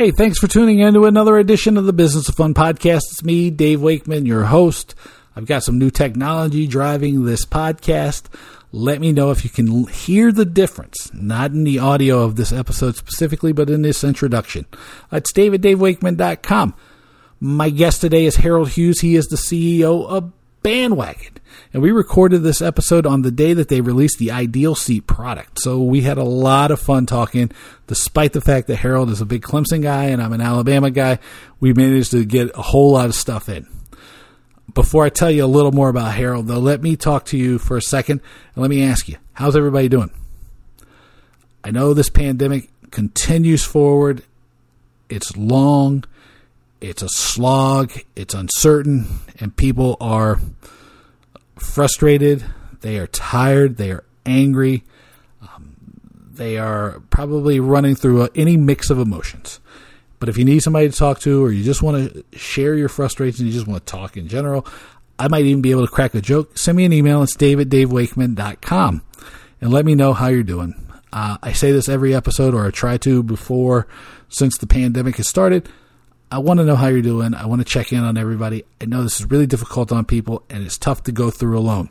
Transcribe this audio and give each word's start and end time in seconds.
Hey, 0.00 0.12
thanks 0.12 0.38
for 0.38 0.46
tuning 0.46 0.78
in 0.78 0.94
to 0.94 1.04
another 1.04 1.36
edition 1.36 1.76
of 1.76 1.84
the 1.84 1.92
Business 1.92 2.26
of 2.30 2.34
Fun 2.34 2.54
podcast. 2.54 3.02
It's 3.10 3.22
me, 3.22 3.50
Dave 3.50 3.82
Wakeman, 3.82 4.24
your 4.24 4.44
host. 4.44 4.94
I've 5.36 5.44
got 5.44 5.62
some 5.62 5.78
new 5.78 5.90
technology 5.90 6.66
driving 6.66 7.26
this 7.26 7.44
podcast. 7.44 8.22
Let 8.72 8.98
me 8.98 9.12
know 9.12 9.30
if 9.30 9.44
you 9.44 9.50
can 9.50 9.86
hear 9.88 10.32
the 10.32 10.46
difference, 10.46 11.12
not 11.12 11.50
in 11.50 11.64
the 11.64 11.80
audio 11.80 12.22
of 12.22 12.36
this 12.36 12.50
episode 12.50 12.96
specifically, 12.96 13.52
but 13.52 13.68
in 13.68 13.82
this 13.82 14.02
introduction. 14.02 14.64
It's 15.12 15.34
dave 15.34 15.52
at 15.52 15.60
davewakeman.com. 15.60 16.74
My 17.38 17.68
guest 17.68 18.00
today 18.00 18.24
is 18.24 18.36
Harold 18.36 18.70
Hughes. 18.70 19.02
He 19.02 19.16
is 19.16 19.26
the 19.26 19.36
CEO 19.36 20.08
of 20.08 20.32
Bandwagon. 20.62 21.39
And 21.72 21.82
we 21.82 21.90
recorded 21.90 22.42
this 22.42 22.60
episode 22.60 23.06
on 23.06 23.22
the 23.22 23.30
day 23.30 23.52
that 23.52 23.68
they 23.68 23.80
released 23.80 24.18
the 24.18 24.30
Ideal 24.30 24.74
Seat 24.74 25.06
product. 25.06 25.60
So 25.60 25.82
we 25.82 26.02
had 26.02 26.18
a 26.18 26.24
lot 26.24 26.70
of 26.70 26.80
fun 26.80 27.06
talking, 27.06 27.50
despite 27.86 28.32
the 28.32 28.40
fact 28.40 28.66
that 28.66 28.76
Harold 28.76 29.10
is 29.10 29.20
a 29.20 29.26
big 29.26 29.42
Clemson 29.42 29.82
guy 29.82 30.04
and 30.04 30.22
I'm 30.22 30.32
an 30.32 30.40
Alabama 30.40 30.90
guy. 30.90 31.18
We 31.60 31.72
managed 31.72 32.10
to 32.12 32.24
get 32.24 32.50
a 32.56 32.62
whole 32.62 32.92
lot 32.92 33.06
of 33.06 33.14
stuff 33.14 33.48
in. 33.48 33.66
Before 34.74 35.04
I 35.04 35.08
tell 35.08 35.30
you 35.30 35.44
a 35.44 35.46
little 35.46 35.72
more 35.72 35.88
about 35.88 36.14
Harold, 36.14 36.46
though, 36.46 36.58
let 36.58 36.82
me 36.82 36.96
talk 36.96 37.24
to 37.26 37.36
you 37.36 37.58
for 37.58 37.76
a 37.76 37.82
second 37.82 38.20
and 38.54 38.62
let 38.62 38.70
me 38.70 38.82
ask 38.82 39.08
you, 39.08 39.16
how's 39.32 39.56
everybody 39.56 39.88
doing? 39.88 40.10
I 41.64 41.70
know 41.70 41.92
this 41.92 42.08
pandemic 42.08 42.70
continues 42.90 43.64
forward. 43.64 44.22
It's 45.08 45.36
long, 45.36 46.04
it's 46.80 47.02
a 47.02 47.08
slog, 47.08 47.92
it's 48.16 48.32
uncertain, 48.32 49.06
and 49.38 49.54
people 49.54 49.96
are 50.00 50.40
frustrated, 51.60 52.44
they 52.80 52.98
are 52.98 53.06
tired, 53.06 53.76
they 53.76 53.90
are 53.90 54.04
angry, 54.26 54.84
um, 55.42 55.76
they 56.32 56.58
are 56.58 57.00
probably 57.10 57.60
running 57.60 57.94
through 57.94 58.24
a, 58.24 58.30
any 58.34 58.56
mix 58.56 58.90
of 58.90 58.98
emotions. 58.98 59.60
But 60.18 60.28
if 60.28 60.36
you 60.36 60.44
need 60.44 60.60
somebody 60.60 60.88
to 60.88 60.96
talk 60.96 61.20
to, 61.20 61.42
or 61.44 61.50
you 61.50 61.64
just 61.64 61.82
want 61.82 62.12
to 62.12 62.38
share 62.38 62.74
your 62.74 62.88
frustrations, 62.88 63.40
you 63.42 63.52
just 63.52 63.66
want 63.66 63.84
to 63.84 63.90
talk 63.90 64.16
in 64.16 64.28
general, 64.28 64.66
I 65.18 65.28
might 65.28 65.44
even 65.44 65.62
be 65.62 65.70
able 65.70 65.86
to 65.86 65.92
crack 65.92 66.14
a 66.14 66.20
joke. 66.20 66.56
Send 66.56 66.76
me 66.76 66.84
an 66.84 66.92
email. 66.92 67.22
It's 67.22 67.34
dave 67.34 67.60
at 67.60 67.68
davewakeman.com 67.68 69.02
and 69.60 69.72
let 69.72 69.84
me 69.84 69.94
know 69.94 70.12
how 70.12 70.28
you're 70.28 70.42
doing. 70.42 70.74
Uh, 71.12 71.36
I 71.42 71.52
say 71.52 71.72
this 71.72 71.88
every 71.88 72.14
episode, 72.14 72.54
or 72.54 72.66
I 72.66 72.70
try 72.70 72.96
to 72.98 73.22
before, 73.22 73.86
since 74.28 74.56
the 74.56 74.66
pandemic 74.66 75.16
has 75.16 75.28
started. 75.28 75.68
I 76.32 76.38
want 76.38 76.58
to 76.58 76.64
know 76.64 76.76
how 76.76 76.86
you're 76.86 77.02
doing. 77.02 77.34
I 77.34 77.46
want 77.46 77.60
to 77.60 77.64
check 77.64 77.92
in 77.92 78.04
on 78.04 78.16
everybody. 78.16 78.64
I 78.80 78.84
know 78.84 79.02
this 79.02 79.18
is 79.20 79.30
really 79.30 79.46
difficult 79.46 79.90
on 79.90 80.04
people 80.04 80.44
and 80.48 80.64
it's 80.64 80.78
tough 80.78 81.02
to 81.04 81.12
go 81.12 81.30
through 81.30 81.58
alone. 81.58 81.90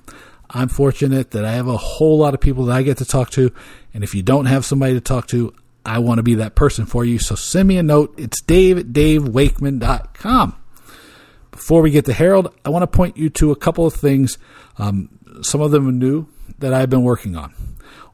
I'm 0.49 0.69
fortunate 0.69 1.31
that 1.31 1.43
I 1.43 1.51
have 1.51 1.67
a 1.67 1.75
whole 1.75 2.17
lot 2.17 2.33
of 2.33 2.39
people 2.39 2.65
that 2.65 2.77
I 2.77 2.81
get 2.83 2.97
to 2.97 3.05
talk 3.05 3.31
to. 3.31 3.51
And 3.93 4.03
if 4.03 4.15
you 4.15 4.23
don't 4.23 4.45
have 4.45 4.63
somebody 4.65 4.93
to 4.93 5.01
talk 5.01 5.27
to, 5.27 5.53
I 5.85 5.99
want 5.99 6.19
to 6.19 6.23
be 6.23 6.35
that 6.35 6.55
person 6.55 6.85
for 6.85 7.03
you. 7.03 7.19
So 7.19 7.35
send 7.35 7.67
me 7.67 7.77
a 7.77 7.83
note. 7.83 8.15
It's 8.17 8.41
dave 8.41 8.77
at 8.77 8.87
davewakeman.com. 8.87 10.55
Before 11.51 11.81
we 11.81 11.91
get 11.91 12.05
to 12.05 12.13
Harold, 12.13 12.53
I 12.63 12.69
want 12.69 12.83
to 12.83 12.87
point 12.87 13.17
you 13.17 13.29
to 13.31 13.51
a 13.51 13.55
couple 13.55 13.85
of 13.85 13.93
things. 13.93 14.37
Um, 14.77 15.09
some 15.41 15.59
of 15.59 15.71
them 15.71 15.87
are 15.87 15.91
new 15.91 16.27
that 16.59 16.73
I've 16.73 16.89
been 16.89 17.03
working 17.03 17.35
on 17.35 17.53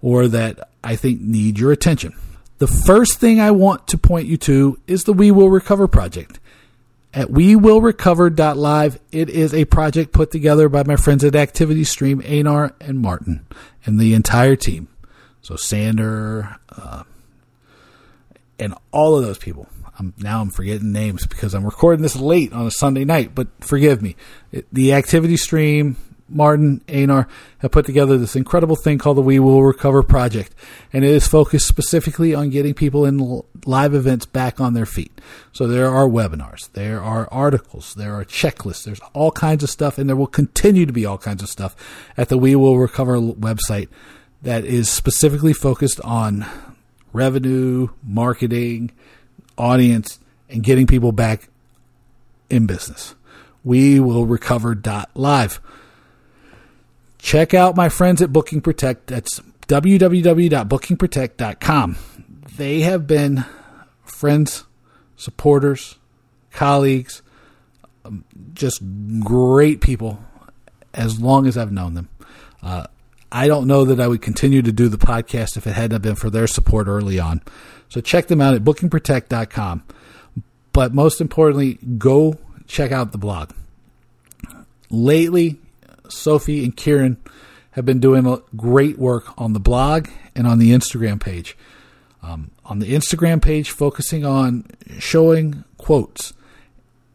or 0.01 0.27
that 0.27 0.69
I 0.83 0.95
think 0.95 1.21
need 1.21 1.59
your 1.59 1.71
attention. 1.71 2.13
The 2.66 2.83
first 2.88 3.19
thing 3.19 3.39
I 3.39 3.52
want 3.52 3.85
to 3.89 3.97
point 3.99 4.25
you 4.25 4.38
to 4.38 4.80
is 4.88 5.03
the 5.03 5.13
We 5.13 5.30
Will 5.30 5.52
Recover 5.52 5.88
project. 5.88 6.39
At 7.13 7.27
WeWillRecover.live, 7.27 8.99
it 9.11 9.30
is 9.30 9.53
a 9.53 9.66
project 9.66 10.11
put 10.13 10.31
together 10.31 10.67
by 10.67 10.81
my 10.81 10.95
friends 10.95 11.23
at 11.23 11.36
Activity 11.36 11.83
Stream, 11.83 12.23
Anar 12.23 12.73
and 12.81 12.97
Martin, 12.97 13.45
and 13.86 13.99
the 13.99 14.16
entire 14.16 14.55
team. 14.55 14.88
So 15.43 15.55
Sander, 15.55 16.58
uh, 16.75 17.03
and 18.58 18.73
all 18.92 19.15
of 19.15 19.23
those 19.23 19.37
people. 19.37 19.67
I'm, 19.99 20.15
now 20.17 20.42
I'm 20.42 20.49
forgetting 20.49 20.92
names 20.92 21.27
because 21.27 21.53
I'm 21.53 21.65
recording 21.65 22.02
this 22.02 22.15
late 22.15 22.52
on 22.52 22.65
a 22.65 22.71
Sunday 22.71 23.05
night, 23.05 23.36
but 23.36 23.47
forgive 23.59 24.02
me. 24.02 24.15
It, 24.52 24.65
the 24.73 24.92
Activity 24.93 25.37
Stream, 25.37 25.97
Martin, 26.27 26.81
Anar 26.87 27.27
have 27.59 27.71
put 27.71 27.86
together 27.86 28.17
this 28.17 28.36
incredible 28.36 28.75
thing 28.75 28.97
called 28.97 29.17
the 29.17 29.21
We 29.21 29.37
Will 29.37 29.63
Recover 29.63 30.02
Project, 30.02 30.53
and 30.91 31.05
it 31.05 31.11
is 31.11 31.27
focused 31.27 31.67
specifically 31.67 32.33
on 32.33 32.49
getting 32.49 32.73
people 32.73 33.05
in 33.05 33.41
live 33.65 33.93
events 33.93 34.25
back 34.25 34.59
on 34.59 34.73
their 34.73 34.87
feet. 34.87 35.21
So 35.53 35.67
there 35.67 35.89
are 35.89 36.08
webinars, 36.08 36.71
there 36.71 37.02
are 37.02 37.27
articles, 37.31 37.93
there 37.93 38.15
are 38.15 38.25
checklists, 38.25 38.83
there's 38.83 39.02
all 39.14 39.31
kinds 39.31 39.64
of 39.64 39.69
stuff, 39.69 39.97
and 39.97 40.09
there 40.09 40.15
will 40.15 40.25
continue 40.25 40.85
to 40.85 40.93
be 40.93 41.05
all 41.05 41.19
kinds 41.19 41.43
of 41.43 41.49
stuff 41.49 41.75
at 42.17 42.30
the 42.30 42.37
We 42.37 42.55
Will 42.55 42.80
Recover 42.80 43.19
website 43.19 43.89
that 44.41 44.65
is 44.65 44.89
specifically 44.89 45.53
focused 45.53 46.02
on 46.02 46.45
revenue, 47.14 47.89
marketing, 48.03 48.91
audience, 49.58 50.19
and 50.49 50.64
getting 50.64 50.87
people 50.87 51.11
back 51.11 51.49
in 52.49 52.65
business. 52.65 53.15
We 53.64 53.99
will 53.99 54.25
recover 54.25 54.80
live. 55.15 55.59
Check 57.25 57.53
out 57.55 57.75
my 57.75 57.89
friends 57.89 58.21
at 58.21 58.31
Booking 58.31 58.61
Protect. 58.61 59.08
That's 59.08 59.41
www.bookingprotect.com. 59.67 61.97
They 62.55 62.81
have 62.81 63.08
been 63.08 63.45
friends, 64.03 64.65
supporters, 65.15 65.95
colleagues, 66.52 67.23
um, 68.05 68.25
just 68.53 68.80
great 69.21 69.81
people 69.81 70.19
as 70.93 71.19
long 71.19 71.47
as 71.47 71.58
I've 71.58 71.71
known 71.71 71.95
them. 71.95 72.09
Uh, 72.61 72.85
I 73.31 73.47
don't 73.47 73.65
know 73.65 73.85
that 73.85 73.99
I 73.99 74.08
would 74.08 74.21
continue 74.21 74.61
to 74.61 74.71
do 74.71 74.87
the 74.87 74.97
podcast 74.97 75.58
if 75.58 75.65
it 75.65 75.71
hadn't 75.71 76.03
been 76.03 76.14
for 76.14 76.30
their 76.30 76.45
support 76.45 76.87
early 76.87 77.19
on. 77.19 77.41
So 77.89 78.02
check 78.02 78.27
them 78.27 78.39
out 78.39 78.53
at 78.53 78.64
bookingprotect.com. 78.64 79.83
But 80.71 80.93
most 80.93 81.19
importantly, 81.19 81.80
go 81.97 82.37
check 82.67 82.91
out 82.91 83.14
the 83.14 83.17
blog. 83.17 83.49
Lately, 84.91 85.58
Sophie 86.11 86.64
and 86.64 86.76
Kieran 86.76 87.17
have 87.71 87.86
been 87.86 87.99
doing 87.99 88.42
great 88.55 88.98
work 88.98 89.39
on 89.39 89.54
the 89.54 89.60
blog 89.60 90.08
and 90.36 90.48
on 90.48 90.60
the 90.60 90.71
Instagram 90.71 91.20
page. 91.20 91.58
Um, 92.23 92.52
on 92.64 92.80
the 92.80 92.93
Instagram 92.93 93.42
page, 93.42 93.70
focusing 93.70 94.26
on 94.26 94.65
showing 94.98 95.64
quotes 95.77 96.33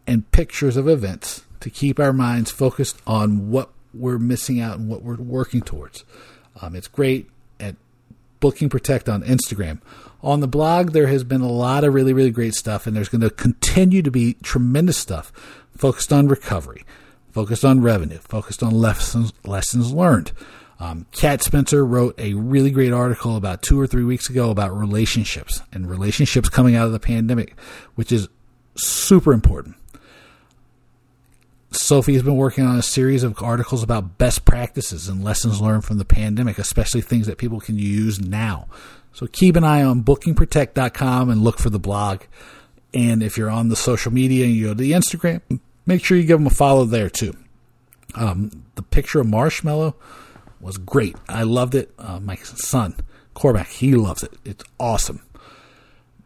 and 0.07 0.31
pictures 0.31 0.77
of 0.77 0.89
events 0.89 1.43
to 1.61 1.71
keep 1.71 1.99
our 1.99 2.13
minds 2.13 2.51
focused 2.51 3.01
on 3.07 3.51
what 3.51 3.71
we're 3.93 4.19
missing 4.19 4.61
out 4.61 4.79
and 4.79 4.89
what 4.89 5.03
we're 5.03 5.17
working 5.17 5.61
towards. 5.61 6.05
Um, 6.61 6.77
it's 6.77 6.89
great 6.89 7.29
at 7.59 7.77
Booking 8.41 8.69
Protect 8.69 9.09
on 9.09 9.23
Instagram. 9.23 9.81
On 10.23 10.41
the 10.41 10.49
blog, 10.49 10.93
there 10.93 11.07
has 11.07 11.25
been 11.25 11.41
a 11.41 11.51
lot 11.51 11.85
of 11.85 11.95
really, 11.95 12.13
really 12.13 12.31
great 12.31 12.55
stuff, 12.55 12.87
and 12.87 12.95
there's 12.95 13.09
going 13.09 13.21
to 13.23 13.31
continue 13.31 14.03
to 14.03 14.11
be 14.11 14.35
tremendous 14.43 14.99
stuff 14.99 15.33
focused 15.77 16.13
on 16.13 16.29
recovery, 16.29 16.85
focused 17.33 17.65
on 17.65 17.81
revenue, 17.81 18.19
focused 18.19 18.63
on 18.63 18.73
lessons 18.73 19.33
lessons 19.45 19.93
learned. 19.93 20.33
Um, 20.79 21.07
Kat 21.13 21.43
Spencer 21.43 21.85
wrote 21.85 22.19
a 22.19 22.33
really 22.35 22.71
great 22.71 22.93
article 22.93 23.37
about 23.37 23.61
two 23.61 23.79
or 23.79 23.87
three 23.87 24.05
weeks 24.05 24.31
ago 24.31 24.51
about 24.51 24.75
relationships 24.75 25.61
and 25.73 25.89
relationships 25.91 26.49
coming 26.49 26.75
out 26.75 26.87
of 26.87 26.93
the 26.93 27.01
pandemic, 27.01 27.55
which 27.97 28.11
is 28.11 28.29
super 28.77 29.35
important. 29.35 29.77
Sophie 31.73 32.15
has 32.15 32.23
been 32.23 32.37
working 32.37 32.65
on 32.65 32.77
a 32.77 32.83
series 32.83 33.23
of 33.23 33.41
articles 33.43 33.83
about 33.83 34.19
best 34.19 34.45
practices 34.45 35.07
and 35.07 35.23
lessons 35.23 35.61
learned 35.61 35.85
from 35.85 35.99
the 35.99 36.05
pandemic, 36.05 36.59
especially 36.59 37.01
things 37.01 37.27
that 37.27 37.39
people 37.39 37.61
can 37.61 37.79
use 37.79 38.19
now. 38.19 38.67
So 39.13 39.27
keep 39.27 39.57
an 39.57 39.65
eye 39.65 39.83
on 39.83 40.03
bookingprotect.com 40.03 41.31
and 41.31 41.43
look 41.43 41.59
for 41.59 41.71
the 41.71 41.79
blog. 41.79 42.23
And 42.93 43.23
if 43.23 43.37
you're 43.37 43.51
on 43.51 43.69
the 43.69 43.77
social 43.77 44.13
media 44.13 44.47
and 44.47 44.55
you 44.55 44.69
go 44.69 44.75
to 44.75 44.83
the 44.83 44.93
Instagram, 44.93 45.61
make 45.91 46.05
sure 46.05 46.17
you 46.17 46.25
give 46.25 46.39
them 46.39 46.47
a 46.47 46.51
follow 46.51 46.85
there 46.85 47.11
too. 47.11 47.35
Um, 48.15 48.65
the 48.77 48.83
picture 48.83 49.21
of 49.21 49.27
Marshmallow 49.27 49.97
was 50.61 50.79
great. 50.79 51.17
I 51.29 51.43
loved 51.43 51.75
it. 51.75 51.93
Uh, 51.99 52.21
my 52.21 52.37
son, 52.37 52.97
Cormac, 53.35 53.69
he 53.69 53.95
loves 53.95 54.23
it. 54.23 54.33
It's 54.45 54.65
awesome. 54.79 55.23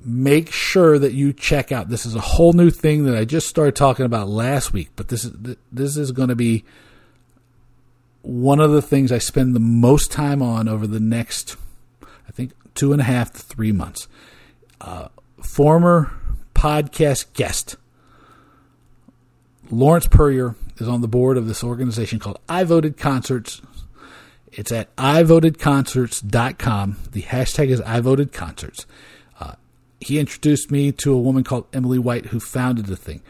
Make 0.05 0.53
sure 0.53 0.99
that 0.99 1.13
you 1.13 1.33
check 1.33 1.73
out. 1.73 1.89
This 1.89 2.05
is 2.05 2.15
a 2.15 2.21
whole 2.21 2.53
new 2.53 2.71
thing 2.71 3.05
that 3.05 3.17
I 3.17 3.25
just 3.25 3.49
started 3.49 3.75
talking 3.75 4.05
about 4.05 4.29
last 4.29 4.73
week, 4.73 4.91
but 4.97 5.09
this 5.09 5.25
is 5.25 5.33
this 5.73 5.97
is 5.97 6.13
going 6.13 6.29
to 6.29 6.37
be 6.37 6.65
one 8.21 8.61
of 8.61 8.71
the 8.71 8.83
things 8.83 9.11
I 9.11 9.19
spend 9.19 9.55
the 9.55 9.61
most 9.61 10.13
time 10.13 10.43
on 10.43 10.69
over 10.69 10.87
the 10.87 11.01
next, 11.01 11.57
I 12.29 12.33
think, 12.33 12.53
two 12.75 12.93
and 12.93 13.01
a 13.01 13.05
half 13.05 13.33
to 13.33 13.39
three 13.39 13.73
months. 13.73 14.09
Uh, 14.81 15.09
former 15.43 16.13
podcast 16.55 17.33
guest 17.33 17.77
Lawrence 19.71 20.07
Puryear 20.07 20.55
is 20.79 20.89
on 20.89 21.01
the 21.01 21.09
board 21.09 21.37
of 21.37 21.47
this 21.47 21.65
organization 21.65 22.19
called 22.19 22.39
I 22.49 22.65
Voted 22.65 22.97
Concerts. 22.97 23.63
It's 24.53 24.71
at 24.71 24.95
ivotedconcerts.com. 24.97 26.97
The 27.11 27.23
hashtag 27.23 27.69
is 27.69 27.81
ivotedconcerts. 27.81 28.87
Uh, 29.41 29.55
he 30.01 30.19
introduced 30.19 30.71
me 30.71 30.93
to 30.93 31.13
a 31.13 31.19
woman 31.19 31.45
called 31.45 31.67
Emily 31.73 31.99
White 31.99 32.27
who 32.27 32.41
founded 32.41 32.87
the 32.87 32.97
thing. 32.97 33.23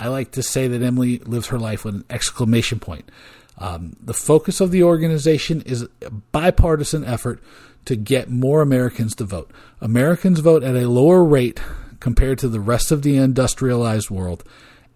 I 0.00 0.08
like 0.08 0.30
to 0.32 0.42
say 0.42 0.68
that 0.68 0.82
Emily 0.82 1.18
lives 1.18 1.48
her 1.48 1.58
life 1.58 1.84
with 1.84 1.96
an 1.96 2.04
exclamation 2.10 2.80
point. 2.80 3.10
Um, 3.58 3.96
the 4.00 4.14
focus 4.14 4.60
of 4.60 4.70
the 4.70 4.82
organization 4.82 5.62
is 5.62 5.86
a 6.00 6.10
bipartisan 6.10 7.04
effort 7.04 7.40
to 7.84 7.96
get 7.96 8.30
more 8.30 8.62
Americans 8.62 9.14
to 9.16 9.24
vote. 9.24 9.50
Americans 9.80 10.40
vote 10.40 10.62
at 10.62 10.74
a 10.74 10.88
lower 10.88 11.22
rate 11.22 11.60
compared 12.00 12.38
to 12.38 12.48
the 12.48 12.60
rest 12.60 12.90
of 12.90 13.02
the 13.02 13.16
industrialized 13.16 14.10
world. 14.10 14.42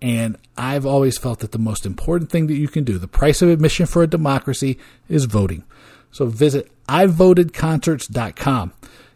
And 0.03 0.37
I've 0.57 0.85
always 0.85 1.19
felt 1.19 1.41
that 1.41 1.53
the 1.53 1.59
most 1.59 1.87
important 1.87 2.31
thing 2.31 2.47
that 2.49 2.57
you 2.57 2.69
can 2.69 2.85
do, 2.85 2.99
the 2.99 3.09
price 3.09 3.43
of 3.43 3.49
admission 3.49 3.87
for 3.87 4.03
a 4.03 4.07
democracy, 4.07 4.79
is 5.09 5.25
voting. 5.25 5.65
So 6.11 6.27
visit 6.27 6.71
ivotedconcerts.com. 6.89 8.73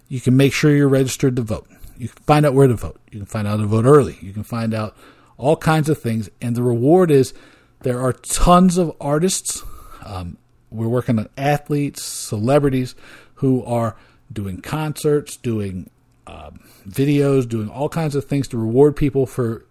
You 0.09 0.21
can 0.21 0.37
make 0.37 0.53
sure 0.53 0.75
you're 0.75 0.88
registered 0.88 1.37
to 1.37 1.43
vote. 1.43 1.69
You 1.97 2.09
can 2.09 2.23
find 2.25 2.47
out 2.47 2.55
where 2.55 2.67
to 2.67 2.75
vote. 2.75 3.00
You 3.11 3.19
can 3.19 3.27
find 3.27 3.47
out 3.47 3.59
to 3.59 3.67
vote 3.67 3.85
early. 3.85 4.19
You 4.21 4.32
can 4.32 4.43
find 4.43 4.75
out 4.75 4.97
all 5.37 5.56
kinds 5.56 5.88
of 5.88 6.00
things. 6.00 6.31
And 6.41 6.56
the 6.56 6.62
reward 6.62 7.11
is 7.11 7.35
there 7.81 8.00
are 8.00 8.12
tons 8.12 8.77
of 8.77 8.94
artists. 9.00 9.62
Um, 10.05 10.38
we're 10.71 10.88
working 10.88 11.19
on 11.19 11.29
athletes, 11.37 12.05
celebrities 12.05 12.94
who 13.35 13.65
are 13.65 13.97
doing 14.32 14.61
concerts, 14.61 15.37
doing 15.37 15.91
um, 16.27 16.61
videos, 16.88 17.49
doing 17.49 17.69
all 17.69 17.88
kinds 17.88 18.15
of 18.15 18.25
things 18.25 18.49
to 18.49 18.59
reward 18.59 18.97
people 18.97 19.27
for 19.27 19.65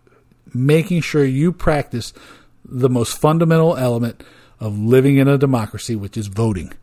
making 0.54 1.02
sure 1.02 1.26
you 1.26 1.52
practice 1.52 2.14
the 2.66 2.90
most 2.90 3.18
fundamental 3.18 3.78
element 3.78 4.24
of 4.60 4.78
living 4.78 5.18
in 5.18 5.28
a 5.28 5.38
democracy, 5.38 5.96
which 5.96 6.18
is 6.18 6.28
voting. 6.28 6.74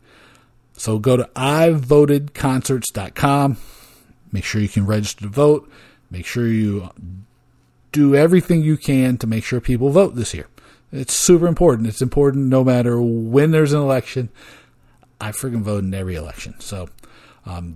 So 0.73 0.99
go 0.99 1.15
to 1.17 1.23
ivotedconcerts.com. 1.35 3.57
Make 4.31 4.43
sure 4.43 4.61
you 4.61 4.69
can 4.69 4.85
register 4.85 5.21
to 5.21 5.29
vote. 5.29 5.67
Make 6.09 6.25
sure 6.25 6.47
you 6.47 6.89
do 7.91 8.15
everything 8.15 8.61
you 8.61 8.77
can 8.77 9.17
to 9.17 9.27
make 9.27 9.43
sure 9.43 9.59
people 9.59 9.89
vote 9.89 10.15
this 10.15 10.33
year. 10.33 10.47
It's 10.91 11.13
super 11.13 11.47
important. 11.47 11.87
It's 11.87 12.01
important 12.01 12.47
no 12.47 12.63
matter 12.63 13.01
when 13.01 13.51
there's 13.51 13.73
an 13.73 13.81
election. 13.81 14.29
I 15.19 15.31
freaking 15.31 15.61
vote 15.61 15.83
in 15.83 15.93
every 15.93 16.15
election. 16.15 16.55
So 16.59 16.89
um, 17.45 17.75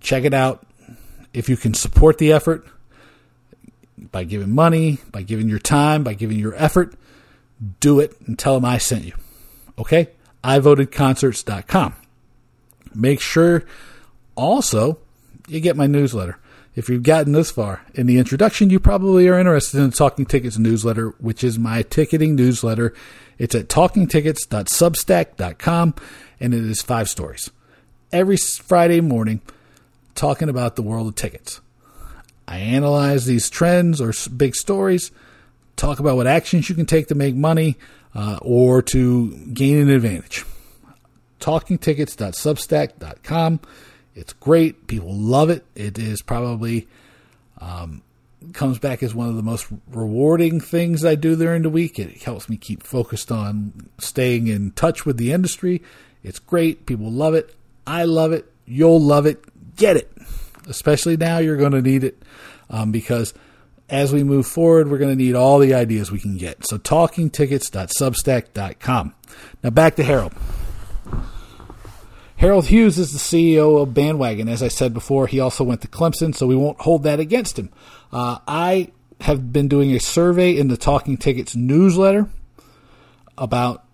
check 0.00 0.24
it 0.24 0.34
out. 0.34 0.66
If 1.32 1.48
you 1.48 1.56
can 1.56 1.74
support 1.74 2.18
the 2.18 2.32
effort 2.32 2.64
by 4.12 4.24
giving 4.24 4.50
money, 4.50 4.98
by 5.10 5.22
giving 5.22 5.48
your 5.48 5.58
time, 5.58 6.04
by 6.04 6.12
giving 6.14 6.38
your 6.38 6.54
effort, 6.56 6.94
do 7.80 8.00
it 8.00 8.14
and 8.26 8.38
tell 8.38 8.54
them 8.54 8.64
I 8.64 8.78
sent 8.78 9.04
you. 9.04 9.12
Okay? 9.78 10.08
iVotedConcerts.com. 10.42 11.94
Make 12.94 13.20
sure 13.20 13.64
also 14.34 14.98
you 15.48 15.60
get 15.60 15.76
my 15.76 15.86
newsletter. 15.86 16.38
If 16.74 16.88
you've 16.88 17.04
gotten 17.04 17.32
this 17.32 17.52
far 17.52 17.82
in 17.94 18.06
the 18.06 18.18
introduction, 18.18 18.70
you 18.70 18.80
probably 18.80 19.28
are 19.28 19.38
interested 19.38 19.78
in 19.78 19.90
the 19.90 19.96
Talking 19.96 20.26
Tickets 20.26 20.58
newsletter, 20.58 21.10
which 21.18 21.44
is 21.44 21.56
my 21.58 21.82
ticketing 21.82 22.34
newsletter. 22.34 22.94
It's 23.38 23.54
at 23.54 23.68
talkingtickets.substack.com 23.68 25.94
and 26.40 26.54
it 26.54 26.64
is 26.64 26.82
five 26.82 27.08
stories. 27.08 27.52
Every 28.12 28.36
Friday 28.36 29.00
morning, 29.00 29.40
talking 30.14 30.48
about 30.48 30.76
the 30.76 30.82
world 30.82 31.08
of 31.08 31.14
tickets. 31.14 31.60
I 32.46 32.58
analyze 32.58 33.26
these 33.26 33.48
trends 33.48 34.00
or 34.00 34.12
big 34.36 34.54
stories, 34.54 35.10
talk 35.76 35.98
about 35.98 36.16
what 36.16 36.26
actions 36.26 36.68
you 36.68 36.74
can 36.74 36.86
take 36.86 37.08
to 37.08 37.14
make 37.14 37.34
money 37.34 37.76
uh, 38.14 38.38
or 38.42 38.82
to 38.82 39.36
gain 39.52 39.78
an 39.78 39.90
advantage. 39.90 40.44
TalkingTickets.substack.com. 41.40 43.60
It's 44.14 44.32
great. 44.34 44.86
People 44.86 45.12
love 45.12 45.50
it. 45.50 45.64
It 45.74 45.98
is 45.98 46.22
probably 46.22 46.86
um, 47.60 48.02
comes 48.52 48.78
back 48.78 49.02
as 49.02 49.14
one 49.14 49.28
of 49.28 49.36
the 49.36 49.42
most 49.42 49.66
rewarding 49.90 50.60
things 50.60 51.04
I 51.04 51.16
do 51.16 51.36
during 51.36 51.62
the 51.62 51.70
week. 51.70 51.98
It 51.98 52.22
helps 52.22 52.48
me 52.48 52.56
keep 52.56 52.82
focused 52.82 53.32
on 53.32 53.90
staying 53.98 54.46
in 54.46 54.70
touch 54.72 55.04
with 55.04 55.16
the 55.16 55.32
industry. 55.32 55.82
It's 56.22 56.38
great. 56.38 56.86
People 56.86 57.10
love 57.10 57.34
it. 57.34 57.54
I 57.86 58.04
love 58.04 58.32
it. 58.32 58.50
You'll 58.66 59.00
love 59.00 59.26
it. 59.26 59.44
Get 59.76 59.96
it. 59.96 60.10
Especially 60.66 61.16
now, 61.16 61.38
you're 61.38 61.56
going 61.56 61.72
to 61.72 61.82
need 61.82 62.04
it 62.04 62.22
um, 62.70 62.92
because 62.92 63.34
as 63.88 64.12
we 64.12 64.22
move 64.24 64.46
forward, 64.46 64.90
we're 64.90 64.98
going 64.98 65.16
to 65.16 65.22
need 65.22 65.34
all 65.34 65.58
the 65.58 65.72
ideas 65.74 66.10
we 66.10 66.18
can 66.18 66.36
get. 66.36 66.66
So, 66.66 66.78
talkingtickets.substack.com. 66.78 69.14
Now, 69.62 69.70
back 69.70 69.96
to 69.96 70.02
Harold. 70.02 70.32
Harold 72.36 72.66
Hughes 72.66 72.98
is 72.98 73.12
the 73.12 73.18
CEO 73.18 73.80
of 73.80 73.94
Bandwagon. 73.94 74.48
As 74.48 74.62
I 74.62 74.68
said 74.68 74.92
before, 74.92 75.26
he 75.26 75.40
also 75.40 75.64
went 75.64 75.80
to 75.82 75.88
Clemson, 75.88 76.34
so 76.34 76.46
we 76.46 76.56
won't 76.56 76.80
hold 76.80 77.04
that 77.04 77.20
against 77.20 77.58
him. 77.58 77.70
Uh, 78.12 78.38
I 78.46 78.90
have 79.20 79.52
been 79.52 79.68
doing 79.68 79.92
a 79.92 80.00
survey 80.00 80.56
in 80.56 80.68
the 80.68 80.76
Talking 80.76 81.16
Tickets 81.16 81.54
newsletter 81.54 82.28
about 83.38 83.84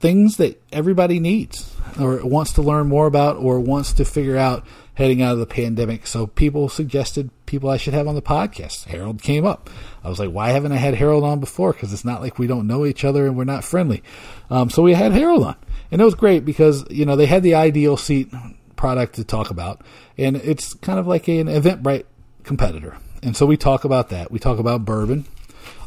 things 0.00 0.36
that 0.36 0.62
everybody 0.72 1.18
needs 1.18 1.74
or 1.98 2.24
wants 2.24 2.52
to 2.52 2.62
learn 2.62 2.88
more 2.88 3.06
about 3.06 3.36
or 3.36 3.58
wants 3.58 3.94
to 3.94 4.04
figure 4.04 4.36
out 4.36 4.64
heading 4.98 5.22
out 5.22 5.34
of 5.34 5.38
the 5.38 5.46
pandemic. 5.46 6.08
So 6.08 6.26
people 6.26 6.68
suggested 6.68 7.30
people 7.46 7.70
I 7.70 7.76
should 7.76 7.94
have 7.94 8.08
on 8.08 8.16
the 8.16 8.20
podcast. 8.20 8.86
Harold 8.86 9.22
came 9.22 9.46
up. 9.46 9.70
I 10.02 10.08
was 10.08 10.18
like, 10.18 10.30
why 10.30 10.50
haven't 10.50 10.72
I 10.72 10.76
had 10.76 10.94
Harold 10.94 11.22
on 11.22 11.38
before? 11.38 11.72
Because 11.72 11.92
it's 11.92 12.04
not 12.04 12.20
like 12.20 12.36
we 12.36 12.48
don't 12.48 12.66
know 12.66 12.84
each 12.84 13.04
other 13.04 13.24
and 13.24 13.36
we're 13.36 13.44
not 13.44 13.62
friendly. 13.62 14.02
Um, 14.50 14.70
so 14.70 14.82
we 14.82 14.94
had 14.94 15.12
Harold 15.12 15.44
on. 15.44 15.54
And 15.92 16.00
it 16.00 16.04
was 16.04 16.16
great 16.16 16.44
because, 16.44 16.84
you 16.90 17.06
know, 17.06 17.14
they 17.14 17.26
had 17.26 17.44
the 17.44 17.54
ideal 17.54 17.96
seat 17.96 18.28
product 18.74 19.14
to 19.14 19.24
talk 19.24 19.50
about. 19.50 19.82
And 20.18 20.34
it's 20.34 20.74
kind 20.74 20.98
of 20.98 21.06
like 21.06 21.28
an 21.28 21.46
Eventbrite 21.46 22.06
competitor. 22.42 22.96
And 23.22 23.36
so 23.36 23.46
we 23.46 23.56
talk 23.56 23.84
about 23.84 24.08
that. 24.08 24.32
We 24.32 24.40
talk 24.40 24.58
about 24.58 24.84
bourbon, 24.84 25.26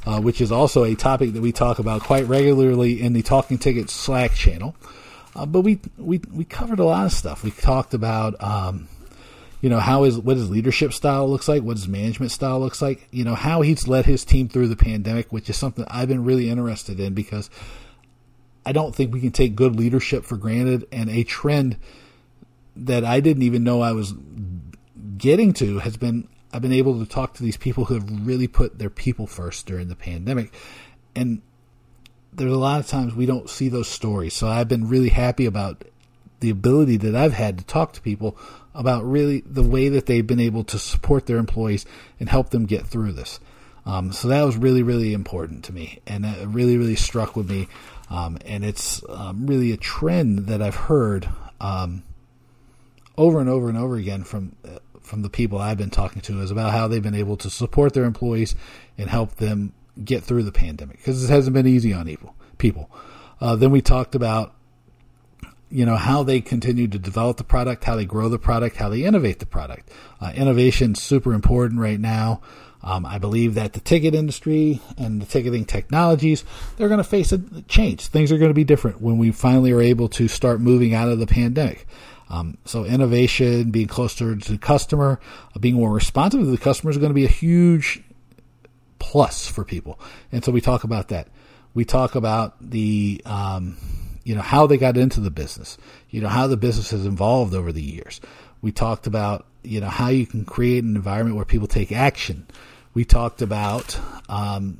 uh, 0.06 0.22
which 0.22 0.40
is 0.40 0.54
also 0.54 0.86
a 0.86 0.96
topic 0.96 1.34
that 1.34 1.42
we 1.42 1.52
talk 1.52 1.80
about 1.80 2.04
quite 2.04 2.28
regularly 2.28 3.02
in 3.02 3.12
the 3.12 3.24
Talking 3.24 3.58
Tickets 3.58 3.92
Slack 3.92 4.34
channel. 4.36 4.74
Uh, 5.36 5.46
but 5.46 5.62
we, 5.62 5.80
we 5.98 6.20
we 6.34 6.44
covered 6.44 6.80
a 6.80 6.86
lot 6.86 7.06
of 7.06 7.14
stuff. 7.14 7.42
We 7.44 7.52
talked 7.52 7.94
about 7.94 8.42
um, 8.44 8.90
you 9.62 9.70
know 9.70 9.80
how 9.80 10.04
his 10.04 10.18
what 10.18 10.38
his 10.38 10.50
leadership 10.50 10.92
style 10.92 11.30
looks 11.30 11.48
like, 11.48 11.62
what 11.62 11.78
his 11.78 11.88
management 11.88 12.32
style 12.32 12.60
looks 12.60 12.82
like, 12.82 13.08
you 13.12 13.24
know 13.24 13.36
how 13.36 13.62
he's 13.62 13.88
led 13.88 14.06
his 14.06 14.26
team 14.26 14.50
through 14.50 14.68
the 14.68 14.76
pandemic, 14.76 15.32
which 15.32 15.50
is 15.50 15.58
something 15.58 15.86
I've 15.88 16.08
been 16.08 16.26
really 16.26 16.50
interested 16.50 17.00
in 17.00 17.14
because 17.14 17.50
I 18.66 18.72
don't 18.72 18.96
think 18.96 19.14
we 19.14 19.22
can 19.22 19.32
take 19.32 19.56
good 19.56 19.76
leadership 19.76 20.26
for 20.26 20.38
granted 20.38 20.88
and 20.92 21.10
a 21.10 21.24
trend 21.24 21.78
that 22.76 23.06
I 23.06 23.20
didn't 23.20 23.44
even 23.44 23.64
know 23.64 23.82
I 23.82 23.92
was 23.92 24.14
getting 25.18 25.54
to 25.54 25.80
has 25.80 25.96
been 25.96 26.28
I've 26.52 26.62
been 26.62 26.74
able 26.74 27.00
to 27.00 27.06
talk 27.06 27.36
to 27.36 27.44
these 27.44 27.58
people 27.58 27.86
who 27.86 27.94
have 27.94 28.28
really 28.28 28.48
put 28.48 28.80
their 28.80 28.90
people 28.90 29.28
first 29.28 29.66
during 29.68 29.88
the 29.88 29.96
pandemic 29.96 30.54
and 31.16 31.42
there's 32.34 32.52
a 32.52 32.58
lot 32.58 32.80
of 32.80 32.88
times 32.88 33.14
we 33.14 33.26
don't 33.26 33.50
see 33.50 33.68
those 33.68 33.90
stories. 33.90 34.34
So 34.34 34.48
I've 34.48 34.68
been 34.68 34.88
really 34.88 35.10
happy 35.10 35.46
about 35.46 35.84
the 36.40 36.50
ability 36.50 36.98
that 36.98 37.16
I've 37.16 37.34
had 37.34 37.58
to 37.58 37.66
talk 37.66 37.94
to 37.94 38.02
people 38.02 38.38
about 38.74 39.04
really 39.04 39.42
the 39.46 39.64
way 39.64 39.90
that 39.90 40.06
they've 40.06 40.26
been 40.26 40.40
able 40.40 40.64
to 40.66 40.80
support 40.80 41.26
their 41.26 41.38
employees 41.38 41.86
and 42.20 42.30
help 42.30 42.50
them 42.50 42.66
get 42.66 42.86
through 42.86 43.14
this. 43.14 43.40
Um, 43.86 44.12
so 44.12 44.28
that 44.28 44.44
was 44.44 44.58
really, 44.58 44.84
really 44.84 45.14
important 45.14 45.66
to 45.66 45.74
me, 45.74 46.00
and 46.06 46.26
it 46.26 46.48
really, 46.48 46.78
really 46.78 46.96
struck 46.96 47.36
with 47.36 47.50
me. 47.50 47.68
Um, 48.10 48.38
and 48.46 48.64
it's 48.64 49.02
um, 49.10 49.48
really 49.48 49.72
a 49.72 49.78
trend 49.78 50.48
that 50.48 50.62
I've 50.62 50.76
heard 50.76 51.30
um, 51.60 52.04
over 53.18 53.40
and 53.40 53.50
over 53.50 53.70
and 53.70 53.78
over 53.78 53.96
again 53.96 54.24
from 54.24 54.56
uh, 54.66 54.80
from 55.02 55.24
the 55.24 55.30
people 55.30 55.58
I've 55.58 55.78
been 55.78 55.90
talking 55.90 56.22
to 56.24 56.42
is 56.42 56.52
about 56.52 56.72
how 56.72 56.88
they've 56.88 57.02
been 57.02 57.16
able 57.16 57.38
to 57.38 57.50
support 57.50 57.94
their 57.94 58.06
employees 58.06 58.56
and 58.98 59.10
help 59.10 59.36
them 59.36 59.74
get 60.04 60.24
through 60.24 60.44
the 60.44 60.52
pandemic 60.52 60.98
because 60.98 61.24
it 61.24 61.34
hasn't 61.34 61.54
been 61.54 61.68
easy 61.68 61.94
on 61.94 62.06
people. 62.06 62.36
People. 62.58 62.90
Uh, 63.40 63.56
then 63.56 63.72
we 63.72 63.82
talked 63.82 64.14
about 64.14 64.54
you 65.72 65.86
know 65.86 65.96
how 65.96 66.24
they 66.24 66.42
continue 66.42 66.88
to 66.88 67.00
develop 67.00 67.38
the 67.38 67.44
product, 67.44 67.84
how 67.86 67.96
they 67.96 68.06
grow 68.06 68.30
the 68.30 68.38
product, 68.38 68.76
how 68.76 68.90
they 68.90 69.04
innovate 69.04 69.40
the 69.40 69.46
product. 69.46 69.90
Uh, 70.20 70.32
innovation 70.36 70.92
is 70.92 71.02
super 71.02 71.34
important 71.34 71.80
right 71.80 72.00
now. 72.00 72.42
Um, 72.84 73.06
I 73.06 73.20
believe 73.20 73.54
that 73.56 73.74
the 73.74 73.80
ticket 73.80 74.16
industry 74.16 74.82
and 74.98 75.22
the 75.22 75.26
ticketing 75.26 75.66
technologies, 75.66 76.44
they're 76.78 76.88
going 76.88 76.98
to 76.98 77.04
face 77.04 77.32
a 77.32 77.40
change. 77.64 78.08
Things 78.08 78.32
are 78.32 78.38
going 78.38 78.50
to 78.50 78.56
be 78.56 78.64
different 78.64 79.02
when 79.02 79.18
we 79.18 79.32
finally 79.32 79.72
are 79.72 79.82
able 79.82 80.10
to 80.10 80.28
start 80.28 80.60
moving 80.60 80.94
out 80.94 81.08
of 81.10 81.20
the 81.20 81.28
pandemic. 81.28 81.86
Um, 82.30 82.58
so 82.66 82.86
innovation, 82.86 83.72
being 83.72 83.88
closer 83.88 84.36
to 84.36 84.52
the 84.52 84.58
customer, 84.58 85.20
uh, 85.56 85.60
being 85.60 85.76
more 85.76 85.92
responsive 85.92 86.40
to 86.40 86.46
the 86.46 86.58
customer 86.58 86.90
is 86.90 86.98
going 86.98 87.12
to 87.12 87.14
be 87.14 87.26
a 87.26 87.30
huge 87.30 88.04
plus 89.00 89.48
for 89.48 89.64
people. 89.64 90.00
And 90.32 90.44
so 90.44 90.52
we 90.52 90.62
talk 90.62 90.84
about 90.84 91.10
that. 91.10 91.28
We 91.74 91.86
talk 91.86 92.16
about 92.16 92.56
the, 92.62 93.22
um, 93.26 93.78
you 94.24 94.36
know, 94.36 94.42
how 94.42 94.68
they 94.68 94.78
got 94.78 94.98
into 94.98 95.20
the 95.20 95.32
business, 95.32 95.78
you 96.10 96.22
know, 96.22 96.30
how 96.30 96.48
the 96.48 96.58
business 96.58 96.92
has 96.92 97.06
evolved 97.06 97.54
over 97.54 97.72
the 97.72 97.82
years. 97.82 98.22
We 98.62 98.72
talked 98.72 99.08
about, 99.08 99.46
you 99.64 99.82
know, 99.82 99.88
how 99.88 100.10
you 100.10 100.28
can 100.28 100.46
create 100.46 100.84
an 100.84 100.96
environment 100.96 101.36
where 101.36 101.46
people 101.46 101.68
take 101.68 101.92
action 101.92 102.48
we 102.94 103.06
talked 103.06 103.42
about, 103.42 104.00
um, 104.28 104.80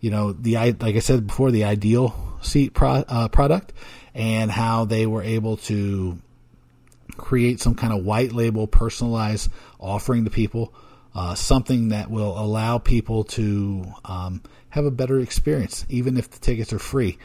you 0.00 0.10
know, 0.10 0.32
the 0.32 0.54
like 0.54 0.96
I 0.96 0.98
said 0.98 1.26
before, 1.26 1.50
the 1.50 1.64
ideal 1.64 2.14
seat 2.42 2.74
pro, 2.74 3.04
uh, 3.08 3.28
product, 3.28 3.72
and 4.14 4.50
how 4.50 4.84
they 4.84 5.06
were 5.06 5.22
able 5.22 5.56
to 5.58 6.18
create 7.16 7.60
some 7.60 7.74
kind 7.74 7.92
of 7.92 8.04
white 8.04 8.32
label, 8.32 8.66
personalized 8.66 9.50
offering 9.78 10.24
to 10.24 10.30
people, 10.30 10.72
uh, 11.14 11.34
something 11.34 11.88
that 11.88 12.10
will 12.10 12.38
allow 12.38 12.78
people 12.78 13.24
to 13.24 13.84
um, 14.04 14.42
have 14.70 14.84
a 14.84 14.90
better 14.90 15.20
experience, 15.20 15.84
even 15.88 16.16
if 16.16 16.30
the 16.30 16.38
tickets 16.38 16.72
are 16.72 16.78
free. 16.78 17.18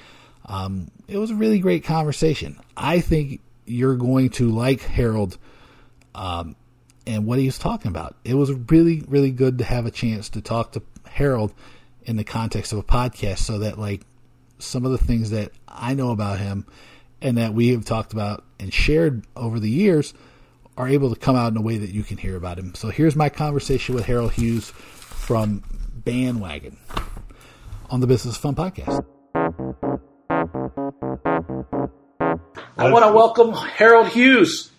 Um, 0.46 0.92
it 1.08 1.18
was 1.18 1.32
a 1.32 1.36
really 1.36 1.60
great 1.60 1.84
conversation. 1.84 2.60
I 2.78 3.00
think 3.00 3.42
you're 3.66 3.96
going 3.96 4.30
to 4.32 4.50
like 4.50 4.82
Harold 4.82 5.38
um, 6.14 6.56
and 7.08 7.26
what 7.26 7.40
he 7.40 7.46
was 7.46 7.58
talking 7.58 7.90
about. 7.90 8.16
It 8.24 8.36
was 8.36 8.52
really, 8.52 9.04
really 9.08 9.32
good 9.32 9.58
to 9.60 9.64
have 9.64 9.86
a 9.86 9.92
chance 9.92 10.30
to 10.30 10.42
talk 10.42 10.74
to 10.74 10.82
Harold 11.08 11.54
in 12.04 12.16
the 12.16 12.24
context 12.24 12.72
of 12.74 12.80
a 12.80 12.84
podcast 12.84 13.40
so 13.40 13.60
that 13.60 13.80
like 13.80 14.02
some 14.60 14.86
of 14.86 14.92
the 14.92 14.98
things 14.98 15.32
that 15.32 15.52
I 15.68 15.94
know 15.94 16.12
about 16.12 16.40
him 16.40 16.66
and 17.22 17.38
that 17.38 17.54
we 17.54 17.70
have 17.70 17.86
talked 17.86 18.14
about 18.14 18.44
and 18.60 18.74
shared 18.74 19.26
over 19.36 19.60
the 19.60 19.70
years 19.70 20.14
are 20.78 20.88
able 20.88 21.14
to 21.14 21.20
come 21.20 21.36
out 21.36 21.52
in 21.52 21.58
a 21.58 21.62
way 21.62 21.78
that 21.78 21.90
you 21.90 22.04
can 22.04 22.18
hear 22.18 22.36
about 22.36 22.60
him. 22.60 22.76
So 22.76 22.90
here's 22.90 23.16
my 23.16 23.30
conversation 23.30 23.96
with 23.96 24.06
Harold 24.06 24.34
Hughes 24.34 24.70
from 24.70 25.64
Bandwagon 25.96 26.78
on 27.90 28.00
the 28.02 28.08
Business 28.08 28.38
Fun 28.38 28.56
podcast. 28.56 29.06
I 32.86 32.92
want 32.92 33.04
to 33.04 33.12
welcome 33.14 33.52
Harold 33.52 34.10
Hughes 34.10 34.70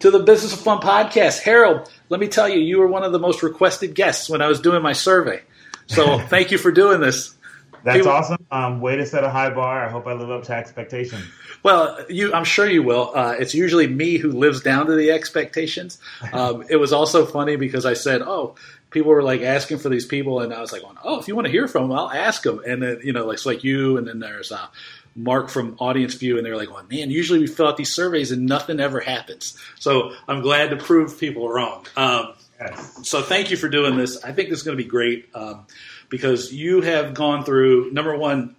to 0.00 0.10
the 0.10 0.18
Business 0.18 0.52
of 0.52 0.60
Fun 0.60 0.78
podcast. 0.78 1.40
Harold, 1.40 1.90
let 2.10 2.20
me 2.20 2.28
tell 2.28 2.46
you, 2.46 2.60
you 2.60 2.78
were 2.78 2.86
one 2.86 3.02
of 3.02 3.12
the 3.12 3.18
most 3.18 3.42
requested 3.42 3.94
guests 3.94 4.28
when 4.28 4.42
I 4.42 4.46
was 4.46 4.60
doing 4.60 4.82
my 4.82 4.92
survey. 4.92 5.40
So 5.86 6.18
thank 6.28 6.50
you 6.50 6.58
for 6.58 6.70
doing 6.70 7.00
this. 7.00 7.34
That's 7.82 7.96
People, 7.96 8.12
awesome. 8.12 8.46
Um, 8.50 8.82
way 8.82 8.96
to 8.96 9.06
set 9.06 9.24
a 9.24 9.30
high 9.30 9.48
bar. 9.48 9.86
I 9.86 9.88
hope 9.88 10.06
I 10.06 10.12
live 10.12 10.30
up 10.30 10.42
to 10.44 10.52
expectations. 10.52 11.24
Well, 11.62 11.98
you, 12.10 12.34
I'm 12.34 12.44
sure 12.44 12.68
you 12.68 12.82
will. 12.82 13.12
Uh, 13.14 13.36
it's 13.38 13.54
usually 13.54 13.86
me 13.86 14.18
who 14.18 14.32
lives 14.32 14.60
down 14.60 14.86
to 14.86 14.94
the 14.94 15.10
expectations. 15.10 15.98
Um, 16.34 16.64
it 16.68 16.76
was 16.76 16.92
also 16.92 17.24
funny 17.24 17.56
because 17.56 17.86
I 17.86 17.94
said, 17.94 18.20
"Oh, 18.20 18.56
people 18.90 19.12
were 19.12 19.22
like 19.22 19.40
asking 19.40 19.78
for 19.78 19.88
these 19.88 20.04
people," 20.04 20.40
and 20.40 20.52
I 20.52 20.60
was 20.60 20.72
like, 20.72 20.82
"Oh, 21.04 21.18
if 21.20 21.28
you 21.28 21.34
want 21.34 21.46
to 21.46 21.50
hear 21.50 21.68
from 21.68 21.88
them, 21.88 21.92
I'll 21.92 22.10
ask 22.10 22.42
them." 22.42 22.60
And 22.66 22.82
then 22.82 23.00
you 23.02 23.14
know, 23.14 23.30
it's 23.30 23.46
like 23.46 23.64
you, 23.64 23.96
and 23.96 24.06
then 24.06 24.18
there's 24.18 24.52
uh, 24.52 24.66
Mark 25.16 25.48
from 25.48 25.76
Audience 25.78 26.14
View, 26.14 26.36
and 26.36 26.46
they're 26.46 26.56
like, 26.56 26.72
"Well, 26.72 26.84
man, 26.90 27.10
usually 27.10 27.40
we 27.40 27.46
fill 27.46 27.66
out 27.66 27.76
these 27.76 27.92
surveys 27.92 28.30
and 28.30 28.46
nothing 28.46 28.80
ever 28.80 29.00
happens." 29.00 29.56
So 29.78 30.12
I'm 30.28 30.42
glad 30.42 30.70
to 30.70 30.76
prove 30.76 31.18
people 31.18 31.48
wrong. 31.48 31.86
Um, 31.96 32.34
yes. 32.60 33.00
So 33.08 33.22
thank 33.22 33.50
you 33.50 33.56
for 33.56 33.68
doing 33.68 33.96
this. 33.96 34.22
I 34.22 34.32
think 34.32 34.50
this 34.50 34.58
is 34.58 34.64
going 34.64 34.76
to 34.76 34.82
be 34.82 34.88
great 34.88 35.28
um, 35.34 35.66
because 36.08 36.52
you 36.52 36.82
have 36.82 37.14
gone 37.14 37.44
through 37.44 37.90
number 37.92 38.16
one 38.16 38.56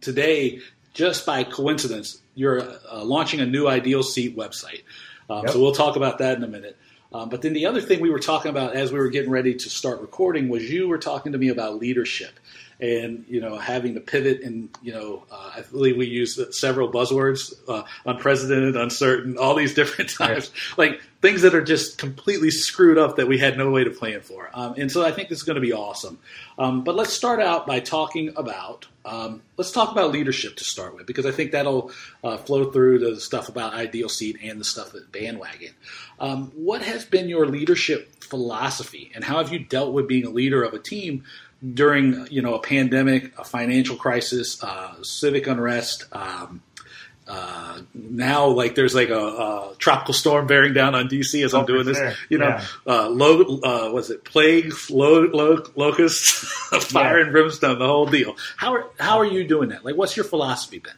today 0.00 0.60
just 0.92 1.26
by 1.26 1.44
coincidence. 1.44 2.20
You're 2.34 2.60
uh, 2.62 3.04
launching 3.04 3.40
a 3.40 3.46
new 3.46 3.66
Ideal 3.66 4.02
Seat 4.02 4.36
website, 4.36 4.82
um, 5.30 5.44
yep. 5.44 5.52
so 5.52 5.60
we'll 5.60 5.72
talk 5.72 5.96
about 5.96 6.18
that 6.18 6.36
in 6.36 6.44
a 6.44 6.48
minute. 6.48 6.76
Um, 7.14 7.28
but 7.28 7.42
then 7.42 7.52
the 7.52 7.66
other 7.66 7.80
thing 7.80 8.00
we 8.00 8.10
were 8.10 8.18
talking 8.18 8.50
about 8.50 8.74
as 8.74 8.90
we 8.90 8.98
were 8.98 9.08
getting 9.08 9.30
ready 9.30 9.54
to 9.54 9.70
start 9.70 10.00
recording 10.00 10.48
was 10.48 10.68
you 10.68 10.88
were 10.88 10.98
talking 10.98 11.30
to 11.30 11.38
me 11.38 11.48
about 11.48 11.78
leadership 11.78 12.40
and 12.84 13.24
you 13.28 13.40
know 13.40 13.56
having 13.56 13.94
to 13.94 14.00
pivot 14.00 14.42
and 14.42 14.68
you 14.82 14.92
know 14.92 15.24
uh, 15.30 15.52
I 15.56 15.62
believe 15.62 15.96
we 15.96 16.06
use 16.06 16.38
several 16.58 16.90
buzzwords 16.90 17.54
uh, 17.68 17.84
unprecedented 18.04 18.76
uncertain 18.76 19.38
all 19.38 19.54
these 19.54 19.74
different 19.74 20.10
times. 20.18 20.50
Like 20.76 21.00
things 21.22 21.42
that 21.42 21.54
are 21.54 21.64
just 21.64 21.96
completely 21.96 22.50
screwed 22.50 22.98
up 22.98 23.16
that 23.16 23.26
we 23.26 23.38
had 23.38 23.56
no 23.56 23.70
way 23.70 23.84
to 23.84 23.90
plan 23.90 24.20
for. 24.20 24.50
Um, 24.52 24.74
and 24.76 24.92
so 24.92 25.04
I 25.04 25.10
think 25.10 25.30
this 25.30 25.38
is 25.38 25.44
going 25.44 25.54
to 25.54 25.60
be 25.60 25.72
awesome. 25.72 26.18
Um, 26.58 26.84
but 26.84 26.94
let's 26.94 27.12
start 27.12 27.40
out 27.40 27.66
by 27.66 27.80
talking 27.80 28.32
about 28.36 28.86
um, 29.06 29.42
let's 29.58 29.70
talk 29.70 29.92
about 29.92 30.12
leadership 30.12 30.56
to 30.56 30.64
start 30.64 30.94
with 30.94 31.06
because 31.06 31.26
I 31.26 31.30
think 31.30 31.52
that'll 31.52 31.90
uh, 32.22 32.38
flow 32.38 32.70
through 32.70 33.00
the 33.00 33.20
stuff 33.20 33.48
about 33.48 33.74
ideal 33.74 34.08
seat 34.08 34.38
and 34.42 34.58
the 34.58 34.64
stuff 34.64 34.94
at 34.94 35.12
bandwagon. 35.12 35.74
Um, 36.18 36.52
what 36.54 36.80
has 36.82 37.04
been 37.04 37.28
your 37.28 37.46
leadership 37.46 38.22
philosophy 38.22 39.12
and 39.14 39.22
how 39.22 39.38
have 39.38 39.52
you 39.52 39.58
dealt 39.58 39.92
with 39.92 40.08
being 40.08 40.24
a 40.24 40.30
leader 40.30 40.62
of 40.62 40.72
a 40.72 40.78
team 40.78 41.24
during 41.72 42.26
you 42.30 42.42
know 42.42 42.54
a 42.54 42.60
pandemic, 42.60 43.38
a 43.38 43.44
financial 43.44 43.96
crisis, 43.96 44.62
uh, 44.62 45.02
civic 45.02 45.46
unrest. 45.46 46.06
Um, 46.12 46.62
uh, 47.26 47.80
now, 47.94 48.46
like 48.48 48.74
there's 48.74 48.94
like 48.94 49.08
a, 49.08 49.18
a, 49.18 49.74
tropical 49.78 50.12
storm 50.12 50.46
bearing 50.46 50.74
down 50.74 50.94
on 50.94 51.08
DC 51.08 51.42
as 51.42 51.54
oh, 51.54 51.60
I'm 51.60 51.66
doing 51.66 51.86
this. 51.86 51.96
Sure. 51.96 52.12
You 52.28 52.38
know, 52.38 52.48
yeah. 52.48 52.64
uh, 52.86 53.08
lo- 53.08 53.60
uh, 53.62 53.90
was 53.92 54.10
it 54.10 54.24
plagues, 54.24 54.90
lo- 54.90 55.30
lo- 55.32 55.64
locusts, 55.74 56.30
fire 56.84 57.18
yeah. 57.18 57.24
and 57.24 57.32
brimstone, 57.32 57.78
the 57.78 57.86
whole 57.86 58.04
deal. 58.04 58.36
How 58.56 58.74
are 58.74 58.90
how 58.98 59.18
are 59.18 59.24
you 59.24 59.46
doing 59.46 59.70
that? 59.70 59.84
Like, 59.84 59.96
what's 59.96 60.16
your 60.16 60.24
philosophy 60.24 60.80
been? 60.80 60.92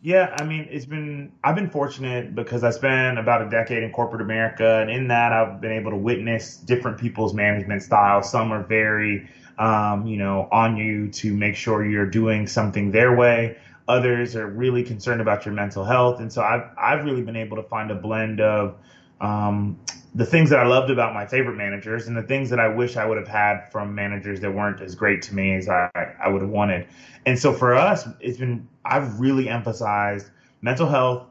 Yeah, 0.00 0.34
I 0.40 0.44
mean, 0.44 0.66
it's 0.70 0.86
been 0.86 1.32
I've 1.44 1.54
been 1.54 1.70
fortunate 1.70 2.34
because 2.34 2.64
I 2.64 2.70
spent 2.70 3.18
about 3.18 3.42
a 3.42 3.50
decade 3.50 3.82
in 3.82 3.92
corporate 3.92 4.22
America, 4.22 4.80
and 4.80 4.90
in 4.90 5.08
that 5.08 5.32
I've 5.32 5.60
been 5.60 5.72
able 5.72 5.90
to 5.90 5.98
witness 5.98 6.56
different 6.56 6.98
people's 6.98 7.34
management 7.34 7.82
styles. 7.82 8.30
Some 8.30 8.52
are 8.52 8.62
very 8.62 9.28
um, 9.58 10.06
you 10.06 10.16
know, 10.16 10.48
on 10.50 10.76
you 10.76 11.08
to 11.08 11.34
make 11.34 11.56
sure 11.56 11.84
you're 11.84 12.06
doing 12.06 12.46
something 12.46 12.90
their 12.90 13.14
way. 13.16 13.58
Others 13.88 14.36
are 14.36 14.46
really 14.46 14.84
concerned 14.84 15.20
about 15.20 15.44
your 15.44 15.54
mental 15.54 15.84
health, 15.84 16.20
and 16.20 16.32
so 16.32 16.42
I've 16.42 16.70
I've 16.78 17.04
really 17.04 17.22
been 17.22 17.36
able 17.36 17.56
to 17.56 17.62
find 17.64 17.90
a 17.90 17.94
blend 17.94 18.40
of 18.40 18.76
um, 19.20 19.78
the 20.14 20.26
things 20.26 20.50
that 20.50 20.58
I 20.58 20.66
loved 20.66 20.90
about 20.90 21.14
my 21.14 21.26
favorite 21.26 21.56
managers 21.56 22.06
and 22.06 22.16
the 22.16 22.22
things 22.22 22.50
that 22.50 22.60
I 22.60 22.68
wish 22.68 22.96
I 22.96 23.06
would 23.06 23.16
have 23.16 23.28
had 23.28 23.70
from 23.70 23.94
managers 23.94 24.40
that 24.40 24.50
weren't 24.52 24.80
as 24.82 24.94
great 24.94 25.22
to 25.22 25.34
me 25.34 25.54
as 25.54 25.68
I, 25.68 25.90
I 26.22 26.28
would 26.28 26.42
have 26.42 26.50
wanted. 26.50 26.86
And 27.24 27.38
so 27.38 27.52
for 27.52 27.74
us, 27.74 28.06
it's 28.20 28.38
been 28.38 28.68
I've 28.84 29.20
really 29.20 29.48
emphasized 29.48 30.28
mental 30.60 30.88
health, 30.88 31.26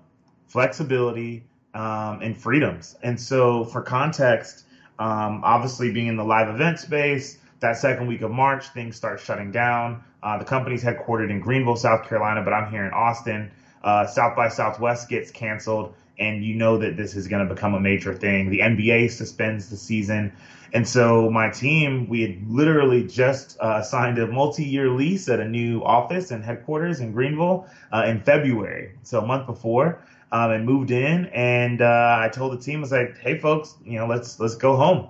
flexibility, 0.47 1.43
um, 1.73 2.21
and 2.21 2.35
freedoms. 2.35 2.97
And 3.03 3.19
so 3.19 3.65
for 3.65 3.81
context, 3.81 4.65
um, 4.99 5.41
obviously 5.43 5.91
being 5.91 6.07
in 6.07 6.17
the 6.17 6.23
live 6.23 6.49
event 6.49 6.79
space, 6.79 7.37
that 7.61 7.77
second 7.77 8.07
week 8.07 8.21
of 8.21 8.31
March, 8.31 8.69
things 8.69 8.95
start 8.95 9.19
shutting 9.19 9.51
down. 9.51 10.03
Uh, 10.21 10.37
the 10.37 10.45
company's 10.45 10.83
headquartered 10.83 11.29
in 11.29 11.39
Greenville, 11.39 11.75
South 11.75 12.07
Carolina, 12.07 12.41
but 12.43 12.53
I'm 12.53 12.69
here 12.69 12.85
in 12.85 12.91
Austin. 12.91 13.51
Uh, 13.83 14.05
South 14.05 14.35
by 14.35 14.49
Southwest 14.49 15.09
gets 15.09 15.31
canceled, 15.31 15.93
and 16.19 16.43
you 16.43 16.55
know 16.55 16.77
that 16.79 16.97
this 16.97 17.15
is 17.15 17.27
going 17.27 17.47
to 17.47 17.53
become 17.53 17.73
a 17.73 17.79
major 17.79 18.13
thing. 18.13 18.49
The 18.49 18.59
NBA 18.59 19.11
suspends 19.11 19.69
the 19.69 19.77
season. 19.77 20.33
And 20.73 20.87
so 20.87 21.29
my 21.29 21.49
team, 21.49 22.07
we 22.07 22.21
had 22.21 22.49
literally 22.49 23.05
just 23.05 23.59
uh, 23.59 23.81
signed 23.81 24.17
a 24.17 24.27
multi-year 24.27 24.89
lease 24.89 25.27
at 25.29 25.39
a 25.39 25.47
new 25.47 25.83
office 25.83 26.31
and 26.31 26.43
headquarters 26.43 26.99
in 26.99 27.11
Greenville 27.11 27.67
uh, 27.91 28.05
in 28.07 28.21
February, 28.21 28.91
so 29.03 29.19
a 29.19 29.25
month 29.25 29.45
before, 29.45 30.01
um, 30.31 30.51
and 30.51 30.65
moved 30.65 30.91
in. 30.91 31.25
And 31.27 31.81
uh, 31.81 32.17
I 32.19 32.29
told 32.29 32.53
the 32.53 32.63
team, 32.63 32.79
I 32.79 32.81
was 32.81 32.91
like, 32.91 33.17
"Hey, 33.17 33.37
folks, 33.37 33.75
you 33.83 33.99
know, 33.99 34.07
let's 34.07 34.39
let's 34.39 34.55
go 34.55 34.75
home." 34.77 35.09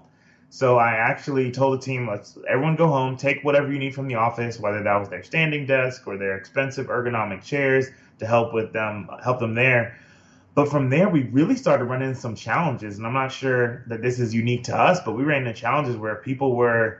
So 0.53 0.77
I 0.77 0.91
actually 0.91 1.49
told 1.49 1.79
the 1.79 1.85
team, 1.85 2.09
let's 2.09 2.37
everyone 2.45 2.75
go 2.75 2.87
home, 2.87 3.15
take 3.15 3.41
whatever 3.41 3.71
you 3.71 3.79
need 3.79 3.95
from 3.95 4.09
the 4.09 4.15
office, 4.15 4.59
whether 4.59 4.83
that 4.83 4.97
was 4.97 5.07
their 5.07 5.23
standing 5.23 5.65
desk 5.65 6.05
or 6.05 6.17
their 6.17 6.35
expensive 6.35 6.87
ergonomic 6.87 7.41
chairs 7.41 7.87
to 8.19 8.25
help 8.25 8.53
with 8.53 8.73
them, 8.73 9.09
help 9.23 9.39
them 9.39 9.55
there. 9.55 9.97
But 10.53 10.67
from 10.67 10.89
there, 10.89 11.07
we 11.07 11.23
really 11.23 11.55
started 11.55 11.85
running 11.85 12.13
some 12.15 12.35
challenges, 12.35 12.97
and 12.97 13.07
I'm 13.07 13.13
not 13.13 13.31
sure 13.31 13.85
that 13.87 14.01
this 14.01 14.19
is 14.19 14.35
unique 14.35 14.65
to 14.65 14.75
us, 14.75 14.99
but 15.05 15.13
we 15.13 15.23
ran 15.23 15.47
into 15.47 15.57
challenges 15.57 15.95
where 15.95 16.15
people 16.15 16.53
were 16.53 16.99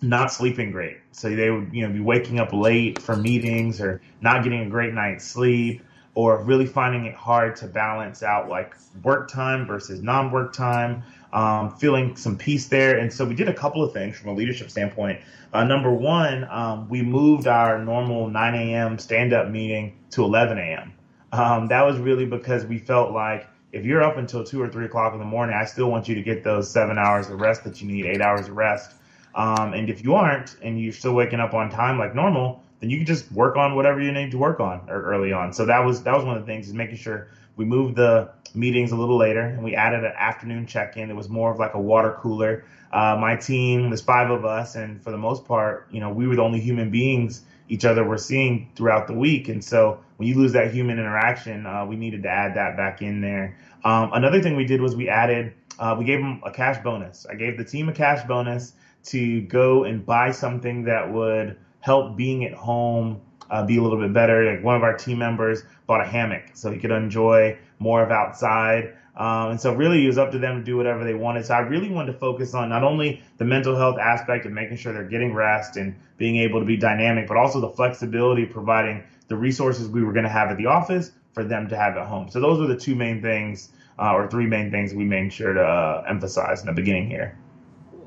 not 0.00 0.32
sleeping 0.32 0.70
great. 0.70 0.98
So 1.10 1.34
they 1.34 1.50
would, 1.50 1.74
you 1.74 1.84
know, 1.84 1.92
be 1.92 1.98
waking 1.98 2.38
up 2.38 2.52
late 2.52 3.02
for 3.02 3.16
meetings 3.16 3.80
or 3.80 4.00
not 4.20 4.44
getting 4.44 4.60
a 4.60 4.70
great 4.70 4.94
night's 4.94 5.24
sleep 5.24 5.82
or 6.14 6.42
really 6.44 6.66
finding 6.66 7.06
it 7.06 7.14
hard 7.14 7.56
to 7.56 7.66
balance 7.66 8.22
out 8.22 8.48
like 8.48 8.76
work 9.02 9.28
time 9.28 9.66
versus 9.66 10.02
non-work 10.02 10.52
time 10.52 11.02
um, 11.32 11.70
feeling 11.76 12.16
some 12.16 12.36
peace 12.36 12.68
there. 12.68 12.98
And 12.98 13.12
so 13.12 13.24
we 13.24 13.34
did 13.34 13.48
a 13.48 13.54
couple 13.54 13.82
of 13.82 13.92
things 13.92 14.18
from 14.18 14.30
a 14.30 14.34
leadership 14.34 14.70
standpoint. 14.70 15.20
Uh, 15.52 15.64
number 15.64 15.92
one, 15.92 16.46
um, 16.50 16.88
we 16.88 17.02
moved 17.02 17.46
our 17.46 17.82
normal 17.82 18.28
9 18.28 18.54
a.m. 18.54 18.98
stand 18.98 19.32
up 19.32 19.48
meeting 19.48 19.96
to 20.10 20.24
11 20.24 20.58
a.m. 20.58 20.92
Um, 21.32 21.68
that 21.68 21.82
was 21.82 21.98
really 21.98 22.26
because 22.26 22.64
we 22.64 22.78
felt 22.78 23.12
like 23.12 23.46
if 23.72 23.84
you're 23.84 24.02
up 24.02 24.16
until 24.16 24.44
2 24.44 24.60
or 24.60 24.68
3 24.68 24.86
o'clock 24.86 25.12
in 25.12 25.18
the 25.18 25.24
morning, 25.24 25.56
I 25.56 25.64
still 25.64 25.90
want 25.90 26.08
you 26.08 26.14
to 26.16 26.22
get 26.22 26.42
those 26.42 26.70
seven 26.70 26.98
hours 26.98 27.28
of 27.28 27.40
rest 27.40 27.64
that 27.64 27.80
you 27.80 27.88
need, 27.88 28.06
eight 28.06 28.20
hours 28.20 28.48
of 28.48 28.56
rest. 28.56 28.94
Um, 29.34 29.74
and 29.74 29.88
if 29.88 30.02
you 30.02 30.14
aren't 30.14 30.56
and 30.62 30.80
you're 30.80 30.92
still 30.92 31.14
waking 31.14 31.38
up 31.38 31.54
on 31.54 31.70
time 31.70 31.98
like 31.98 32.14
normal, 32.14 32.62
then 32.80 32.90
you 32.90 32.96
can 32.96 33.06
just 33.06 33.30
work 33.30 33.56
on 33.56 33.76
whatever 33.76 34.00
you 34.00 34.10
need 34.10 34.32
to 34.32 34.38
work 34.38 34.58
on 34.58 34.88
early 34.88 35.32
on. 35.32 35.52
So 35.52 35.66
that 35.66 35.80
was 35.80 36.02
that 36.02 36.16
was 36.16 36.24
one 36.24 36.36
of 36.36 36.44
the 36.44 36.46
things 36.46 36.66
is 36.66 36.74
making 36.74 36.96
sure 36.96 37.28
we 37.56 37.64
moved 37.64 37.96
the 37.96 38.30
meetings 38.54 38.92
a 38.92 38.96
little 38.96 39.16
later 39.16 39.40
and 39.40 39.62
we 39.62 39.74
added 39.74 40.04
an 40.04 40.12
afternoon 40.18 40.66
check-in. 40.66 41.10
It 41.10 41.16
was 41.16 41.28
more 41.28 41.50
of 41.52 41.58
like 41.58 41.74
a 41.74 41.80
water 41.80 42.16
cooler. 42.20 42.64
Uh, 42.92 43.16
my 43.20 43.36
team, 43.36 43.88
there's 43.90 44.00
five 44.00 44.30
of 44.30 44.44
us, 44.44 44.74
and 44.74 45.00
for 45.02 45.12
the 45.12 45.18
most 45.18 45.44
part, 45.44 45.86
you 45.92 46.00
know, 46.00 46.10
we 46.10 46.26
were 46.26 46.34
the 46.34 46.42
only 46.42 46.60
human 46.60 46.90
beings 46.90 47.42
each 47.68 47.84
other 47.84 48.02
were 48.02 48.18
seeing 48.18 48.68
throughout 48.74 49.06
the 49.06 49.14
week. 49.14 49.48
And 49.48 49.64
so 49.64 50.00
when 50.16 50.28
you 50.28 50.34
lose 50.34 50.52
that 50.52 50.74
human 50.74 50.98
interaction, 50.98 51.66
uh, 51.66 51.86
we 51.86 51.96
needed 51.96 52.24
to 52.24 52.28
add 52.28 52.56
that 52.56 52.76
back 52.76 53.00
in 53.00 53.20
there. 53.20 53.56
Um, 53.84 54.10
another 54.12 54.42
thing 54.42 54.56
we 54.56 54.64
did 54.64 54.80
was 54.80 54.96
we 54.96 55.08
added, 55.08 55.54
uh, 55.78 55.94
we 55.96 56.04
gave 56.04 56.18
them 56.18 56.42
a 56.44 56.50
cash 56.50 56.82
bonus. 56.82 57.26
I 57.30 57.36
gave 57.36 57.56
the 57.56 57.64
team 57.64 57.88
a 57.88 57.92
cash 57.92 58.26
bonus 58.26 58.72
to 59.04 59.42
go 59.42 59.84
and 59.84 60.04
buy 60.04 60.32
something 60.32 60.84
that 60.84 61.12
would 61.12 61.56
help 61.78 62.16
being 62.16 62.44
at 62.44 62.52
home 62.52 63.20
uh, 63.50 63.64
be 63.64 63.78
a 63.78 63.82
little 63.82 63.98
bit 63.98 64.12
better. 64.12 64.52
Like 64.52 64.64
one 64.64 64.74
of 64.74 64.82
our 64.82 64.96
team 64.96 65.18
members 65.18 65.62
bought 65.86 66.00
a 66.00 66.04
hammock 66.04 66.42
so 66.54 66.70
he 66.70 66.78
could 66.78 66.90
enjoy 66.90 67.56
more 67.80 68.04
of 68.04 68.12
outside. 68.12 68.94
Um, 69.16 69.50
and 69.50 69.60
so 69.60 69.74
really 69.74 70.04
it 70.04 70.06
was 70.06 70.18
up 70.18 70.30
to 70.32 70.38
them 70.38 70.58
to 70.58 70.64
do 70.64 70.76
whatever 70.76 71.02
they 71.02 71.14
wanted. 71.14 71.44
So 71.44 71.54
I 71.54 71.60
really 71.60 71.90
wanted 71.90 72.12
to 72.12 72.18
focus 72.18 72.54
on 72.54 72.68
not 72.68 72.84
only 72.84 73.22
the 73.38 73.44
mental 73.44 73.76
health 73.76 73.98
aspect 73.98 74.46
of 74.46 74.52
making 74.52 74.76
sure 74.76 74.92
they're 74.92 75.02
getting 75.02 75.34
rest 75.34 75.76
and 75.76 75.98
being 76.16 76.36
able 76.36 76.60
to 76.60 76.66
be 76.66 76.76
dynamic, 76.76 77.26
but 77.26 77.36
also 77.36 77.60
the 77.60 77.70
flexibility 77.70 78.44
of 78.44 78.50
providing 78.50 79.02
the 79.26 79.36
resources 79.36 79.88
we 79.88 80.04
were 80.04 80.12
going 80.12 80.24
to 80.24 80.30
have 80.30 80.50
at 80.50 80.56
the 80.56 80.66
office 80.66 81.10
for 81.32 81.42
them 81.42 81.68
to 81.68 81.76
have 81.76 81.96
at 81.96 82.06
home. 82.06 82.28
So 82.30 82.40
those 82.40 82.60
were 82.60 82.66
the 82.66 82.76
two 82.76 82.94
main 82.94 83.20
things 83.20 83.70
uh, 83.98 84.12
or 84.12 84.28
three 84.28 84.46
main 84.46 84.70
things 84.70 84.94
we 84.94 85.04
made 85.04 85.32
sure 85.32 85.52
to 85.52 85.62
uh, 85.62 86.04
emphasize 86.08 86.60
in 86.60 86.66
the 86.66 86.72
beginning 86.72 87.08
here. 87.08 87.36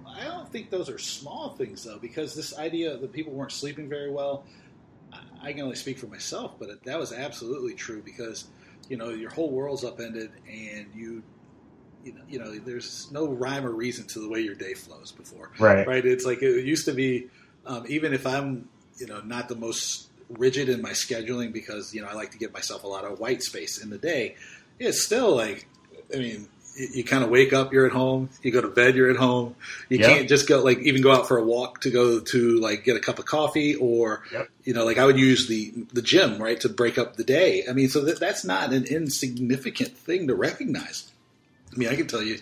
I 0.08 0.24
don't 0.24 0.50
think 0.52 0.70
those 0.70 0.90
are 0.90 0.98
small 0.98 1.50
things 1.50 1.84
though, 1.84 2.00
because 2.00 2.34
this 2.34 2.58
idea 2.58 2.98
that 2.98 3.14
people 3.14 3.34
weren't 3.34 3.52
sleeping 3.52 3.90
very 3.90 4.12
well, 4.12 4.46
I 5.42 5.52
can 5.52 5.62
only 5.62 5.76
speak 5.76 6.00
for 6.00 6.08
myself, 6.08 6.56
but 6.58 6.84
that 6.84 7.00
was 7.00 7.12
absolutely 7.14 7.76
true 7.76 8.02
because 8.04 8.46
you 8.90 8.98
know 8.98 9.10
your 9.10 9.30
whole 9.30 9.52
world's 9.52 9.84
upended 9.84 10.32
and 10.48 10.88
you 10.96 11.24
you 12.04 12.14
know, 12.14 12.22
you 12.28 12.40
know, 12.40 12.60
there's 12.60 13.10
no 13.12 13.28
rhyme 13.28 13.66
or 13.66 13.72
reason 13.72 14.06
to 14.08 14.20
the 14.20 14.30
way 14.30 14.42
your 14.42 14.56
day 14.56 14.74
flows 14.74 15.12
before. 15.12 15.52
Right. 15.60 15.88
Right. 15.88 16.06
It's 16.06 16.26
like 16.26 16.42
it 16.42 16.66
used 16.66 16.86
to 16.86 16.94
be. 16.94 17.30
Um, 17.66 17.86
even 17.88 18.14
if 18.14 18.28
I'm, 18.28 18.68
you 18.98 19.08
know, 19.08 19.22
not 19.22 19.48
the 19.48 19.56
most 19.56 20.10
rigid 20.30 20.68
in 20.68 20.82
my 20.82 20.92
scheduling 20.92 21.54
because 21.54 21.94
you 21.94 22.02
know 22.02 22.08
I 22.08 22.14
like 22.14 22.32
to 22.32 22.38
give 22.38 22.54
myself 22.54 22.84
a 22.84 22.88
lot 22.88 23.06
of 23.06 23.20
white 23.20 23.42
space 23.42 23.82
in 23.82 23.90
the 23.90 23.98
day, 23.98 24.36
it's 24.80 25.02
still 25.02 25.36
like, 25.36 25.68
I 26.14 26.18
mean, 26.18 26.50
you, 26.76 26.88
you 26.94 27.04
kind 27.04 27.24
of 27.24 27.30
wake 27.30 27.54
up, 27.54 27.72
you're 27.74 27.86
at 27.86 27.92
home. 27.92 28.30
You 28.42 28.52
go 28.52 28.62
to 28.62 28.68
bed, 28.68 28.96
you're 28.96 29.10
at 29.10 29.18
home. 29.18 29.56
You 29.90 30.00
Yep. 30.00 30.10
can't 30.10 30.30
just 30.30 30.48
go 30.48 30.64
like 30.64 30.80
even 30.80 31.02
go 31.02 31.12
out 31.12 31.28
for 31.28 31.38
a 31.38 31.44
walk 31.44 31.82
to 31.82 31.90
go 31.92 32.20
to 32.20 32.60
like 32.60 32.84
get 32.84 32.96
a 32.96 33.00
cup 33.00 33.20
of 33.20 33.26
coffee 33.26 33.76
or 33.76 34.24
Yep. 34.32 34.50
you 34.64 34.74
know 34.74 34.86
like 34.86 34.98
I 34.98 35.06
would 35.06 35.18
use 35.20 35.48
the 35.48 35.74
the 35.94 36.02
gym 36.02 36.42
right 36.42 36.60
to 36.62 36.70
break 36.70 36.98
up 36.98 37.16
the 37.16 37.24
day. 37.24 37.64
I 37.70 37.74
mean, 37.74 37.90
so 37.90 38.02
that, 38.02 38.20
that's 38.20 38.44
not 38.46 38.74
an 38.74 38.86
insignificant 38.86 39.98
thing 39.98 40.28
to 40.28 40.36
recognize. 40.36 41.12
I 41.74 41.78
mean, 41.78 41.90
I 41.90 41.96
can 41.96 42.08
tell 42.08 42.22
you, 42.22 42.40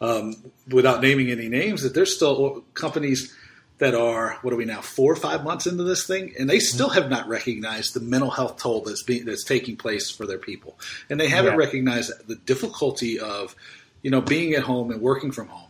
um, 0.00 0.34
without 0.70 1.00
naming 1.00 1.30
any 1.30 1.48
names, 1.48 1.82
that 1.82 1.94
there's 1.94 2.14
still 2.14 2.64
companies 2.74 3.34
that 3.78 3.94
are 3.94 4.38
what 4.42 4.52
are 4.52 4.56
we 4.56 4.64
now 4.64 4.80
four 4.80 5.12
or 5.12 5.16
five 5.16 5.44
months 5.44 5.66
into 5.66 5.84
this 5.84 6.06
thing, 6.06 6.34
and 6.38 6.48
they 6.48 6.58
still 6.58 6.88
mm-hmm. 6.88 7.00
have 7.02 7.10
not 7.10 7.28
recognized 7.28 7.94
the 7.94 8.00
mental 8.00 8.30
health 8.30 8.56
toll 8.56 8.80
that's 8.82 9.02
being 9.02 9.24
that's 9.24 9.44
taking 9.44 9.76
place 9.76 10.10
for 10.10 10.26
their 10.26 10.38
people, 10.38 10.78
and 11.10 11.20
they 11.20 11.28
haven't 11.28 11.52
Yeah. 11.52 11.58
recognized 11.58 12.12
the 12.26 12.36
difficulty 12.36 13.18
of 13.20 13.54
you 14.02 14.10
know 14.10 14.20
being 14.20 14.54
at 14.54 14.62
home 14.62 14.90
and 14.90 15.00
working 15.00 15.32
from 15.32 15.48
home. 15.48 15.62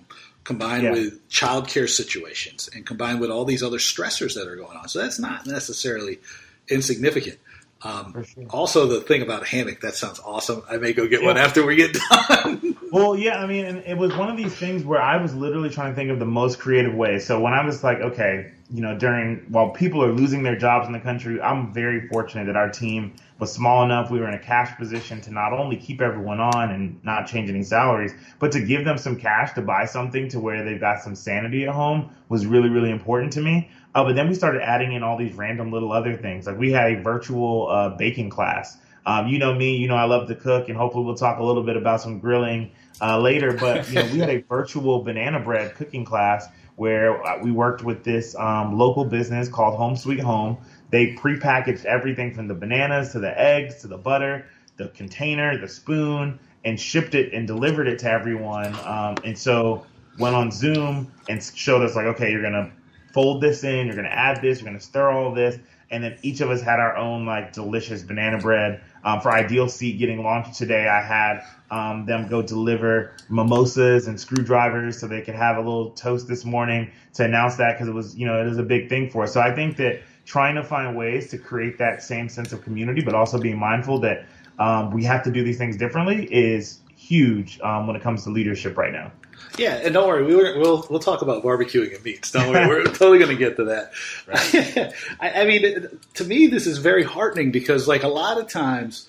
Combined 0.44 0.84
Yeah. 0.84 0.92
with 0.92 1.28
childcare 1.28 1.88
situations 1.88 2.70
and 2.72 2.86
combined 2.86 3.20
with 3.20 3.30
all 3.30 3.44
these 3.44 3.64
other 3.64 3.78
stressors 3.78 4.34
that 4.34 4.46
are 4.46 4.54
going 4.54 4.76
on. 4.76 4.88
So 4.88 5.00
that's 5.00 5.18
not 5.18 5.44
necessarily 5.44 6.20
insignificant. 6.68 7.38
Um, 7.82 8.24
sure. 8.24 8.44
Also, 8.50 8.86
the 8.86 9.00
thing 9.02 9.22
about 9.22 9.42
a 9.42 9.46
hammock, 9.46 9.80
that 9.82 9.94
sounds 9.94 10.18
awesome. 10.24 10.62
I 10.70 10.78
may 10.78 10.92
go 10.92 11.06
get 11.06 11.20
Yeah. 11.20 11.26
one 11.28 11.36
after 11.36 11.64
we 11.64 11.76
get 11.76 11.92
done. 12.10 12.72
Well, 12.92 13.16
yeah, 13.16 13.42
I 13.42 13.46
mean, 13.46 13.64
and 13.64 13.78
it 13.84 13.98
was 13.98 14.16
one 14.16 14.30
of 14.30 14.36
these 14.36 14.54
things 14.54 14.84
where 14.84 15.02
I 15.02 15.20
was 15.20 15.34
literally 15.34 15.68
trying 15.70 15.90
to 15.90 15.96
think 15.96 16.08
of 16.10 16.20
the 16.20 16.24
most 16.24 16.60
creative 16.60 16.94
way. 16.94 17.18
So 17.18 17.40
when 17.40 17.52
I 17.52 17.66
was 17.66 17.82
like, 17.82 17.98
okay, 17.98 18.52
you 18.70 18.80
know, 18.80 18.96
during 18.96 19.44
while 19.48 19.70
people 19.70 20.02
are 20.04 20.12
losing 20.12 20.44
their 20.44 20.56
jobs 20.56 20.86
in 20.86 20.92
the 20.92 21.00
country, 21.00 21.40
I'm 21.42 21.74
very 21.74 22.06
fortunate 22.08 22.46
that 22.46 22.56
our 22.56 22.70
team 22.70 23.14
was 23.40 23.52
small 23.52 23.84
enough. 23.84 24.10
We 24.10 24.20
were 24.20 24.28
in 24.28 24.34
a 24.34 24.38
cash 24.38 24.78
position 24.78 25.20
to 25.22 25.32
not 25.32 25.52
only 25.52 25.76
keep 25.76 26.00
everyone 26.00 26.38
on 26.40 26.70
and 26.70 27.04
not 27.04 27.26
change 27.26 27.50
any 27.50 27.64
salaries, 27.64 28.12
but 28.38 28.52
to 28.52 28.60
give 28.60 28.84
them 28.84 28.98
some 28.98 29.16
cash 29.16 29.52
to 29.54 29.62
buy 29.62 29.84
something 29.86 30.28
to 30.28 30.38
where 30.38 30.64
they've 30.64 30.80
got 30.80 31.02
some 31.02 31.16
sanity 31.16 31.64
at 31.66 31.74
home 31.74 32.10
was 32.28 32.46
really, 32.46 32.68
really 32.68 32.90
important 32.90 33.32
to 33.32 33.40
me. 33.42 33.68
Uh, 33.96 34.04
but 34.04 34.14
then 34.14 34.28
we 34.28 34.34
started 34.34 34.60
adding 34.60 34.92
in 34.92 35.02
all 35.02 35.16
these 35.16 35.32
random 35.32 35.72
little 35.72 35.90
other 35.90 36.14
things. 36.14 36.46
Like 36.46 36.58
we 36.58 36.70
had 36.70 36.92
a 36.92 37.02
virtual 37.02 37.66
uh, 37.70 37.88
baking 37.96 38.28
class. 38.28 38.76
Um, 39.06 39.26
you 39.26 39.38
know 39.38 39.54
me, 39.54 39.74
you 39.74 39.88
know 39.88 39.96
I 39.96 40.04
love 40.04 40.28
to 40.28 40.34
cook, 40.34 40.68
and 40.68 40.76
hopefully 40.76 41.06
we'll 41.06 41.14
talk 41.14 41.38
a 41.38 41.42
little 41.42 41.62
bit 41.62 41.78
about 41.78 42.02
some 42.02 42.18
grilling 42.18 42.72
uh, 43.00 43.18
later. 43.18 43.54
But 43.54 43.88
you 43.88 43.94
know 43.94 44.04
we 44.12 44.18
had 44.18 44.28
a 44.28 44.42
virtual 44.42 45.02
banana 45.02 45.40
bread 45.40 45.74
cooking 45.76 46.04
class 46.04 46.46
where 46.74 47.26
uh, 47.26 47.38
we 47.42 47.50
worked 47.50 47.84
with 47.84 48.04
this 48.04 48.36
um, 48.36 48.76
local 48.76 49.06
business 49.06 49.48
called 49.48 49.78
Home 49.78 49.96
Sweet 49.96 50.20
Home. 50.20 50.58
They 50.90 51.14
prepackaged 51.14 51.86
everything 51.86 52.34
from 52.34 52.48
the 52.48 52.54
bananas 52.54 53.12
to 53.12 53.18
the 53.18 53.40
eggs 53.40 53.80
to 53.80 53.88
the 53.88 53.96
butter, 53.96 54.44
the 54.76 54.88
container, 54.88 55.56
the 55.56 55.68
spoon, 55.68 56.38
and 56.66 56.78
shipped 56.78 57.14
it 57.14 57.32
and 57.32 57.46
delivered 57.46 57.88
it 57.88 58.00
to 58.00 58.10
everyone. 58.10 58.74
Um, 58.84 59.16
and 59.24 59.38
so 59.38 59.86
went 60.18 60.34
on 60.34 60.50
Zoom 60.52 61.10
and 61.30 61.42
showed 61.42 61.80
us 61.80 61.96
like, 61.96 62.04
okay, 62.04 62.30
you're 62.30 62.42
gonna 62.42 62.70
fold 63.16 63.40
this 63.40 63.64
in, 63.64 63.86
you're 63.86 63.96
gonna 63.96 64.08
add 64.08 64.42
this, 64.42 64.60
you're 64.60 64.66
gonna 64.66 64.78
stir 64.78 65.10
all 65.10 65.32
this, 65.32 65.58
and 65.90 66.04
then 66.04 66.18
each 66.20 66.42
of 66.42 66.50
us 66.50 66.60
had 66.60 66.78
our 66.80 66.98
own 66.98 67.24
like 67.24 67.50
delicious 67.54 68.02
banana 68.02 68.36
bread. 68.36 68.82
Um, 69.02 69.22
for 69.22 69.32
Ideal 69.32 69.70
Seat 69.70 69.98
getting 69.98 70.22
launched 70.22 70.58
today, 70.58 70.86
I 70.86 71.00
had 71.00 71.42
um, 71.70 72.04
them 72.04 72.28
go 72.28 72.42
deliver 72.42 73.14
mimosas 73.30 74.06
and 74.06 74.20
screwdrivers 74.20 75.00
so 75.00 75.06
they 75.06 75.22
could 75.22 75.34
have 75.34 75.56
a 75.56 75.60
little 75.60 75.92
toast 75.92 76.28
this 76.28 76.44
morning 76.44 76.90
to 77.14 77.24
announce 77.24 77.56
that 77.56 77.72
because 77.72 77.88
it 77.88 77.94
was 77.94 78.14
you 78.14 78.26
know 78.26 78.38
it 78.38 78.48
is 78.48 78.58
a 78.58 78.62
big 78.62 78.90
thing 78.90 79.08
for 79.08 79.22
us. 79.22 79.32
So 79.32 79.40
I 79.40 79.54
think 79.54 79.78
that 79.78 80.02
trying 80.26 80.56
to 80.56 80.62
find 80.62 80.94
ways 80.94 81.30
to 81.30 81.38
create 81.38 81.78
that 81.78 82.02
same 82.02 82.28
sense 82.28 82.52
of 82.52 82.62
community, 82.62 83.00
but 83.00 83.14
also 83.14 83.40
being 83.40 83.58
mindful 83.58 83.98
that 84.00 84.26
um, 84.58 84.90
we 84.90 85.04
have 85.04 85.22
to 85.22 85.30
do 85.30 85.42
these 85.42 85.56
things 85.56 85.78
differently 85.78 86.26
is 86.26 86.80
huge 86.94 87.60
um, 87.60 87.86
when 87.86 87.96
it 87.96 88.02
comes 88.02 88.24
to 88.24 88.30
leadership 88.30 88.76
right 88.76 88.92
now. 88.92 89.10
Yeah, 89.58 89.74
and 89.76 89.94
don't 89.94 90.06
worry, 90.06 90.24
we 90.24 90.34
were, 90.34 90.58
we'll 90.58 90.86
we'll 90.90 91.00
talk 91.00 91.22
about 91.22 91.42
barbecuing 91.42 91.94
and 91.94 92.04
meats. 92.04 92.30
Don't 92.30 92.50
worry, 92.50 92.66
we're 92.66 92.84
totally 92.84 93.18
going 93.18 93.30
to 93.30 93.36
get 93.36 93.56
to 93.56 93.64
that. 93.64 94.94
I, 95.20 95.42
I 95.42 95.44
mean, 95.46 95.86
to 96.14 96.24
me, 96.24 96.46
this 96.46 96.66
is 96.66 96.78
very 96.78 97.02
heartening 97.02 97.50
because, 97.50 97.88
like, 97.88 98.02
a 98.02 98.08
lot 98.08 98.38
of 98.38 98.48
times, 98.48 99.08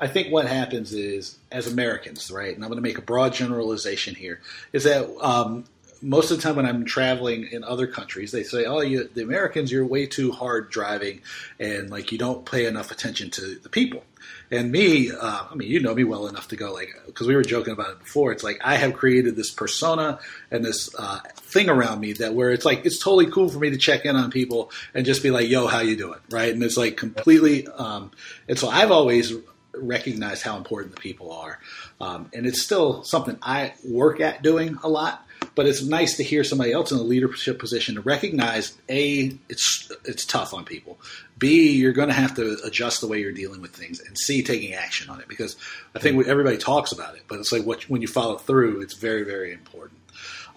I 0.00 0.08
think 0.08 0.32
what 0.32 0.46
happens 0.46 0.92
is, 0.92 1.38
as 1.52 1.70
Americans, 1.70 2.30
right, 2.30 2.54
and 2.54 2.64
I'm 2.64 2.70
going 2.70 2.78
to 2.78 2.82
make 2.82 2.98
a 2.98 3.02
broad 3.02 3.34
generalization 3.34 4.14
here, 4.14 4.40
is 4.72 4.84
that 4.84 5.08
um, 5.20 5.64
most 6.04 6.30
of 6.30 6.36
the 6.36 6.42
time 6.42 6.56
when 6.56 6.66
I'm 6.66 6.84
traveling 6.84 7.48
in 7.50 7.64
other 7.64 7.86
countries, 7.86 8.30
they 8.30 8.42
say, 8.42 8.66
"Oh, 8.66 8.80
you, 8.80 9.08
the 9.12 9.22
Americans, 9.22 9.72
you're 9.72 9.86
way 9.86 10.06
too 10.06 10.32
hard 10.32 10.70
driving, 10.70 11.20
and 11.58 11.90
like 11.90 12.12
you 12.12 12.18
don't 12.18 12.44
pay 12.44 12.66
enough 12.66 12.90
attention 12.90 13.30
to 13.30 13.56
the 13.56 13.68
people." 13.68 14.04
And 14.50 14.70
me, 14.70 15.10
uh, 15.10 15.44
I 15.50 15.54
mean, 15.54 15.70
you 15.70 15.80
know 15.80 15.94
me 15.94 16.04
well 16.04 16.26
enough 16.26 16.48
to 16.48 16.56
go 16.56 16.72
like, 16.72 16.88
because 17.06 17.26
we 17.26 17.34
were 17.34 17.42
joking 17.42 17.72
about 17.72 17.90
it 17.90 17.98
before. 18.00 18.32
It's 18.32 18.44
like 18.44 18.60
I 18.62 18.76
have 18.76 18.92
created 18.92 19.36
this 19.36 19.50
persona 19.50 20.18
and 20.50 20.64
this 20.64 20.94
uh, 20.96 21.20
thing 21.36 21.68
around 21.68 22.00
me 22.00 22.12
that 22.14 22.34
where 22.34 22.50
it's 22.50 22.64
like 22.64 22.84
it's 22.84 22.98
totally 22.98 23.26
cool 23.26 23.48
for 23.48 23.58
me 23.58 23.70
to 23.70 23.76
check 23.76 24.04
in 24.04 24.16
on 24.16 24.30
people 24.30 24.70
and 24.92 25.06
just 25.06 25.22
be 25.22 25.30
like, 25.30 25.48
"Yo, 25.48 25.66
how 25.66 25.80
you 25.80 25.96
doing?" 25.96 26.20
Right? 26.30 26.52
And 26.52 26.62
it's 26.62 26.76
like 26.76 26.96
completely. 26.96 27.66
Um, 27.66 28.10
and 28.48 28.58
so 28.58 28.68
I've 28.68 28.90
always 28.90 29.32
recognized 29.74 30.42
how 30.42 30.56
important 30.56 30.94
the 30.94 31.00
people 31.00 31.32
are, 31.32 31.58
um, 32.00 32.30
and 32.32 32.46
it's 32.46 32.62
still 32.62 33.02
something 33.02 33.38
I 33.42 33.74
work 33.84 34.20
at 34.20 34.42
doing 34.42 34.78
a 34.82 34.88
lot. 34.88 35.26
But 35.54 35.66
it's 35.66 35.82
nice 35.82 36.16
to 36.16 36.24
hear 36.24 36.44
somebody 36.44 36.72
else 36.72 36.90
in 36.92 36.98
a 36.98 37.02
leadership 37.02 37.58
position 37.58 37.94
to 37.96 38.00
recognize 38.00 38.76
a 38.88 39.32
it's 39.48 39.90
it's 40.04 40.24
tough 40.24 40.52
on 40.54 40.64
people. 40.64 40.98
B 41.38 41.72
you're 41.72 41.92
going 41.92 42.08
to 42.08 42.14
have 42.14 42.34
to 42.36 42.56
adjust 42.64 43.00
the 43.00 43.06
way 43.08 43.20
you're 43.20 43.32
dealing 43.32 43.60
with 43.60 43.72
things, 43.72 44.00
and 44.00 44.16
C 44.18 44.42
taking 44.42 44.74
action 44.74 45.10
on 45.10 45.20
it 45.20 45.28
because 45.28 45.56
I 45.94 45.98
think 45.98 46.16
we, 46.16 46.26
everybody 46.26 46.56
talks 46.58 46.92
about 46.92 47.14
it, 47.16 47.22
but 47.28 47.38
it's 47.38 47.52
like 47.52 47.64
what 47.64 47.82
when 47.90 48.02
you 48.02 48.08
follow 48.08 48.36
through, 48.36 48.80
it's 48.82 48.94
very 48.94 49.22
very 49.24 49.52
important. 49.52 50.00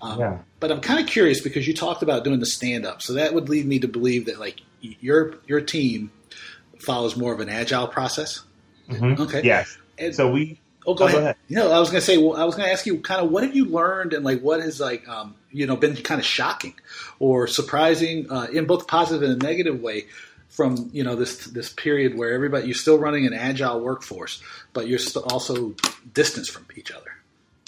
Um, 0.02 0.20
Yeah. 0.20 0.38
But 0.60 0.72
I'm 0.72 0.82
kind 0.82 1.00
of 1.00 1.08
curious 1.08 1.42
because 1.42 1.68
you 1.68 1.74
talked 1.74 2.04
about 2.04 2.24
doing 2.24 2.40
the 2.40 2.46
stand 2.46 2.86
up, 2.86 3.02
so 3.02 3.14
that 3.14 3.34
would 3.34 3.50
lead 3.50 3.66
me 3.66 3.80
to 3.80 3.88
believe 3.88 4.26
that 4.28 4.40
like 4.40 4.62
your 4.82 5.36
your 5.48 5.62
team 5.62 6.12
follows 6.80 7.16
more 7.16 7.34
of 7.34 7.40
an 7.40 7.50
agile 7.50 7.88
process. 7.88 8.42
Mhm. 8.90 9.20
Okay. 9.20 9.42
Yes. 9.44 9.78
And- 9.98 10.14
So 10.16 10.30
we 10.32 10.60
Oh, 10.88 10.94
go, 10.96 11.04
Oh, 11.04 11.08
ahead. 11.08 11.18
go 11.18 11.24
ahead. 11.24 11.36
You 11.50 11.58
know, 11.58 11.72
I 11.72 11.80
was 11.80 11.90
going 11.90 12.00
to 12.00 12.06
say, 12.06 12.18
well, 12.18 12.36
I 12.38 12.46
was 12.46 12.56
going 12.56 12.66
to 12.68 12.72
ask 12.72 12.86
you 12.86 13.00
kind 13.02 13.22
of 13.24 13.30
what 13.30 13.44
have 13.44 13.56
you 13.56 13.66
learned 13.66 14.14
and 14.14 14.24
like 14.26 14.42
what 14.42 14.62
has 14.62 14.80
like, 14.80 15.08
um, 15.08 15.36
you 15.52 15.68
know, 15.68 15.76
been 15.76 15.96
kind 15.98 16.20
of 16.20 16.26
shocking 16.26 16.74
or 17.20 17.46
surprising 17.48 18.32
uh, 18.32 18.48
in 18.54 18.66
both 18.66 18.88
positive 18.88 19.30
and 19.30 19.42
a 19.42 19.46
negative 19.46 19.82
way 19.82 20.06
from, 20.50 20.90
you 20.94 21.04
know, 21.04 21.16
this, 21.16 21.46
this 21.48 21.72
period 21.74 22.18
where 22.18 22.32
everybody, 22.32 22.66
you're 22.66 22.74
still 22.74 22.98
running 22.98 23.26
an 23.28 23.34
agile 23.34 23.80
workforce, 23.82 24.42
but 24.74 24.88
you're 24.88 24.98
st- 24.98 25.26
also 25.32 25.76
distanced 26.14 26.52
from 26.52 26.66
each 26.76 26.90
other. 26.92 27.12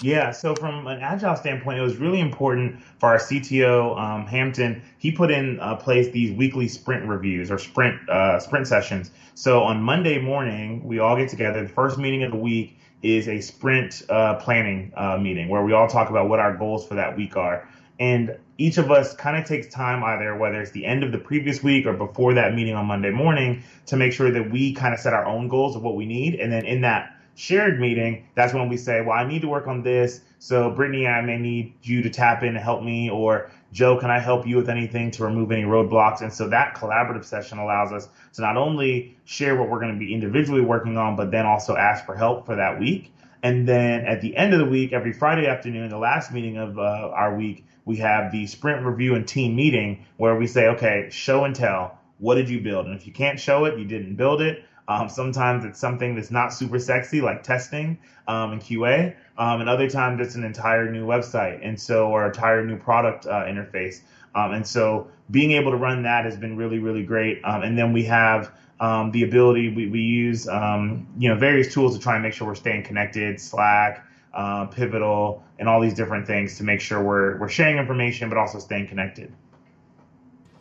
Yeah, 0.02 0.30
so 0.30 0.54
from 0.54 0.86
an 0.86 1.00
agile 1.02 1.36
standpoint, 1.36 1.78
it 1.78 1.82
was 1.82 1.98
really 1.98 2.20
important 2.20 2.82
for 2.98 3.10
our 3.10 3.18
CTO 3.18 4.00
um, 4.00 4.26
Hampton. 4.26 4.80
He 4.96 5.12
put 5.12 5.30
in 5.30 5.60
uh, 5.60 5.76
place 5.76 6.08
these 6.10 6.32
weekly 6.32 6.68
sprint 6.68 7.06
reviews 7.06 7.50
or 7.50 7.58
sprint 7.58 8.08
uh, 8.08 8.40
sprint 8.40 8.66
sessions. 8.66 9.10
So 9.34 9.62
on 9.62 9.82
Monday 9.82 10.18
morning, 10.18 10.82
we 10.84 11.00
all 11.00 11.18
get 11.18 11.28
together. 11.28 11.62
The 11.64 11.68
first 11.68 11.98
meeting 11.98 12.22
of 12.22 12.30
the 12.30 12.38
week 12.38 12.78
is 13.02 13.28
a 13.28 13.40
sprint 13.40 14.02
uh, 14.08 14.36
planning 14.36 14.92
uh, 14.96 15.16
meeting 15.18 15.48
where 15.48 15.62
we 15.62 15.72
all 15.72 15.88
talk 15.88 16.10
about 16.10 16.28
what 16.28 16.38
our 16.38 16.56
goals 16.56 16.86
for 16.86 16.94
that 16.94 17.16
week 17.16 17.36
are. 17.36 17.68
And 17.98 18.38
each 18.58 18.78
of 18.78 18.90
us 18.90 19.14
kind 19.14 19.36
of 19.36 19.46
takes 19.46 19.66
time, 19.68 20.02
either 20.04 20.36
whether 20.36 20.60
it's 20.60 20.70
the 20.70 20.86
end 20.86 21.02
of 21.02 21.12
the 21.12 21.18
previous 21.18 21.62
week 21.62 21.86
or 21.86 21.92
before 21.92 22.34
that 22.34 22.54
meeting 22.54 22.74
on 22.74 22.86
Monday 22.86 23.10
morning, 23.10 23.62
to 23.86 23.96
make 23.96 24.12
sure 24.12 24.30
that 24.30 24.50
we 24.50 24.72
kind 24.72 24.94
of 24.94 25.00
set 25.00 25.12
our 25.12 25.26
own 25.26 25.48
goals 25.48 25.76
of 25.76 25.82
what 25.82 25.96
we 25.96 26.06
need. 26.06 26.34
And 26.34 26.52
then 26.52 26.64
in 26.64 26.82
that 26.82 27.14
shared 27.34 27.80
meeting, 27.80 28.26
that's 28.34 28.52
when 28.52 28.68
we 28.68 28.76
say, 28.76 29.00
well, 29.00 29.16
I 29.16 29.26
need 29.26 29.42
to 29.42 29.48
work 29.48 29.66
on 29.66 29.82
this. 29.82 30.20
So 30.38 30.70
Brittany, 30.70 31.06
I 31.06 31.20
may 31.20 31.38
need 31.38 31.74
you 31.82 32.02
to 32.02 32.10
tap 32.10 32.42
in 32.42 32.50
and 32.50 32.58
help 32.58 32.82
me, 32.82 33.10
or 33.10 33.50
Joe, 33.72 33.98
can 33.98 34.10
I 34.10 34.18
help 34.18 34.46
you 34.46 34.56
with 34.56 34.68
anything 34.68 35.10
to 35.12 35.24
remove 35.24 35.52
any 35.52 35.62
roadblocks? 35.62 36.22
And 36.22 36.32
so 36.32 36.48
that 36.48 36.74
collaborative 36.74 37.24
session 37.24 37.58
allows 37.58 37.92
us 37.92 38.08
to 38.34 38.42
not 38.42 38.56
only 38.56 39.16
share 39.24 39.56
what 39.56 39.68
we're 39.68 39.80
going 39.80 39.92
to 39.92 39.98
be 39.98 40.12
individually 40.12 40.62
working 40.62 40.96
on, 40.96 41.16
but 41.16 41.30
then 41.30 41.46
also 41.46 41.76
ask 41.76 42.04
for 42.04 42.16
help 42.16 42.46
for 42.46 42.56
that 42.56 42.80
week. 42.80 43.12
And 43.42 43.66
then 43.66 44.04
at 44.06 44.20
the 44.20 44.36
end 44.36 44.52
of 44.52 44.58
the 44.58 44.66
week, 44.66 44.92
every 44.92 45.12
Friday 45.12 45.46
afternoon, 45.46 45.88
the 45.88 45.98
last 45.98 46.32
meeting 46.32 46.58
of 46.58 46.78
uh, 46.78 46.82
our 47.14 47.36
week, 47.36 47.64
we 47.84 47.96
have 47.96 48.32
the 48.32 48.46
sprint 48.46 48.84
review 48.84 49.14
and 49.14 49.26
team 49.26 49.56
meeting 49.56 50.04
where 50.16 50.36
we 50.36 50.46
say, 50.46 50.68
okay, 50.68 51.08
show 51.10 51.44
and 51.44 51.54
tell. 51.54 51.98
What 52.18 52.34
did 52.34 52.50
you 52.50 52.60
build? 52.60 52.86
And 52.86 52.94
if 52.94 53.06
you 53.06 53.12
can't 53.14 53.40
show 53.40 53.64
it, 53.64 53.78
you 53.78 53.86
didn't 53.86 54.16
build 54.16 54.42
it. 54.42 54.62
Um, 54.90 55.08
sometimes 55.08 55.64
it's 55.64 55.78
something 55.78 56.16
that's 56.16 56.32
not 56.32 56.52
super 56.52 56.80
sexy, 56.80 57.20
like 57.20 57.44
testing 57.44 57.96
um, 58.26 58.50
and 58.52 58.60
QA, 58.60 59.14
um, 59.38 59.60
and 59.60 59.68
other 59.68 59.88
times 59.88 60.20
it's 60.20 60.34
an 60.34 60.42
entire 60.42 60.90
new 60.90 61.06
website, 61.06 61.60
and 61.62 61.80
so 61.80 62.08
or 62.08 62.26
entire 62.26 62.66
new 62.66 62.76
product 62.76 63.24
uh, 63.24 63.44
interface. 63.44 64.00
Um, 64.34 64.50
and 64.50 64.66
so 64.66 65.06
being 65.30 65.52
able 65.52 65.70
to 65.70 65.76
run 65.76 66.02
that 66.02 66.24
has 66.24 66.36
been 66.36 66.56
really, 66.56 66.80
really 66.80 67.04
great. 67.04 67.40
Um, 67.44 67.62
and 67.62 67.78
then 67.78 67.92
we 67.92 68.02
have 68.06 68.52
um, 68.80 69.12
the 69.12 69.22
ability 69.22 69.72
we, 69.72 69.86
we 69.86 70.00
use 70.00 70.46
you 70.46 71.28
know 71.28 71.36
various 71.36 71.72
tools 71.72 71.96
to 71.96 72.02
try 72.02 72.14
and 72.14 72.22
make 72.24 72.32
sure 72.32 72.48
we're 72.48 72.56
staying 72.56 72.82
connected, 72.82 73.40
Slack, 73.40 74.04
uh, 74.34 74.66
Pivotal, 74.66 75.44
and 75.60 75.68
all 75.68 75.80
these 75.80 75.94
different 75.94 76.26
things 76.26 76.56
to 76.58 76.64
make 76.64 76.80
sure 76.80 77.00
we're 77.00 77.38
we're 77.38 77.48
sharing 77.48 77.78
information, 77.78 78.28
but 78.28 78.38
also 78.38 78.58
staying 78.58 78.88
connected. 78.88 79.32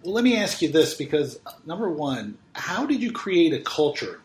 Well, 0.09 0.15
let 0.15 0.23
me 0.23 0.37
ask 0.37 0.63
you 0.63 0.71
this 0.71 0.95
because 0.95 1.39
number 1.67 1.87
one, 1.87 2.39
how 2.53 2.87
did 2.87 2.99
you 2.99 3.11
create 3.11 3.53
a 3.53 3.59
culture 3.59 4.19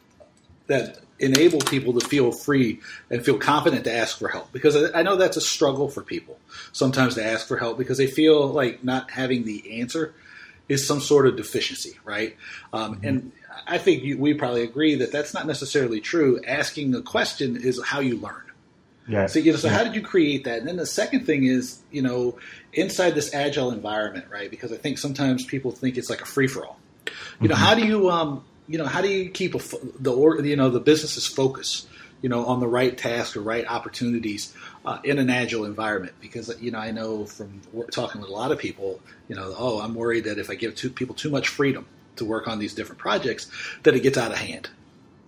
that 0.66 1.01
enabled 1.18 1.66
people 1.66 1.92
to 2.01 2.09
feel 2.09 2.33
free 2.33 2.81
and 3.11 3.23
feel 3.23 3.37
confident 3.37 3.85
to 3.85 3.92
ask 3.92 4.18
for 4.18 4.29
help? 4.29 4.51
Because 4.51 4.94
I 4.94 5.03
know 5.03 5.16
that's 5.16 5.37
a 5.37 5.42
struggle 5.42 5.90
for 5.90 6.01
people 6.01 6.38
sometimes 6.73 7.16
to 7.16 7.25
ask 7.27 7.47
for 7.47 7.59
help 7.59 7.77
because 7.77 7.99
they 7.99 8.07
feel 8.07 8.47
like 8.47 8.83
not 8.83 9.11
having 9.11 9.44
the 9.44 9.83
answer 9.83 10.14
is 10.70 10.87
some 10.87 11.01
sort 11.01 11.27
of 11.27 11.37
deficiency, 11.37 11.99
right? 12.03 12.35
Um, 12.73 12.94
mm-hmm. 12.94 13.07
And 13.07 13.33
I 13.66 13.77
think 13.77 14.05
you, 14.05 14.16
we 14.16 14.33
probably 14.33 14.62
agree 14.62 14.94
that 14.94 15.12
that's 15.12 15.35
not 15.35 15.47
necessarily 15.47 16.01
true. 16.01 16.40
Asking 16.47 16.94
a 16.94 17.03
question 17.03 17.59
is 17.59 17.79
how 17.85 18.01
you 18.01 18.16
learn. 18.16 18.40
Yeah. 19.07 19.27
So 19.27 19.38
you 19.38 19.53
know, 19.53 19.59
so 19.59 19.69
yeah. 19.69 19.75
how 19.75 19.85
did 19.85 19.95
you 19.95 20.03
create 20.03 20.45
that? 20.45 20.61
And 20.61 20.69
then 20.69 20.77
the 20.77 20.87
second 20.87 21.27
thing 21.27 21.45
is, 21.45 21.81
you 21.90 22.03
know, 22.03 22.38
inside 22.73 23.11
this 23.11 23.35
agile 23.35 23.71
environment, 23.71 24.27
right? 24.31 24.51
Because 24.51 24.73
I 24.73 24.77
think 24.77 24.99
sometimes 24.99 25.45
people 25.45 25.73
think 25.73 25.99
it's 25.99 26.09
like 26.09 26.23
a 26.23 26.27
free 26.27 26.47
for 26.47 26.64
all. 26.64 26.79
You 27.40 27.49
know, 27.49 27.55
mm-hmm. 27.55 27.64
how 27.64 27.75
do 27.75 27.87
you, 27.87 28.11
um, 28.11 28.45
you 28.67 28.79
know, 28.79 28.87
how 28.87 29.03
do 29.03 29.09
you 29.09 29.29
keep 29.31 29.55
a, 29.55 29.61
the 29.99 30.12
or 30.12 30.40
you 30.40 30.57
know 30.57 30.71
the 30.71 30.81
business's 30.81 31.27
focus, 31.27 31.87
you 32.23 32.29
know, 32.29 32.47
on 32.47 32.61
the 32.61 32.67
right 32.67 32.97
task 32.97 33.37
or 33.37 33.40
right 33.40 33.67
opportunities 33.67 34.55
uh, 34.87 34.99
in 35.05 35.19
an 35.19 35.29
agile 35.29 35.67
environment? 35.67 36.14
Because 36.21 36.55
you 36.61 36.71
know, 36.71 36.79
I 36.79 36.90
know 36.90 37.27
from 37.27 37.61
talking 37.90 38.23
with 38.23 38.31
a 38.31 38.33
lot 38.33 38.53
of 38.53 38.59
people, 38.59 39.01
you 39.29 39.37
know, 39.37 39.55
oh, 39.59 39.81
I'm 39.81 39.95
worried 39.95 40.25
that 40.25 40.38
if 40.38 40.49
I 40.49 40.55
give 40.55 40.77
two 40.77 40.90
people 40.90 41.14
too 41.14 41.31
much 41.31 41.49
freedom 41.49 41.87
to 42.17 42.25
work 42.25 42.49
on 42.49 42.59
these 42.59 42.75
different 42.75 43.01
projects, 43.01 43.51
that 43.83 43.95
it 43.95 44.01
gets 44.01 44.17
out 44.17 44.31
of 44.31 44.38
hand. 44.38 44.71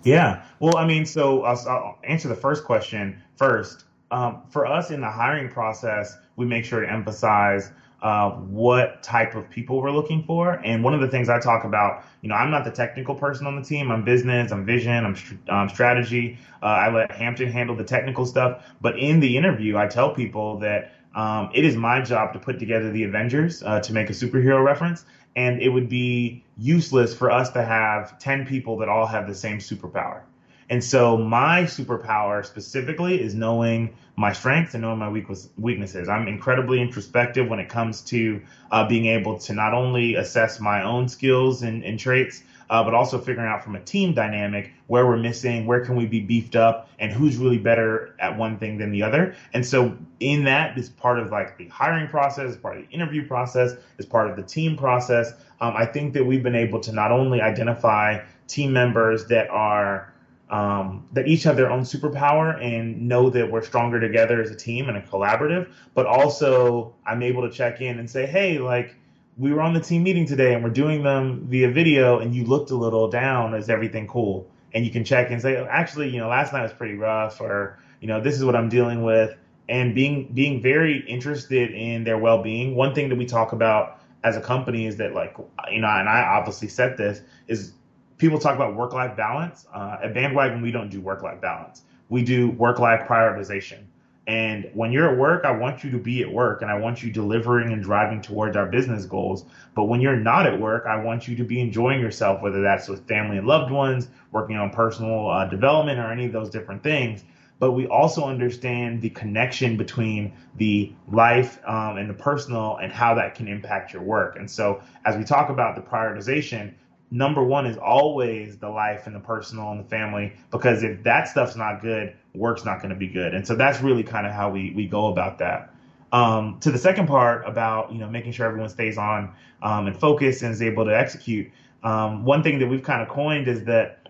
Yeah. 0.04 0.44
Well, 0.60 0.76
I 0.76 0.86
mean, 0.86 1.04
so 1.04 1.42
I'll, 1.42 1.58
I'll 1.68 1.98
answer 2.04 2.28
the 2.28 2.36
first 2.36 2.64
question 2.64 3.22
first. 3.36 3.84
Um, 4.10 4.42
for 4.48 4.66
us 4.66 4.90
in 4.90 5.00
the 5.00 5.10
hiring 5.10 5.48
process, 5.48 6.16
we 6.36 6.46
make 6.46 6.64
sure 6.64 6.80
to 6.80 6.90
emphasize 6.90 7.70
uh, 8.02 8.30
what 8.30 9.02
type 9.02 9.34
of 9.34 9.48
people 9.50 9.80
we're 9.80 9.90
looking 9.90 10.22
for. 10.22 10.60
And 10.64 10.84
one 10.84 10.94
of 10.94 11.00
the 11.00 11.08
things 11.08 11.28
I 11.28 11.40
talk 11.40 11.64
about, 11.64 12.04
you 12.20 12.28
know, 12.28 12.34
I'm 12.34 12.50
not 12.50 12.64
the 12.64 12.70
technical 12.70 13.14
person 13.14 13.46
on 13.46 13.56
the 13.56 13.62
team. 13.62 13.90
I'm 13.90 14.04
business, 14.04 14.52
I'm 14.52 14.64
vision, 14.64 15.04
I'm 15.04 15.16
um, 15.48 15.68
strategy. 15.68 16.38
Uh, 16.62 16.66
I 16.66 16.92
let 16.92 17.10
Hampton 17.10 17.50
handle 17.50 17.74
the 17.74 17.84
technical 17.84 18.26
stuff. 18.26 18.64
But 18.80 18.98
in 18.98 19.20
the 19.20 19.36
interview, 19.36 19.76
I 19.76 19.86
tell 19.86 20.14
people 20.14 20.58
that 20.58 20.92
um, 21.14 21.50
it 21.54 21.64
is 21.64 21.74
my 21.76 22.00
job 22.02 22.34
to 22.34 22.38
put 22.38 22.58
together 22.58 22.90
the 22.92 23.04
Avengers 23.04 23.62
uh, 23.62 23.80
to 23.80 23.92
make 23.92 24.10
a 24.10 24.12
superhero 24.12 24.62
reference 24.62 25.04
and 25.36 25.60
it 25.60 25.68
would 25.68 25.88
be 25.88 26.42
useless 26.56 27.14
for 27.14 27.30
us 27.30 27.50
to 27.50 27.62
have 27.62 28.18
10 28.18 28.46
people 28.46 28.78
that 28.78 28.88
all 28.88 29.06
have 29.06 29.28
the 29.28 29.34
same 29.34 29.58
superpower. 29.58 30.22
And 30.68 30.82
so 30.82 31.16
my 31.16 31.62
superpower 31.62 32.44
specifically 32.44 33.22
is 33.22 33.34
knowing 33.34 33.94
my 34.16 34.32
strengths 34.32 34.74
and 34.74 34.82
knowing 34.82 34.98
my 34.98 35.10
weaknesses. 35.58 36.08
I'm 36.08 36.26
incredibly 36.26 36.80
introspective 36.80 37.48
when 37.48 37.58
it 37.58 37.68
comes 37.68 38.00
to 38.02 38.40
uh, 38.70 38.88
being 38.88 39.06
able 39.06 39.38
to 39.40 39.52
not 39.52 39.74
only 39.74 40.14
assess 40.14 40.58
my 40.58 40.82
own 40.82 41.08
skills 41.08 41.62
and, 41.62 41.84
and 41.84 41.98
traits, 41.98 42.42
uh, 42.70 42.82
but 42.82 42.94
also 42.94 43.18
figuring 43.18 43.48
out 43.48 43.62
from 43.62 43.76
a 43.76 43.80
team 43.80 44.14
dynamic 44.14 44.72
where 44.88 45.06
we're 45.06 45.18
missing, 45.18 45.66
where 45.66 45.84
can 45.84 45.94
we 45.96 46.06
be 46.06 46.20
beefed 46.20 46.56
up, 46.56 46.88
and 46.98 47.12
who's 47.12 47.36
really 47.36 47.58
better 47.58 48.14
at 48.18 48.36
one 48.36 48.58
thing 48.58 48.78
than 48.78 48.90
the 48.90 49.02
other. 49.02 49.36
And 49.52 49.64
so 49.64 49.96
in 50.18 50.44
that 50.44 50.76
is 50.76 50.88
part 50.88 51.18
of 51.18 51.30
like 51.30 51.58
the 51.58 51.68
hiring 51.68 52.08
process, 52.08 52.56
part 52.56 52.78
of 52.78 52.88
the 52.88 52.94
interview 52.94 53.26
process, 53.26 53.74
is 53.98 54.06
part 54.06 54.30
of 54.30 54.36
the 54.36 54.42
team 54.42 54.76
process. 54.76 55.32
Um, 55.60 55.74
I 55.76 55.86
think 55.86 56.14
that 56.14 56.24
we've 56.24 56.42
been 56.42 56.56
able 56.56 56.80
to 56.80 56.92
not 56.92 57.12
only 57.12 57.40
identify 57.40 58.24
team 58.48 58.72
members 58.72 59.26
that 59.26 59.48
are 59.50 60.12
um, 60.50 61.06
that 61.12 61.26
each 61.26 61.42
have 61.42 61.56
their 61.56 61.70
own 61.70 61.82
superpower 61.82 62.62
and 62.62 63.08
know 63.08 63.30
that 63.30 63.50
we're 63.50 63.62
stronger 63.62 64.00
together 64.00 64.40
as 64.40 64.50
a 64.50 64.54
team 64.54 64.88
and 64.88 64.96
a 64.96 65.02
collaborative, 65.02 65.72
but 65.94 66.06
also 66.06 66.94
I'm 67.04 67.22
able 67.22 67.42
to 67.42 67.50
check 67.50 67.80
in 67.80 67.98
and 67.98 68.08
say, 68.08 68.26
hey, 68.26 68.58
like 68.58 68.94
we 69.36 69.52
were 69.52 69.60
on 69.60 69.74
the 69.74 69.80
team 69.80 70.04
meeting 70.04 70.24
today 70.24 70.54
and 70.54 70.62
we're 70.62 70.70
doing 70.70 71.02
them 71.02 71.46
via 71.48 71.70
video 71.70 72.20
and 72.20 72.34
you 72.34 72.44
looked 72.44 72.70
a 72.70 72.76
little 72.76 73.08
down. 73.08 73.54
Is 73.54 73.68
everything 73.68 74.06
cool? 74.06 74.48
And 74.72 74.84
you 74.84 74.90
can 74.90 75.04
check 75.04 75.30
and 75.30 75.42
say, 75.42 75.56
oh, 75.56 75.66
actually, 75.68 76.10
you 76.10 76.18
know, 76.18 76.28
last 76.28 76.52
night 76.52 76.62
was 76.62 76.72
pretty 76.72 76.94
rough 76.94 77.40
or, 77.40 77.78
you 78.00 78.06
know, 78.06 78.20
this 78.20 78.36
is 78.36 78.44
what 78.44 78.54
I'm 78.54 78.68
dealing 78.68 79.02
with. 79.02 79.36
And 79.68 79.96
being 79.96 80.28
being 80.32 80.62
very 80.62 80.98
interested 81.08 81.72
in 81.72 82.04
their 82.04 82.18
well 82.18 82.40
being. 82.40 82.76
One 82.76 82.94
thing 82.94 83.08
that 83.08 83.18
we 83.18 83.26
talk 83.26 83.52
about 83.52 84.00
as 84.22 84.36
a 84.36 84.40
company 84.40 84.86
is 84.86 84.96
that 84.98 85.12
like 85.12 85.36
you 85.72 85.80
know, 85.80 85.88
and 85.88 86.08
I 86.08 86.20
obviously 86.20 86.68
said 86.68 86.96
this, 86.96 87.20
is 87.48 87.72
people 88.18 88.38
talk 88.38 88.54
about 88.54 88.74
work 88.74 88.92
life 88.92 89.16
balance. 89.16 89.66
Uh, 89.72 89.98
at 90.02 90.14
Bandwagon, 90.14 90.62
we 90.62 90.70
don't 90.70 90.88
do 90.88 91.00
work 91.00 91.22
life 91.22 91.40
balance. 91.40 91.82
We 92.08 92.22
do 92.22 92.50
work 92.50 92.78
life 92.78 93.06
prioritization. 93.06 93.84
And 94.26 94.68
when 94.74 94.90
you're 94.90 95.08
at 95.12 95.18
work, 95.18 95.44
I 95.44 95.52
want 95.52 95.84
you 95.84 95.90
to 95.92 95.98
be 95.98 96.22
at 96.22 96.32
work 96.32 96.60
and 96.62 96.70
I 96.70 96.78
want 96.78 97.00
you 97.00 97.12
delivering 97.12 97.72
and 97.72 97.82
driving 97.82 98.20
towards 98.20 98.56
our 98.56 98.66
business 98.66 99.04
goals. 99.04 99.44
But 99.74 99.84
when 99.84 100.00
you're 100.00 100.16
not 100.16 100.46
at 100.46 100.60
work, 100.60 100.84
I 100.86 100.96
want 100.96 101.28
you 101.28 101.36
to 101.36 101.44
be 101.44 101.60
enjoying 101.60 102.00
yourself, 102.00 102.42
whether 102.42 102.60
that's 102.60 102.88
with 102.88 103.06
family 103.06 103.38
and 103.38 103.46
loved 103.46 103.70
ones, 103.70 104.08
working 104.32 104.56
on 104.56 104.70
personal 104.70 105.28
uh, 105.28 105.46
development, 105.46 106.00
or 106.00 106.10
any 106.10 106.26
of 106.26 106.32
those 106.32 106.50
different 106.50 106.82
things. 106.82 107.22
But 107.60 107.72
we 107.72 107.86
also 107.86 108.24
understand 108.24 109.00
the 109.00 109.10
connection 109.10 109.76
between 109.76 110.32
the 110.56 110.92
life 111.10 111.58
um, 111.66 111.96
and 111.96 112.10
the 112.10 112.14
personal 112.14 112.78
and 112.82 112.92
how 112.92 113.14
that 113.14 113.36
can 113.36 113.46
impact 113.48 113.92
your 113.92 114.02
work. 114.02 114.36
And 114.36 114.50
so, 114.50 114.82
as 115.06 115.16
we 115.16 115.24
talk 115.24 115.48
about 115.50 115.76
the 115.76 115.80
prioritization, 115.80 116.74
number 117.10 117.42
one 117.42 117.66
is 117.66 117.76
always 117.76 118.58
the 118.58 118.68
life 118.68 119.06
and 119.06 119.14
the 119.14 119.20
personal 119.20 119.70
and 119.70 119.80
the 119.80 119.88
family 119.88 120.32
because 120.50 120.82
if 120.82 121.02
that 121.04 121.28
stuff's 121.28 121.56
not 121.56 121.80
good 121.80 122.14
work's 122.34 122.64
not 122.64 122.78
going 122.78 122.90
to 122.90 122.96
be 122.96 123.08
good. 123.08 123.34
And 123.34 123.46
so 123.46 123.54
that's 123.54 123.80
really 123.80 124.02
kind 124.02 124.26
of 124.26 124.32
how 124.32 124.50
we, 124.50 124.72
we 124.74 124.86
go 124.86 125.06
about 125.06 125.38
that. 125.38 125.72
Um, 126.12 126.58
to 126.60 126.70
the 126.70 126.78
second 126.78 127.06
part 127.06 127.46
about 127.46 127.92
you 127.92 127.98
know 127.98 128.08
making 128.08 128.32
sure 128.32 128.46
everyone 128.46 128.68
stays 128.68 128.96
on 128.96 129.32
um, 129.62 129.86
and 129.86 129.98
focus 129.98 130.42
and 130.42 130.52
is 130.52 130.62
able 130.62 130.84
to 130.84 130.96
execute 130.96 131.50
um, 131.82 132.24
one 132.24 132.42
thing 132.42 132.58
that 132.58 132.66
we've 132.66 132.82
kind 132.82 133.02
of 133.02 133.08
coined 133.08 133.48
is 133.48 133.64
that 133.64 134.05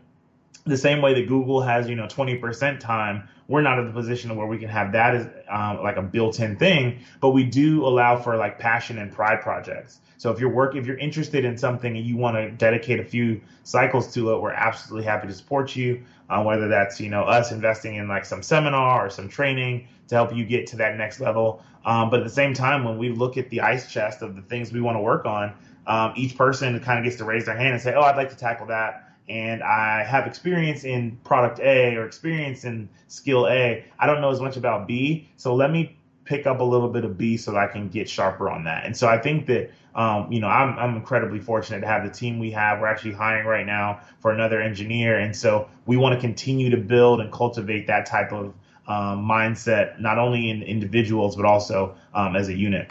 the 0.67 0.77
same 0.77 1.01
way 1.01 1.15
that 1.15 1.29
Google 1.29 1.61
has, 1.61 1.89
you 1.89 1.95
know, 1.95 2.07
20% 2.07 2.81
time, 2.81 3.29
we're 3.49 3.63
not 3.63 3.79
in 3.79 3.87
the 3.87 3.93
position 3.93 4.35
where 4.37 4.47
we 4.47 4.59
can 4.59 4.69
have 4.69 4.93
that 4.93 5.15
as 5.15 5.29
um, 5.49 5.83
like 5.83 5.97
a 5.97 6.03
built-in 6.03 6.57
thing, 6.57 7.01
but 7.21 7.31
we 7.31 7.45
do 7.45 7.87
allow 7.87 8.17
for 8.21 8.37
like 8.37 8.59
passion 8.59 8.99
and 8.99 9.13
pride 9.13 9.41
projects. 9.41 10.01
So 10.19 10.33
if 10.33 10.41
you're 10.41 10.53
work, 10.53 10.75
if 10.75 10.87
you're 10.87 10.99
interested 10.99 11.45
in 11.45 11.57
something 11.57 11.97
and 11.97 12.05
you 12.05 12.17
want 12.17 12.37
to 12.37 12.51
dedicate 12.51 13.01
a 13.01 13.05
few 13.05 13.41
cycles 13.63 14.13
to 14.15 14.33
it, 14.33 14.41
we're 14.41 14.51
absolutely 14.51 15.05
happy 15.05 15.29
to 15.29 15.35
support 15.35 15.77
you. 15.77 16.03
Uh, 16.29 16.43
whether 16.43 16.67
that's 16.67 16.99
you 17.01 17.09
know 17.09 17.23
us 17.23 17.53
investing 17.53 17.95
in 17.95 18.09
like 18.09 18.25
some 18.25 18.43
seminar 18.43 19.07
or 19.07 19.11
some 19.11 19.29
training 19.29 19.87
to 20.09 20.17
help 20.17 20.35
you 20.35 20.45
get 20.45 20.67
to 20.67 20.77
that 20.77 20.97
next 20.97 21.21
level. 21.21 21.63
Um, 21.85 22.11
but 22.11 22.19
at 22.19 22.25
the 22.25 22.33
same 22.33 22.53
time, 22.53 22.83
when 22.83 22.99
we 22.99 23.11
look 23.11 23.37
at 23.37 23.49
the 23.49 23.61
ice 23.61 23.89
chest 23.89 24.23
of 24.23 24.35
the 24.35 24.43
things 24.43 24.73
we 24.73 24.81
want 24.81 24.97
to 24.97 25.01
work 25.01 25.25
on, 25.25 25.55
um, 25.87 26.15
each 26.17 26.37
person 26.37 26.81
kind 26.81 26.99
of 26.99 27.05
gets 27.05 27.19
to 27.19 27.25
raise 27.25 27.47
their 27.47 27.57
hand 27.57 27.75
and 27.75 27.81
say, 27.81 27.95
"Oh, 27.95 28.01
I'd 28.01 28.17
like 28.17 28.31
to 28.31 28.37
tackle 28.37 28.67
that." 28.67 29.06
And 29.29 29.63
I 29.63 30.05
have 30.05 30.27
experience 30.27 30.85
in 30.85 31.19
product 31.25 31.59
A 31.61 31.97
or 31.97 32.07
experience 32.07 32.65
in 32.65 32.89
skill 33.09 33.49
A. 33.49 33.85
I 33.99 34.07
don't 34.07 34.21
know 34.21 34.31
as 34.31 34.41
much 34.41 34.57
about 34.57 34.87
B, 34.87 35.29
so 35.37 35.55
let 35.55 35.71
me 35.71 35.97
pick 36.25 36.47
up 36.47 36.61
a 36.61 36.65
little 36.65 36.89
bit 36.89 37.05
of 37.05 37.17
B 37.17 37.37
so 37.37 37.53
that 37.53 37.59
I 37.59 37.67
can 37.67 37.89
get 37.89 38.09
sharper 38.09 38.51
on 38.51 38.65
that. 38.65 38.85
And 38.85 38.97
so 38.97 39.09
I 39.09 39.19
think 39.19 39.47
that 39.47 39.71
um, 39.95 40.31
you 40.31 40.41
know 40.41 40.49
I'm, 40.49 40.79
I'm 40.79 40.97
incredibly 40.97 41.41
fortunate 41.41 41.81
to 41.81 41.87
have 41.87 42.05
the 42.05 42.11
team 42.11 42.39
we 42.39 42.51
have. 42.53 42.81
We're 42.81 42.87
actually 42.87 43.15
hiring 43.15 43.47
right 43.47 43.67
now 43.67 44.01
for 44.21 44.31
another 44.31 44.61
engineer, 44.61 45.19
and 45.19 45.35
so 45.35 45.69
we 45.87 45.97
want 45.97 46.15
to 46.15 46.21
continue 46.21 46.71
to 46.71 46.77
build 46.77 47.21
and 47.21 47.33
cultivate 47.33 47.87
that 47.87 48.07
type 48.07 48.33
of 48.33 48.55
um, 48.87 49.27
mindset, 49.27 50.01
not 50.01 50.19
only 50.19 50.51
in 50.51 50.63
individuals 50.63 51.35
but 51.35 51.45
also 51.45 51.97
um, 52.15 52.37
as 52.37 52.49
a 52.49 52.55
unit. 52.55 52.91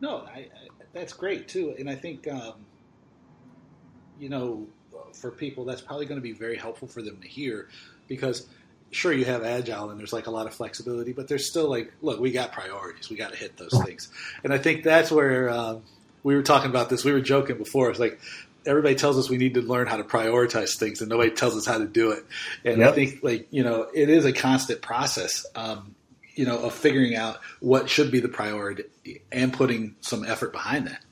No, 0.00 0.26
I, 0.34 0.38
I, 0.38 0.48
that's 0.92 1.12
great 1.12 1.46
too, 1.46 1.74
and 1.78 1.88
I 1.88 1.94
think 1.94 2.26
um, 2.26 2.54
you 4.18 4.28
know 4.28 4.66
for 5.12 5.30
people, 5.30 5.64
that's 5.64 5.80
probably 5.80 6.06
going 6.06 6.20
to 6.20 6.22
be 6.22 6.32
very 6.32 6.56
helpful 6.56 6.88
for 6.88 7.02
them 7.02 7.18
to 7.20 7.28
hear 7.28 7.68
because 8.08 8.46
sure 8.90 9.12
you 9.12 9.24
have 9.24 9.44
agile 9.44 9.90
and 9.90 10.00
there's 10.00 10.12
like 10.12 10.26
a 10.26 10.30
lot 10.30 10.46
of 10.46 10.54
flexibility, 10.54 11.12
but 11.12 11.28
there's 11.28 11.48
still 11.48 11.68
like, 11.68 11.92
look, 12.02 12.18
we 12.20 12.32
got 12.32 12.52
priorities. 12.52 13.08
We 13.08 13.16
got 13.16 13.32
to 13.32 13.36
hit 13.36 13.56
those 13.56 13.78
things. 13.84 14.08
And 14.42 14.52
I 14.52 14.58
think 14.58 14.82
that's 14.82 15.10
where 15.10 15.48
uh, 15.48 15.78
we 16.22 16.34
were 16.34 16.42
talking 16.42 16.70
about 16.70 16.88
this. 16.88 17.04
We 17.04 17.12
were 17.12 17.20
joking 17.20 17.56
before. 17.58 17.90
It's 17.90 18.00
like 18.00 18.20
everybody 18.66 18.94
tells 18.94 19.16
us 19.16 19.30
we 19.30 19.38
need 19.38 19.54
to 19.54 19.62
learn 19.62 19.86
how 19.86 19.96
to 19.96 20.04
prioritize 20.04 20.76
things 20.76 21.00
and 21.00 21.08
nobody 21.08 21.30
tells 21.30 21.56
us 21.56 21.66
how 21.66 21.78
to 21.78 21.86
do 21.86 22.10
it. 22.10 22.24
And 22.64 22.78
yep. 22.78 22.92
I 22.92 22.94
think 22.94 23.22
like, 23.22 23.46
you 23.50 23.62
know, 23.62 23.86
it 23.94 24.08
is 24.08 24.24
a 24.24 24.32
constant 24.32 24.82
process. 24.82 25.46
Um, 25.54 25.94
you 26.34 26.46
know, 26.46 26.58
of 26.58 26.72
figuring 26.72 27.16
out 27.16 27.40
what 27.58 27.90
should 27.90 28.10
be 28.10 28.20
the 28.20 28.28
priority 28.28 28.84
and 29.30 29.52
putting 29.52 29.96
some 30.00 30.24
effort 30.24 30.52
behind 30.52 30.86
that. 30.86 31.02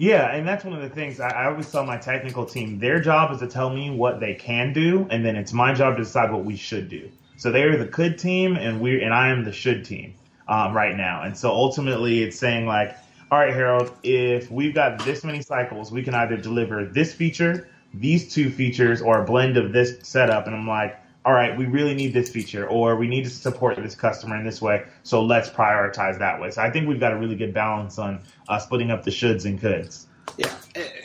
Yeah, 0.00 0.34
and 0.34 0.48
that's 0.48 0.64
one 0.64 0.72
of 0.72 0.80
the 0.80 0.88
things 0.88 1.20
I, 1.20 1.28
I, 1.28 1.46
always 1.48 1.70
tell 1.70 1.84
my 1.84 1.98
technical 1.98 2.46
team. 2.46 2.78
Their 2.78 3.00
job 3.00 3.32
is 3.32 3.40
to 3.40 3.46
tell 3.46 3.68
me 3.68 3.90
what 3.90 4.18
they 4.18 4.32
can 4.32 4.72
do, 4.72 5.06
and 5.10 5.22
then 5.22 5.36
it's 5.36 5.52
my 5.52 5.74
job 5.74 5.98
to 5.98 6.04
decide 6.04 6.32
what 6.32 6.42
we 6.42 6.56
should 6.56 6.88
do. 6.88 7.10
So 7.36 7.52
they 7.52 7.64
are 7.64 7.76
the 7.76 7.86
could 7.86 8.18
team, 8.18 8.56
and 8.56 8.80
we 8.80 9.02
and 9.02 9.12
I 9.12 9.28
am 9.28 9.44
the 9.44 9.52
should 9.52 9.84
team 9.84 10.14
um, 10.48 10.72
right 10.72 10.96
now. 10.96 11.24
And 11.24 11.36
so 11.36 11.50
ultimately, 11.50 12.22
it's 12.22 12.38
saying 12.38 12.64
like, 12.64 12.96
all 13.30 13.40
right, 13.40 13.52
Harold, 13.52 13.92
if 14.02 14.50
we've 14.50 14.74
got 14.74 15.04
this 15.04 15.22
many 15.22 15.42
cycles, 15.42 15.92
we 15.92 16.02
can 16.02 16.14
either 16.14 16.38
deliver 16.38 16.86
this 16.86 17.12
feature, 17.12 17.68
these 17.92 18.32
two 18.32 18.48
features, 18.48 19.02
or 19.02 19.20
a 19.22 19.26
blend 19.26 19.58
of 19.58 19.74
this 19.74 19.98
setup. 20.02 20.46
And 20.46 20.56
I'm 20.56 20.66
like, 20.66 20.98
all 21.24 21.34
right, 21.34 21.56
we 21.56 21.66
really 21.66 21.94
need 21.94 22.14
this 22.14 22.30
feature, 22.30 22.66
or 22.66 22.96
we 22.96 23.06
need 23.06 23.24
to 23.24 23.30
support 23.30 23.76
this 23.76 23.94
customer 23.94 24.36
in 24.36 24.44
this 24.44 24.62
way. 24.62 24.84
So 25.02 25.22
let's 25.22 25.50
prioritize 25.50 26.18
that 26.18 26.40
way. 26.40 26.50
So 26.50 26.62
I 26.62 26.70
think 26.70 26.88
we've 26.88 27.00
got 27.00 27.12
a 27.12 27.16
really 27.16 27.36
good 27.36 27.52
balance 27.52 27.98
on 27.98 28.22
uh, 28.48 28.58
splitting 28.58 28.90
up 28.90 29.04
the 29.04 29.10
shoulds 29.10 29.44
and 29.44 29.60
coulds. 29.60 30.06
Yeah, 30.38 30.54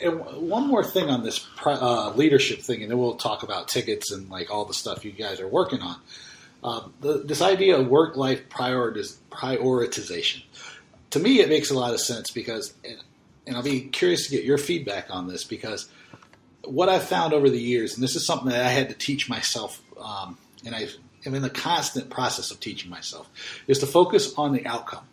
and 0.02 0.20
one 0.48 0.68
more 0.68 0.84
thing 0.84 1.10
on 1.10 1.22
this 1.22 1.46
uh, 1.64 2.12
leadership 2.14 2.60
thing, 2.60 2.82
and 2.82 2.90
then 2.90 2.98
we'll 2.98 3.16
talk 3.16 3.42
about 3.42 3.68
tickets 3.68 4.10
and 4.10 4.30
like 4.30 4.50
all 4.50 4.64
the 4.64 4.74
stuff 4.74 5.04
you 5.04 5.12
guys 5.12 5.40
are 5.40 5.48
working 5.48 5.80
on. 5.80 5.96
Um, 6.64 6.94
the, 7.00 7.18
this 7.18 7.42
idea 7.42 7.78
of 7.78 7.86
work-life 7.86 8.48
prioritiz- 8.48 9.16
prioritization, 9.30 10.42
to 11.10 11.18
me, 11.18 11.40
it 11.40 11.48
makes 11.48 11.70
a 11.70 11.74
lot 11.74 11.92
of 11.92 12.00
sense 12.00 12.30
because, 12.30 12.72
and, 12.84 12.96
and 13.46 13.56
I'll 13.56 13.62
be 13.62 13.82
curious 13.82 14.26
to 14.26 14.30
get 14.30 14.44
your 14.44 14.58
feedback 14.58 15.08
on 15.10 15.28
this 15.28 15.44
because 15.44 15.88
what 16.64 16.88
I've 16.88 17.04
found 17.04 17.32
over 17.32 17.50
the 17.50 17.60
years, 17.60 17.94
and 17.94 18.02
this 18.02 18.16
is 18.16 18.26
something 18.26 18.48
that 18.48 18.64
I 18.64 18.70
had 18.70 18.88
to 18.88 18.94
teach 18.94 19.28
myself 19.28 19.82
um, 20.00 20.38
and 20.64 20.74
I 20.74 20.88
am 21.24 21.34
in 21.34 21.42
the 21.42 21.50
constant 21.50 22.10
process 22.10 22.50
of 22.50 22.60
teaching 22.60 22.90
myself, 22.90 23.28
is 23.66 23.78
to 23.80 23.86
focus 23.86 24.34
on 24.36 24.52
the 24.52 24.66
outcome. 24.66 25.04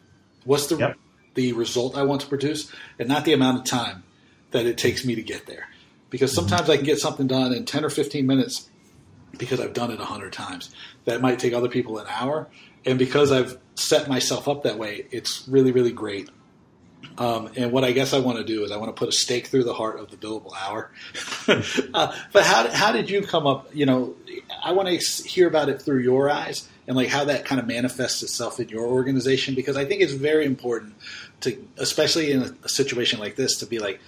What's 0.46 0.68
the 0.68 0.78
yep. 0.78 0.98
the 1.34 1.54
result 1.54 1.98
I 1.98 2.04
want 2.04 2.22
to 2.22 2.28
produce, 2.28 2.72
and 3.00 3.08
not 3.08 3.26
the 3.26 3.34
amount 3.34 3.60
of 3.60 3.66
time 3.66 4.04
that 4.52 4.66
it 4.66 4.78
takes 4.78 5.06
me 5.06 5.16
to 5.16 5.24
get 5.24 5.46
there. 5.46 5.68
Because 6.10 6.32
mm-hmm. 6.32 6.48
sometimes 6.48 6.70
I 6.70 6.78
can 6.78 6.86
get 6.86 7.00
something 7.00 7.28
done 7.28 7.54
in 7.54 7.66
ten 7.66 7.84
or 7.84 7.90
fifteen 7.90 8.28
minutes 8.28 8.70
because 9.38 9.60
I've 9.60 9.74
done 9.74 9.92
it 9.92 10.00
a 10.00 10.06
hundred 10.06 10.34
times. 10.34 10.70
That 11.06 11.22
might 11.22 11.40
take 11.40 11.54
other 11.54 11.70
people 11.70 11.98
an 11.98 12.08
hour, 12.10 12.48
and 12.86 13.00
because 13.00 13.32
I've 13.32 13.58
set 13.76 14.08
myself 14.08 14.48
up 14.48 14.64
that 14.64 14.78
way, 14.78 15.06
it's 15.12 15.48
really 15.48 15.72
really 15.72 15.92
great 15.92 16.30
um, 17.18 17.52
and 17.56 17.72
what 17.72 17.84
I 17.84 17.92
guess 17.92 18.14
I 18.14 18.20
want 18.20 18.40
to 18.40 18.44
do 18.44 18.64
is 18.64 18.72
I 18.72 18.78
want 18.78 18.96
to 18.96 19.00
put 19.00 19.10
a 19.10 19.12
stake 19.12 19.48
through 19.48 19.66
the 19.66 19.74
heart 19.74 20.00
of 20.00 20.10
the 20.10 20.18
billable 20.18 20.54
hour. 20.60 20.92
uh, 21.94 22.16
but 22.32 22.44
how, 22.44 22.70
how 22.72 22.92
did 22.92 23.10
you 23.10 23.22
come 23.22 23.46
up? 23.46 23.70
You 23.74 23.86
know, 23.86 24.16
I 24.64 24.72
want 24.72 24.90
to 24.90 25.28
hear 25.28 25.48
about 25.48 25.70
it 25.70 25.82
through 25.82 26.00
your 26.00 26.30
eyes 26.30 26.68
and 26.88 26.96
like 26.96 27.08
how 27.08 27.26
that 27.26 27.46
kind 27.46 27.60
of 27.60 27.68
manifests 27.68 28.24
itself 28.24 28.60
in 28.60 28.70
your 28.70 28.86
organization 28.86 29.56
because 29.56 29.78
I 29.78 29.86
think 29.86 30.02
it's 30.02 30.14
very 30.14 30.46
important 30.46 30.96
to, 31.42 31.58
especially 31.78 32.32
in 32.32 32.42
a, 32.64 32.70
situation 32.70 33.20
like 33.20 33.36
this, 33.36 33.58
to 33.60 33.66
be 33.66 33.80
like, 33.80 34.00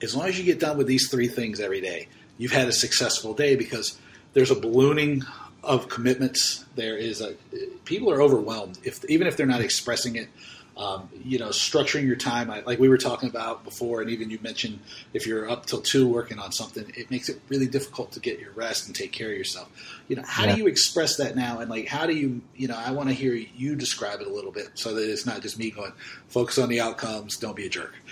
as 0.00 0.16
long 0.16 0.28
as 0.28 0.38
you 0.38 0.44
get 0.44 0.58
done 0.58 0.78
with 0.78 0.86
these 0.86 1.10
three 1.10 1.28
things 1.28 1.60
every 1.60 1.80
day, 1.80 2.08
you've 2.38 2.52
had 2.52 2.68
a 2.68 2.72
successful 2.72 3.34
day 3.34 3.56
because 3.56 3.98
there's 4.32 4.50
a 4.50 4.54
ballooning 4.54 5.22
of 5.62 5.88
commitments. 5.88 6.64
There 6.74 6.96
is 6.96 7.20
a 7.20 7.34
people 7.84 8.10
are 8.10 8.20
overwhelmed 8.20 8.78
if 8.82 9.04
even 9.08 9.26
if 9.26 9.36
they're 9.36 9.46
not 9.46 9.60
expressing 9.60 10.16
it 10.16 10.28
um, 10.76 11.08
you 11.22 11.38
know, 11.38 11.48
structuring 11.48 12.06
your 12.06 12.16
time, 12.16 12.48
like 12.48 12.78
we 12.78 12.88
were 12.88 12.98
talking 12.98 13.28
about 13.28 13.62
before, 13.62 14.00
and 14.00 14.10
even 14.10 14.30
you 14.30 14.38
mentioned 14.42 14.78
if 15.12 15.26
you're 15.26 15.48
up 15.48 15.66
till 15.66 15.82
two 15.82 16.08
working 16.08 16.38
on 16.38 16.50
something, 16.52 16.90
it 16.96 17.10
makes 17.10 17.28
it 17.28 17.40
really 17.48 17.66
difficult 17.66 18.12
to 18.12 18.20
get 18.20 18.40
your 18.40 18.52
rest 18.52 18.86
and 18.86 18.96
take 18.96 19.12
care 19.12 19.30
of 19.30 19.36
yourself. 19.36 19.68
You 20.08 20.16
know, 20.16 20.22
how 20.26 20.46
yeah. 20.46 20.54
do 20.54 20.62
you 20.62 20.66
express 20.68 21.16
that 21.16 21.36
now? 21.36 21.58
And 21.60 21.68
like, 21.68 21.88
how 21.88 22.06
do 22.06 22.14
you, 22.14 22.40
you 22.56 22.68
know, 22.68 22.76
I 22.76 22.90
want 22.92 23.10
to 23.10 23.14
hear 23.14 23.34
you 23.34 23.76
describe 23.76 24.20
it 24.20 24.26
a 24.26 24.32
little 24.32 24.50
bit 24.52 24.70
so 24.74 24.94
that 24.94 25.10
it's 25.10 25.26
not 25.26 25.42
just 25.42 25.58
me 25.58 25.70
going, 25.70 25.92
focus 26.28 26.58
on 26.58 26.70
the 26.70 26.80
outcomes, 26.80 27.36
don't 27.36 27.56
be 27.56 27.66
a 27.66 27.70
jerk. 27.70 27.94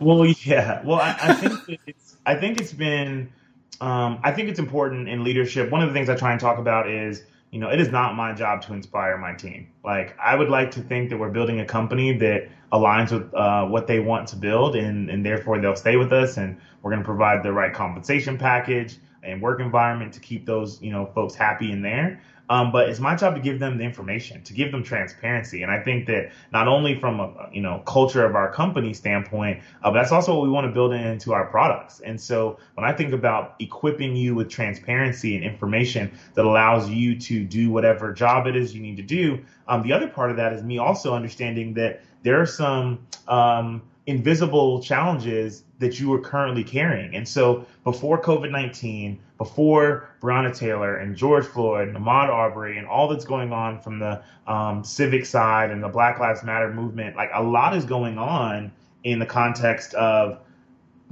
Well, 0.00 0.26
yeah. 0.26 0.82
Well, 0.84 1.00
I, 1.00 1.16
I 1.20 1.34
think 1.34 1.80
it's, 1.86 2.16
I 2.24 2.36
think 2.36 2.60
it's 2.60 2.72
been, 2.72 3.32
um, 3.80 4.20
I 4.22 4.32
think 4.32 4.48
it's 4.48 4.58
important 4.58 5.08
in 5.08 5.24
leadership. 5.24 5.70
One 5.70 5.82
of 5.82 5.88
the 5.88 5.94
things 5.94 6.08
I 6.08 6.14
try 6.14 6.30
and 6.30 6.40
talk 6.40 6.58
about 6.58 6.88
is 6.88 7.24
you 7.50 7.58
know, 7.58 7.70
it 7.70 7.80
is 7.80 7.90
not 7.90 8.14
my 8.14 8.32
job 8.32 8.62
to 8.62 8.74
inspire 8.74 9.16
my 9.16 9.32
team. 9.34 9.68
Like, 9.84 10.16
I 10.22 10.34
would 10.34 10.50
like 10.50 10.70
to 10.72 10.82
think 10.82 11.10
that 11.10 11.18
we're 11.18 11.30
building 11.30 11.60
a 11.60 11.64
company 11.64 12.16
that 12.18 12.48
aligns 12.72 13.10
with 13.10 13.32
uh, 13.34 13.64
what 13.66 13.86
they 13.86 14.00
want 14.00 14.28
to 14.28 14.36
build, 14.36 14.76
and, 14.76 15.08
and 15.08 15.24
therefore 15.24 15.58
they'll 15.60 15.76
stay 15.76 15.96
with 15.96 16.12
us, 16.12 16.36
and 16.36 16.58
we're 16.82 16.90
going 16.90 17.02
to 17.02 17.06
provide 17.06 17.42
the 17.42 17.52
right 17.52 17.72
compensation 17.72 18.36
package 18.36 18.98
and 19.22 19.40
work 19.40 19.60
environment 19.60 20.12
to 20.14 20.20
keep 20.20 20.46
those, 20.46 20.80
you 20.82 20.92
know, 20.92 21.06
folks 21.06 21.34
happy 21.34 21.72
in 21.72 21.82
there. 21.82 22.20
Um, 22.50 22.72
but 22.72 22.88
it's 22.88 23.00
my 23.00 23.14
job 23.14 23.34
to 23.34 23.40
give 23.40 23.58
them 23.58 23.78
the 23.78 23.84
information, 23.84 24.42
to 24.44 24.52
give 24.52 24.72
them 24.72 24.82
transparency. 24.82 25.62
And 25.62 25.70
I 25.70 25.82
think 25.82 26.06
that 26.06 26.32
not 26.52 26.68
only 26.68 26.98
from 26.98 27.20
a 27.20 27.48
you 27.52 27.60
know 27.60 27.82
culture 27.86 28.24
of 28.24 28.34
our 28.34 28.52
company 28.52 28.94
standpoint, 28.94 29.62
uh, 29.82 29.90
but 29.90 29.94
that's 29.94 30.12
also 30.12 30.34
what 30.34 30.42
we 30.44 30.50
want 30.50 30.66
to 30.66 30.72
build 30.72 30.92
into 30.92 31.32
our 31.32 31.46
products. 31.46 32.00
And 32.00 32.20
so 32.20 32.58
when 32.74 32.84
I 32.84 32.92
think 32.92 33.12
about 33.12 33.54
equipping 33.58 34.16
you 34.16 34.34
with 34.34 34.48
transparency 34.48 35.36
and 35.36 35.44
information 35.44 36.10
that 36.34 36.44
allows 36.44 36.88
you 36.88 37.18
to 37.20 37.44
do 37.44 37.70
whatever 37.70 38.12
job 38.12 38.46
it 38.46 38.56
is 38.56 38.74
you 38.74 38.80
need 38.80 38.96
to 38.96 39.02
do, 39.02 39.44
um, 39.66 39.82
the 39.82 39.92
other 39.92 40.08
part 40.08 40.30
of 40.30 40.36
that 40.38 40.52
is 40.52 40.62
me 40.62 40.78
also 40.78 41.14
understanding 41.14 41.74
that 41.74 42.00
there 42.22 42.40
are 42.40 42.46
some 42.46 43.06
um, 43.28 43.82
invisible 44.06 44.82
challenges 44.82 45.64
that 45.78 46.00
you 46.00 46.12
are 46.12 46.20
currently 46.20 46.64
carrying. 46.64 47.14
And 47.14 47.26
so 47.26 47.66
before 47.84 48.20
COVID 48.20 48.50
19, 48.50 49.18
before 49.38 50.08
Breonna 50.20 50.54
Taylor 50.54 50.96
and 50.96 51.16
George 51.16 51.46
Floyd 51.46 51.88
and 51.88 51.96
Ahmaud 51.96 52.28
Arbery 52.28 52.78
and 52.78 52.86
all 52.86 53.08
that's 53.08 53.24
going 53.24 53.52
on 53.52 53.80
from 53.80 53.98
the 53.98 54.22
um, 54.46 54.82
civic 54.82 55.24
side 55.24 55.70
and 55.70 55.82
the 55.82 55.88
Black 55.88 56.18
Lives 56.18 56.42
Matter 56.42 56.72
movement, 56.72 57.16
like 57.16 57.30
a 57.32 57.42
lot 57.42 57.76
is 57.76 57.84
going 57.84 58.18
on 58.18 58.72
in 59.04 59.20
the 59.20 59.26
context 59.26 59.94
of 59.94 60.40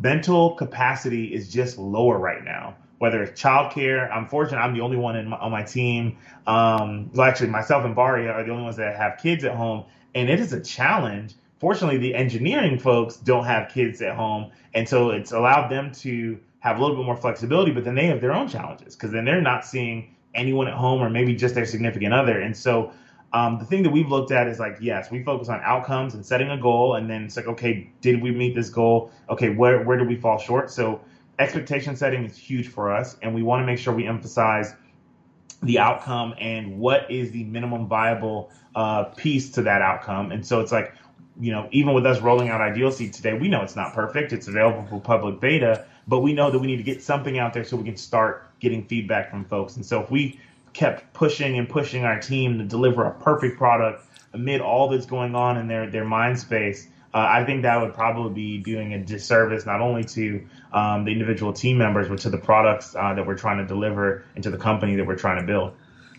mental 0.02 0.54
capacity 0.56 1.32
is 1.32 1.50
just 1.50 1.78
lower 1.78 2.18
right 2.18 2.44
now. 2.44 2.76
Whether 2.98 3.22
it's 3.22 3.40
childcare, 3.40 4.10
I'm 4.10 4.26
fortunate 4.26 4.58
I'm 4.58 4.74
the 4.74 4.80
only 4.80 4.96
one 4.96 5.28
my, 5.28 5.36
on 5.36 5.52
my 5.52 5.62
team. 5.62 6.16
Um, 6.46 7.10
well, 7.12 7.28
actually, 7.28 7.50
myself 7.50 7.84
and 7.84 7.94
Baria 7.94 8.32
are 8.32 8.42
the 8.42 8.50
only 8.50 8.64
ones 8.64 8.76
that 8.76 8.96
have 8.96 9.18
kids 9.18 9.44
at 9.44 9.54
home, 9.54 9.84
and 10.14 10.30
it 10.30 10.40
is 10.40 10.52
a 10.54 10.60
challenge 10.60 11.34
Fortunately, 11.58 11.96
the 11.96 12.14
engineering 12.14 12.78
folks 12.78 13.16
don't 13.16 13.44
have 13.44 13.70
kids 13.70 14.02
at 14.02 14.14
home, 14.14 14.50
and 14.74 14.88
so 14.88 15.10
it's 15.10 15.32
allowed 15.32 15.68
them 15.68 15.92
to 15.92 16.38
have 16.60 16.78
a 16.78 16.80
little 16.80 16.96
bit 16.96 17.06
more 17.06 17.16
flexibility. 17.16 17.72
But 17.72 17.84
then 17.84 17.94
they 17.94 18.06
have 18.06 18.20
their 18.20 18.34
own 18.34 18.48
challenges 18.48 18.94
because 18.94 19.10
then 19.10 19.24
they're 19.24 19.40
not 19.40 19.64
seeing 19.64 20.14
anyone 20.34 20.68
at 20.68 20.74
home 20.74 21.00
or 21.00 21.08
maybe 21.08 21.34
just 21.34 21.54
their 21.54 21.64
significant 21.64 22.12
other. 22.12 22.40
And 22.40 22.54
so 22.54 22.92
um, 23.32 23.58
the 23.58 23.64
thing 23.64 23.82
that 23.82 23.90
we've 23.90 24.08
looked 24.08 24.30
at 24.30 24.46
is 24.46 24.58
like, 24.58 24.76
yes, 24.80 25.10
we 25.10 25.22
focus 25.22 25.48
on 25.48 25.60
outcomes 25.62 26.14
and 26.14 26.24
setting 26.24 26.50
a 26.50 26.60
goal, 26.60 26.94
and 26.94 27.08
then 27.08 27.24
it's 27.24 27.36
like, 27.36 27.46
okay, 27.46 27.90
did 28.00 28.22
we 28.22 28.30
meet 28.30 28.54
this 28.54 28.68
goal? 28.68 29.10
Okay, 29.30 29.50
where 29.50 29.82
where 29.82 29.96
did 29.96 30.08
we 30.08 30.16
fall 30.16 30.38
short? 30.38 30.70
So 30.70 31.00
expectation 31.38 31.96
setting 31.96 32.24
is 32.24 32.36
huge 32.36 32.68
for 32.68 32.92
us, 32.92 33.16
and 33.22 33.34
we 33.34 33.42
want 33.42 33.62
to 33.62 33.66
make 33.66 33.78
sure 33.78 33.94
we 33.94 34.06
emphasize 34.06 34.74
the 35.62 35.78
outcome 35.78 36.34
and 36.38 36.78
what 36.78 37.10
is 37.10 37.30
the 37.30 37.44
minimum 37.44 37.86
viable 37.88 38.50
uh, 38.74 39.04
piece 39.04 39.50
to 39.52 39.62
that 39.62 39.80
outcome. 39.82 40.30
And 40.30 40.46
so 40.46 40.60
it's 40.60 40.70
like 40.70 40.94
you 41.38 41.52
know, 41.52 41.68
even 41.72 41.94
with 41.94 42.06
us 42.06 42.20
rolling 42.20 42.48
out 42.48 42.60
Ideal 42.60 42.90
Seat 42.90 43.12
today, 43.12 43.34
we 43.34 43.48
know 43.48 43.62
it's 43.62 43.76
not 43.76 43.92
perfect. 43.94 44.32
It's 44.32 44.48
available 44.48 44.86
for 44.88 45.00
public 45.00 45.40
beta, 45.40 45.84
but 46.06 46.20
we 46.20 46.32
know 46.32 46.50
that 46.50 46.58
we 46.58 46.66
need 46.66 46.78
to 46.78 46.82
get 46.82 47.02
something 47.02 47.38
out 47.38 47.52
there 47.52 47.64
so 47.64 47.76
we 47.76 47.84
can 47.84 47.96
start 47.96 48.46
getting 48.58 48.86
feedback 48.86 49.30
from 49.30 49.44
folks. 49.44 49.76
And 49.76 49.84
so 49.84 50.02
if 50.02 50.10
we 50.10 50.40
kept 50.72 51.12
pushing 51.12 51.58
and 51.58 51.68
pushing 51.68 52.04
our 52.04 52.20
team 52.20 52.58
to 52.58 52.64
deliver 52.64 53.04
a 53.04 53.12
perfect 53.12 53.58
product 53.58 54.04
amid 54.32 54.60
all 54.60 54.88
that's 54.88 55.06
going 55.06 55.34
on 55.34 55.58
in 55.58 55.68
their, 55.68 55.90
their 55.90 56.04
mind 56.04 56.38
space, 56.38 56.88
uh, 57.14 57.26
I 57.30 57.44
think 57.44 57.62
that 57.62 57.80
would 57.80 57.94
probably 57.94 58.34
be 58.34 58.58
doing 58.58 58.92
a 58.92 58.98
disservice 59.02 59.64
not 59.64 59.80
only 59.80 60.04
to 60.04 60.46
um, 60.72 61.04
the 61.04 61.12
individual 61.12 61.52
team 61.52 61.78
members, 61.78 62.08
but 62.08 62.18
to 62.20 62.30
the 62.30 62.38
products 62.38 62.94
uh, 62.94 63.14
that 63.14 63.26
we're 63.26 63.38
trying 63.38 63.58
to 63.58 63.66
deliver 63.66 64.24
and 64.34 64.44
to 64.44 64.50
the 64.50 64.58
company 64.58 64.96
that 64.96 65.06
we're 65.06 65.16
trying 65.16 65.40
to 65.40 65.46
build. 65.46 65.72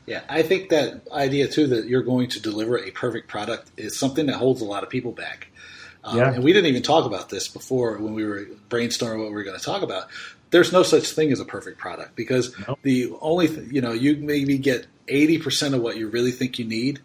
Yeah, 0.08 0.22
I 0.30 0.42
think 0.42 0.70
that 0.70 1.02
idea 1.12 1.50
too 1.50 1.68
that 1.68 1.86
you're 1.88 2.02
going 2.02 2.30
to 2.30 2.42
deliver 2.42 2.80
a 2.80 2.92
perfect 2.92 3.28
product 3.28 3.70
is 3.76 4.00
something 4.00 4.26
that 4.28 4.38
holds 4.38 4.62
a 4.62 4.66
lot 4.66 4.84
of 4.84 4.90
people 4.90 5.12
back. 5.12 5.48
Um, 6.04 6.18
yeah. 6.18 6.34
And 6.34 6.44
we 6.46 6.54
didn't 6.54 6.70
even 6.70 6.82
talk 6.82 7.06
about 7.06 7.28
this 7.28 7.50
before 7.50 7.98
when 7.98 8.14
we 8.14 8.24
were 8.26 8.48
brainstorming 8.70 9.20
what 9.20 9.28
we 9.28 9.34
were 9.34 9.44
going 9.44 9.60
to 9.60 9.64
talk 9.64 9.82
about. 9.82 10.08
There's 10.50 10.72
no 10.72 10.82
such 10.82 11.12
thing 11.12 11.34
as 11.34 11.42
a 11.42 11.46
perfect 11.46 11.78
product 11.78 12.16
because 12.16 12.56
the 12.84 13.14
only 13.20 13.50
th- 13.50 13.70
you 13.70 13.82
know 13.82 13.92
you 13.92 14.16
maybe 14.16 14.58
get 14.58 14.88
80% 15.08 15.74
of 15.74 15.82
what 15.82 15.98
you 15.98 16.08
really 16.08 16.32
think 16.32 16.58
you 16.58 16.66
need, 16.66 17.02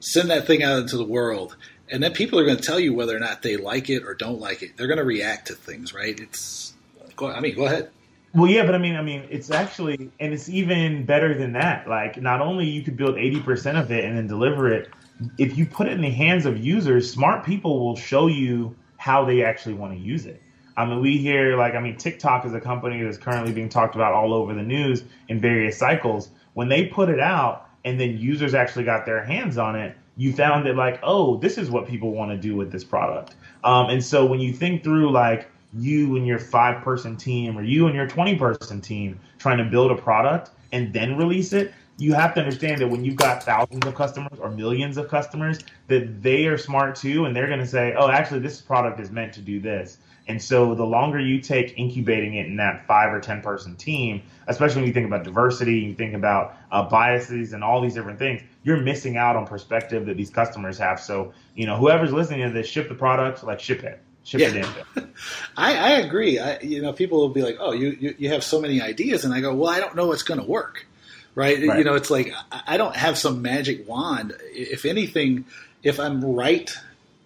send 0.00 0.30
that 0.30 0.46
thing 0.46 0.62
out 0.62 0.78
into 0.78 0.96
the 0.96 1.04
world, 1.04 1.56
and 1.90 2.02
then 2.02 2.14
people 2.14 2.38
are 2.38 2.44
going 2.44 2.56
to 2.56 2.62
tell 2.62 2.80
you 2.80 2.94
whether 2.94 3.14
or 3.14 3.20
not 3.20 3.42
they 3.42 3.58
like 3.58 3.90
it 3.90 4.04
or 4.04 4.14
don't 4.14 4.40
like 4.40 4.62
it. 4.62 4.78
They're 4.78 4.86
going 4.86 4.98
to 4.98 5.04
react 5.04 5.48
to 5.48 5.54
things, 5.54 5.92
right? 5.92 6.18
It's 6.18 6.72
I 7.20 7.40
mean, 7.40 7.54
go 7.54 7.66
ahead. 7.66 7.90
Well, 8.36 8.50
yeah, 8.50 8.66
but 8.66 8.74
I 8.74 8.78
mean, 8.78 8.96
I 8.96 9.02
mean, 9.02 9.26
it's 9.30 9.50
actually, 9.50 10.10
and 10.20 10.34
it's 10.34 10.50
even 10.50 11.06
better 11.06 11.32
than 11.32 11.54
that. 11.54 11.88
Like, 11.88 12.20
not 12.20 12.42
only 12.42 12.66
you 12.66 12.82
could 12.82 12.94
build 12.94 13.16
eighty 13.16 13.40
percent 13.40 13.78
of 13.78 13.90
it 13.90 14.04
and 14.04 14.14
then 14.14 14.26
deliver 14.26 14.70
it, 14.70 14.90
if 15.38 15.56
you 15.56 15.64
put 15.64 15.86
it 15.86 15.92
in 15.92 16.02
the 16.02 16.10
hands 16.10 16.44
of 16.44 16.58
users, 16.58 17.10
smart 17.10 17.46
people 17.46 17.80
will 17.80 17.96
show 17.96 18.26
you 18.26 18.76
how 18.98 19.24
they 19.24 19.42
actually 19.42 19.72
want 19.72 19.94
to 19.94 19.98
use 19.98 20.26
it. 20.26 20.42
I 20.76 20.84
mean, 20.84 21.00
we 21.00 21.16
hear 21.16 21.56
like, 21.56 21.74
I 21.74 21.80
mean, 21.80 21.96
TikTok 21.96 22.44
is 22.44 22.52
a 22.52 22.60
company 22.60 23.02
that's 23.02 23.16
currently 23.16 23.54
being 23.54 23.70
talked 23.70 23.94
about 23.94 24.12
all 24.12 24.34
over 24.34 24.52
the 24.52 24.62
news 24.62 25.04
in 25.28 25.40
various 25.40 25.78
cycles. 25.78 26.28
When 26.52 26.68
they 26.68 26.84
put 26.84 27.08
it 27.08 27.20
out 27.20 27.70
and 27.86 27.98
then 27.98 28.18
users 28.18 28.52
actually 28.52 28.84
got 28.84 29.06
their 29.06 29.24
hands 29.24 29.56
on 29.56 29.76
it, 29.76 29.96
you 30.18 30.34
found 30.34 30.66
that 30.66 30.76
like, 30.76 31.00
oh, 31.02 31.38
this 31.38 31.56
is 31.56 31.70
what 31.70 31.88
people 31.88 32.10
want 32.10 32.32
to 32.32 32.36
do 32.36 32.54
with 32.54 32.70
this 32.70 32.84
product. 32.84 33.34
Um, 33.64 33.88
and 33.88 34.04
so 34.04 34.26
when 34.26 34.40
you 34.40 34.52
think 34.52 34.84
through 34.84 35.10
like 35.10 35.48
you 35.78 36.16
and 36.16 36.26
your 36.26 36.38
five 36.38 36.82
person 36.82 37.16
team 37.16 37.56
or 37.58 37.62
you 37.62 37.86
and 37.86 37.94
your 37.94 38.06
20 38.06 38.36
person 38.36 38.80
team 38.80 39.18
trying 39.38 39.58
to 39.58 39.64
build 39.64 39.90
a 39.90 39.96
product 39.96 40.50
and 40.72 40.92
then 40.92 41.16
release 41.16 41.52
it 41.52 41.72
you 41.98 42.12
have 42.12 42.34
to 42.34 42.40
understand 42.40 42.80
that 42.80 42.88
when 42.88 43.04
you've 43.04 43.16
got 43.16 43.42
thousands 43.42 43.86
of 43.86 43.94
customers 43.94 44.38
or 44.38 44.50
millions 44.50 44.96
of 44.96 45.08
customers 45.08 45.60
that 45.86 46.22
they 46.22 46.46
are 46.46 46.58
smart 46.58 46.94
too 46.94 47.24
and 47.24 47.34
they're 47.34 47.46
going 47.46 47.60
to 47.60 47.66
say 47.66 47.94
oh 47.98 48.10
actually 48.10 48.40
this 48.40 48.60
product 48.60 49.00
is 49.00 49.10
meant 49.10 49.32
to 49.32 49.40
do 49.40 49.60
this. 49.60 49.98
And 50.28 50.42
so 50.42 50.74
the 50.74 50.84
longer 50.84 51.20
you 51.20 51.40
take 51.40 51.78
incubating 51.78 52.34
it 52.34 52.46
in 52.46 52.56
that 52.56 52.84
five 52.86 53.12
or 53.12 53.20
ten 53.20 53.40
person 53.40 53.76
team 53.76 54.22
especially 54.46 54.82
when 54.82 54.88
you 54.88 54.92
think 54.92 55.06
about 55.06 55.24
diversity 55.24 55.78
you 55.78 55.94
think 55.94 56.14
about 56.14 56.56
uh, 56.70 56.82
biases 56.82 57.52
and 57.52 57.64
all 57.64 57.80
these 57.80 57.94
different 57.94 58.18
things 58.18 58.42
you're 58.62 58.80
missing 58.80 59.16
out 59.16 59.36
on 59.36 59.46
perspective 59.46 60.04
that 60.06 60.16
these 60.16 60.30
customers 60.30 60.76
have. 60.78 61.00
So 61.00 61.32
you 61.54 61.66
know 61.66 61.76
whoever's 61.76 62.12
listening 62.12 62.46
to 62.46 62.52
this 62.52 62.66
ship 62.66 62.88
the 62.88 62.94
product 62.94 63.42
like 63.42 63.60
ship 63.60 63.84
it 63.84 64.02
Yeah. 64.32 64.72
I, 65.56 65.76
I 65.76 65.90
agree. 65.98 66.38
I, 66.38 66.58
you 66.60 66.82
know, 66.82 66.92
people 66.92 67.18
will 67.18 67.28
be 67.28 67.42
like, 67.42 67.56
"Oh, 67.60 67.72
you, 67.72 67.96
you 67.98 68.14
you 68.18 68.28
have 68.30 68.42
so 68.42 68.60
many 68.60 68.80
ideas," 68.80 69.24
and 69.24 69.32
I 69.32 69.40
go, 69.40 69.54
"Well, 69.54 69.70
I 69.70 69.80
don't 69.80 69.94
know 69.94 70.06
what's 70.06 70.22
going 70.22 70.40
to 70.40 70.46
work." 70.46 70.86
Right? 71.34 71.58
Right. 71.66 71.78
You 71.78 71.84
know, 71.84 71.94
it's 71.94 72.10
like 72.10 72.32
I 72.50 72.62
I 72.68 72.76
don't 72.76 72.96
have 72.96 73.18
some 73.18 73.42
magic 73.42 73.88
wand. 73.88 74.34
If 74.52 74.84
anything, 74.84 75.44
if 75.82 76.00
I'm 76.00 76.24
right 76.24 76.70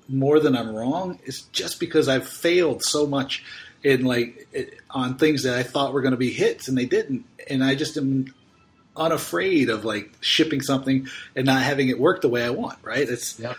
more 0.09 0.41
than 0.41 0.57
I'm 0.57 0.75
wrong, 0.75 1.19
it's 1.25 1.43
just 1.53 1.81
because 1.81 2.09
I've 2.09 2.29
failed 2.29 2.83
so 2.83 3.07
much 3.07 3.45
in 3.83 4.05
like 4.05 4.49
it, 4.53 4.75
on 4.91 5.17
things 5.17 5.45
that 5.45 5.57
I 5.57 5.63
thought 5.63 5.93
were 5.93 6.03
going 6.03 6.13
to 6.13 6.19
be 6.19 6.33
hits 6.33 6.69
and 6.69 6.77
they 6.77 6.87
didn't, 6.87 7.25
and 7.49 7.65
I 7.65 7.75
just 7.75 7.97
am 7.97 8.35
unafraid 8.97 9.71
of 9.71 9.85
like 9.85 10.11
shipping 10.21 10.61
something 10.61 11.09
and 11.35 11.47
not 11.47 11.63
having 11.63 11.89
it 11.89 11.99
work 11.99 12.21
the 12.21 12.29
way 12.29 12.45
I 12.45 12.51
want. 12.51 12.79
Right? 12.83 13.09
It's 13.09 13.39
Yep. 13.39 13.57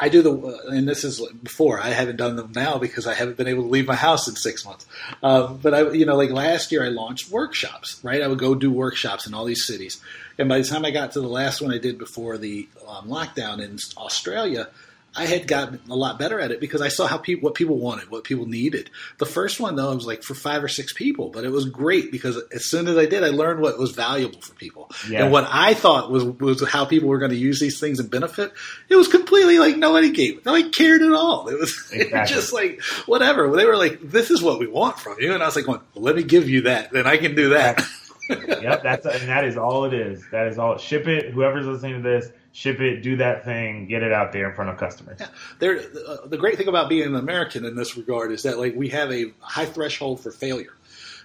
I 0.00 0.08
do 0.08 0.22
the, 0.22 0.32
and 0.68 0.88
this 0.88 1.02
is 1.02 1.20
before. 1.42 1.80
I 1.80 1.88
haven't 1.88 2.16
done 2.16 2.36
them 2.36 2.52
now 2.54 2.78
because 2.78 3.06
I 3.06 3.14
haven't 3.14 3.36
been 3.36 3.48
able 3.48 3.64
to 3.64 3.68
leave 3.68 3.86
my 3.86 3.96
house 3.96 4.28
in 4.28 4.36
six 4.36 4.64
months. 4.64 4.86
Um, 5.22 5.58
but 5.60 5.74
I, 5.74 5.90
you 5.90 6.06
know, 6.06 6.16
like 6.16 6.30
last 6.30 6.70
year, 6.70 6.84
I 6.84 6.88
launched 6.88 7.30
workshops. 7.30 8.00
Right, 8.02 8.22
I 8.22 8.28
would 8.28 8.38
go 8.38 8.54
do 8.54 8.70
workshops 8.70 9.26
in 9.26 9.34
all 9.34 9.44
these 9.44 9.66
cities, 9.66 10.00
and 10.38 10.48
by 10.48 10.58
the 10.58 10.64
time 10.64 10.84
I 10.84 10.90
got 10.90 11.12
to 11.12 11.20
the 11.20 11.28
last 11.28 11.60
one 11.60 11.72
I 11.72 11.78
did 11.78 11.98
before 11.98 12.38
the 12.38 12.68
um, 12.86 13.08
lockdown 13.08 13.60
in 13.60 13.78
Australia, 13.96 14.68
I 15.18 15.26
had 15.26 15.46
gotten 15.48 15.80
a 15.90 15.96
lot 15.96 16.18
better 16.18 16.38
at 16.40 16.50
it 16.50 16.60
because 16.60 16.80
I 16.80 16.88
saw 16.88 17.06
how 17.06 17.18
people 17.18 17.46
what 17.48 17.54
people 17.54 17.76
wanted, 17.78 18.10
what 18.10 18.24
people 18.24 18.46
needed. 18.46 18.90
The 19.18 19.26
first 19.26 19.58
one 19.60 19.76
though, 19.76 19.90
it 19.92 19.96
was 19.96 20.06
like 20.06 20.22
for 20.22 20.34
five 20.34 20.62
or 20.64 20.68
six 20.68 20.92
people, 20.92 21.30
but 21.30 21.44
it 21.44 21.50
was 21.50 21.64
great 21.68 22.12
because 22.12 22.40
as 22.54 22.64
soon 22.64 22.86
as 22.88 22.96
I 22.96 23.06
did, 23.06 23.24
I 23.24 23.28
learned 23.28 23.60
what 23.60 23.78
was 23.78 23.90
valuable 23.92 24.40
for 24.40 24.54
people 24.54 24.90
Yeah. 25.08 25.24
and 25.24 25.32
what 25.32 25.46
I 25.50 25.74
thought 25.74 26.10
was 26.10 26.24
was 26.24 26.66
how 26.68 26.84
people 26.84 27.08
were 27.08 27.18
going 27.18 27.30
to 27.32 27.36
use 27.36 27.60
these 27.60 27.80
things 27.80 27.98
and 28.00 28.10
benefit. 28.10 28.52
It 28.88 28.96
was 28.96 29.08
completely 29.08 29.58
like 29.58 29.76
nobody 29.76 30.10
gave, 30.10 30.44
nobody 30.46 30.70
cared 30.70 31.02
at 31.02 31.12
all. 31.12 31.48
It 31.48 31.58
was, 31.58 31.70
it 31.92 31.98
was 31.98 32.06
Exactly. 32.06 32.34
just 32.34 32.52
like 32.52 32.80
whatever. 33.06 33.50
They 33.56 33.66
were 33.66 33.76
like, 33.76 34.00
"This 34.02 34.30
is 34.30 34.42
what 34.42 34.58
we 34.60 34.66
want 34.66 34.98
from 34.98 35.16
you," 35.20 35.34
and 35.34 35.42
I 35.42 35.46
was 35.46 35.56
like, 35.56 35.64
going, 35.66 35.80
well, 35.94 36.04
"Let 36.04 36.16
me 36.16 36.22
give 36.22 36.48
you 36.48 36.62
that, 36.62 36.92
then 36.92 37.06
I 37.06 37.16
can 37.16 37.34
do 37.34 37.50
that." 37.50 37.82
yep, 38.30 38.82
that's 38.82 39.06
and 39.06 39.28
that 39.28 39.44
is 39.44 39.56
all 39.56 39.84
it 39.86 39.94
is. 39.94 40.22
That 40.32 40.48
is 40.48 40.58
all. 40.58 40.76
Ship 40.78 41.06
it. 41.08 41.32
Whoever's 41.32 41.66
listening 41.66 42.02
to 42.02 42.08
this, 42.08 42.30
ship 42.58 42.80
it. 42.80 43.02
Do 43.02 43.16
that 43.18 43.44
thing. 43.44 43.86
Get 43.86 44.02
it 44.02 44.12
out 44.12 44.32
there 44.32 44.48
in 44.48 44.54
front 44.54 44.70
of 44.70 44.78
customers. 44.78 45.20
there, 45.60 45.78
uh, 45.78 46.26
the 46.26 46.36
great 46.36 46.58
thing 46.58 46.66
about 46.66 46.88
being 46.88 47.06
an 47.06 47.14
American 47.14 47.64
in 47.64 47.76
this 47.76 47.96
regard 47.96 48.32
is 48.32 48.42
that 48.42 48.58
like 48.58 48.74
we 48.74 48.88
have 48.88 49.12
a 49.12 49.32
high 49.38 49.64
threshold 49.64 50.20
for 50.20 50.32
failure, 50.32 50.74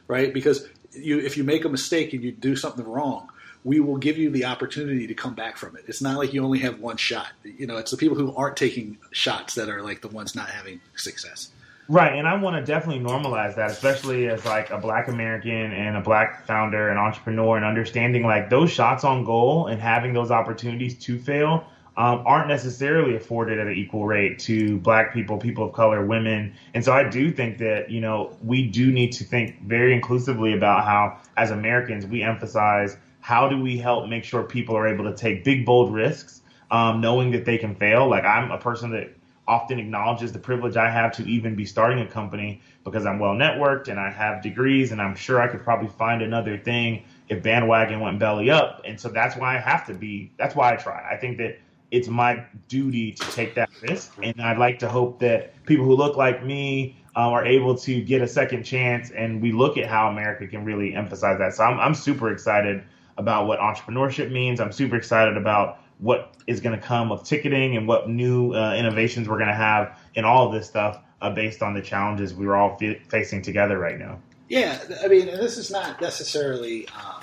right? 0.08 0.32
Because 0.32 0.67
you, 0.91 1.17
if 1.17 1.36
you 1.36 1.43
make 1.43 1.65
a 1.65 1.69
mistake 1.69 2.13
and 2.13 2.24
you 2.24 2.32
do 2.32 2.56
something 2.56 2.86
wrong, 2.86 3.30
we 3.63 3.80
will 3.80 3.98
give 3.98 4.19
you 4.19 4.30
the 4.30 4.46
opportunity 4.46 5.08
to 5.08 5.15
come 5.15 5.34
back 5.34 5.58
from 5.58 5.76
it. 5.76 5.86
It's 5.88 6.04
not 6.04 6.17
like 6.17 6.34
you 6.34 6.43
only 6.43 6.60
have 6.60 6.80
one 6.80 6.98
shot. 6.98 7.30
You 7.43 7.65
know, 7.65 7.78
it's 7.78 7.89
the 7.89 7.98
people 7.98 8.15
who 8.15 8.36
aren't 8.36 8.58
taking 8.58 9.00
shots 9.12 9.56
that 9.56 9.69
are 9.69 9.82
like 9.82 10.02
the 10.02 10.10
ones 10.10 10.36
not 10.36 10.50
having 10.50 10.82
success. 10.96 11.50
Right, 11.89 12.17
and 12.17 12.26
I 12.26 12.36
want 12.36 12.56
to 12.56 12.63
definitely 12.63 13.04
normalize 13.04 13.56
that, 13.56 13.69
especially 13.72 14.30
as 14.30 14.46
like 14.46 14.69
a 14.69 14.78
Black 14.78 15.10
American 15.10 15.74
and 15.74 15.98
a 15.98 16.02
Black 16.02 16.46
founder 16.48 16.89
and 16.89 16.98
entrepreneur, 16.98 17.58
and 17.58 17.65
understanding 17.65 18.24
like 18.24 18.50
those 18.50 18.72
shots 18.72 19.04
on 19.04 19.26
goal 19.26 19.67
and 19.67 19.82
having 19.82 20.13
those 20.13 20.32
opportunities 20.32 20.98
to 21.00 21.19
fail 21.19 21.65
um, 21.98 22.24
aren't 22.26 22.48
necessarily 22.48 23.15
afforded 23.15 23.60
at 23.60 23.67
an 23.67 23.74
equal 23.74 24.06
rate 24.06 24.39
to 24.39 24.78
Black 24.80 25.13
people, 25.13 25.38
people 25.38 25.65
of 25.65 25.74
color, 25.74 26.06
women, 26.06 26.54
and 26.74 26.84
so 26.86 26.93
I 26.93 27.08
do 27.08 27.32
think 27.32 27.58
that 27.58 27.91
you 27.91 28.00
know 28.00 28.36
we 28.41 28.65
do 28.65 28.89
need 28.91 29.12
to 29.13 29.26
think 29.26 29.62
very 29.63 29.93
inclusively 29.93 30.54
about 30.54 30.86
how, 30.86 31.19
as 31.36 31.52
Americans, 31.52 32.06
we 32.06 32.24
emphasize 32.24 32.96
how 33.19 33.50
do 33.50 33.62
we 33.62 33.78
help 33.78 34.08
make 34.08 34.24
sure 34.24 34.43
people 34.43 34.76
are 34.78 34.88
able 34.88 35.04
to 35.04 35.15
take 35.15 35.43
big 35.43 35.65
bold 35.65 35.93
risks, 35.93 36.41
um, 36.72 37.02
knowing 37.02 37.32
that 37.32 37.43
they 37.43 37.58
can 37.58 37.76
fail. 37.76 38.10
Like 38.10 38.24
I'm 38.24 38.52
a 38.52 38.58
person 38.58 38.89
that 38.91 39.13
often 39.47 39.79
acknowledges 39.79 40.32
the 40.32 40.39
privilege 40.39 40.77
I 40.77 40.89
have 40.89 41.12
to 41.17 41.23
even 41.23 41.56
be 41.56 41.65
starting 41.65 41.99
a 41.99 42.08
company 42.08 42.62
because 42.84 43.06
I'm 43.06 43.19
well 43.19 43.34
networked 43.34 43.89
and 43.89 43.99
I 43.99 44.10
have 44.10 44.41
degrees 44.41 44.91
and 44.91 45.01
I'm 45.01 45.15
sure 45.15 45.41
I 45.41 45.47
could 45.47 45.63
probably 45.63 45.89
find 45.89 46.21
another 46.21 46.58
thing 46.58 47.03
if 47.29 47.43
bandwagon 47.43 47.99
went 47.99 48.19
belly 48.19 48.49
up. 48.49 48.82
And 48.86 48.99
so 48.99 49.10
that's 49.10 49.36
why 49.36 49.56
I 49.56 49.60
have 49.60 49.86
to 49.88 49.93
be, 49.93 50.32
that's 50.38 50.56
why 50.56 50.73
I 50.73 50.77
try. 50.77 51.06
I 51.10 51.17
think 51.17 51.38
that 51.39 51.60
it's 51.91 52.08
my 52.08 52.43
duty 52.69 53.12
to 53.12 53.32
take 53.32 53.53
that 53.56 53.69
risk. 53.82 54.13
And 54.23 54.41
I'd 54.41 54.58
like 54.58 54.79
to 54.79 54.89
hope 54.89 55.19
that 55.19 55.63
people 55.65 55.86
who 55.86 55.95
look 55.95 56.15
like 56.15 56.43
me 56.43 56.97
um, 57.15 57.34
are 57.34 57.45
able 57.45 57.77
to 57.79 58.01
get 58.01 58.21
a 58.21 58.27
second 58.27 58.63
chance 58.63 59.12
and 59.12 59.41
we 59.41 59.51
look 59.51 59.77
at 59.77 59.88
how 59.88 60.08
America 60.10 60.47
can 60.47 60.65
really 60.65 60.95
emphasize 60.95 61.38
that. 61.39 61.53
So 61.53 61.63
I'm, 61.63 61.79
I'm 61.79 61.93
super 61.93 62.32
excited 62.32 62.84
about 63.17 63.45
what 63.45 63.60
entrepreneurship 63.60 64.32
means. 64.32 64.60
I'm 64.60 64.71
super 64.71 64.95
excited 64.95 65.38
about 65.38 65.83
what 65.99 66.34
is 66.47 66.60
going 66.60 66.77
to 66.79 66.86
come 66.86 67.12
of 67.12 67.23
ticketing 67.23 67.77
and 67.77 67.88
what 67.88 68.10
new 68.10 68.53
uh, 68.53 68.75
innovations 68.75 69.27
we're 69.27 69.38
going 69.38 69.49
to 69.49 69.56
have 69.56 69.97
in 70.15 70.25
all 70.25 70.47
of 70.47 70.53
this 70.53 70.67
stuff 70.67 70.99
uh, 71.21 71.29
based 71.29 71.62
on 71.62 71.73
the 71.73 71.82
challenges 71.82 72.34
we're 72.34 72.56
all 72.56 72.77
f- 72.82 72.97
facing 73.08 73.41
together 73.41 73.77
right 73.77 73.97
now. 73.97 74.19
Yeah, 74.49 74.77
I 75.03 75.08
mean, 75.08 75.27
this 75.27 75.58
is 75.58 75.71
not 75.71 76.01
necessarily 76.01 76.88
um, 76.89 77.21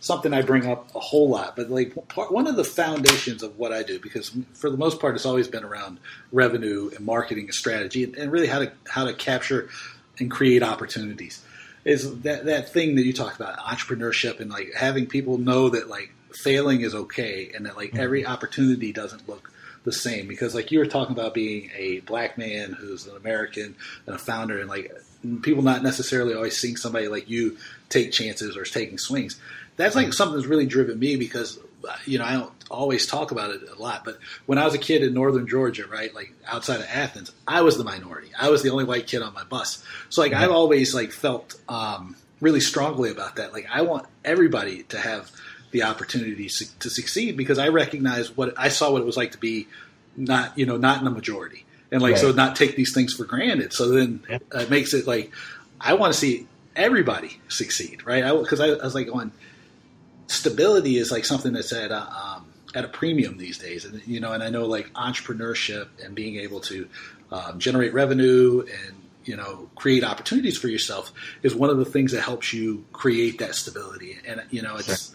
something 0.00 0.34
I 0.34 0.42
bring 0.42 0.66
up 0.66 0.94
a 0.94 1.00
whole 1.00 1.28
lot, 1.28 1.56
but 1.56 1.70
like 1.70 1.94
part, 2.08 2.30
one 2.32 2.46
of 2.46 2.56
the 2.56 2.64
foundations 2.64 3.42
of 3.42 3.58
what 3.58 3.72
I 3.72 3.82
do, 3.82 3.98
because 3.98 4.36
for 4.52 4.68
the 4.68 4.76
most 4.76 5.00
part, 5.00 5.14
it's 5.14 5.24
always 5.24 5.48
been 5.48 5.64
around 5.64 6.00
revenue 6.32 6.90
and 6.94 7.06
marketing 7.06 7.44
and 7.44 7.54
strategy, 7.54 8.04
and, 8.04 8.16
and 8.16 8.32
really 8.32 8.48
how 8.48 8.58
to 8.58 8.72
how 8.88 9.04
to 9.04 9.14
capture 9.14 9.70
and 10.18 10.30
create 10.30 10.62
opportunities. 10.62 11.42
Is 11.84 12.20
that 12.22 12.44
that 12.46 12.72
thing 12.72 12.96
that 12.96 13.04
you 13.04 13.12
talked 13.12 13.36
about, 13.36 13.58
entrepreneurship, 13.58 14.40
and 14.40 14.50
like 14.50 14.74
having 14.76 15.06
people 15.06 15.38
know 15.38 15.70
that 15.70 15.88
like 15.88 16.12
failing 16.34 16.80
is 16.80 16.94
okay, 16.94 17.50
and 17.54 17.66
that 17.66 17.76
like 17.76 17.96
every 17.96 18.22
mm-hmm. 18.22 18.32
opportunity 18.32 18.92
doesn't 18.92 19.28
look 19.28 19.50
the 19.84 19.92
same 19.92 20.26
because 20.26 20.54
like 20.54 20.72
you 20.72 20.78
were 20.78 20.86
talking 20.86 21.12
about 21.12 21.34
being 21.34 21.70
a 21.76 22.00
black 22.00 22.38
man 22.38 22.72
who's 22.72 23.06
an 23.06 23.16
American 23.16 23.76
and 24.06 24.16
a 24.16 24.18
founder 24.18 24.58
and 24.58 24.68
like 24.68 24.90
people 25.42 25.62
not 25.62 25.82
necessarily 25.82 26.34
always 26.34 26.56
seeing 26.56 26.76
somebody 26.76 27.08
like 27.08 27.28
you 27.28 27.56
take 27.88 28.10
chances 28.10 28.56
or 28.56 28.64
taking 28.64 28.98
swings. 28.98 29.40
That's 29.76 29.94
like 29.94 30.06
mm-hmm. 30.06 30.12
something 30.12 30.36
that's 30.36 30.48
really 30.48 30.66
driven 30.66 30.98
me 30.98 31.16
because 31.16 31.58
you 32.06 32.18
know 32.18 32.24
I 32.24 32.32
don't 32.32 32.52
always 32.70 33.06
talk 33.06 33.30
about 33.30 33.50
it 33.50 33.60
a 33.68 33.80
lot, 33.80 34.04
but 34.04 34.18
when 34.46 34.58
I 34.58 34.64
was 34.64 34.74
a 34.74 34.78
kid 34.78 35.02
in 35.02 35.12
northern 35.12 35.46
Georgia, 35.46 35.86
right, 35.86 36.14
like 36.14 36.32
outside 36.46 36.80
of 36.80 36.86
Athens, 36.86 37.30
I 37.46 37.60
was 37.60 37.76
the 37.76 37.84
minority. 37.84 38.30
I 38.38 38.48
was 38.48 38.62
the 38.62 38.70
only 38.70 38.84
white 38.84 39.06
kid 39.06 39.22
on 39.22 39.34
my 39.34 39.44
bus. 39.44 39.84
So 40.08 40.22
like 40.22 40.32
I've 40.32 40.48
mm-hmm. 40.48 40.56
always 40.56 40.94
like 40.94 41.12
felt 41.12 41.54
um, 41.68 42.16
really 42.40 42.60
strongly 42.60 43.10
about 43.10 43.36
that. 43.36 43.52
Like 43.52 43.66
I 43.70 43.82
want 43.82 44.06
everybody 44.24 44.84
to 44.84 44.98
have 44.98 45.30
the 45.74 45.82
opportunity 45.82 46.48
su- 46.48 46.72
to 46.78 46.88
succeed 46.88 47.36
because 47.36 47.58
I 47.58 47.68
recognize 47.68 48.34
what 48.36 48.54
I 48.56 48.68
saw 48.68 48.92
what 48.92 49.02
it 49.02 49.04
was 49.04 49.16
like 49.16 49.32
to 49.32 49.38
be 49.38 49.66
not 50.16 50.56
you 50.56 50.64
know 50.64 50.76
not 50.76 50.98
in 51.00 51.04
the 51.04 51.10
majority 51.10 51.64
and 51.90 52.00
like 52.00 52.16
so 52.16 52.30
not 52.32 52.54
take 52.56 52.76
these 52.76 52.94
things 52.94 53.12
for 53.12 53.24
granted. 53.24 53.72
So 53.72 53.88
then 53.90 54.22
Yeah. 54.30 54.38
it 54.54 54.70
makes 54.70 54.94
it 54.94 55.06
like 55.06 55.32
I 55.80 55.94
want 55.94 56.12
to 56.14 56.18
see 56.18 56.46
everybody 56.76 57.40
succeed, 57.48 58.06
right? 58.06 58.22
Because 58.40 58.60
I, 58.60 58.68
I 58.68 58.84
was 58.84 58.94
like 58.94 59.08
going 59.08 59.32
stability 60.28 60.96
is 60.96 61.10
like 61.10 61.24
something 61.24 61.52
that's 61.52 61.72
at 61.72 61.90
a, 61.90 62.02
um, 62.02 62.46
at 62.74 62.84
a 62.84 62.88
premium 62.88 63.36
these 63.36 63.58
days, 63.58 63.84
and 63.84 64.00
you 64.06 64.20
know, 64.20 64.32
and 64.32 64.42
I 64.42 64.50
know 64.50 64.66
like 64.66 64.92
entrepreneurship 64.94 65.88
and 66.04 66.14
being 66.14 66.36
able 66.36 66.60
to 66.60 66.88
um, 67.30 67.58
generate 67.58 67.92
revenue 67.92 68.60
and 68.86 68.96
you 69.24 69.36
know 69.36 69.68
create 69.74 70.04
opportunities 70.04 70.56
for 70.58 70.68
yourself 70.68 71.12
is 71.42 71.54
one 71.54 71.70
of 71.70 71.78
the 71.78 71.84
things 71.84 72.12
that 72.12 72.22
helps 72.22 72.52
you 72.52 72.84
create 72.92 73.38
that 73.38 73.54
stability. 73.54 74.18
And 74.26 74.42
you 74.50 74.62
know, 74.62 74.76
it's 74.76 75.14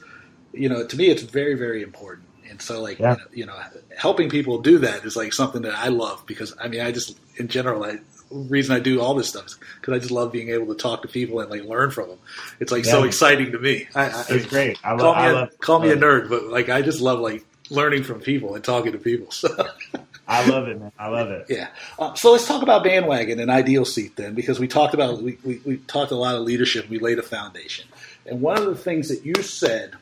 you 0.54 0.70
know 0.70 0.86
to 0.86 0.96
me 0.98 1.08
it's 1.08 1.24
very 1.24 1.56
very 1.56 1.82
important. 1.84 2.28
And 2.50 2.60
so 2.62 2.82
like 2.82 2.98
Yeah. 3.00 3.16
you, 3.34 3.46
know, 3.46 3.54
you 3.54 3.62
know, 3.62 3.80
helping 3.98 4.30
people 4.30 4.60
do 4.60 4.80
that 4.80 5.06
is 5.06 5.16
like 5.16 5.34
something 5.34 5.62
that 5.64 5.76
I 5.76 5.90
love 5.90 6.24
because 6.26 6.56
I 6.60 6.68
mean 6.68 6.82
I 6.82 6.92
just 6.92 7.18
in 7.38 7.48
general 7.48 7.84
I. 7.84 8.00
Reason 8.32 8.76
I 8.76 8.80
do 8.80 9.02
all 9.02 9.16
this 9.16 9.28
stuff 9.30 9.48
is 9.48 9.58
because 9.82 9.92
I 9.96 9.98
just 9.98 10.12
love 10.12 10.32
being 10.32 10.50
able 10.50 10.68
to 10.68 10.76
talk 10.76 11.02
to 11.02 11.08
people 11.08 11.40
and 11.40 11.50
like 11.50 11.64
learn 11.64 11.90
from 11.90 12.10
them. 12.10 12.20
It's 12.60 12.72
like 12.72 12.86
so 12.86 13.04
exciting 13.04 13.52
to 13.54 13.58
me. 13.58 13.88
I, 13.96 14.06
I, 14.10 14.24
It's 14.30 14.46
great. 14.46 14.78
I 14.84 14.96
call 14.96 14.98
love. 14.98 15.16
me, 15.18 15.22
I 15.24 15.30
a, 15.30 15.34
love. 15.34 15.50
call 15.60 15.80
me 15.80 15.90
a 15.90 15.96
nerd, 15.98 16.30
but 16.30 16.44
like 16.44 16.70
I 16.70 16.84
just 16.84 17.02
love 17.02 17.18
like 17.22 17.44
learning 17.72 18.04
from 18.04 18.22
people 18.22 18.54
and 18.54 18.64
talking 18.64 18.92
to 18.92 19.00
people. 19.00 19.32
So 19.32 19.50
I 20.28 20.48
love 20.48 20.68
it, 20.68 20.80
man. 20.80 20.92
I 21.00 21.08
love 21.08 21.32
it. 21.32 21.48
yeah. 21.50 21.70
Uh, 21.98 22.14
so 22.14 22.32
let's 22.32 22.48
talk 22.48 22.62
about 22.62 22.84
bandwagon 22.84 23.40
and 23.40 23.50
ideal 23.50 23.84
seat 23.84 24.16
then, 24.16 24.36
because 24.36 24.60
we 24.60 24.68
talked 24.68 24.94
about 24.94 25.24
we, 25.24 25.40
we, 25.44 25.60
we 25.66 25.78
talked 25.78 26.12
a 26.12 26.16
lot 26.16 26.36
of 26.36 26.44
leadership. 26.44 26.88
We 26.88 27.00
laid 27.00 27.18
a 27.18 27.24
foundation, 27.24 27.88
and 28.28 28.42
one 28.42 28.58
of 28.60 28.66
the 28.66 28.76
things 28.76 29.10
that 29.10 29.26
you 29.26 29.34
said 29.42 29.94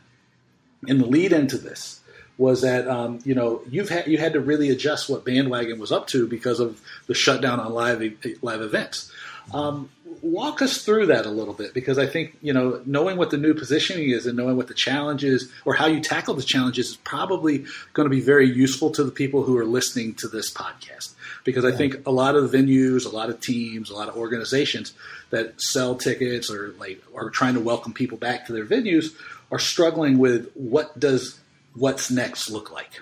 in 0.86 1.00
the 1.00 1.06
lead 1.06 1.34
into 1.34 1.58
this 1.58 2.02
was 2.38 2.62
that 2.62 2.88
um, 2.88 3.20
you 3.24 3.34
know 3.34 3.62
you've 3.70 3.90
had 3.90 4.08
you 4.08 4.18
had 4.18 4.34
to 4.34 4.40
really 4.40 4.70
adjust 4.70 5.10
what 5.10 5.26
bandwagon 5.26 5.80
was 5.80 5.92
up 5.92 6.08
to 6.08 6.28
because 6.28 6.60
of 6.60 6.80
the 7.08 7.14
shutdown 7.14 7.60
on 7.60 7.74
live 7.74 8.02
live 8.42 8.62
events. 8.62 9.12
Um, 9.54 9.90
walk 10.22 10.62
us 10.62 10.84
through 10.84 11.06
that 11.08 11.26
a 11.26 11.30
little 11.30 11.54
bit 11.54 11.74
because 11.74 11.98
I 11.98 12.06
think 12.06 12.38
you 12.42 12.54
know 12.54 12.82
knowing 12.86 13.18
what 13.18 13.30
the 13.30 13.38
new 13.38 13.54
positioning 13.54 14.10
is 14.10 14.26
and 14.26 14.38
knowing 14.38 14.58
what 14.58 14.68
the 14.68 14.74
challenge 14.74 15.24
is 15.24 15.52
or 15.66 15.74
how 15.74 15.88
you 15.88 16.00
tackle 16.00 16.34
the 16.34 16.44
challenges 16.44 16.90
is 16.90 16.98
probably 16.98 17.66
going 17.94 18.06
to 18.06 18.16
be 18.16 18.22
very 18.22 18.50
useful 18.50 18.92
to 18.92 19.04
the 19.04 19.12
people 19.12 19.44
who 19.44 19.58
are 19.58 19.66
listening 19.66 20.14
to 20.16 20.28
this 20.28 20.54
podcast 20.54 21.14
because 21.44 21.64
I 21.64 21.72
think 21.72 22.06
a 22.06 22.12
lot 22.12 22.36
of 22.36 22.52
venues, 22.52 23.06
a 23.06 23.10
lot 23.10 23.30
of 23.30 23.40
teams, 23.40 23.90
a 23.90 23.96
lot 23.96 24.10
of 24.10 24.18
organizations 24.18 24.94
that 25.30 25.62
sell 25.62 25.96
tickets 25.96 26.52
or 26.52 26.74
like 26.78 27.02
are 27.16 27.30
trying 27.30 27.54
to 27.54 27.62
welcome 27.62 27.94
people 27.94 28.18
back 28.18 28.48
to 28.48 28.54
their 28.54 28.66
venues 28.66 29.16
are 29.52 29.60
struggling 29.60 30.18
with 30.18 30.52
what 30.54 31.00
does 31.00 31.40
what's 31.74 32.12
next 32.12 32.50
look 32.50 32.72
like. 32.72 33.02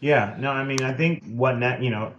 Yeah, 0.00 0.36
no, 0.38 0.50
I 0.50 0.64
mean 0.64 0.82
I 0.82 0.92
think 0.94 1.24
what 1.24 1.58
net 1.58 1.82
you 1.82 1.90
know 1.90 2.12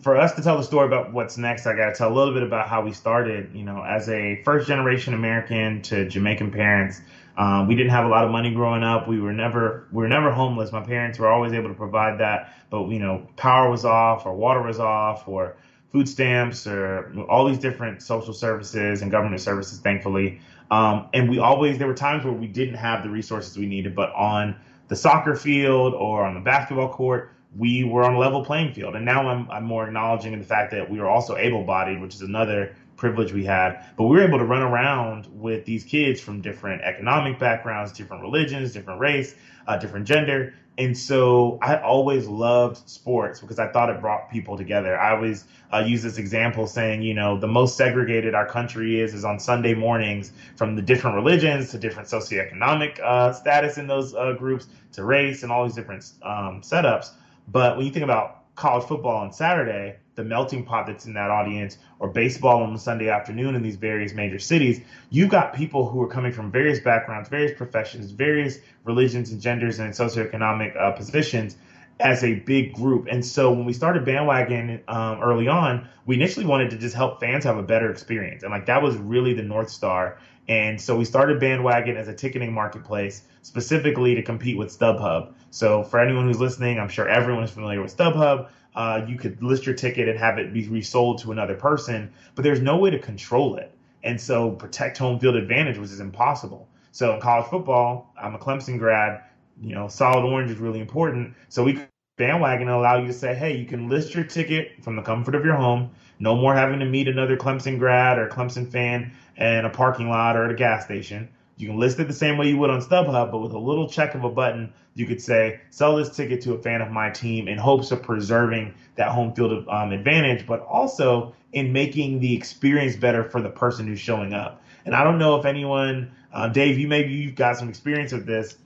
for 0.00 0.16
us 0.16 0.32
to 0.34 0.42
tell 0.42 0.56
the 0.56 0.62
story 0.62 0.86
about 0.86 1.12
what's 1.12 1.36
next, 1.36 1.66
I 1.66 1.76
got 1.76 1.90
to 1.90 1.94
tell 1.94 2.12
a 2.12 2.14
little 2.14 2.32
bit 2.32 2.42
about 2.42 2.68
how 2.68 2.82
we 2.82 2.92
started. 2.92 3.50
You 3.54 3.64
know, 3.64 3.82
as 3.82 4.08
a 4.08 4.42
first 4.44 4.66
generation 4.66 5.14
American 5.14 5.82
to 5.82 6.08
Jamaican 6.08 6.50
parents, 6.50 7.00
um, 7.36 7.68
we 7.68 7.74
didn't 7.74 7.90
have 7.90 8.04
a 8.04 8.08
lot 8.08 8.24
of 8.24 8.30
money 8.30 8.52
growing 8.52 8.82
up. 8.82 9.06
We 9.06 9.20
were 9.20 9.32
never 9.32 9.86
we 9.92 10.02
were 10.02 10.08
never 10.08 10.30
homeless. 10.30 10.72
My 10.72 10.82
parents 10.82 11.18
were 11.18 11.28
always 11.28 11.52
able 11.52 11.68
to 11.68 11.74
provide 11.74 12.20
that, 12.20 12.54
but 12.70 12.88
you 12.88 12.98
know, 12.98 13.26
power 13.36 13.70
was 13.70 13.84
off, 13.84 14.26
or 14.26 14.34
water 14.34 14.62
was 14.62 14.80
off, 14.80 15.28
or 15.28 15.56
food 15.92 16.08
stamps, 16.08 16.66
or 16.66 17.12
all 17.28 17.46
these 17.46 17.58
different 17.58 18.02
social 18.02 18.32
services 18.32 19.02
and 19.02 19.10
government 19.10 19.40
services. 19.40 19.78
Thankfully, 19.78 20.40
um, 20.72 21.08
and 21.12 21.28
we 21.28 21.38
always 21.38 21.76
there 21.76 21.86
were 21.86 21.92
times 21.94 22.24
where 22.24 22.32
we 22.32 22.46
didn't 22.46 22.76
have 22.76 23.02
the 23.02 23.10
resources 23.10 23.58
we 23.58 23.66
needed, 23.66 23.94
but 23.94 24.10
on 24.14 24.56
the 24.88 24.96
soccer 24.96 25.36
field 25.36 25.92
or 25.92 26.24
on 26.24 26.32
the 26.32 26.40
basketball 26.40 26.88
court, 26.88 27.30
we 27.54 27.84
were 27.84 28.02
on 28.02 28.14
a 28.14 28.18
level 28.18 28.42
playing 28.42 28.72
field. 28.72 28.96
And 28.96 29.04
now 29.04 29.28
I'm, 29.28 29.50
I'm 29.50 29.64
more 29.64 29.84
acknowledging 29.86 30.38
the 30.38 30.44
fact 30.44 30.70
that 30.70 30.90
we 30.90 30.98
were 30.98 31.10
also 31.10 31.36
able 31.36 31.62
bodied, 31.62 32.00
which 32.00 32.14
is 32.14 32.22
another 32.22 32.74
privilege 32.96 33.34
we 33.34 33.44
had. 33.44 33.84
But 33.98 34.04
we 34.04 34.16
were 34.16 34.22
able 34.22 34.38
to 34.38 34.46
run 34.46 34.62
around 34.62 35.26
with 35.30 35.66
these 35.66 35.84
kids 35.84 36.22
from 36.22 36.40
different 36.40 36.80
economic 36.80 37.38
backgrounds, 37.38 37.92
different 37.92 38.22
religions, 38.22 38.72
different 38.72 38.98
race, 38.98 39.34
uh, 39.66 39.76
different 39.76 40.06
gender. 40.06 40.54
And 40.78 40.96
so 40.96 41.58
I 41.60 41.76
always 41.76 42.26
loved 42.26 42.88
sports 42.88 43.40
because 43.40 43.58
I 43.58 43.68
thought 43.68 43.90
it 43.90 44.00
brought 44.00 44.30
people 44.30 44.56
together. 44.56 44.98
I 44.98 45.14
always 45.14 45.44
uh, 45.70 45.84
use 45.86 46.02
this 46.02 46.16
example 46.16 46.66
saying, 46.66 47.02
you 47.02 47.12
know, 47.12 47.38
the 47.38 47.46
most 47.46 47.76
segregated 47.76 48.34
our 48.34 48.46
country 48.46 48.98
is 49.00 49.12
is 49.12 49.24
on 49.24 49.38
Sunday 49.38 49.74
mornings 49.74 50.32
from 50.56 50.74
the 50.74 50.82
different 50.82 51.16
religions 51.16 51.70
to 51.72 51.78
different 51.78 52.08
socioeconomic 52.08 52.98
uh, 53.00 53.32
status 53.32 53.76
in 53.76 53.86
those 53.86 54.14
uh, 54.14 54.32
groups 54.32 54.66
to 54.92 55.04
race 55.04 55.42
and 55.42 55.52
all 55.52 55.64
these 55.64 55.74
different 55.74 56.10
um, 56.22 56.62
setups. 56.62 57.10
But 57.48 57.76
when 57.76 57.84
you 57.84 57.92
think 57.92 58.04
about 58.04 58.54
college 58.54 58.86
football 58.86 59.18
on 59.18 59.32
Saturday, 59.32 59.96
the 60.14 60.24
melting 60.24 60.64
pot 60.64 60.86
that's 60.86 61.06
in 61.06 61.14
that 61.14 61.30
audience, 61.30 61.78
or 61.98 62.08
baseball 62.08 62.62
on 62.62 62.74
a 62.74 62.78
Sunday 62.78 63.08
afternoon 63.08 63.54
in 63.54 63.62
these 63.62 63.76
various 63.76 64.12
major 64.12 64.38
cities, 64.38 64.80
you've 65.10 65.30
got 65.30 65.54
people 65.54 65.88
who 65.88 66.02
are 66.02 66.08
coming 66.08 66.32
from 66.32 66.50
various 66.50 66.80
backgrounds, 66.80 67.28
various 67.28 67.56
professions, 67.56 68.10
various 68.10 68.58
religions 68.84 69.30
and 69.32 69.40
genders 69.40 69.78
and 69.78 69.92
socioeconomic 69.92 70.78
uh, 70.78 70.92
positions 70.92 71.56
as 72.00 72.24
a 72.24 72.34
big 72.40 72.74
group. 72.74 73.06
And 73.10 73.24
so 73.24 73.52
when 73.52 73.64
we 73.64 73.72
started 73.72 74.04
Bandwagon 74.04 74.82
um, 74.88 75.20
early 75.22 75.48
on, 75.48 75.88
we 76.06 76.16
initially 76.16 76.46
wanted 76.46 76.70
to 76.70 76.78
just 76.78 76.94
help 76.94 77.20
fans 77.20 77.44
have 77.44 77.56
a 77.56 77.62
better 77.62 77.90
experience. 77.90 78.42
And 78.42 78.50
like 78.50 78.66
that 78.66 78.82
was 78.82 78.96
really 78.96 79.34
the 79.34 79.42
North 79.42 79.70
Star. 79.70 80.18
And 80.48 80.80
so 80.80 80.96
we 80.96 81.04
started 81.04 81.38
Bandwagon 81.38 81.96
as 81.96 82.08
a 82.08 82.14
ticketing 82.14 82.52
marketplace 82.52 83.22
specifically 83.42 84.14
to 84.16 84.22
compete 84.22 84.58
with 84.58 84.76
StubHub. 84.76 85.34
So 85.50 85.84
for 85.84 86.00
anyone 86.00 86.26
who's 86.26 86.40
listening, 86.40 86.80
I'm 86.80 86.88
sure 86.88 87.08
everyone 87.08 87.44
is 87.44 87.50
familiar 87.50 87.80
with 87.80 87.96
StubHub. 87.96 88.48
Uh, 88.74 89.04
you 89.06 89.16
could 89.16 89.42
list 89.42 89.66
your 89.66 89.74
ticket 89.74 90.08
and 90.08 90.18
have 90.18 90.38
it 90.38 90.52
be 90.52 90.66
resold 90.68 91.18
to 91.18 91.32
another 91.32 91.54
person, 91.54 92.12
but 92.34 92.42
there's 92.42 92.60
no 92.60 92.76
way 92.78 92.90
to 92.90 92.98
control 92.98 93.56
it. 93.56 93.74
And 94.04 94.20
so 94.20 94.50
protect 94.52 94.98
home 94.98 95.18
field 95.18 95.36
advantage 95.36 95.78
was 95.78 96.00
impossible. 96.00 96.68
So 96.90 97.14
in 97.14 97.20
college 97.20 97.48
football, 97.48 98.12
I'm 98.20 98.34
a 98.34 98.38
Clemson 98.38 98.78
grad. 98.78 99.22
You 99.60 99.74
know, 99.74 99.88
solid 99.88 100.24
orange 100.24 100.50
is 100.50 100.58
really 100.58 100.80
important. 100.80 101.34
So 101.48 101.62
we 101.62 101.80
bandwagon 102.16 102.68
allow 102.68 102.98
you 102.98 103.06
to 103.06 103.12
say, 103.12 103.34
hey, 103.34 103.56
you 103.56 103.64
can 103.64 103.88
list 103.88 104.14
your 104.14 104.24
ticket 104.24 104.82
from 104.82 104.96
the 104.96 105.02
comfort 105.02 105.34
of 105.34 105.44
your 105.44 105.56
home. 105.56 105.90
No 106.18 106.34
more 106.36 106.54
having 106.54 106.78
to 106.80 106.86
meet 106.86 107.08
another 107.08 107.36
Clemson 107.36 107.78
grad 107.78 108.18
or 108.18 108.28
Clemson 108.28 108.70
fan 108.70 109.12
in 109.36 109.64
a 109.64 109.70
parking 109.70 110.08
lot 110.08 110.36
or 110.36 110.44
at 110.44 110.50
a 110.50 110.54
gas 110.54 110.84
station. 110.84 111.28
You 111.56 111.68
can 111.68 111.78
list 111.78 112.00
it 112.00 112.08
the 112.08 112.14
same 112.14 112.38
way 112.38 112.48
you 112.48 112.56
would 112.58 112.70
on 112.70 112.80
StubHub, 112.80 113.30
but 113.30 113.38
with 113.38 113.52
a 113.52 113.58
little 113.58 113.88
check 113.88 114.14
of 114.14 114.24
a 114.24 114.30
button, 114.30 114.72
you 114.94 115.06
could 115.06 115.20
say, 115.20 115.60
sell 115.70 115.96
this 115.96 116.14
ticket 116.14 116.40
to 116.42 116.54
a 116.54 116.58
fan 116.58 116.80
of 116.80 116.90
my 116.90 117.10
team 117.10 117.48
in 117.48 117.58
hopes 117.58 117.90
of 117.90 118.02
preserving 118.02 118.74
that 118.96 119.10
home 119.10 119.32
field 119.34 119.66
um, 119.68 119.92
advantage, 119.92 120.46
but 120.46 120.60
also 120.60 121.34
in 121.52 121.72
making 121.72 122.20
the 122.20 122.34
experience 122.34 122.96
better 122.96 123.24
for 123.24 123.40
the 123.40 123.50
person 123.50 123.86
who's 123.86 124.00
showing 124.00 124.32
up. 124.32 124.62
And 124.84 124.94
I 124.94 125.04
don't 125.04 125.18
know 125.18 125.36
if 125.36 125.44
anyone, 125.44 126.10
uh, 126.32 126.48
Dave, 126.48 126.78
you 126.78 126.88
maybe 126.88 127.12
you've 127.12 127.34
got 127.34 127.56
some 127.56 127.68
experience 127.68 128.12
with 128.12 128.26
this. 128.26 128.56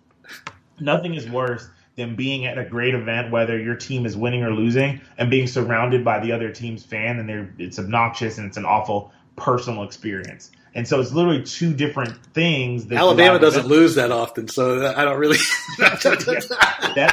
Nothing 0.81 1.15
is 1.15 1.29
worse 1.29 1.69
than 1.97 2.15
being 2.15 2.47
at 2.47 2.59
a 2.59 2.65
great 2.65 2.95
event, 2.95 3.31
whether 3.31 3.59
your 3.59 3.75
team 3.75 4.07
is 4.07 4.17
winning 4.17 4.43
or 4.43 4.51
losing, 4.51 5.01
and 5.19 5.31
being 5.31 5.47
surrounded 5.47 6.05
by 6.05 6.21
the 6.21 6.33
other 6.33 6.53
team's 6.53 6.85
fan, 6.85 7.19
and 7.19 7.29
they're 7.29 7.53
it's 7.59 7.79
obnoxious 7.79 8.39
and 8.39 8.47
it's 8.47 8.57
an 8.57 8.65
awful 8.65 9.13
personal 9.37 9.83
experience. 9.83 10.51
And 10.77 10.87
so 10.87 11.01
it's 11.01 11.11
literally 11.11 11.43
two 11.43 11.73
different 11.73 12.15
things. 12.35 12.93
Alabama 12.93 13.39
doesn't 13.39 13.67
lose 13.67 13.95
that 13.95 14.13
often, 14.13 14.47
so 14.47 14.87
I 14.95 15.07
don't 15.07 15.19
really. 15.19 15.39
that, 15.79 17.09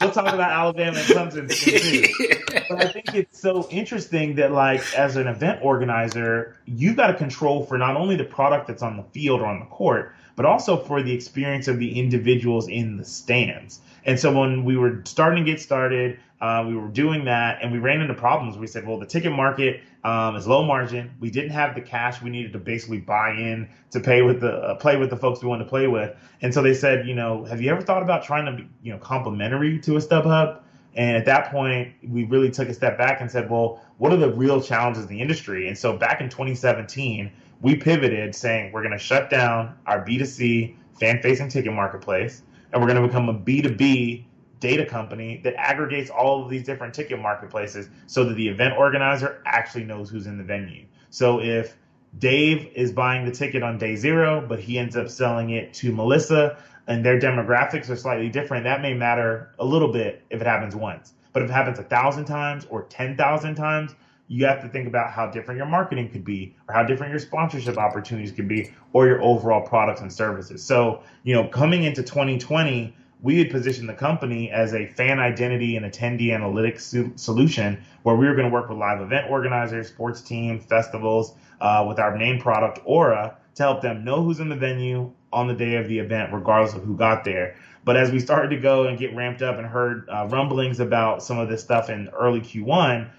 we'll 0.00 0.10
talk 0.10 0.34
about 0.34 0.50
Alabama 0.50 0.98
and 0.98 1.06
Clemson 1.06 1.48
too. 1.48 2.12
But 2.68 2.84
I 2.84 2.88
think 2.88 3.14
it's 3.14 3.40
so 3.40 3.68
interesting 3.70 4.34
that, 4.34 4.50
like, 4.50 4.82
as 4.94 5.14
an 5.14 5.28
event 5.28 5.60
organizer, 5.62 6.56
you've 6.66 6.96
got 6.96 7.06
to 7.06 7.14
control 7.14 7.64
for 7.64 7.78
not 7.78 7.96
only 7.96 8.16
the 8.16 8.24
product 8.24 8.66
that's 8.66 8.82
on 8.82 8.96
the 8.96 9.04
field 9.04 9.42
or 9.42 9.46
on 9.46 9.60
the 9.60 9.66
court, 9.66 10.12
but 10.34 10.44
also 10.44 10.76
for 10.76 11.00
the 11.00 11.12
experience 11.12 11.68
of 11.68 11.78
the 11.78 11.98
individuals 11.98 12.66
in 12.68 12.96
the 12.96 13.04
stands. 13.04 13.80
And 14.04 14.18
so 14.18 14.36
when 14.36 14.64
we 14.64 14.76
were 14.76 15.02
starting 15.04 15.44
to 15.44 15.50
get 15.52 15.60
started, 15.60 16.18
uh, 16.40 16.64
we 16.66 16.76
were 16.76 16.88
doing 16.88 17.24
that, 17.24 17.58
and 17.62 17.72
we 17.72 17.78
ran 17.78 18.00
into 18.00 18.14
problems. 18.14 18.56
We 18.56 18.68
said, 18.68 18.86
well, 18.86 18.98
the 18.98 19.06
ticket 19.06 19.32
market 19.32 19.80
um, 20.04 20.36
is 20.36 20.46
low 20.46 20.64
margin. 20.64 21.10
We 21.18 21.30
didn't 21.30 21.50
have 21.50 21.74
the 21.74 21.80
cash 21.80 22.22
we 22.22 22.30
needed 22.30 22.52
to 22.52 22.58
basically 22.58 22.98
buy 22.98 23.30
in 23.30 23.68
to 23.90 24.00
pay 24.00 24.22
with 24.22 24.40
the 24.40 24.52
uh, 24.52 24.74
play 24.76 24.96
with 24.96 25.10
the 25.10 25.16
folks 25.16 25.42
we 25.42 25.48
wanted 25.48 25.64
to 25.64 25.70
play 25.70 25.88
with. 25.88 26.14
And 26.40 26.54
so 26.54 26.62
they 26.62 26.74
said, 26.74 27.08
you 27.08 27.14
know, 27.14 27.44
have 27.44 27.60
you 27.60 27.70
ever 27.70 27.82
thought 27.82 28.02
about 28.02 28.22
trying 28.22 28.46
to 28.46 28.52
be, 28.52 28.68
you 28.82 28.92
know, 28.92 28.98
complementary 28.98 29.80
to 29.80 29.96
a 29.96 30.00
StubHub? 30.00 30.60
And 30.94 31.16
at 31.16 31.24
that 31.26 31.50
point, 31.50 31.94
we 32.08 32.24
really 32.24 32.50
took 32.50 32.68
a 32.68 32.74
step 32.74 32.96
back 32.98 33.20
and 33.20 33.30
said, 33.30 33.50
well, 33.50 33.84
what 33.98 34.12
are 34.12 34.16
the 34.16 34.32
real 34.32 34.60
challenges 34.60 35.04
in 35.04 35.08
the 35.08 35.20
industry? 35.20 35.68
And 35.68 35.76
so 35.76 35.96
back 35.96 36.20
in 36.20 36.28
2017, 36.28 37.30
we 37.60 37.76
pivoted, 37.76 38.34
saying 38.34 38.72
we're 38.72 38.82
going 38.82 38.96
to 38.96 38.98
shut 38.98 39.30
down 39.30 39.76
our 39.86 40.04
B2C 40.04 40.76
fan-facing 40.98 41.48
ticket 41.48 41.72
marketplace, 41.72 42.42
and 42.72 42.80
we're 42.80 42.88
going 42.88 43.00
to 43.00 43.06
become 43.06 43.28
a 43.28 43.34
B2B 43.34 44.24
data 44.60 44.84
company 44.84 45.40
that 45.44 45.54
aggregates 45.56 46.10
all 46.10 46.42
of 46.42 46.50
these 46.50 46.64
different 46.64 46.94
ticket 46.94 47.20
marketplaces 47.20 47.88
so 48.06 48.24
that 48.24 48.34
the 48.34 48.48
event 48.48 48.74
organizer 48.76 49.42
actually 49.44 49.84
knows 49.84 50.10
who's 50.10 50.26
in 50.26 50.38
the 50.38 50.44
venue. 50.44 50.84
So 51.10 51.40
if 51.40 51.76
Dave 52.18 52.70
is 52.74 52.92
buying 52.92 53.24
the 53.24 53.32
ticket 53.32 53.62
on 53.62 53.78
day 53.78 53.96
zero, 53.96 54.44
but 54.46 54.60
he 54.60 54.78
ends 54.78 54.96
up 54.96 55.08
selling 55.08 55.50
it 55.50 55.74
to 55.74 55.92
Melissa 55.92 56.58
and 56.86 57.04
their 57.04 57.20
demographics 57.20 57.90
are 57.90 57.96
slightly 57.96 58.30
different, 58.30 58.64
that 58.64 58.80
may 58.80 58.94
matter 58.94 59.50
a 59.58 59.64
little 59.64 59.92
bit 59.92 60.22
if 60.30 60.40
it 60.40 60.46
happens 60.46 60.74
once. 60.74 61.12
But 61.32 61.42
if 61.42 61.50
it 61.50 61.52
happens 61.52 61.78
a 61.78 61.84
thousand 61.84 62.24
times 62.24 62.66
or 62.70 62.84
10,000 62.84 63.54
times, 63.54 63.94
you 64.28 64.44
have 64.44 64.60
to 64.62 64.68
think 64.68 64.86
about 64.86 65.10
how 65.10 65.30
different 65.30 65.58
your 65.58 65.66
marketing 65.66 66.10
could 66.10 66.24
be 66.24 66.54
or 66.68 66.74
how 66.74 66.82
different 66.82 67.10
your 67.10 67.18
sponsorship 67.18 67.78
opportunities 67.78 68.32
could 68.32 68.48
be 68.48 68.70
or 68.92 69.06
your 69.06 69.22
overall 69.22 69.66
products 69.66 70.00
and 70.00 70.12
services. 70.12 70.62
So, 70.62 71.02
you 71.22 71.34
know, 71.34 71.48
coming 71.48 71.84
into 71.84 72.02
2020, 72.02 72.94
we 73.20 73.38
had 73.38 73.50
positioned 73.50 73.88
the 73.88 73.94
company 73.94 74.50
as 74.50 74.74
a 74.74 74.86
fan 74.86 75.18
identity 75.18 75.76
and 75.76 75.84
attendee 75.84 76.28
analytics 76.28 77.18
solution 77.18 77.82
where 78.02 78.14
we 78.14 78.26
were 78.26 78.34
going 78.34 78.46
to 78.46 78.52
work 78.52 78.68
with 78.68 78.78
live 78.78 79.00
event 79.00 79.30
organizers, 79.30 79.88
sports 79.88 80.20
teams, 80.20 80.64
festivals, 80.64 81.34
uh, 81.60 81.84
with 81.88 81.98
our 81.98 82.16
main 82.16 82.40
product, 82.40 82.80
Aura, 82.84 83.36
to 83.56 83.62
help 83.62 83.82
them 83.82 84.04
know 84.04 84.22
who's 84.22 84.38
in 84.38 84.48
the 84.48 84.56
venue 84.56 85.10
on 85.32 85.48
the 85.48 85.54
day 85.54 85.74
of 85.76 85.88
the 85.88 85.98
event, 85.98 86.32
regardless 86.32 86.74
of 86.74 86.84
who 86.84 86.96
got 86.96 87.24
there. 87.24 87.56
But 87.84 87.96
as 87.96 88.12
we 88.12 88.20
started 88.20 88.50
to 88.50 88.60
go 88.60 88.84
and 88.84 88.98
get 88.98 89.14
ramped 89.16 89.42
up 89.42 89.58
and 89.58 89.66
heard 89.66 90.08
uh, 90.08 90.26
rumblings 90.30 90.78
about 90.78 91.22
some 91.22 91.38
of 91.38 91.48
this 91.48 91.60
stuff 91.60 91.90
in 91.90 92.08
early 92.10 92.40
Q1, 92.40 93.10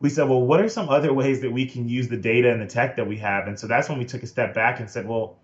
we 0.00 0.10
said, 0.10 0.28
well, 0.28 0.42
what 0.42 0.60
are 0.60 0.68
some 0.68 0.90
other 0.90 1.14
ways 1.14 1.40
that 1.40 1.50
we 1.50 1.64
can 1.66 1.88
use 1.88 2.08
the 2.08 2.16
data 2.18 2.50
and 2.52 2.60
the 2.60 2.66
tech 2.66 2.96
that 2.96 3.06
we 3.06 3.16
have? 3.16 3.46
And 3.46 3.58
so 3.58 3.66
that's 3.66 3.88
when 3.88 3.98
we 3.98 4.04
took 4.04 4.22
a 4.22 4.26
step 4.26 4.52
back 4.52 4.80
and 4.80 4.90
said, 4.90 5.08
well, 5.08 5.38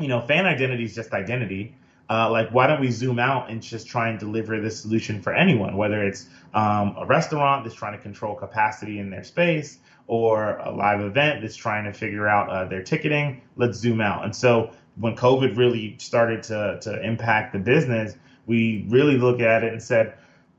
you 0.00 0.08
know, 0.08 0.20
fan 0.20 0.46
identity 0.46 0.84
is 0.84 0.94
just 0.94 1.12
identity 1.12 1.74
uh, 2.10 2.30
like 2.30 2.50
why 2.50 2.66
don't 2.66 2.80
we 2.80 2.90
zoom 2.90 3.18
out 3.18 3.50
and 3.50 3.62
just 3.62 3.86
try 3.86 4.08
and 4.08 4.18
deliver 4.18 4.60
this 4.60 4.80
solution 4.80 5.20
for 5.20 5.34
anyone 5.34 5.76
whether 5.76 6.02
it's 6.06 6.28
um, 6.54 6.94
a 6.98 7.06
restaurant 7.06 7.64
that's 7.64 7.76
trying 7.76 7.96
to 7.96 8.02
control 8.02 8.34
capacity 8.34 8.98
in 8.98 9.10
their 9.10 9.24
space 9.24 9.78
or 10.06 10.56
a 10.58 10.70
live 10.70 11.00
event 11.00 11.42
that's 11.42 11.56
trying 11.56 11.84
to 11.84 11.92
figure 11.92 12.26
out 12.28 12.48
uh, 12.48 12.64
their 12.64 12.82
ticketing 12.82 13.40
let's 13.56 13.78
zoom 13.78 14.00
out 14.00 14.24
and 14.24 14.34
so 14.34 14.70
when 14.98 15.14
COVID 15.14 15.56
really 15.56 15.96
started 15.98 16.42
to 16.44 16.78
to 16.82 17.02
impact 17.02 17.52
the 17.52 17.58
business, 17.58 18.16
we 18.46 18.84
really 18.88 19.16
look 19.16 19.40
at 19.40 19.64
it 19.64 19.72
and 19.72 19.82
said 19.82 20.14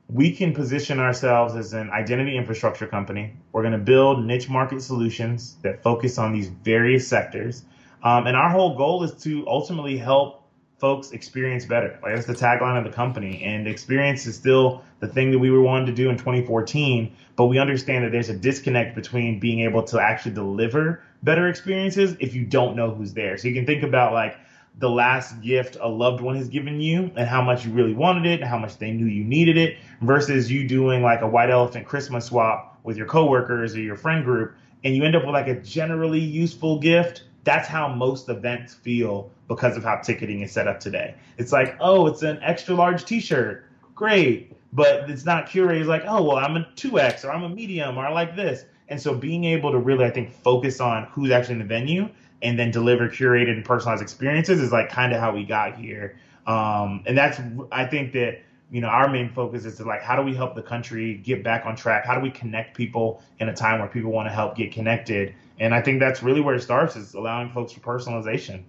we 0.08 0.34
can 0.34 0.52
position 0.52 0.98
ourselves 0.98 1.54
as 1.54 1.72
an 1.72 1.90
identity 1.90 2.36
infrastructure 2.36 2.86
company. 2.86 3.32
We're 3.52 3.62
going 3.62 3.72
to 3.72 3.78
build 3.78 4.24
niche 4.24 4.48
market 4.48 4.82
solutions 4.82 5.56
that 5.62 5.82
focus 5.82 6.18
on 6.18 6.32
these 6.32 6.48
various 6.48 7.06
sectors. 7.06 7.64
Um, 8.02 8.26
and 8.26 8.36
our 8.36 8.50
whole 8.50 8.76
goal 8.76 9.04
is 9.04 9.12
to 9.22 9.46
ultimately 9.46 9.96
help 9.96 10.39
folks 10.80 11.10
experience 11.12 11.66
better. 11.66 11.98
Like 12.02 12.14
that's 12.14 12.26
the 12.26 12.32
tagline 12.32 12.78
of 12.78 12.84
the 12.84 12.90
company. 12.90 13.42
And 13.44 13.68
experience 13.68 14.26
is 14.26 14.34
still 14.34 14.82
the 15.00 15.06
thing 15.06 15.30
that 15.30 15.38
we 15.38 15.50
were 15.50 15.60
wanting 15.60 15.86
to 15.86 15.92
do 15.92 16.08
in 16.08 16.16
2014. 16.16 17.14
But 17.36 17.46
we 17.46 17.58
understand 17.58 18.04
that 18.04 18.12
there's 18.12 18.30
a 18.30 18.36
disconnect 18.36 18.94
between 18.94 19.38
being 19.38 19.60
able 19.60 19.82
to 19.84 20.00
actually 20.00 20.34
deliver 20.34 21.02
better 21.22 21.48
experiences 21.48 22.16
if 22.18 22.34
you 22.34 22.44
don't 22.44 22.74
know 22.76 22.90
who's 22.90 23.12
there. 23.12 23.36
So 23.36 23.48
you 23.48 23.54
can 23.54 23.66
think 23.66 23.82
about 23.82 24.14
like 24.14 24.38
the 24.78 24.88
last 24.88 25.42
gift 25.42 25.76
a 25.80 25.88
loved 25.88 26.22
one 26.22 26.36
has 26.36 26.48
given 26.48 26.80
you 26.80 27.10
and 27.16 27.28
how 27.28 27.42
much 27.42 27.66
you 27.66 27.72
really 27.72 27.92
wanted 27.92 28.24
it, 28.24 28.40
and 28.40 28.48
how 28.48 28.58
much 28.58 28.78
they 28.78 28.90
knew 28.90 29.06
you 29.06 29.24
needed 29.24 29.58
it, 29.58 29.76
versus 30.00 30.50
you 30.50 30.66
doing 30.66 31.02
like 31.02 31.20
a 31.20 31.28
white 31.28 31.50
elephant 31.50 31.86
Christmas 31.86 32.26
swap 32.26 32.78
with 32.84 32.96
your 32.96 33.06
coworkers 33.06 33.74
or 33.74 33.80
your 33.80 33.96
friend 33.96 34.24
group, 34.24 34.54
and 34.84 34.96
you 34.96 35.04
end 35.04 35.14
up 35.14 35.24
with 35.24 35.34
like 35.34 35.48
a 35.48 35.60
generally 35.60 36.20
useful 36.20 36.78
gift. 36.78 37.24
That's 37.44 37.66
how 37.66 37.88
most 37.88 38.28
events 38.28 38.74
feel 38.74 39.30
because 39.48 39.76
of 39.76 39.84
how 39.84 39.96
ticketing 39.96 40.42
is 40.42 40.52
set 40.52 40.68
up 40.68 40.78
today. 40.78 41.14
It's 41.38 41.52
like, 41.52 41.76
oh, 41.80 42.06
it's 42.06 42.22
an 42.22 42.38
extra 42.42 42.74
large 42.74 43.04
T-shirt, 43.04 43.64
great, 43.94 44.52
but 44.72 45.10
it's 45.10 45.24
not 45.24 45.46
curated. 45.46 45.80
It's 45.80 45.88
like, 45.88 46.04
oh, 46.06 46.22
well, 46.22 46.36
I'm 46.36 46.56
a 46.56 46.68
two 46.76 47.00
X 47.00 47.24
or 47.24 47.32
I'm 47.32 47.42
a 47.42 47.48
medium 47.48 47.96
or 47.96 48.06
I 48.06 48.12
like 48.12 48.36
this. 48.36 48.64
And 48.88 49.00
so 49.00 49.14
being 49.14 49.44
able 49.44 49.70
to 49.72 49.78
really, 49.78 50.04
I 50.04 50.10
think, 50.10 50.32
focus 50.32 50.80
on 50.80 51.04
who's 51.04 51.30
actually 51.30 51.54
in 51.54 51.58
the 51.60 51.64
venue 51.64 52.08
and 52.42 52.58
then 52.58 52.70
deliver 52.70 53.08
curated 53.08 53.50
and 53.50 53.64
personalized 53.64 54.02
experiences 54.02 54.60
is 54.60 54.72
like 54.72 54.88
kind 54.88 55.12
of 55.12 55.20
how 55.20 55.32
we 55.32 55.44
got 55.44 55.76
here. 55.76 56.16
Um, 56.46 57.02
and 57.06 57.16
that's 57.16 57.40
I 57.70 57.84
think 57.84 58.12
that 58.12 58.40
you 58.70 58.80
know 58.80 58.88
our 58.88 59.08
main 59.08 59.30
focus 59.32 59.64
is 59.64 59.76
to 59.76 59.84
like 59.84 60.02
how 60.02 60.16
do 60.16 60.22
we 60.22 60.34
help 60.34 60.54
the 60.54 60.62
country 60.62 61.14
get 61.14 61.44
back 61.44 61.66
on 61.66 61.76
track? 61.76 62.04
How 62.04 62.14
do 62.14 62.20
we 62.20 62.30
connect 62.30 62.76
people 62.76 63.22
in 63.38 63.48
a 63.48 63.54
time 63.54 63.80
where 63.80 63.88
people 63.88 64.10
want 64.10 64.28
to 64.28 64.32
help 64.32 64.56
get 64.56 64.72
connected? 64.72 65.34
And 65.60 65.74
I 65.74 65.82
think 65.82 66.00
that's 66.00 66.22
really 66.22 66.40
where 66.40 66.54
it 66.54 66.62
starts 66.62 66.96
is 66.96 67.12
allowing 67.12 67.50
folks 67.50 67.72
for 67.72 67.80
personalization. 67.80 68.64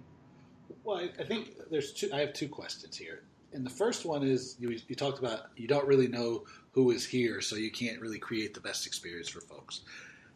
Well, 0.84 0.98
I, 1.18 1.24
think 1.24 1.54
there's 1.70 1.92
two. 1.92 2.10
I 2.12 2.20
have 2.20 2.34
two 2.34 2.48
questions 2.48 2.96
here, 2.96 3.22
and 3.52 3.64
the 3.64 3.70
first 3.70 4.04
one 4.04 4.22
is 4.22 4.56
you, 4.58 4.78
you 4.88 4.94
talked 4.94 5.18
about 5.18 5.46
you 5.56 5.66
don't 5.66 5.86
really 5.86 6.08
know 6.08 6.44
who 6.72 6.90
is 6.90 7.06
here, 7.06 7.40
so 7.40 7.56
you 7.56 7.70
can't 7.70 8.00
really 8.00 8.18
create 8.18 8.52
the 8.52 8.60
best 8.60 8.86
experience 8.86 9.28
for 9.28 9.40
folks. 9.40 9.80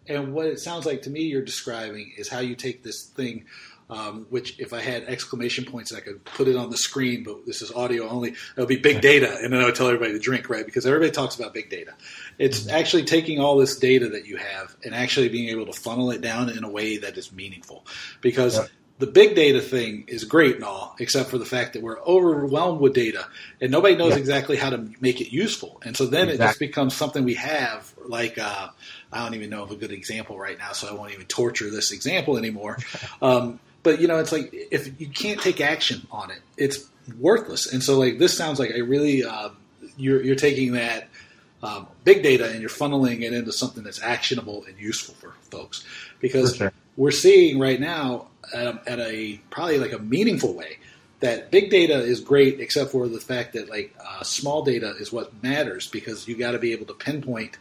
And 0.08 0.32
what 0.32 0.46
it 0.46 0.60
sounds 0.60 0.86
like 0.86 1.02
to 1.02 1.10
me 1.10 1.22
you're 1.22 1.42
describing 1.42 2.12
is 2.16 2.28
how 2.28 2.38
you 2.38 2.54
take 2.54 2.82
this 2.82 3.06
thing, 3.06 3.44
um, 3.88 4.26
which 4.30 4.58
if 4.58 4.72
I 4.72 4.80
had 4.80 5.04
exclamation 5.04 5.64
points, 5.64 5.92
I 5.94 6.00
could 6.00 6.24
put 6.24 6.48
it 6.48 6.56
on 6.56 6.70
the 6.70 6.76
screen, 6.76 7.22
but 7.24 7.46
this 7.46 7.62
is 7.62 7.72
audio 7.72 8.08
only. 8.08 8.30
It 8.30 8.56
would 8.56 8.68
be 8.68 8.76
big 8.76 9.00
data, 9.00 9.38
and 9.40 9.52
then 9.52 9.60
I 9.60 9.66
would 9.66 9.74
tell 9.74 9.86
everybody 9.86 10.12
to 10.12 10.18
drink, 10.18 10.48
right? 10.48 10.66
Because 10.66 10.86
everybody 10.86 11.10
talks 11.10 11.36
about 11.36 11.54
big 11.54 11.70
data. 11.70 11.94
It's 12.38 12.60
mm-hmm. 12.60 12.76
actually 12.76 13.04
taking 13.04 13.40
all 13.40 13.56
this 13.56 13.78
data 13.78 14.08
that 14.10 14.26
you 14.26 14.36
have 14.36 14.76
and 14.84 14.94
actually 14.94 15.28
being 15.28 15.48
able 15.50 15.66
to 15.66 15.72
funnel 15.72 16.10
it 16.10 16.20
down 16.20 16.50
in 16.50 16.64
a 16.64 16.70
way 16.70 16.98
that 16.98 17.16
is 17.16 17.32
meaningful. 17.32 17.86
Because 18.20 18.56
yep 18.56 18.68
the 18.98 19.06
big 19.06 19.34
data 19.34 19.60
thing 19.60 20.04
is 20.08 20.24
great 20.24 20.56
and 20.56 20.64
all, 20.64 20.96
except 20.98 21.28
for 21.28 21.36
the 21.36 21.44
fact 21.44 21.74
that 21.74 21.82
we're 21.82 22.00
overwhelmed 22.00 22.80
with 22.80 22.94
data 22.94 23.26
and 23.60 23.70
nobody 23.70 23.94
knows 23.94 24.12
yeah. 24.12 24.18
exactly 24.18 24.56
how 24.56 24.70
to 24.70 24.88
make 25.00 25.20
it 25.20 25.30
useful. 25.30 25.80
And 25.84 25.96
so 25.96 26.06
then 26.06 26.30
exactly. 26.30 26.44
it 26.44 26.48
just 26.48 26.58
becomes 26.60 26.94
something 26.94 27.24
we 27.24 27.34
have, 27.34 27.92
like, 28.06 28.38
uh, 28.38 28.68
I 29.12 29.22
don't 29.22 29.34
even 29.34 29.50
know 29.50 29.62
of 29.62 29.70
a 29.70 29.76
good 29.76 29.92
example 29.92 30.38
right 30.38 30.56
now, 30.56 30.72
so 30.72 30.88
I 30.88 30.92
won't 30.92 31.12
even 31.12 31.26
torture 31.26 31.70
this 31.70 31.92
example 31.92 32.36
anymore. 32.36 32.78
Um, 33.22 33.60
but, 33.86 34.00
you 34.00 34.08
know, 34.08 34.18
it's 34.18 34.32
like 34.32 34.50
if 34.52 35.00
you 35.00 35.06
can't 35.06 35.40
take 35.40 35.60
action 35.60 36.08
on 36.10 36.32
it, 36.32 36.40
it's 36.56 36.90
worthless. 37.20 37.72
And 37.72 37.80
so, 37.84 37.96
like, 37.96 38.18
this 38.18 38.36
sounds 38.36 38.58
like 38.58 38.70
a 38.70 38.82
really, 38.82 39.24
uh, 39.24 39.50
you're, 39.96 40.20
you're 40.20 40.34
taking 40.34 40.72
that 40.72 41.08
um, 41.62 41.86
big 42.02 42.24
data 42.24 42.50
and 42.50 42.60
you're 42.60 42.68
funneling 42.68 43.22
it 43.22 43.32
into 43.32 43.52
something 43.52 43.84
that's 43.84 44.02
actionable 44.02 44.64
and 44.64 44.76
useful 44.76 45.14
for 45.14 45.34
folks. 45.52 45.84
Because 46.18 46.56
sure. 46.56 46.72
we're 46.96 47.12
seeing 47.12 47.60
right 47.60 47.78
now, 47.78 48.26
at 48.52 48.66
a, 48.66 48.82
at 48.88 48.98
a, 48.98 49.40
probably 49.50 49.78
like 49.78 49.92
a 49.92 50.00
meaningful 50.00 50.52
way 50.52 50.78
that 51.20 51.52
big 51.52 51.70
data 51.70 51.94
is 51.94 52.20
great 52.20 52.58
except 52.58 52.90
for 52.90 53.06
the 53.06 53.20
fact 53.20 53.52
that 53.52 53.70
like 53.70 53.94
uh, 54.04 54.24
small 54.24 54.64
data 54.64 54.94
is 54.98 55.12
what 55.12 55.32
matters 55.44 55.86
because 55.86 56.26
you 56.26 56.36
got 56.36 56.50
to 56.52 56.58
be 56.58 56.72
able 56.72 56.86
to 56.86 56.92
pinpoint 56.92 57.56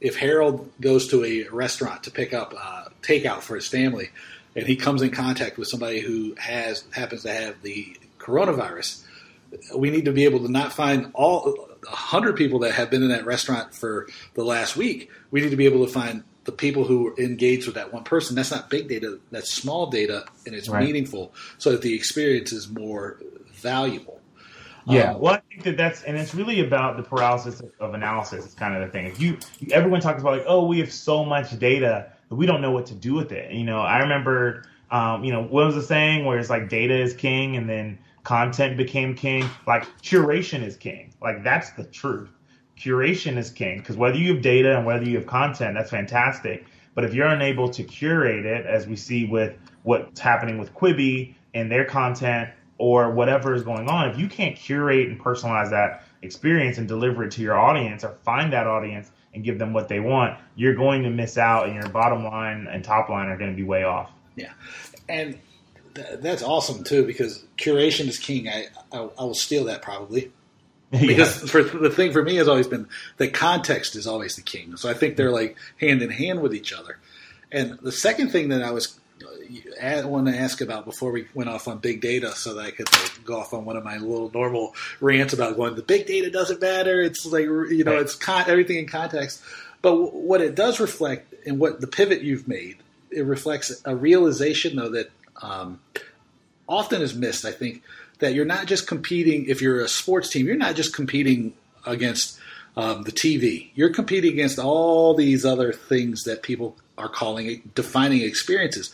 if 0.00 0.16
harold 0.16 0.70
goes 0.80 1.08
to 1.08 1.24
a 1.24 1.48
restaurant 1.48 2.04
to 2.04 2.10
pick 2.10 2.32
up 2.32 2.54
uh, 2.56 2.84
takeout 3.02 3.40
for 3.40 3.56
his 3.56 3.68
family 3.68 4.10
and 4.56 4.66
he 4.66 4.76
comes 4.76 5.02
in 5.02 5.10
contact 5.10 5.58
with 5.58 5.68
somebody 5.68 6.00
who 6.00 6.34
has 6.36 6.84
happens 6.92 7.22
to 7.22 7.32
have 7.32 7.60
the 7.62 7.96
coronavirus 8.18 9.02
we 9.76 9.90
need 9.90 10.06
to 10.06 10.12
be 10.12 10.24
able 10.24 10.40
to 10.40 10.50
not 10.50 10.72
find 10.72 11.10
all 11.14 11.42
100 11.82 12.36
people 12.36 12.60
that 12.60 12.72
have 12.72 12.90
been 12.90 13.02
in 13.02 13.08
that 13.08 13.24
restaurant 13.24 13.74
for 13.74 14.08
the 14.34 14.44
last 14.44 14.76
week 14.76 15.10
we 15.30 15.40
need 15.40 15.50
to 15.50 15.56
be 15.56 15.66
able 15.66 15.84
to 15.86 15.92
find 15.92 16.24
the 16.44 16.52
people 16.52 16.84
who 16.84 17.08
are 17.08 17.18
engaged 17.18 17.66
with 17.66 17.74
that 17.74 17.92
one 17.92 18.04
person. 18.04 18.36
That's 18.36 18.50
not 18.50 18.70
big 18.70 18.88
data. 18.88 19.18
That's 19.30 19.50
small 19.50 19.86
data, 19.90 20.26
and 20.46 20.54
it's 20.54 20.68
right. 20.68 20.84
meaningful, 20.84 21.32
so 21.58 21.72
that 21.72 21.82
the 21.82 21.94
experience 21.94 22.52
is 22.52 22.68
more 22.68 23.18
valuable. 23.54 24.20
Yeah, 24.86 25.14
um, 25.14 25.20
well, 25.20 25.34
I 25.34 25.40
think 25.50 25.62
that 25.64 25.76
that's 25.76 26.02
and 26.02 26.16
it's 26.16 26.34
really 26.34 26.60
about 26.60 26.98
the 26.98 27.02
paralysis 27.02 27.62
of 27.80 27.94
analysis. 27.94 28.44
It's 28.44 28.54
kind 28.54 28.74
of 28.74 28.86
the 28.86 28.92
thing. 28.92 29.06
If 29.06 29.20
you 29.20 29.38
everyone 29.70 30.00
talks 30.00 30.20
about 30.20 30.38
like, 30.38 30.46
oh, 30.46 30.66
we 30.66 30.80
have 30.80 30.92
so 30.92 31.24
much 31.24 31.58
data 31.58 32.10
that 32.13 32.13
we 32.30 32.46
don't 32.46 32.60
know 32.60 32.70
what 32.70 32.86
to 32.86 32.94
do 32.94 33.14
with 33.14 33.32
it. 33.32 33.52
You 33.52 33.64
know, 33.64 33.80
I 33.80 33.98
remember, 33.98 34.64
um, 34.90 35.24
you 35.24 35.32
know, 35.32 35.42
what 35.42 35.66
was 35.66 35.74
the 35.74 35.82
saying 35.82 36.24
where 36.24 36.38
it's 36.38 36.50
like 36.50 36.68
data 36.68 36.94
is 36.94 37.14
king, 37.14 37.56
and 37.56 37.68
then 37.68 37.98
content 38.22 38.76
became 38.76 39.14
king. 39.14 39.48
Like 39.66 39.84
curation 40.02 40.62
is 40.62 40.76
king. 40.76 41.12
Like 41.20 41.44
that's 41.44 41.70
the 41.70 41.84
truth 41.84 42.30
curation 42.78 43.36
is 43.36 43.50
king 43.50 43.78
because 43.78 43.96
whether 43.96 44.16
you 44.16 44.34
have 44.34 44.42
data 44.42 44.76
and 44.76 44.86
whether 44.86 45.04
you 45.04 45.16
have 45.16 45.26
content, 45.26 45.74
that's 45.74 45.90
fantastic. 45.90 46.66
But 46.94 47.04
if 47.04 47.14
you're 47.14 47.26
unable 47.26 47.68
to 47.70 47.82
curate 47.82 48.46
it, 48.46 48.66
as 48.66 48.86
we 48.86 48.96
see 48.96 49.26
with 49.26 49.56
what's 49.82 50.20
happening 50.20 50.58
with 50.58 50.72
Quibi 50.74 51.34
and 51.54 51.70
their 51.70 51.84
content 51.84 52.50
or 52.78 53.10
whatever 53.10 53.54
is 53.54 53.62
going 53.62 53.88
on, 53.88 54.08
if 54.10 54.18
you 54.18 54.28
can't 54.28 54.56
curate 54.56 55.08
and 55.08 55.20
personalize 55.20 55.70
that 55.70 56.04
experience 56.22 56.78
and 56.78 56.88
deliver 56.88 57.24
it 57.24 57.32
to 57.32 57.42
your 57.42 57.58
audience 57.58 58.04
or 58.04 58.10
find 58.22 58.52
that 58.52 58.66
audience 58.66 59.10
and 59.34 59.44
give 59.44 59.58
them 59.58 59.72
what 59.72 59.88
they 59.88 60.00
want, 60.00 60.38
you're 60.56 60.74
going 60.74 61.02
to 61.02 61.10
miss 61.10 61.36
out 61.36 61.66
and 61.66 61.74
your 61.74 61.88
bottom 61.88 62.24
line 62.24 62.66
and 62.70 62.84
top 62.84 63.08
line 63.08 63.26
are 63.28 63.36
going 63.36 63.50
to 63.50 63.56
be 63.56 63.64
way 63.64 63.84
off. 63.84 64.10
Yeah. 64.36 64.52
And 65.08 65.38
th- 65.94 66.20
that's 66.20 66.42
awesome 66.42 66.84
too 66.84 67.04
because 67.04 67.44
curation 67.58 68.08
is 68.08 68.18
king. 68.18 68.48
I, 68.48 68.66
I, 68.92 69.08
I 69.18 69.24
will 69.24 69.34
steal 69.34 69.64
that 69.64 69.82
probably. 69.82 70.32
because 70.90 71.42
yeah. 71.42 71.48
for 71.48 71.62
the 71.62 71.90
thing 71.90 72.12
for 72.12 72.22
me 72.22 72.36
has 72.36 72.46
always 72.46 72.68
been 72.68 72.86
that 73.16 73.34
context 73.34 73.96
is 73.96 74.06
always 74.06 74.36
the 74.36 74.42
king. 74.42 74.76
So 74.76 74.88
I 74.88 74.94
think 74.94 75.16
they're 75.16 75.32
like 75.32 75.56
hand 75.80 76.02
in 76.02 76.10
hand 76.10 76.40
with 76.40 76.54
each 76.54 76.72
other. 76.72 76.98
And 77.50 77.78
the 77.80 77.92
second 77.92 78.30
thing 78.30 78.48
that 78.50 78.62
I 78.62 78.70
was 78.70 78.98
I 79.80 79.96
uh, 79.96 80.08
want 80.08 80.26
to 80.26 80.36
ask 80.36 80.60
about 80.60 80.84
before 80.84 81.12
we 81.12 81.26
went 81.34 81.48
off 81.48 81.68
on 81.68 81.78
big 81.78 82.00
data, 82.00 82.32
so 82.32 82.54
that 82.54 82.64
I 82.64 82.70
could 82.70 82.90
like, 82.92 83.24
go 83.24 83.38
off 83.38 83.52
on 83.54 83.64
one 83.64 83.76
of 83.76 83.84
my 83.84 83.98
little 83.98 84.30
normal 84.32 84.74
rants 85.00 85.32
about 85.32 85.56
going 85.56 85.76
the 85.76 85.82
big 85.82 86.06
data 86.06 86.30
doesn't 86.30 86.60
matter. 86.60 87.00
It's 87.00 87.24
like 87.26 87.44
you 87.44 87.84
know, 87.84 87.92
right. 87.92 88.02
it's 88.02 88.14
con- 88.14 88.44
everything 88.48 88.78
in 88.78 88.86
context. 88.86 89.42
But 89.82 90.14
what 90.14 90.40
it 90.40 90.54
does 90.54 90.80
reflect, 90.80 91.34
and 91.46 91.58
what 91.58 91.80
the 91.80 91.86
pivot 91.86 92.22
you've 92.22 92.48
made, 92.48 92.78
it 93.10 93.22
reflects 93.22 93.82
a 93.84 93.94
realization 93.94 94.76
though 94.76 94.90
that 94.90 95.10
um, 95.42 95.80
often 96.68 97.02
is 97.02 97.14
missed. 97.14 97.44
I 97.44 97.52
think 97.52 97.82
that 98.18 98.34
you're 98.34 98.44
not 98.44 98.66
just 98.66 98.86
competing, 98.86 99.46
if 99.46 99.60
you're 99.60 99.80
a 99.80 99.88
sports 99.88 100.30
team, 100.30 100.46
you're 100.46 100.56
not 100.56 100.76
just 100.76 100.94
competing 100.94 101.54
against 101.86 102.38
um, 102.76 103.02
the 103.02 103.12
TV. 103.12 103.70
You're 103.74 103.92
competing 103.92 104.32
against 104.32 104.58
all 104.58 105.14
these 105.14 105.44
other 105.44 105.72
things 105.72 106.24
that 106.24 106.42
people 106.42 106.76
are 106.96 107.08
calling 107.08 107.46
it 107.46 107.74
defining 107.74 108.22
experiences. 108.22 108.90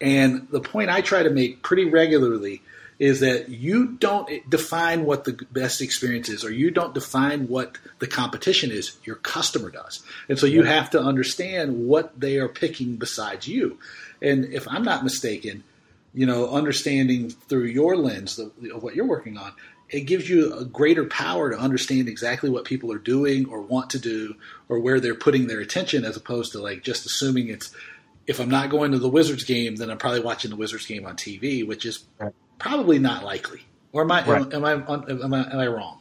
And 0.00 0.48
the 0.50 0.60
point 0.60 0.90
I 0.90 1.00
try 1.00 1.22
to 1.22 1.30
make 1.30 1.62
pretty 1.62 1.84
regularly 1.84 2.62
is 2.98 3.20
that 3.20 3.48
you 3.48 3.86
don't 3.86 4.48
define 4.48 5.04
what 5.04 5.24
the 5.24 5.32
best 5.50 5.80
experience 5.80 6.28
is, 6.28 6.44
or 6.44 6.52
you 6.52 6.70
don't 6.70 6.94
define 6.94 7.48
what 7.48 7.76
the 7.98 8.06
competition 8.06 8.70
is. 8.70 8.96
Your 9.04 9.16
customer 9.16 9.70
does, 9.70 10.02
and 10.28 10.38
so 10.38 10.46
you 10.46 10.62
have 10.62 10.90
to 10.90 11.00
understand 11.00 11.86
what 11.86 12.18
they 12.18 12.38
are 12.38 12.48
picking 12.48 12.96
besides 12.96 13.48
you. 13.48 13.78
And 14.22 14.44
if 14.46 14.68
I'm 14.68 14.84
not 14.84 15.02
mistaken, 15.02 15.64
you 16.14 16.26
know, 16.26 16.48
understanding 16.50 17.30
through 17.30 17.64
your 17.64 17.96
lens 17.96 18.38
of, 18.38 18.52
of 18.72 18.82
what 18.82 18.94
you're 18.94 19.04
working 19.04 19.36
on, 19.36 19.52
it 19.90 20.02
gives 20.02 20.28
you 20.28 20.54
a 20.54 20.64
greater 20.64 21.04
power 21.04 21.50
to 21.50 21.58
understand 21.58 22.08
exactly 22.08 22.50
what 22.50 22.64
people 22.64 22.90
are 22.92 22.98
doing 22.98 23.46
or 23.46 23.60
want 23.60 23.90
to 23.90 23.98
do 23.98 24.34
or 24.68 24.78
where 24.78 25.00
they're 25.00 25.14
putting 25.14 25.46
their 25.46 25.60
attention 25.60 26.04
as 26.04 26.16
opposed 26.16 26.52
to 26.52 26.58
like 26.58 26.82
just 26.82 27.06
assuming 27.06 27.48
it's 27.48 27.74
if 28.26 28.40
I'm 28.40 28.48
not 28.48 28.70
going 28.70 28.92
to 28.92 28.98
the 28.98 29.08
Wizards 29.08 29.44
game, 29.44 29.76
then 29.76 29.90
I'm 29.90 29.98
probably 29.98 30.20
watching 30.20 30.50
the 30.50 30.56
Wizards 30.56 30.86
game 30.86 31.04
on 31.04 31.16
TV, 31.16 31.66
which 31.66 31.84
is 31.84 32.04
probably 32.58 32.98
not 32.98 33.22
likely. 33.22 33.60
Or 33.92 34.02
am 34.02 34.10
I, 34.10 34.26
right. 34.26 34.54
am, 34.54 34.64
I 34.64 34.72
am 34.72 35.34
I 35.34 35.52
am 35.52 35.60
I 35.60 35.66
wrong? 35.66 36.00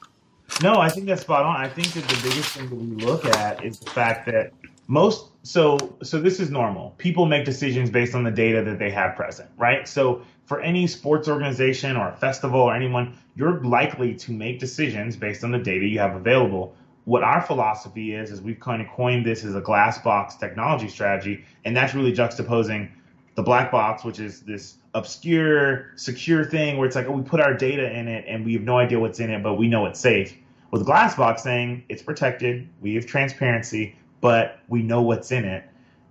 No, 0.62 0.76
I 0.76 0.90
think 0.90 1.08
that's 1.08 1.22
spot 1.22 1.46
on. 1.46 1.58
I 1.58 1.68
think 1.68 1.92
that 1.94 2.08
the 2.08 2.30
biggest 2.30 2.50
thing 2.52 2.70
that 2.70 2.76
we 2.76 3.06
look 3.06 3.26
at 3.26 3.64
is 3.64 3.80
the 3.80 3.90
fact 3.90 4.26
that 4.28 4.52
most 4.88 5.28
so 5.44 5.78
so 6.02 6.20
this 6.20 6.40
is 6.40 6.50
normal. 6.50 6.92
People 6.98 7.26
make 7.26 7.44
decisions 7.46 7.90
based 7.90 8.16
on 8.16 8.24
the 8.24 8.32
data 8.32 8.64
that 8.64 8.80
they 8.80 8.90
have 8.90 9.16
present, 9.16 9.50
right? 9.58 9.88
So 9.88 10.22
for 10.46 10.62
any 10.62 10.88
sports 10.88 11.28
organization 11.28 11.98
or 11.98 12.10
a 12.10 12.16
festival 12.16 12.62
or 12.62 12.74
anyone, 12.76 13.18
you're 13.36 13.62
likely 13.64 14.16
to 14.16 14.32
make 14.32 14.60
decisions 14.60 15.16
based 15.18 15.44
on 15.44 15.52
the 15.52 15.60
data 15.60 15.86
you 15.86 16.00
have 16.00 16.16
available. 16.16 16.76
What 17.06 17.24
our 17.24 17.42
philosophy 17.42 18.14
is 18.14 18.32
is 18.32 18.42
we've 18.42 18.60
kind 18.60 18.82
of 18.82 18.88
coined 18.88 19.26
this 19.26 19.44
as 19.44 19.56
a 19.56 19.62
glass 19.62 19.98
box 20.00 20.36
technology 20.36 20.88
strategy, 20.88 21.44
and 21.66 21.76
that's 21.76 21.94
really 21.94 22.14
juxtaposing 22.14 22.90
the 23.36 23.44
black 23.44 23.72
box, 23.72 24.06
which 24.06 24.20
is 24.20 24.42
this 24.42 24.78
obscure, 24.94 25.92
secure 25.96 26.46
thing 26.46 26.78
where 26.78 26.86
it's 26.86 26.96
like, 26.96 27.08
oh, 27.08 27.12
we 27.12 27.24
put 27.24 27.42
our 27.42 27.54
data 27.54 27.92
in 27.92 28.08
it 28.08 28.26
and 28.28 28.46
we 28.46 28.54
have 28.54 28.62
no 28.62 28.78
idea 28.78 29.00
what's 29.00 29.20
in 29.20 29.30
it, 29.30 29.44
but 29.44 29.56
we 29.56 29.68
know 29.68 29.86
it's 29.88 30.00
safe. 30.00 30.38
With 30.72 30.86
glass 30.86 31.16
box 31.16 31.44
saying 31.44 31.84
it's 31.90 32.02
protected, 32.02 32.70
we 32.82 32.96
have 32.96 33.06
transparency, 33.06 33.96
but 34.24 34.60
we 34.70 34.82
know 34.82 35.02
what's 35.02 35.34
in 35.34 35.44
it, 35.44 35.66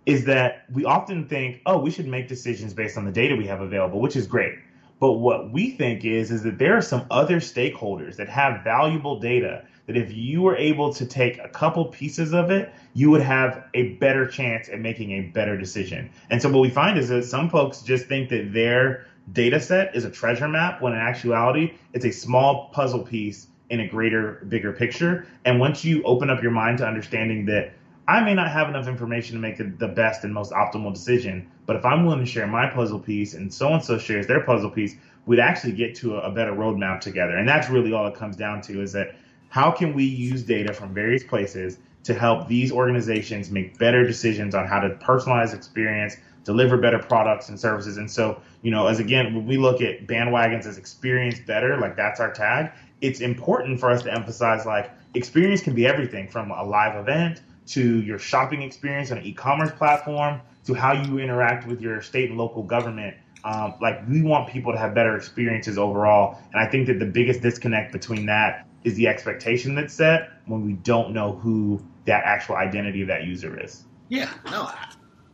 is 0.05 0.27
that 0.27 0.67
we 0.71 0.85
often 0.85 1.27
think, 1.27 1.63
oh, 1.65 1.79
we 1.79 1.91
should 1.91 2.07
make 2.07 2.29
decisions 2.29 2.75
based 2.75 2.99
on 2.99 3.07
the 3.07 3.11
data 3.11 3.35
we 3.35 3.47
have 3.47 3.63
available, 3.63 4.03
which 4.03 4.17
is 4.17 4.27
great. 4.27 4.53
But 5.01 5.13
what 5.13 5.51
we 5.51 5.71
think 5.71 6.05
is 6.05 6.31
is 6.31 6.43
that 6.43 6.59
there 6.59 6.77
are 6.77 6.83
some 6.83 7.07
other 7.11 7.37
stakeholders 7.37 8.17
that 8.17 8.29
have 8.29 8.63
valuable 8.63 9.19
data 9.19 9.65
that 9.87 9.97
if 9.97 10.13
you 10.13 10.43
were 10.43 10.57
able 10.57 10.93
to 10.93 11.07
take 11.07 11.39
a 11.39 11.49
couple 11.49 11.87
pieces 11.87 12.35
of 12.35 12.51
it, 12.51 12.71
you 12.93 13.09
would 13.11 13.23
have 13.23 13.65
a 13.73 13.95
better 13.95 14.27
chance 14.27 14.69
at 14.69 14.79
making 14.79 15.13
a 15.13 15.21
better 15.31 15.57
decision. 15.57 16.11
And 16.29 16.43
so 16.43 16.51
what 16.51 16.61
we 16.61 16.69
find 16.69 16.99
is 16.99 17.09
that 17.09 17.25
some 17.25 17.49
folks 17.49 17.81
just 17.81 18.09
think 18.09 18.29
that 18.29 18.53
their 18.53 19.07
data 19.33 19.59
set 19.59 19.97
is 19.97 20.05
a 20.05 20.11
treasure 20.11 20.49
map 20.49 20.83
when 20.83 20.93
in 20.93 20.99
actuality 20.99 21.73
it's 21.95 22.05
a 22.05 22.13
small 22.13 22.69
puzzle 22.75 23.05
piece 23.05 23.47
in 23.71 23.81
a 23.81 23.89
greater, 23.89 24.45
bigger 24.49 24.75
picture. 24.75 25.27
And 25.47 25.59
once 25.59 25.83
you 25.83 26.03
open 26.03 26.29
up 26.29 26.43
your 26.43 26.53
mind 26.53 26.77
to 26.79 26.87
understanding 26.87 27.47
that 27.47 27.73
I 28.09 28.23
may 28.23 28.35
not 28.35 28.51
have 28.51 28.69
enough 28.69 28.89
information 28.89 29.37
to 29.37 29.41
make 29.41 29.59
the, 29.59 29.89
best 29.89 30.25
and 30.25 30.35
most 30.35 30.53
optimal 30.53 30.93
decision, 30.93 31.49
but 31.67 31.77
if 31.77 31.85
I'm 31.85 32.05
willing 32.05 32.21
to 32.21 32.27
share 32.27 32.47
my 32.47 32.67
puzzle 32.69 32.99
piece 32.99 33.35
and 33.35 33.53
so 33.53 33.73
and 33.73 33.85
so 33.85 33.97
shares 33.97 34.27
their 34.27 34.41
puzzle 34.41 34.71
piece, 34.71 34.97
we'd 35.27 35.39
actually 35.39 35.73
get 35.73 35.95
to 35.97 36.17
a, 36.17 36.23
a 36.23 36.31
better 36.31 36.53
roadmap 36.53 37.01
together. 37.01 37.37
And 37.37 37.49
that's 37.49 37.71
really 37.71 37.93
all 37.93 38.07
it 38.09 38.15
comes 38.15 38.37
down 38.37 38.61
to 38.63 38.83
is 38.83 38.93
that 38.93 39.15
how 39.51 39.71
can 39.71 39.95
we 39.95 40.05
use 40.05 40.43
data 40.43 40.73
from 40.73 40.93
various 40.93 41.23
places 41.23 41.79
to 42.05 42.15
help 42.15 42.49
these 42.49 42.73
organizations 42.73 43.51
make 43.51 43.79
better 43.79 44.05
decisions 44.05 44.55
on 44.55 44.67
how 44.67 44.81
to 44.81 44.91
personalize 44.97 45.55
experience, 45.55 46.17
deliver 46.43 46.77
better 46.77 46.99
products 46.99 47.49
and 47.49 47.61
services. 47.61 47.97
And 47.97 48.11
so, 48.11 48.41
you 48.63 48.73
know, 48.73 48.89
as 48.89 48.99
again, 48.99 49.35
when 49.35 49.47
we 49.47 49.57
look 49.57 49.81
at 49.81 50.09
bandwagons 50.09 50.67
as 50.67 50.79
experience 50.79 51.39
better, 51.39 51.77
like 51.77 51.97
that's 51.97 52.19
our 52.19 52.33
tag, 52.33 52.73
it's 53.01 53.21
important 53.21 53.79
for 53.79 53.91
us 53.91 54.03
to 54.03 54.13
emphasize 54.13 54.67
like 54.67 54.91
experience 55.15 55.63
can 55.63 55.75
be 55.75 55.87
everything 55.87 56.27
from 56.27 56.51
a 56.51 56.65
live 56.65 56.97
event 56.97 57.43
to 57.67 58.03
your 58.03 58.19
shopping 58.19 58.63
experience 58.63 59.11
on 59.11 59.19
an 59.19 59.25
e-commerce 59.25 59.71
platform 59.73 60.41
to 60.65 60.75
how 60.75 60.93
you 60.93 61.19
interact 61.19 61.67
with 61.67 61.81
your 61.81 62.01
state 62.03 62.29
and 62.29 62.39
local 62.39 62.63
government. 62.63 63.17
Um, 63.45 63.75
like 63.81 64.07
we 64.09 64.23
want 64.23 64.49
people 64.49 64.73
to 64.73 64.79
have 64.79 64.95
better 64.95 65.17
experiences 65.17 65.77
overall. 65.77 66.39
And 66.53 66.63
I 66.63 66.71
think 66.71 66.87
that 66.87 66.99
the 66.99 67.07
biggest 67.07 67.41
disconnect 67.41 67.93
between 67.93 68.27
that 68.27 68.67
is 68.85 68.95
the 68.95 69.09
expectation 69.09 69.75
that's 69.75 69.95
set 69.95 70.31
when 70.47 70.65
we 70.65 70.75
don't 70.75 71.13
know 71.13 71.33
who 71.33 71.83
that 72.05 72.23
actual 72.25 72.57
identity 72.57 73.03
of 73.03 73.09
that 73.09 73.25
user 73.25 73.61
is. 73.61 73.85
Yeah, 74.09 74.33
no, 74.51 74.71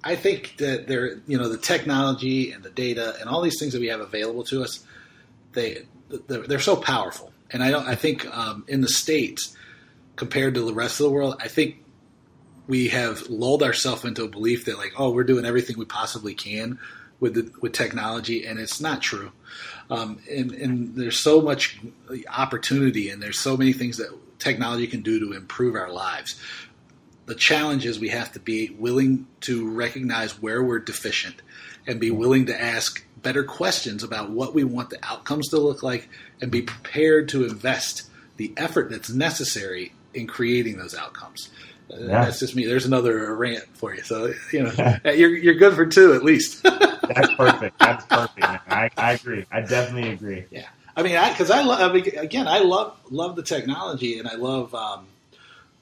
I 0.04 0.16
think 0.16 0.56
that 0.58 0.86
there, 0.86 1.20
you 1.26 1.36
know, 1.38 1.48
the 1.48 1.58
technology 1.58 2.52
and 2.52 2.62
the 2.62 2.70
data 2.70 3.16
and 3.20 3.28
all 3.28 3.40
these 3.42 3.58
things 3.58 3.72
that 3.72 3.80
we 3.80 3.88
have 3.88 4.00
available 4.00 4.44
to 4.44 4.62
us, 4.62 4.84
they 5.52 5.82
they're 6.28 6.60
so 6.60 6.76
powerful. 6.76 7.32
And 7.50 7.62
I 7.62 7.70
don't, 7.70 7.86
I 7.86 7.94
think 7.94 8.26
um, 8.34 8.64
in 8.68 8.80
the 8.80 8.88
states 8.88 9.54
compared 10.16 10.54
to 10.54 10.62
the 10.62 10.72
rest 10.72 11.00
of 11.00 11.04
the 11.04 11.10
world, 11.10 11.36
I 11.40 11.48
think 11.48 11.82
we 12.68 12.88
have 12.88 13.28
lulled 13.28 13.62
ourselves 13.62 14.04
into 14.04 14.22
a 14.24 14.28
belief 14.28 14.66
that 14.66 14.78
like, 14.78 14.92
oh, 14.98 15.10
we're 15.10 15.24
doing 15.24 15.44
everything 15.44 15.78
we 15.78 15.86
possibly 15.86 16.34
can 16.34 16.78
with 17.18 17.34
the, 17.34 17.50
with 17.60 17.72
technology, 17.72 18.46
and 18.46 18.60
it's 18.60 18.80
not 18.80 19.02
true. 19.02 19.32
Um, 19.90 20.20
and, 20.30 20.52
and 20.52 20.94
there's 20.94 21.18
so 21.18 21.40
much 21.40 21.80
opportunity, 22.28 23.10
and 23.10 23.20
there's 23.22 23.38
so 23.38 23.56
many 23.56 23.72
things 23.72 23.96
that 23.96 24.16
technology 24.38 24.86
can 24.86 25.00
do 25.00 25.18
to 25.20 25.32
improve 25.32 25.74
our 25.74 25.90
lives. 25.90 26.40
The 27.26 27.34
challenge 27.34 27.84
is 27.86 27.98
we 27.98 28.10
have 28.10 28.32
to 28.32 28.40
be 28.40 28.70
willing 28.78 29.26
to 29.40 29.68
recognize 29.68 30.40
where 30.40 30.62
we're 30.62 30.78
deficient 30.78 31.42
and 31.86 31.98
be 31.98 32.10
willing 32.10 32.46
to 32.46 32.62
ask 32.62 33.04
better 33.22 33.42
questions 33.42 34.02
about 34.02 34.30
what 34.30 34.54
we 34.54 34.62
want 34.62 34.90
the 34.90 34.98
outcomes 35.02 35.48
to 35.48 35.58
look 35.58 35.82
like 35.82 36.08
and 36.40 36.50
be 36.50 36.62
prepared 36.62 37.28
to 37.30 37.44
invest 37.44 38.08
the 38.36 38.52
effort 38.56 38.90
that's 38.90 39.10
necessary 39.10 39.92
in 40.14 40.26
creating 40.26 40.78
those 40.78 40.94
outcomes. 40.94 41.50
Yeah. 41.90 42.24
That's 42.24 42.40
just 42.40 42.54
me. 42.54 42.66
There's 42.66 42.86
another 42.86 43.34
rant 43.34 43.64
for 43.74 43.94
you. 43.94 44.02
So 44.02 44.32
you 44.52 44.64
know, 44.64 44.96
you're 45.04 45.36
you're 45.36 45.54
good 45.54 45.74
for 45.74 45.86
two 45.86 46.14
at 46.14 46.22
least. 46.22 46.62
That's 46.62 47.34
perfect. 47.34 47.78
That's 47.78 48.04
perfect. 48.04 48.44
I, 48.44 48.90
I 48.96 49.12
agree. 49.12 49.46
I 49.50 49.62
definitely 49.62 50.10
agree. 50.10 50.44
Yeah. 50.50 50.66
I 50.96 51.02
mean, 51.02 51.18
because 51.30 51.50
I, 51.50 51.60
I 51.60 51.62
love. 51.62 51.90
I 51.90 51.92
mean, 51.92 52.18
again, 52.18 52.48
I 52.48 52.58
love 52.58 52.98
love 53.10 53.36
the 53.36 53.42
technology, 53.42 54.18
and 54.18 54.28
I 54.28 54.34
love 54.34 54.74
um, 54.74 55.06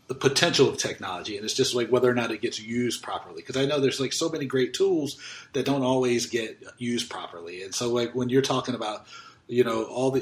the 0.08 0.14
potential 0.14 0.68
of 0.68 0.76
technology, 0.76 1.36
and 1.36 1.44
it's 1.44 1.54
just 1.54 1.74
like 1.74 1.88
whether 1.88 2.08
or 2.08 2.14
not 2.14 2.30
it 2.30 2.42
gets 2.42 2.60
used 2.60 3.02
properly. 3.02 3.36
Because 3.36 3.56
I 3.56 3.64
know 3.64 3.80
there's 3.80 3.98
like 3.98 4.12
so 4.12 4.28
many 4.28 4.44
great 4.44 4.74
tools 4.74 5.18
that 5.54 5.64
don't 5.64 5.82
always 5.82 6.26
get 6.26 6.62
used 6.78 7.10
properly, 7.10 7.62
and 7.62 7.74
so 7.74 7.92
like 7.92 8.14
when 8.14 8.28
you're 8.28 8.42
talking 8.42 8.74
about 8.74 9.06
you 9.48 9.64
know 9.64 9.84
all 9.84 10.10
the 10.10 10.20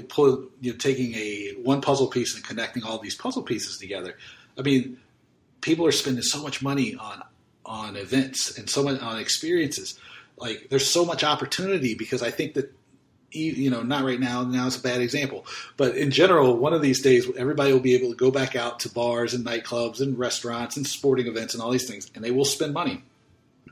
you 0.61 0.73
know, 0.73 0.79
taking 0.79 1.15
a 1.15 1.55
one 1.63 1.81
puzzle 1.81 2.07
piece 2.07 2.35
and 2.35 2.45
connecting 2.45 2.85
all 2.85 2.99
these 2.99 3.15
puzzle 3.15 3.43
pieces 3.43 3.79
together. 3.79 4.17
I 4.57 4.63
mean, 4.63 4.99
people 5.65 5.87
are 5.87 5.93
spending 5.93 6.23
so 6.23 6.43
much 6.43 6.63
money 6.63 6.95
on 6.95 7.23
on 7.65 7.97
events 7.97 8.59
and 8.59 8.69
so 8.69 8.83
much 8.83 9.01
on 9.01 9.19
experiences. 9.19 9.99
Like 10.37 10.69
there's 10.69 10.89
so 10.89 11.07
much 11.07 11.25
opportunity 11.25 11.95
because 11.95 12.23
I 12.23 12.31
think 12.31 12.55
that 12.55 12.71
you 13.31 13.71
know 13.71 13.83
not 13.83 14.05
right 14.05 14.21
now 14.21 14.45
now 14.45 14.65
it's 14.65 14.79
a 14.79 14.81
bad 14.81 15.01
example 15.01 15.45
but 15.77 15.97
in 15.97 16.13
general 16.13 16.57
one 16.57 16.73
of 16.73 16.81
these 16.81 17.03
days 17.03 17.29
everybody 17.37 17.73
will 17.73 17.81
be 17.81 17.97
able 17.97 18.09
to 18.09 18.15
go 18.15 18.31
back 18.31 18.55
out 18.55 18.79
to 18.79 18.89
bars 18.89 19.35
and 19.35 19.45
nightclubs 19.45 20.01
and 20.01 20.17
restaurants 20.17 20.77
and 20.77 20.87
sporting 20.87 21.27
events 21.27 21.53
and 21.53 21.61
all 21.61 21.73
these 21.73 21.89
things 21.89 22.09
and 22.15 22.23
they 22.23 22.31
will 22.31 22.45
spend 22.45 22.73
money 22.73 23.03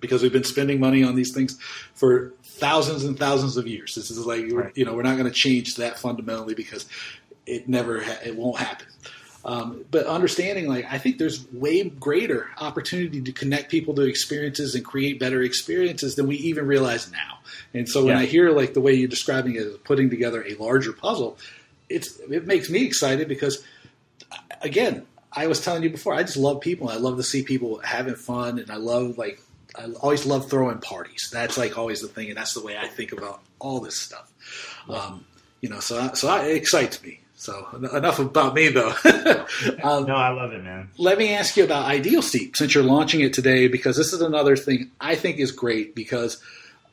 because 0.01 0.21
we've 0.21 0.33
been 0.33 0.43
spending 0.43 0.81
money 0.81 1.05
on 1.05 1.15
these 1.15 1.33
things 1.33 1.61
for 1.95 2.33
thousands 2.43 3.05
and 3.05 3.17
thousands 3.17 3.57
of 3.57 3.69
years 3.69 3.95
this 3.95 4.11
is 4.11 4.27
like 4.27 4.45
right. 4.51 4.77
you 4.77 4.85
know 4.85 4.95
we're 4.95 5.03
not 5.03 5.17
going 5.17 5.31
to 5.31 5.39
change 5.47 5.77
that 5.77 5.97
fundamentally 5.97 6.55
because 6.55 6.89
it 7.47 7.69
never 7.69 8.03
ha- 8.03 8.19
it 8.27 8.35
won't 8.35 8.59
happen 8.59 8.89
um, 9.45 9.85
but 9.91 10.07
understanding, 10.07 10.69
like, 10.69 10.87
I 10.91 10.99
think 10.99 11.19
there's 11.19 11.51
way 11.53 11.89
greater 11.89 12.49
opportunity 12.59 13.21
to 13.21 13.33
connect 13.33 13.71
people 13.71 13.95
to 13.95 14.03
experiences 14.03 14.75
and 14.75 14.85
create 14.85 15.19
better 15.19 15.43
experiences 15.43 16.15
than 16.15 16.29
we 16.29 16.37
even 16.37 16.67
realize 16.67 17.11
now. 17.11 17.39
And 17.75 17.89
so 17.89 18.05
when 18.05 18.17
yeah. 18.17 18.23
I 18.23 18.27
hear 18.27 18.51
like 18.51 18.75
the 18.75 18.81
way 18.81 18.95
you're 18.95 19.09
describing 19.09 19.57
it, 19.57 19.85
putting 19.85 20.11
together 20.11 20.45
a 20.45 20.55
larger 20.55 20.93
puzzle, 20.93 21.39
it's 21.89 22.19
it 22.31 22.47
makes 22.47 22.71
me 22.71 22.85
excited 22.85 23.29
because, 23.29 23.65
again, 24.61 25.07
I 25.33 25.47
was 25.47 25.61
telling 25.61 25.83
you 25.83 25.91
before, 25.91 26.15
I 26.15 26.23
just 26.23 26.37
love 26.37 26.61
people. 26.61 26.89
I 26.89 26.97
love 26.97 27.17
to 27.17 27.23
see 27.23 27.43
people 27.43 27.79
having 27.79 28.15
fun, 28.15 28.59
and 28.59 28.71
I 28.71 28.77
love 28.77 29.19
like 29.19 29.41
I 29.77 29.91
always 30.01 30.27
love 30.27 30.49
throwing 30.49 30.79
parties. 30.79 31.31
That's 31.33 31.59
like 31.59 31.77
always 31.77 32.01
the 32.01 32.09
thing, 32.09 32.29
and 32.29 32.37
that's 32.37 32.55
the 32.55 32.63
way 32.63 32.77
I 32.77 32.87
think 32.87 33.13
about 33.13 33.43
all 33.59 33.81
this 33.81 33.99
stuff. 33.99 34.33
Um, 34.89 35.25
you 35.61 35.69
know, 35.69 35.81
so 35.81 36.13
so 36.15 36.29
I, 36.29 36.45
it 36.45 36.57
excites 36.57 37.03
me. 37.03 37.22
So 37.43 37.67
enough 37.93 38.21
about 38.21 38.55
me, 38.55 38.69
though. 38.69 38.95
um, 39.83 40.05
no, 40.05 40.15
I 40.15 40.29
love 40.29 40.53
it, 40.53 40.63
man. 40.63 40.91
Let 40.97 41.19
me 41.19 41.35
ask 41.35 41.57
you 41.57 41.65
about 41.65 41.87
Ideal 41.87 42.23
Seat 42.23 42.57
since 42.57 42.73
you're 42.73 42.85
launching 42.85 43.21
it 43.21 43.33
today, 43.33 43.67
because 43.67 43.97
this 43.97 44.13
is 44.13 44.21
another 44.21 44.55
thing 44.55 44.93
I 45.01 45.17
think 45.17 45.39
is 45.39 45.51
great 45.51 45.97
because 45.97 46.41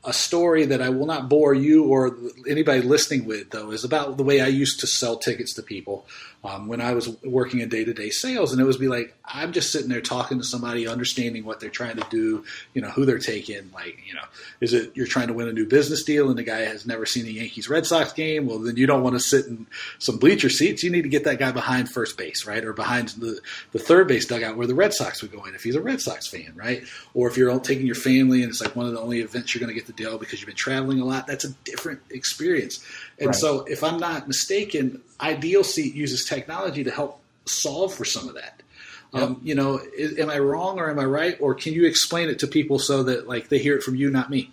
a 0.03 0.11
story 0.11 0.65
that 0.65 0.81
I 0.81 0.89
will 0.89 1.05
not 1.05 1.29
bore 1.29 1.53
you 1.53 1.83
or 1.83 2.17
anybody 2.47 2.81
listening 2.81 3.25
with, 3.25 3.51
though, 3.51 3.69
is 3.69 3.83
about 3.83 4.17
the 4.17 4.23
way 4.23 4.41
I 4.41 4.47
used 4.47 4.79
to 4.79 4.87
sell 4.87 5.17
tickets 5.17 5.53
to 5.53 5.61
people 5.61 6.07
um, 6.43 6.67
when 6.67 6.79
I 6.79 6.93
was 6.93 7.09
working 7.23 7.59
in 7.59 7.69
day 7.69 7.83
to 7.83 7.93
day 7.93 8.09
sales. 8.09 8.51
And 8.53 8.61
it 8.61 8.65
was 8.65 8.77
be 8.77 8.87
like, 8.87 9.13
I'm 9.25 9.51
just 9.51 9.71
sitting 9.71 9.89
there 9.89 10.01
talking 10.01 10.37
to 10.37 10.43
somebody, 10.43 10.87
understanding 10.87 11.43
what 11.43 11.59
they're 11.59 11.69
trying 11.69 11.97
to 11.97 12.07
do, 12.09 12.45
you 12.73 12.81
know, 12.81 12.89
who 12.89 13.05
they're 13.05 13.19
taking. 13.19 13.69
Like, 13.73 13.99
you 14.07 14.13
know, 14.13 14.23
is 14.61 14.73
it 14.73 14.91
you're 14.95 15.07
trying 15.07 15.27
to 15.27 15.33
win 15.33 15.49
a 15.49 15.53
new 15.53 15.65
business 15.65 16.03
deal 16.03 16.29
and 16.29 16.37
the 16.37 16.43
guy 16.43 16.61
has 16.61 16.85
never 16.85 17.05
seen 17.05 17.25
a 17.25 17.29
Yankees 17.29 17.69
Red 17.69 17.85
Sox 17.85 18.13
game? 18.13 18.47
Well, 18.47 18.59
then 18.59 18.77
you 18.77 18.87
don't 18.87 19.03
want 19.03 19.15
to 19.15 19.19
sit 19.19 19.47
in 19.47 19.67
some 19.97 20.17
bleacher 20.17 20.49
seats. 20.49 20.81
You 20.81 20.91
need 20.91 21.03
to 21.03 21.09
get 21.09 21.25
that 21.25 21.39
guy 21.39 21.51
behind 21.51 21.89
first 21.89 22.17
base, 22.17 22.45
right? 22.45 22.63
Or 22.63 22.71
behind 22.71 23.09
the, 23.09 23.41
the 23.73 23.79
third 23.79 24.07
base 24.07 24.25
dugout 24.25 24.55
where 24.55 24.67
the 24.67 24.75
Red 24.75 24.93
Sox 24.93 25.21
would 25.21 25.31
go 25.31 25.43
in 25.43 25.55
if 25.55 25.63
he's 25.63 25.75
a 25.75 25.81
Red 25.81 25.99
Sox 25.99 26.27
fan, 26.27 26.53
right? 26.55 26.83
Or 27.13 27.27
if 27.27 27.37
you're 27.37 27.59
taking 27.59 27.85
your 27.85 27.95
family 27.95 28.43
and 28.43 28.49
it's 28.49 28.61
like 28.61 28.75
one 28.75 28.85
of 28.85 28.93
the 28.93 29.01
only 29.01 29.19
events 29.19 29.53
you're 29.53 29.59
going 29.59 29.73
to 29.73 29.79
get 29.79 29.87
the 29.87 29.93
deal 29.93 30.17
because 30.17 30.39
you've 30.39 30.47
been 30.47 30.55
traveling 30.55 31.01
a 31.01 31.05
lot, 31.05 31.27
that's 31.27 31.43
a 31.43 31.51
different 31.65 31.99
experience. 32.09 32.83
And 33.19 33.27
right. 33.27 33.35
so, 33.35 33.65
if 33.65 33.83
I'm 33.83 33.99
not 33.99 34.27
mistaken, 34.27 35.01
Ideal 35.19 35.63
Seat 35.63 35.93
uses 35.93 36.25
technology 36.25 36.83
to 36.83 36.91
help 36.91 37.21
solve 37.45 37.93
for 37.93 38.05
some 38.05 38.27
of 38.27 38.35
that. 38.35 38.61
Yep. 39.13 39.23
Um, 39.23 39.41
you 39.43 39.55
know, 39.55 39.79
is, 39.97 40.17
am 40.19 40.29
I 40.29 40.39
wrong 40.39 40.79
or 40.79 40.89
am 40.89 40.99
I 40.99 41.05
right? 41.05 41.35
Or 41.39 41.55
can 41.55 41.73
you 41.73 41.85
explain 41.85 42.29
it 42.29 42.39
to 42.39 42.47
people 42.47 42.79
so 42.79 43.03
that 43.03 43.27
like 43.27 43.49
they 43.49 43.57
hear 43.57 43.75
it 43.75 43.83
from 43.83 43.95
you, 43.95 44.09
not 44.09 44.29
me? 44.29 44.51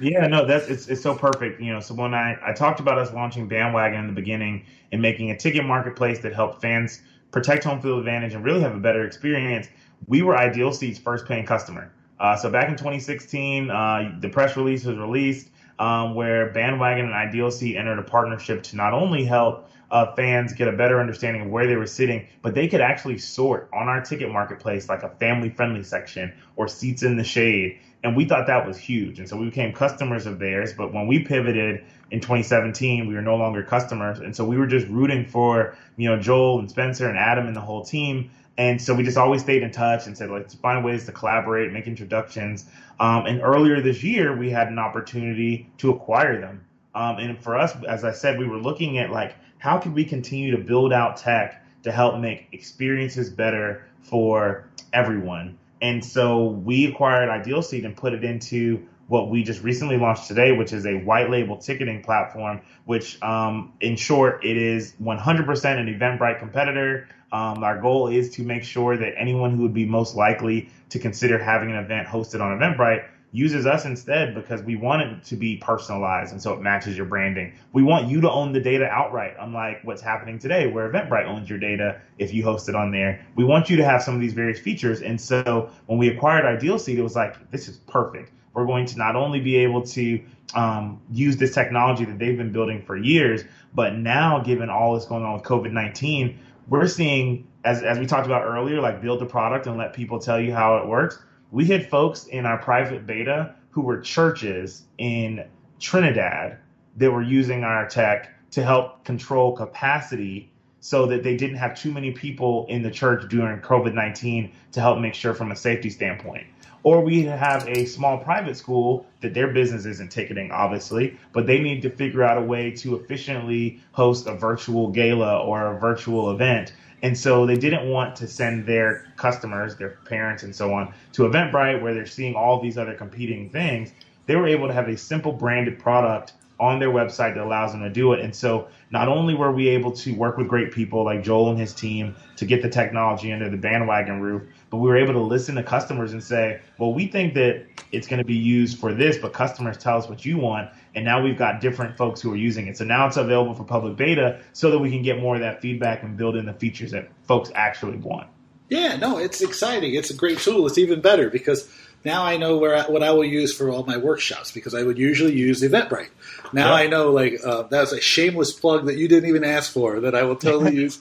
Yeah, 0.00 0.26
no, 0.26 0.44
that's 0.44 0.68
it's, 0.68 0.88
it's 0.88 1.02
so 1.02 1.14
perfect. 1.14 1.60
You 1.60 1.72
know, 1.72 1.80
so 1.80 1.94
when 1.94 2.14
I, 2.14 2.36
I 2.44 2.52
talked 2.52 2.80
about 2.80 2.98
us 2.98 3.12
launching 3.12 3.48
Bandwagon 3.48 4.00
in 4.00 4.06
the 4.06 4.12
beginning 4.12 4.66
and 4.92 5.00
making 5.00 5.30
a 5.30 5.36
ticket 5.36 5.64
marketplace 5.64 6.20
that 6.20 6.34
helped 6.34 6.60
fans 6.60 7.00
protect 7.30 7.64
home 7.64 7.80
field 7.80 7.98
advantage 7.98 8.34
and 8.34 8.44
really 8.44 8.60
have 8.60 8.74
a 8.74 8.80
better 8.80 9.04
experience, 9.04 9.68
we 10.06 10.22
were 10.22 10.36
Ideal 10.36 10.72
Seat's 10.72 10.98
first 10.98 11.26
paying 11.26 11.46
customer. 11.46 11.90
Uh, 12.18 12.36
so 12.36 12.50
back 12.50 12.68
in 12.68 12.76
2016, 12.76 13.70
uh, 13.70 14.16
the 14.20 14.28
press 14.28 14.56
release 14.56 14.84
was 14.84 14.96
released 14.96 15.48
um, 15.78 16.14
where 16.14 16.50
Bandwagon 16.52 17.06
and 17.06 17.14
Ideal 17.14 17.50
Seat 17.50 17.76
entered 17.76 17.98
a 17.98 18.02
partnership 18.02 18.62
to 18.64 18.76
not 18.76 18.92
only 18.92 19.24
help 19.24 19.68
uh, 19.90 20.14
fans 20.14 20.52
get 20.52 20.68
a 20.68 20.72
better 20.72 21.00
understanding 21.00 21.42
of 21.42 21.48
where 21.48 21.66
they 21.66 21.76
were 21.76 21.86
sitting, 21.86 22.26
but 22.42 22.54
they 22.54 22.68
could 22.68 22.80
actually 22.80 23.18
sort 23.18 23.68
on 23.72 23.88
our 23.88 24.00
ticket 24.00 24.30
marketplace 24.30 24.88
like 24.88 25.02
a 25.02 25.08
family 25.08 25.50
friendly 25.50 25.82
section 25.82 26.32
or 26.56 26.68
seats 26.68 27.02
in 27.02 27.16
the 27.16 27.24
shade. 27.24 27.78
And 28.02 28.16
we 28.16 28.26
thought 28.26 28.46
that 28.48 28.66
was 28.66 28.76
huge. 28.76 29.18
And 29.18 29.28
so 29.28 29.36
we 29.36 29.46
became 29.46 29.72
customers 29.72 30.26
of 30.26 30.38
theirs. 30.38 30.74
But 30.74 30.92
when 30.92 31.06
we 31.06 31.20
pivoted 31.20 31.84
in 32.10 32.20
2017, 32.20 33.06
we 33.06 33.14
were 33.14 33.22
no 33.22 33.36
longer 33.36 33.62
customers. 33.62 34.18
And 34.18 34.36
so 34.36 34.44
we 34.44 34.58
were 34.58 34.66
just 34.66 34.86
rooting 34.88 35.26
for, 35.26 35.76
you 35.96 36.10
know, 36.10 36.20
Joel 36.20 36.58
and 36.58 36.68
Spencer 36.68 37.08
and 37.08 37.16
Adam 37.16 37.46
and 37.46 37.56
the 37.56 37.62
whole 37.62 37.84
team. 37.84 38.30
And 38.56 38.80
so 38.80 38.94
we 38.94 39.02
just 39.02 39.16
always 39.16 39.42
stayed 39.42 39.62
in 39.62 39.72
touch 39.72 40.06
and 40.06 40.16
said, 40.16 40.30
let's 40.30 40.54
find 40.54 40.84
ways 40.84 41.06
to 41.06 41.12
collaborate, 41.12 41.72
make 41.72 41.86
introductions. 41.86 42.66
Um, 43.00 43.26
and 43.26 43.42
earlier 43.42 43.80
this 43.80 44.04
year, 44.04 44.36
we 44.36 44.50
had 44.50 44.68
an 44.68 44.78
opportunity 44.78 45.68
to 45.78 45.90
acquire 45.90 46.40
them. 46.40 46.64
Um, 46.94 47.18
and 47.18 47.38
for 47.42 47.56
us, 47.56 47.74
as 47.88 48.04
I 48.04 48.12
said, 48.12 48.38
we 48.38 48.46
were 48.46 48.58
looking 48.58 48.98
at 48.98 49.10
like, 49.10 49.34
how 49.58 49.78
can 49.78 49.92
we 49.92 50.04
continue 50.04 50.52
to 50.52 50.58
build 50.58 50.92
out 50.92 51.16
tech 51.16 51.64
to 51.82 51.90
help 51.90 52.20
make 52.20 52.46
experiences 52.52 53.28
better 53.30 53.84
for 54.02 54.68
everyone? 54.92 55.58
And 55.82 56.04
so 56.04 56.46
we 56.46 56.86
acquired 56.86 57.28
Ideal 57.28 57.60
Seat 57.60 57.84
and 57.84 57.96
put 57.96 58.12
it 58.12 58.22
into 58.22 58.86
what 59.06 59.30
we 59.30 59.42
just 59.42 59.62
recently 59.62 59.96
launched 59.96 60.28
today, 60.28 60.52
which 60.52 60.72
is 60.72 60.86
a 60.86 60.94
white 60.94 61.30
label 61.30 61.56
ticketing 61.56 62.02
platform, 62.02 62.60
which, 62.84 63.20
um, 63.22 63.72
in 63.80 63.96
short, 63.96 64.44
it 64.44 64.56
is 64.56 64.94
100% 65.02 65.78
an 65.78 65.98
Eventbrite 65.98 66.38
competitor. 66.38 67.08
Um, 67.32 67.64
our 67.64 67.80
goal 67.80 68.08
is 68.08 68.30
to 68.30 68.42
make 68.42 68.64
sure 68.64 68.96
that 68.96 69.14
anyone 69.18 69.56
who 69.56 69.62
would 69.62 69.74
be 69.74 69.84
most 69.84 70.14
likely 70.14 70.70
to 70.90 70.98
consider 70.98 71.38
having 71.38 71.70
an 71.70 71.76
event 71.76 72.06
hosted 72.08 72.40
on 72.40 72.58
Eventbrite 72.58 73.06
uses 73.34 73.66
us 73.66 73.84
instead 73.84 74.32
because 74.32 74.62
we 74.62 74.76
want 74.76 75.02
it 75.02 75.24
to 75.24 75.34
be 75.34 75.56
personalized 75.56 76.30
and 76.30 76.40
so 76.40 76.52
it 76.52 76.60
matches 76.60 76.96
your 76.96 77.04
branding. 77.04 77.52
We 77.72 77.82
want 77.82 78.08
you 78.08 78.20
to 78.20 78.30
own 78.30 78.52
the 78.52 78.60
data 78.60 78.86
outright, 78.86 79.34
unlike 79.40 79.80
what's 79.82 80.00
happening 80.00 80.38
today 80.38 80.68
where 80.68 80.88
Eventbrite 80.88 81.26
owns 81.26 81.50
your 81.50 81.58
data 81.58 82.00
if 82.16 82.32
you 82.32 82.44
host 82.44 82.68
it 82.68 82.76
on 82.76 82.92
there. 82.92 83.26
We 83.34 83.42
want 83.42 83.68
you 83.68 83.76
to 83.78 83.84
have 83.84 84.04
some 84.04 84.14
of 84.14 84.20
these 84.20 84.34
various 84.34 84.60
features. 84.60 85.02
And 85.02 85.20
so 85.20 85.68
when 85.86 85.98
we 85.98 86.08
acquired 86.10 86.44
Ideal 86.44 86.78
Seat, 86.78 86.96
it 86.96 87.02
was 87.02 87.16
like, 87.16 87.50
this 87.50 87.66
is 87.66 87.76
perfect. 87.76 88.30
We're 88.54 88.66
going 88.66 88.86
to 88.86 88.96
not 88.96 89.16
only 89.16 89.40
be 89.40 89.56
able 89.56 89.82
to 89.82 90.22
um, 90.54 91.02
use 91.10 91.36
this 91.36 91.54
technology 91.54 92.04
that 92.04 92.18
they've 92.18 92.36
been 92.36 92.52
building 92.52 92.82
for 92.82 92.96
years, 92.96 93.42
but 93.74 93.96
now, 93.96 94.38
given 94.38 94.70
all 94.70 94.94
that's 94.94 95.06
going 95.06 95.24
on 95.24 95.34
with 95.34 95.42
COVID 95.42 95.72
19, 95.72 96.38
we're 96.68 96.86
seeing, 96.86 97.46
as, 97.64 97.82
as 97.82 97.98
we 97.98 98.06
talked 98.06 98.26
about 98.26 98.42
earlier, 98.42 98.80
like 98.80 99.02
build 99.02 99.20
the 99.20 99.26
product 99.26 99.66
and 99.66 99.76
let 99.76 99.92
people 99.92 100.18
tell 100.18 100.40
you 100.40 100.54
how 100.54 100.78
it 100.78 100.86
works 100.86 101.18
we 101.54 101.66
had 101.66 101.88
folks 101.88 102.26
in 102.26 102.46
our 102.46 102.58
private 102.58 103.06
beta 103.06 103.54
who 103.70 103.80
were 103.82 104.00
churches 104.00 104.86
in 104.98 105.46
Trinidad 105.78 106.58
that 106.96 107.12
were 107.12 107.22
using 107.22 107.62
our 107.62 107.88
tech 107.88 108.34
to 108.50 108.64
help 108.64 109.04
control 109.04 109.54
capacity 109.54 110.50
so 110.80 111.06
that 111.06 111.22
they 111.22 111.36
didn't 111.36 111.56
have 111.56 111.78
too 111.78 111.92
many 111.92 112.10
people 112.10 112.66
in 112.68 112.82
the 112.82 112.90
church 112.90 113.30
during 113.30 113.60
COVID 113.60 113.94
19 113.94 114.50
to 114.72 114.80
help 114.80 114.98
make 114.98 115.14
sure 115.14 115.32
from 115.32 115.52
a 115.52 115.56
safety 115.56 115.90
standpoint. 115.90 116.44
Or 116.84 117.00
we 117.00 117.22
have 117.22 117.66
a 117.68 117.84
small 117.86 118.18
private 118.18 118.56
school 118.56 119.06
that 119.20 119.34
their 119.34 119.48
business 119.48 119.84
isn't 119.86 120.12
ticketing, 120.12 120.52
obviously, 120.52 121.18
but 121.32 121.46
they 121.46 121.58
need 121.58 121.82
to 121.82 121.90
figure 121.90 122.22
out 122.22 122.38
a 122.38 122.42
way 122.42 122.70
to 122.70 122.94
efficiently 122.94 123.80
host 123.92 124.28
a 124.28 124.34
virtual 124.34 124.90
gala 124.90 125.42
or 125.42 125.74
a 125.74 125.80
virtual 125.80 126.30
event 126.30 126.72
and 127.04 127.18
so 127.18 127.44
they 127.44 127.58
didn't 127.58 127.90
want 127.90 128.16
to 128.16 128.26
send 128.26 128.64
their 128.64 129.06
customers, 129.16 129.76
their 129.76 129.90
parents, 130.06 130.42
and 130.42 130.56
so 130.56 130.72
on 130.72 130.94
to 131.12 131.24
Eventbrite 131.24 131.82
where 131.82 131.92
they're 131.92 132.06
seeing 132.06 132.34
all 132.34 132.62
these 132.62 132.78
other 132.78 132.94
competing 132.94 133.50
things. 133.50 133.92
They 134.24 134.36
were 134.36 134.48
able 134.48 134.68
to 134.68 134.72
have 134.72 134.88
a 134.88 134.96
simple 134.96 135.30
branded 135.30 135.78
product 135.78 136.32
on 136.58 136.78
their 136.78 136.88
website 136.88 137.34
that 137.34 137.44
allows 137.44 137.72
them 137.72 137.82
to 137.82 137.90
do 137.90 138.14
it. 138.14 138.20
And 138.20 138.34
so 138.34 138.68
not 138.90 139.08
only 139.08 139.34
were 139.34 139.52
we 139.52 139.68
able 139.68 139.92
to 139.92 140.14
work 140.14 140.38
with 140.38 140.48
great 140.48 140.72
people 140.72 141.04
like 141.04 141.22
Joel 141.22 141.50
and 141.50 141.58
his 141.58 141.74
team 141.74 142.16
to 142.36 142.46
get 142.46 142.62
the 142.62 142.70
technology 142.70 143.34
under 143.34 143.50
the 143.50 143.58
bandwagon 143.58 144.22
roof, 144.22 144.42
but 144.74 144.80
we 144.80 144.88
were 144.88 144.96
able 144.96 145.12
to 145.12 145.20
listen 145.20 145.54
to 145.54 145.62
customers 145.62 146.14
and 146.14 146.20
say, 146.20 146.60
well, 146.78 146.92
we 146.92 147.06
think 147.06 147.34
that 147.34 147.64
it's 147.92 148.08
going 148.08 148.18
to 148.18 148.24
be 148.24 148.34
used 148.34 148.76
for 148.76 148.92
this, 148.92 149.16
but 149.16 149.32
customers 149.32 149.78
tell 149.78 149.96
us 149.96 150.08
what 150.08 150.24
you 150.24 150.36
want 150.36 150.68
and 150.96 151.04
now 151.04 151.22
we've 151.22 151.38
got 151.38 151.60
different 151.60 151.96
folks 151.96 152.20
who 152.20 152.32
are 152.32 152.36
using 152.36 152.66
it. 152.66 152.76
So 152.76 152.84
now 152.84 153.06
it's 153.06 153.16
available 153.16 153.54
for 153.54 153.62
public 153.62 153.94
beta 153.96 154.40
so 154.52 154.72
that 154.72 154.80
we 154.80 154.90
can 154.90 155.02
get 155.02 155.20
more 155.20 155.36
of 155.36 155.42
that 155.42 155.60
feedback 155.60 156.02
and 156.02 156.16
build 156.16 156.34
in 156.34 156.44
the 156.44 156.54
features 156.54 156.90
that 156.90 157.08
folks 157.22 157.52
actually 157.54 157.98
want. 157.98 158.26
Yeah, 158.68 158.96
no, 158.96 159.18
it's 159.18 159.40
exciting. 159.42 159.94
It's 159.94 160.10
a 160.10 160.14
great 160.14 160.38
tool. 160.38 160.66
It's 160.66 160.78
even 160.78 161.00
better 161.00 161.30
because 161.30 161.70
now 162.04 162.24
I 162.24 162.36
know 162.36 162.56
where 162.58 162.76
I, 162.76 162.90
what 162.90 163.04
I 163.04 163.12
will 163.12 163.24
use 163.24 163.56
for 163.56 163.70
all 163.70 163.84
my 163.84 163.96
workshops 163.96 164.50
because 164.50 164.74
I 164.74 164.82
would 164.82 164.98
usually 164.98 165.34
use 165.34 165.62
Eventbrite. 165.62 166.10
Now 166.52 166.74
I 166.74 166.88
know 166.88 167.12
like 167.12 167.40
uh, 167.44 167.62
that 167.62 167.80
was 167.80 167.92
a 167.92 168.00
shameless 168.00 168.52
plug 168.52 168.86
that 168.86 168.96
you 168.96 169.06
didn't 169.06 169.28
even 169.28 169.44
ask 169.44 169.72
for 169.72 170.00
that 170.00 170.16
I 170.16 170.24
will 170.24 170.36
totally 170.36 170.74
use 170.82 170.98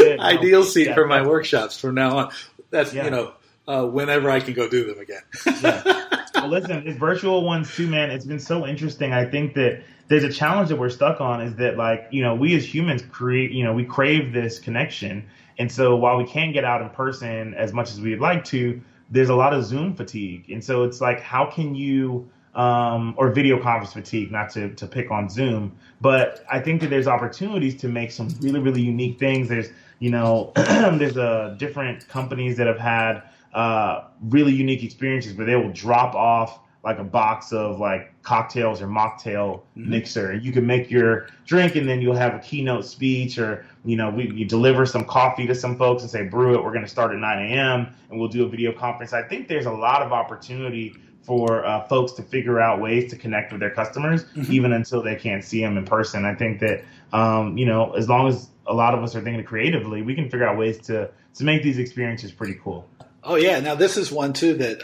Ideal 0.00 0.62
Seat 0.64 0.94
for 0.94 1.06
my 1.06 1.26
workshops 1.26 1.78
from 1.78 1.94
now 1.94 2.16
on. 2.16 2.30
That's 2.70 2.92
yeah. 2.92 3.04
you 3.04 3.10
know 3.10 3.32
uh, 3.66 3.86
whenever 3.86 4.30
I 4.30 4.40
can 4.40 4.54
go 4.54 4.68
do 4.68 4.84
them 4.86 4.98
again. 4.98 5.22
yeah 5.62 6.04
well, 6.34 6.48
listen, 6.48 6.86
it's 6.86 6.98
virtual 6.98 7.44
ones 7.44 7.74
too, 7.74 7.86
man. 7.86 8.10
It's 8.10 8.24
been 8.24 8.40
so 8.40 8.66
interesting. 8.66 9.12
I 9.12 9.24
think 9.24 9.54
that 9.54 9.82
there's 10.08 10.24
a 10.24 10.32
challenge 10.32 10.70
that 10.70 10.76
we're 10.76 10.90
stuck 10.90 11.20
on 11.20 11.40
is 11.40 11.54
that 11.56 11.76
like 11.76 12.08
you 12.10 12.22
know 12.22 12.34
we 12.34 12.56
as 12.56 12.64
humans 12.64 13.02
create 13.02 13.50
you 13.50 13.64
know 13.64 13.72
we 13.72 13.84
crave 13.84 14.32
this 14.32 14.58
connection, 14.58 15.28
and 15.58 15.70
so 15.70 15.96
while 15.96 16.16
we 16.16 16.24
can't 16.24 16.52
get 16.52 16.64
out 16.64 16.82
in 16.82 16.90
person 16.90 17.54
as 17.54 17.72
much 17.72 17.90
as 17.90 18.00
we'd 18.00 18.20
like 18.20 18.44
to, 18.46 18.80
there's 19.10 19.28
a 19.28 19.34
lot 19.34 19.52
of 19.52 19.64
Zoom 19.64 19.94
fatigue, 19.94 20.50
and 20.50 20.62
so 20.62 20.84
it's 20.84 21.00
like 21.00 21.20
how 21.20 21.46
can 21.46 21.74
you 21.74 22.28
um, 22.58 23.14
or 23.16 23.30
video 23.30 23.62
conference 23.62 23.92
fatigue, 23.92 24.32
not 24.32 24.50
to, 24.50 24.74
to 24.74 24.86
pick 24.86 25.12
on 25.12 25.30
Zoom, 25.30 25.78
but 26.00 26.44
I 26.50 26.58
think 26.58 26.80
that 26.80 26.90
there's 26.90 27.06
opportunities 27.06 27.76
to 27.76 27.88
make 27.88 28.10
some 28.10 28.28
really, 28.40 28.58
really 28.58 28.82
unique 28.82 29.18
things. 29.20 29.48
There's, 29.48 29.68
you 30.00 30.10
know, 30.10 30.52
there's 30.56 31.16
a 31.16 31.22
uh, 31.22 31.54
different 31.54 32.08
companies 32.08 32.56
that 32.56 32.66
have 32.66 32.80
had 32.80 33.22
uh, 33.54 34.08
really 34.22 34.52
unique 34.52 34.82
experiences 34.82 35.34
where 35.34 35.46
they 35.46 35.54
will 35.54 35.72
drop 35.72 36.16
off 36.16 36.58
like 36.82 36.98
a 36.98 37.04
box 37.04 37.52
of 37.52 37.78
like 37.78 38.12
cocktails 38.22 38.82
or 38.82 38.88
mocktail 38.88 39.60
mm-hmm. 39.76 39.90
mixer. 39.90 40.34
You 40.34 40.50
can 40.50 40.66
make 40.66 40.90
your 40.90 41.28
drink 41.46 41.76
and 41.76 41.88
then 41.88 42.00
you'll 42.00 42.16
have 42.16 42.34
a 42.34 42.38
keynote 42.40 42.84
speech 42.84 43.38
or, 43.38 43.64
you 43.84 43.94
know, 43.94 44.10
we, 44.10 44.32
you 44.32 44.44
deliver 44.44 44.84
some 44.84 45.04
coffee 45.04 45.46
to 45.46 45.54
some 45.54 45.76
folks 45.76 46.02
and 46.02 46.10
say, 46.10 46.24
brew 46.24 46.54
it. 46.54 46.64
We're 46.64 46.72
going 46.72 46.84
to 46.84 46.90
start 46.90 47.12
at 47.12 47.18
9 47.18 47.52
a.m. 47.52 47.94
and 48.10 48.18
we'll 48.18 48.28
do 48.28 48.44
a 48.44 48.48
video 48.48 48.72
conference. 48.72 49.12
I 49.12 49.22
think 49.22 49.48
there's 49.48 49.66
a 49.66 49.72
lot 49.72 50.02
of 50.02 50.12
opportunity 50.12 50.96
for 51.28 51.62
uh, 51.66 51.86
folks 51.88 52.12
to 52.12 52.22
figure 52.22 52.58
out 52.58 52.80
ways 52.80 53.10
to 53.10 53.16
connect 53.16 53.52
with 53.52 53.60
their 53.60 53.70
customers, 53.70 54.24
mm-hmm. 54.24 54.50
even 54.50 54.72
until 54.72 55.02
they 55.02 55.14
can't 55.14 55.44
see 55.44 55.60
them 55.60 55.76
in 55.76 55.84
person. 55.84 56.24
I 56.24 56.34
think 56.34 56.60
that, 56.60 56.82
um, 57.12 57.58
you 57.58 57.66
know, 57.66 57.92
as 57.92 58.08
long 58.08 58.28
as 58.28 58.48
a 58.66 58.72
lot 58.72 58.94
of 58.94 59.04
us 59.04 59.14
are 59.14 59.20
thinking 59.20 59.44
creatively, 59.44 60.00
we 60.00 60.14
can 60.14 60.24
figure 60.30 60.48
out 60.48 60.56
ways 60.56 60.78
to, 60.86 61.10
to 61.34 61.44
make 61.44 61.62
these 61.62 61.78
experiences 61.78 62.32
pretty 62.32 62.58
cool. 62.64 62.88
Oh 63.22 63.34
yeah, 63.34 63.60
now 63.60 63.74
this 63.74 63.98
is 63.98 64.10
one 64.10 64.32
too 64.32 64.54
that 64.54 64.82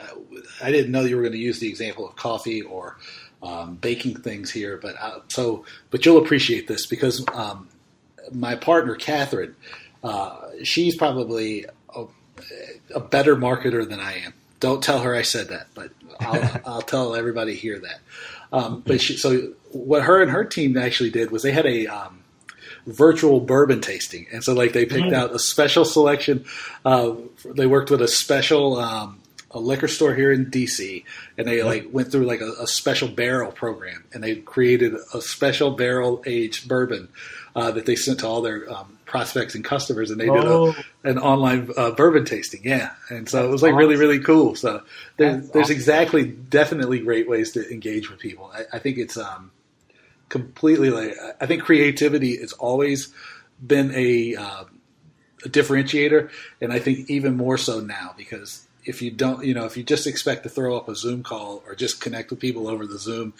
I 0.63 0.71
didn't 0.71 0.93
know 0.93 1.01
you 1.01 1.17
were 1.17 1.23
going 1.23 1.33
to 1.33 1.39
use 1.39 1.61
the 1.61 1.69
example 1.69 2.07
of 2.07 2.15
coffee 2.15 2.61
or 2.61 2.99
um, 3.43 3.77
baking 3.77 4.17
things 4.17 4.51
here, 4.51 4.79
but 4.81 4.97
uh, 5.01 5.21
so 5.29 5.65
but 5.91 6.05
you'll 6.05 6.19
appreciate 6.19 6.69
this 6.69 6.87
because 6.87 7.25
um, 7.33 7.69
my 8.33 8.55
partner 8.55 8.97
Catherine, 8.97 9.57
uh, 10.03 10.51
she's 10.63 10.95
probably 10.95 11.65
a, 11.95 12.05
a, 12.95 13.01
better 13.01 13.35
marketer 13.35 13.89
than 13.89 13.99
I 13.99 14.19
am. 14.19 14.35
Don't 14.65 14.83
tell 14.83 15.01
her 15.01 15.15
I 15.15 15.21
said 15.21 15.49
that, 15.49 15.67
but 15.75 15.91
I'll, 16.21 16.61
I'll 16.67 16.81
tell 16.81 17.15
everybody 17.15 17.55
here 17.55 17.79
that. 17.81 18.01
Um, 18.51 18.83
but 18.87 18.99
she, 18.99 19.19
so 19.19 19.53
what 19.73 20.05
her 20.05 20.23
and 20.23 20.31
her 20.31 20.43
team 20.43 20.79
actually 20.79 21.11
did 21.11 21.31
was 21.31 21.43
they 21.43 21.53
had 21.53 21.67
a 21.67 21.87
um, 21.87 22.25
virtual 22.87 23.41
bourbon 23.41 23.83
tasting, 23.83 24.27
and 24.33 24.43
so 24.43 24.55
like 24.55 24.73
they 24.73 24.87
picked 24.87 25.13
out 25.13 25.35
a 25.35 25.39
special 25.39 25.85
selection. 25.85 26.47
Uh, 26.83 27.13
they 27.45 27.67
worked 27.67 27.91
with 27.91 28.01
a 28.01 28.09
special 28.09 28.79
um, 28.79 29.21
a 29.51 29.59
liquor 29.61 29.87
store 29.87 30.15
here 30.15 30.33
in 30.33 30.47
DC, 30.47 31.05
and 31.37 31.47
they 31.47 31.63
like 31.63 31.89
went 31.93 32.11
through 32.11 32.25
like 32.25 32.41
a, 32.41 32.53
a 32.63 32.67
special 32.67 33.09
barrel 33.09 33.53
program, 33.53 34.05
and 34.15 34.25
they 34.25 34.37
created 34.37 34.95
a 35.13 35.21
special 35.21 35.73
barrel 35.73 36.23
aged 36.25 36.67
bourbon 36.67 37.11
uh, 37.55 37.71
that 37.71 37.85
they 37.85 37.97
sent 37.97 38.21
to 38.21 38.27
all 38.27 38.41
their 38.41 38.73
um, 38.73 38.94
prospects 39.15 39.55
and 39.55 39.65
customers, 39.65 40.11
and 40.11 40.21
they 40.21 40.27
did 40.27 40.45
a, 40.45 40.49
oh. 40.49 40.75
an 41.05 41.21
online 41.21 41.71
uh, 41.77 41.93
bourbon 41.93 42.25
tasting. 42.25 42.63
Yeah, 42.65 42.91
and 43.11 43.29
so 43.29 43.37
That's 43.37 43.47
it 43.47 43.51
was 43.53 43.63
like 43.63 43.75
awesome. 43.75 43.79
really 43.79 43.95
really 43.95 44.19
cool. 44.19 44.57
So 44.57 44.83
there, 45.19 45.37
there's 45.37 45.51
awesome. 45.51 45.73
exactly 45.73 46.25
definitely 46.25 46.99
great 46.99 47.29
ways 47.29 47.53
to 47.53 47.73
engage 47.73 48.11
with 48.11 48.19
people. 48.19 48.51
I, 48.53 48.65
I 48.73 48.79
think 48.81 48.99
it's 48.99 49.17
um, 49.17 49.53
completely 50.31 50.91
like 50.91 51.15
I 51.41 51.47
think 51.47 51.63
creativity 51.63 52.39
has 52.39 52.53
always 52.55 53.15
been 53.65 53.93
a, 53.95 54.35
uh, 54.35 54.65
a 55.45 55.49
differentiator, 55.49 56.29
and 56.61 56.73
I 56.73 56.81
think 56.81 57.09
even 57.09 57.37
more 57.37 57.57
so 57.57 57.79
now 57.79 58.17
because 58.17 58.67
if 58.85 59.01
you 59.01 59.13
don't, 59.13 59.45
you 59.45 59.55
know, 59.55 59.65
if 59.65 59.77
you 59.77 59.85
just 59.85 60.09
expect 60.09 60.43
to 60.43 60.49
throw 60.49 60.77
up 60.77 60.89
a 60.89 60.97
Zoom 60.97 61.23
call 61.23 61.63
or 61.69 61.77
just 61.77 62.01
connect 62.01 62.31
with 62.31 62.41
people 62.41 62.67
over 62.67 62.85
the 62.85 62.99
Zoom, 62.99 63.33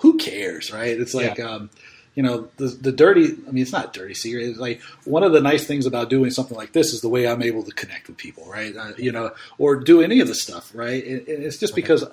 who 0.00 0.16
cares, 0.16 0.72
right? 0.72 0.96
It's 0.96 1.12
like, 1.12 1.38
yeah. 1.38 1.50
um, 1.50 1.70
you 2.18 2.24
know, 2.24 2.48
the 2.56 2.66
the 2.66 2.90
dirty. 2.90 3.26
I 3.46 3.52
mean, 3.52 3.62
it's 3.62 3.70
not 3.70 3.92
dirty 3.92 4.14
secret. 4.14 4.42
It's 4.42 4.58
like 4.58 4.80
one 5.04 5.22
of 5.22 5.30
the 5.30 5.40
nice 5.40 5.68
things 5.68 5.86
about 5.86 6.10
doing 6.10 6.32
something 6.32 6.56
like 6.56 6.72
this 6.72 6.92
is 6.92 7.00
the 7.00 7.08
way 7.08 7.28
I'm 7.28 7.42
able 7.42 7.62
to 7.62 7.70
connect 7.70 8.08
with 8.08 8.16
people, 8.16 8.44
right? 8.50 8.76
Uh, 8.76 8.90
you 8.98 9.12
know, 9.12 9.30
or 9.56 9.76
do 9.76 10.02
any 10.02 10.18
of 10.18 10.26
the 10.26 10.34
stuff, 10.34 10.72
right? 10.74 11.00
It, 11.00 11.28
it's 11.28 11.58
just 11.58 11.76
because 11.76 12.04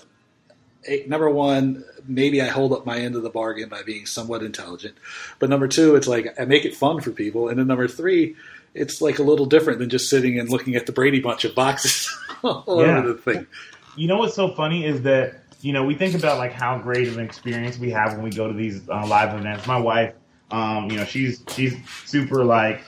number 1.08 1.28
one, 1.28 1.84
maybe 2.08 2.40
I 2.40 2.50
hold 2.50 2.72
up 2.72 2.86
my 2.86 3.00
end 3.00 3.16
of 3.16 3.24
the 3.24 3.32
bargain 3.32 3.68
by 3.68 3.82
being 3.82 4.06
somewhat 4.06 4.44
intelligent. 4.44 4.96
But 5.40 5.50
number 5.50 5.68
two, 5.68 5.96
it's 5.96 6.08
like 6.08 6.40
I 6.40 6.46
make 6.46 6.66
it 6.66 6.76
fun 6.76 7.02
for 7.02 7.10
people. 7.10 7.50
And 7.50 7.58
then 7.58 7.66
number 7.66 7.88
three, 7.88 8.36
it's 8.76 9.02
like 9.02 9.18
a 9.18 9.24
little 9.24 9.48
different 9.48 9.80
than 9.80 9.90
just 9.90 10.08
sitting 10.08 10.38
and 10.38 10.52
looking 10.52 10.76
at 10.76 10.86
the 10.86 10.92
Brady 10.92 11.20
bunch 11.20 11.46
of 11.46 11.56
boxes 11.56 12.16
all 12.44 12.64
yeah. 12.68 13.00
over 13.00 13.08
the 13.08 13.16
thing. 13.16 13.48
You 13.96 14.08
know 14.08 14.20
what's 14.20 14.36
so 14.36 14.54
funny 14.54 14.86
is 14.86 15.02
that 15.02 15.45
you 15.66 15.74
know 15.74 15.84
we 15.84 15.96
think 15.96 16.14
about 16.14 16.38
like 16.38 16.54
how 16.54 16.78
great 16.78 17.08
of 17.08 17.18
an 17.18 17.26
experience 17.26 17.80
we 17.80 17.90
have 17.90 18.14
when 18.14 18.22
we 18.22 18.30
go 18.30 18.48
to 18.48 18.54
these 18.54 18.88
uh, 18.88 19.08
live 19.08 19.34
events. 19.34 19.66
My 19.66 19.80
wife, 19.80 20.14
um, 20.52 20.92
you 20.92 20.98
know, 20.98 21.06
she's 21.06 21.44
she's 21.48 21.76
super 22.06 22.46
like 22.46 22.82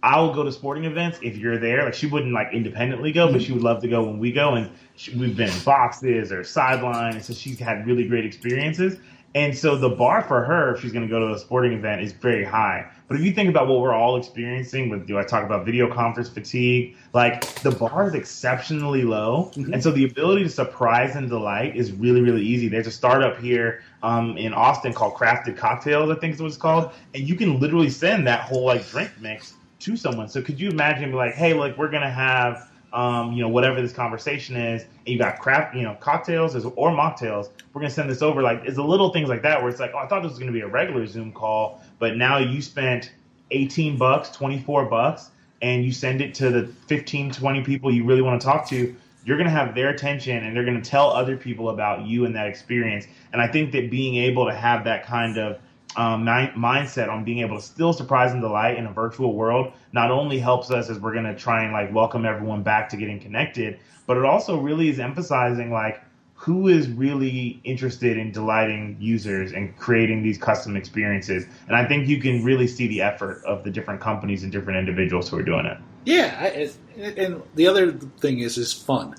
I 0.00 0.20
will 0.20 0.32
go 0.32 0.44
to 0.44 0.52
sporting 0.52 0.84
events 0.84 1.18
if 1.22 1.36
you're 1.36 1.58
there. 1.58 1.84
Like 1.84 1.94
she 1.94 2.06
wouldn't 2.06 2.32
like 2.32 2.52
independently 2.52 3.10
go, 3.10 3.32
but 3.32 3.42
she 3.42 3.50
would 3.50 3.64
love 3.64 3.82
to 3.82 3.88
go 3.88 4.04
when 4.04 4.20
we 4.20 4.30
go. 4.30 4.54
And 4.54 4.70
she, 4.94 5.12
we've 5.16 5.36
been 5.36 5.50
in 5.50 5.64
boxes 5.64 6.30
or 6.30 6.44
sideline, 6.44 7.20
so 7.20 7.32
she's 7.32 7.58
had 7.58 7.84
really 7.84 8.06
great 8.06 8.24
experiences. 8.24 8.96
And 9.34 9.56
so 9.56 9.76
the 9.76 9.90
bar 9.90 10.22
for 10.22 10.44
her, 10.44 10.76
if 10.76 10.82
she's 10.82 10.92
going 10.92 11.06
to 11.06 11.10
go 11.10 11.18
to 11.18 11.34
a 11.34 11.38
sporting 11.38 11.72
event, 11.72 12.00
is 12.02 12.12
very 12.12 12.44
high. 12.44 12.92
But 13.10 13.18
if 13.18 13.26
you 13.26 13.32
think 13.32 13.48
about 13.48 13.66
what 13.66 13.80
we're 13.80 13.92
all 13.92 14.16
experiencing 14.16 14.88
with, 14.88 15.04
do 15.04 15.18
I 15.18 15.24
talk 15.24 15.44
about 15.44 15.66
video 15.66 15.92
conference 15.92 16.28
fatigue? 16.28 16.96
Like 17.12 17.44
the 17.54 17.72
bar 17.72 18.06
is 18.06 18.14
exceptionally 18.14 19.02
low, 19.02 19.50
mm-hmm. 19.56 19.74
and 19.74 19.82
so 19.82 19.90
the 19.90 20.04
ability 20.04 20.44
to 20.44 20.48
surprise 20.48 21.16
and 21.16 21.28
delight 21.28 21.74
is 21.74 21.90
really, 21.90 22.20
really 22.20 22.44
easy. 22.44 22.68
There's 22.68 22.86
a 22.86 22.92
startup 22.92 23.36
here 23.40 23.82
um, 24.04 24.38
in 24.38 24.54
Austin 24.54 24.92
called 24.92 25.14
Crafted 25.14 25.56
Cocktails, 25.56 26.08
I 26.08 26.20
think 26.20 26.34
is 26.34 26.40
what 26.40 26.46
it's 26.46 26.56
called, 26.56 26.92
and 27.12 27.28
you 27.28 27.34
can 27.34 27.58
literally 27.58 27.90
send 27.90 28.28
that 28.28 28.42
whole 28.42 28.66
like 28.66 28.88
drink 28.88 29.10
mix 29.20 29.54
to 29.80 29.96
someone. 29.96 30.28
So 30.28 30.40
could 30.40 30.60
you 30.60 30.70
imagine 30.70 31.10
like, 31.10 31.34
hey, 31.34 31.52
like 31.52 31.76
we're 31.76 31.90
gonna 31.90 32.08
have 32.08 32.70
um, 32.92 33.32
you 33.32 33.42
know, 33.42 33.48
whatever 33.48 33.80
this 33.80 33.92
conversation 33.92 34.56
is, 34.56 34.82
and 34.82 35.08
you 35.08 35.18
got 35.18 35.38
craft, 35.38 35.76
you 35.76 35.82
know, 35.82 35.94
cocktails 36.00 36.54
or 36.56 36.90
mocktails, 36.90 37.50
we're 37.72 37.80
gonna 37.80 37.90
send 37.90 38.10
this 38.10 38.22
over. 38.22 38.42
Like, 38.42 38.62
it's 38.64 38.76
the 38.76 38.84
little 38.84 39.12
things 39.12 39.28
like 39.28 39.42
that 39.42 39.60
where 39.60 39.70
it's 39.70 39.80
like, 39.80 39.92
oh, 39.94 39.98
I 39.98 40.06
thought 40.06 40.22
this 40.22 40.30
was 40.30 40.38
gonna 40.38 40.52
be 40.52 40.62
a 40.62 40.68
regular 40.68 41.06
Zoom 41.06 41.32
call, 41.32 41.80
but 42.00 42.16
now 42.16 42.38
you 42.38 42.60
spent 42.60 43.12
18 43.52 43.96
bucks, 43.96 44.30
24 44.30 44.86
bucks, 44.86 45.30
and 45.62 45.84
you 45.84 45.92
send 45.92 46.20
it 46.20 46.34
to 46.34 46.50
the 46.50 46.66
15, 46.88 47.30
20 47.30 47.62
people 47.62 47.92
you 47.92 48.04
really 48.04 48.22
want 48.22 48.40
to 48.40 48.44
talk 48.44 48.66
to. 48.70 48.96
You're 49.24 49.36
gonna 49.36 49.50
have 49.50 49.74
their 49.74 49.90
attention, 49.90 50.44
and 50.44 50.56
they're 50.56 50.64
gonna 50.64 50.80
tell 50.80 51.10
other 51.10 51.36
people 51.36 51.68
about 51.68 52.06
you 52.06 52.24
and 52.24 52.34
that 52.34 52.48
experience. 52.48 53.06
And 53.32 53.40
I 53.40 53.46
think 53.46 53.70
that 53.72 53.90
being 53.90 54.16
able 54.16 54.46
to 54.46 54.54
have 54.54 54.82
that 54.84 55.06
kind 55.06 55.36
of 55.36 55.60
um, 55.96 56.24
mindset 56.24 57.08
on 57.08 57.24
being 57.24 57.40
able 57.40 57.56
to 57.56 57.62
still 57.62 57.92
surprise 57.92 58.32
and 58.32 58.40
delight 58.40 58.78
in 58.78 58.86
a 58.86 58.92
virtual 58.92 59.34
world 59.34 59.72
not 59.92 60.10
only 60.10 60.38
helps 60.38 60.70
us 60.70 60.88
as 60.88 60.98
we're 60.98 61.12
going 61.12 61.24
to 61.24 61.34
try 61.34 61.64
and 61.64 61.72
like 61.72 61.92
welcome 61.92 62.24
everyone 62.24 62.62
back 62.62 62.88
to 62.90 62.96
getting 62.96 63.18
connected, 63.18 63.78
but 64.06 64.16
it 64.16 64.24
also 64.24 64.58
really 64.58 64.88
is 64.88 65.00
emphasizing 65.00 65.72
like 65.72 66.00
who 66.40 66.68
is 66.68 66.88
really 66.88 67.60
interested 67.64 68.16
in 68.16 68.32
delighting 68.32 68.96
users 68.98 69.52
and 69.52 69.76
creating 69.76 70.22
these 70.22 70.38
custom 70.38 70.74
experiences. 70.74 71.44
And 71.66 71.76
I 71.76 71.86
think 71.86 72.08
you 72.08 72.18
can 72.18 72.42
really 72.42 72.66
see 72.66 72.88
the 72.88 73.02
effort 73.02 73.44
of 73.44 73.62
the 73.62 73.70
different 73.70 74.00
companies 74.00 74.42
and 74.42 74.50
different 74.50 74.78
individuals 74.78 75.28
who 75.28 75.36
are 75.36 75.42
doing 75.42 75.66
it. 75.66 75.76
Yeah, 76.06 76.66
and 76.96 77.42
the 77.56 77.66
other 77.66 77.92
thing 77.92 78.38
is 78.38 78.56
is 78.56 78.72
fun, 78.72 79.16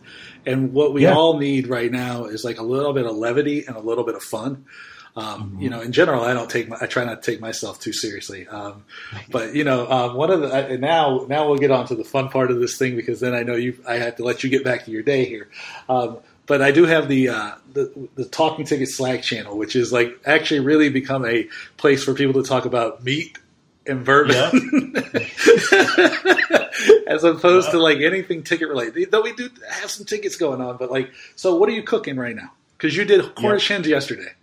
and 0.47 0.73
what 0.73 0.95
we 0.95 1.03
yeah. 1.03 1.13
all 1.13 1.37
need 1.37 1.67
right 1.67 1.91
now 1.91 2.25
is 2.25 2.43
like 2.43 2.57
a 2.57 2.63
little 2.63 2.91
bit 2.91 3.05
of 3.05 3.15
levity 3.15 3.65
and 3.67 3.77
a 3.77 3.79
little 3.79 4.03
bit 4.03 4.15
of 4.15 4.23
fun. 4.23 4.65
Um, 5.15 5.51
mm-hmm. 5.51 5.61
You 5.61 5.69
know, 5.69 5.81
in 5.81 5.91
general, 5.91 6.23
I 6.23 6.33
don't 6.33 6.49
take 6.49 6.69
my, 6.69 6.77
I 6.81 6.87
try 6.87 7.03
not 7.03 7.21
to 7.21 7.31
take 7.31 7.39
myself 7.39 7.79
too 7.79 7.93
seriously. 7.93 8.47
Um, 8.47 8.85
but 9.29 9.53
you 9.53 9.63
know, 9.63 9.87
um, 9.91 10.15
one 10.15 10.31
of 10.31 10.41
the 10.41 10.77
now 10.79 11.27
now 11.29 11.47
we'll 11.47 11.59
get 11.59 11.69
on 11.69 11.85
to 11.87 11.95
the 11.95 12.03
fun 12.03 12.29
part 12.29 12.49
of 12.49 12.59
this 12.59 12.77
thing 12.77 12.95
because 12.95 13.19
then 13.19 13.35
I 13.35 13.43
know 13.43 13.55
you 13.55 13.77
I 13.87 13.97
have 13.97 14.15
to 14.15 14.23
let 14.23 14.43
you 14.43 14.49
get 14.49 14.63
back 14.63 14.85
to 14.85 14.91
your 14.91 15.03
day 15.03 15.25
here. 15.25 15.49
But 16.51 16.61
I 16.61 16.71
do 16.71 16.83
have 16.83 17.07
the, 17.07 17.29
uh, 17.29 17.51
the 17.71 18.09
the 18.15 18.25
Talking 18.25 18.65
Ticket 18.65 18.89
Slack 18.89 19.21
channel, 19.23 19.57
which 19.57 19.73
is 19.73 19.93
like 19.93 20.19
actually 20.25 20.59
really 20.59 20.89
become 20.89 21.25
a 21.25 21.47
place 21.77 22.03
for 22.03 22.13
people 22.13 22.43
to 22.43 22.49
talk 22.49 22.65
about 22.65 23.05
meat 23.05 23.37
and 23.87 24.03
bourbon. 24.03 24.35
Yep. 24.35 25.13
As 27.07 27.23
opposed 27.23 27.67
yep. 27.67 27.71
to 27.71 27.79
like 27.79 27.99
anything 27.99 28.43
ticket 28.43 28.67
related. 28.67 29.11
Though 29.11 29.21
we 29.21 29.31
do 29.31 29.49
have 29.69 29.89
some 29.89 30.05
tickets 30.05 30.35
going 30.35 30.59
on, 30.59 30.75
but 30.75 30.91
like, 30.91 31.11
so 31.37 31.55
what 31.55 31.69
are 31.69 31.71
you 31.71 31.83
cooking 31.83 32.17
right 32.17 32.35
now? 32.35 32.51
Because 32.77 32.97
you 32.97 33.05
did 33.05 33.33
Cornish 33.35 33.69
yep. 33.69 33.77
hens 33.77 33.87
yesterday 33.87 34.33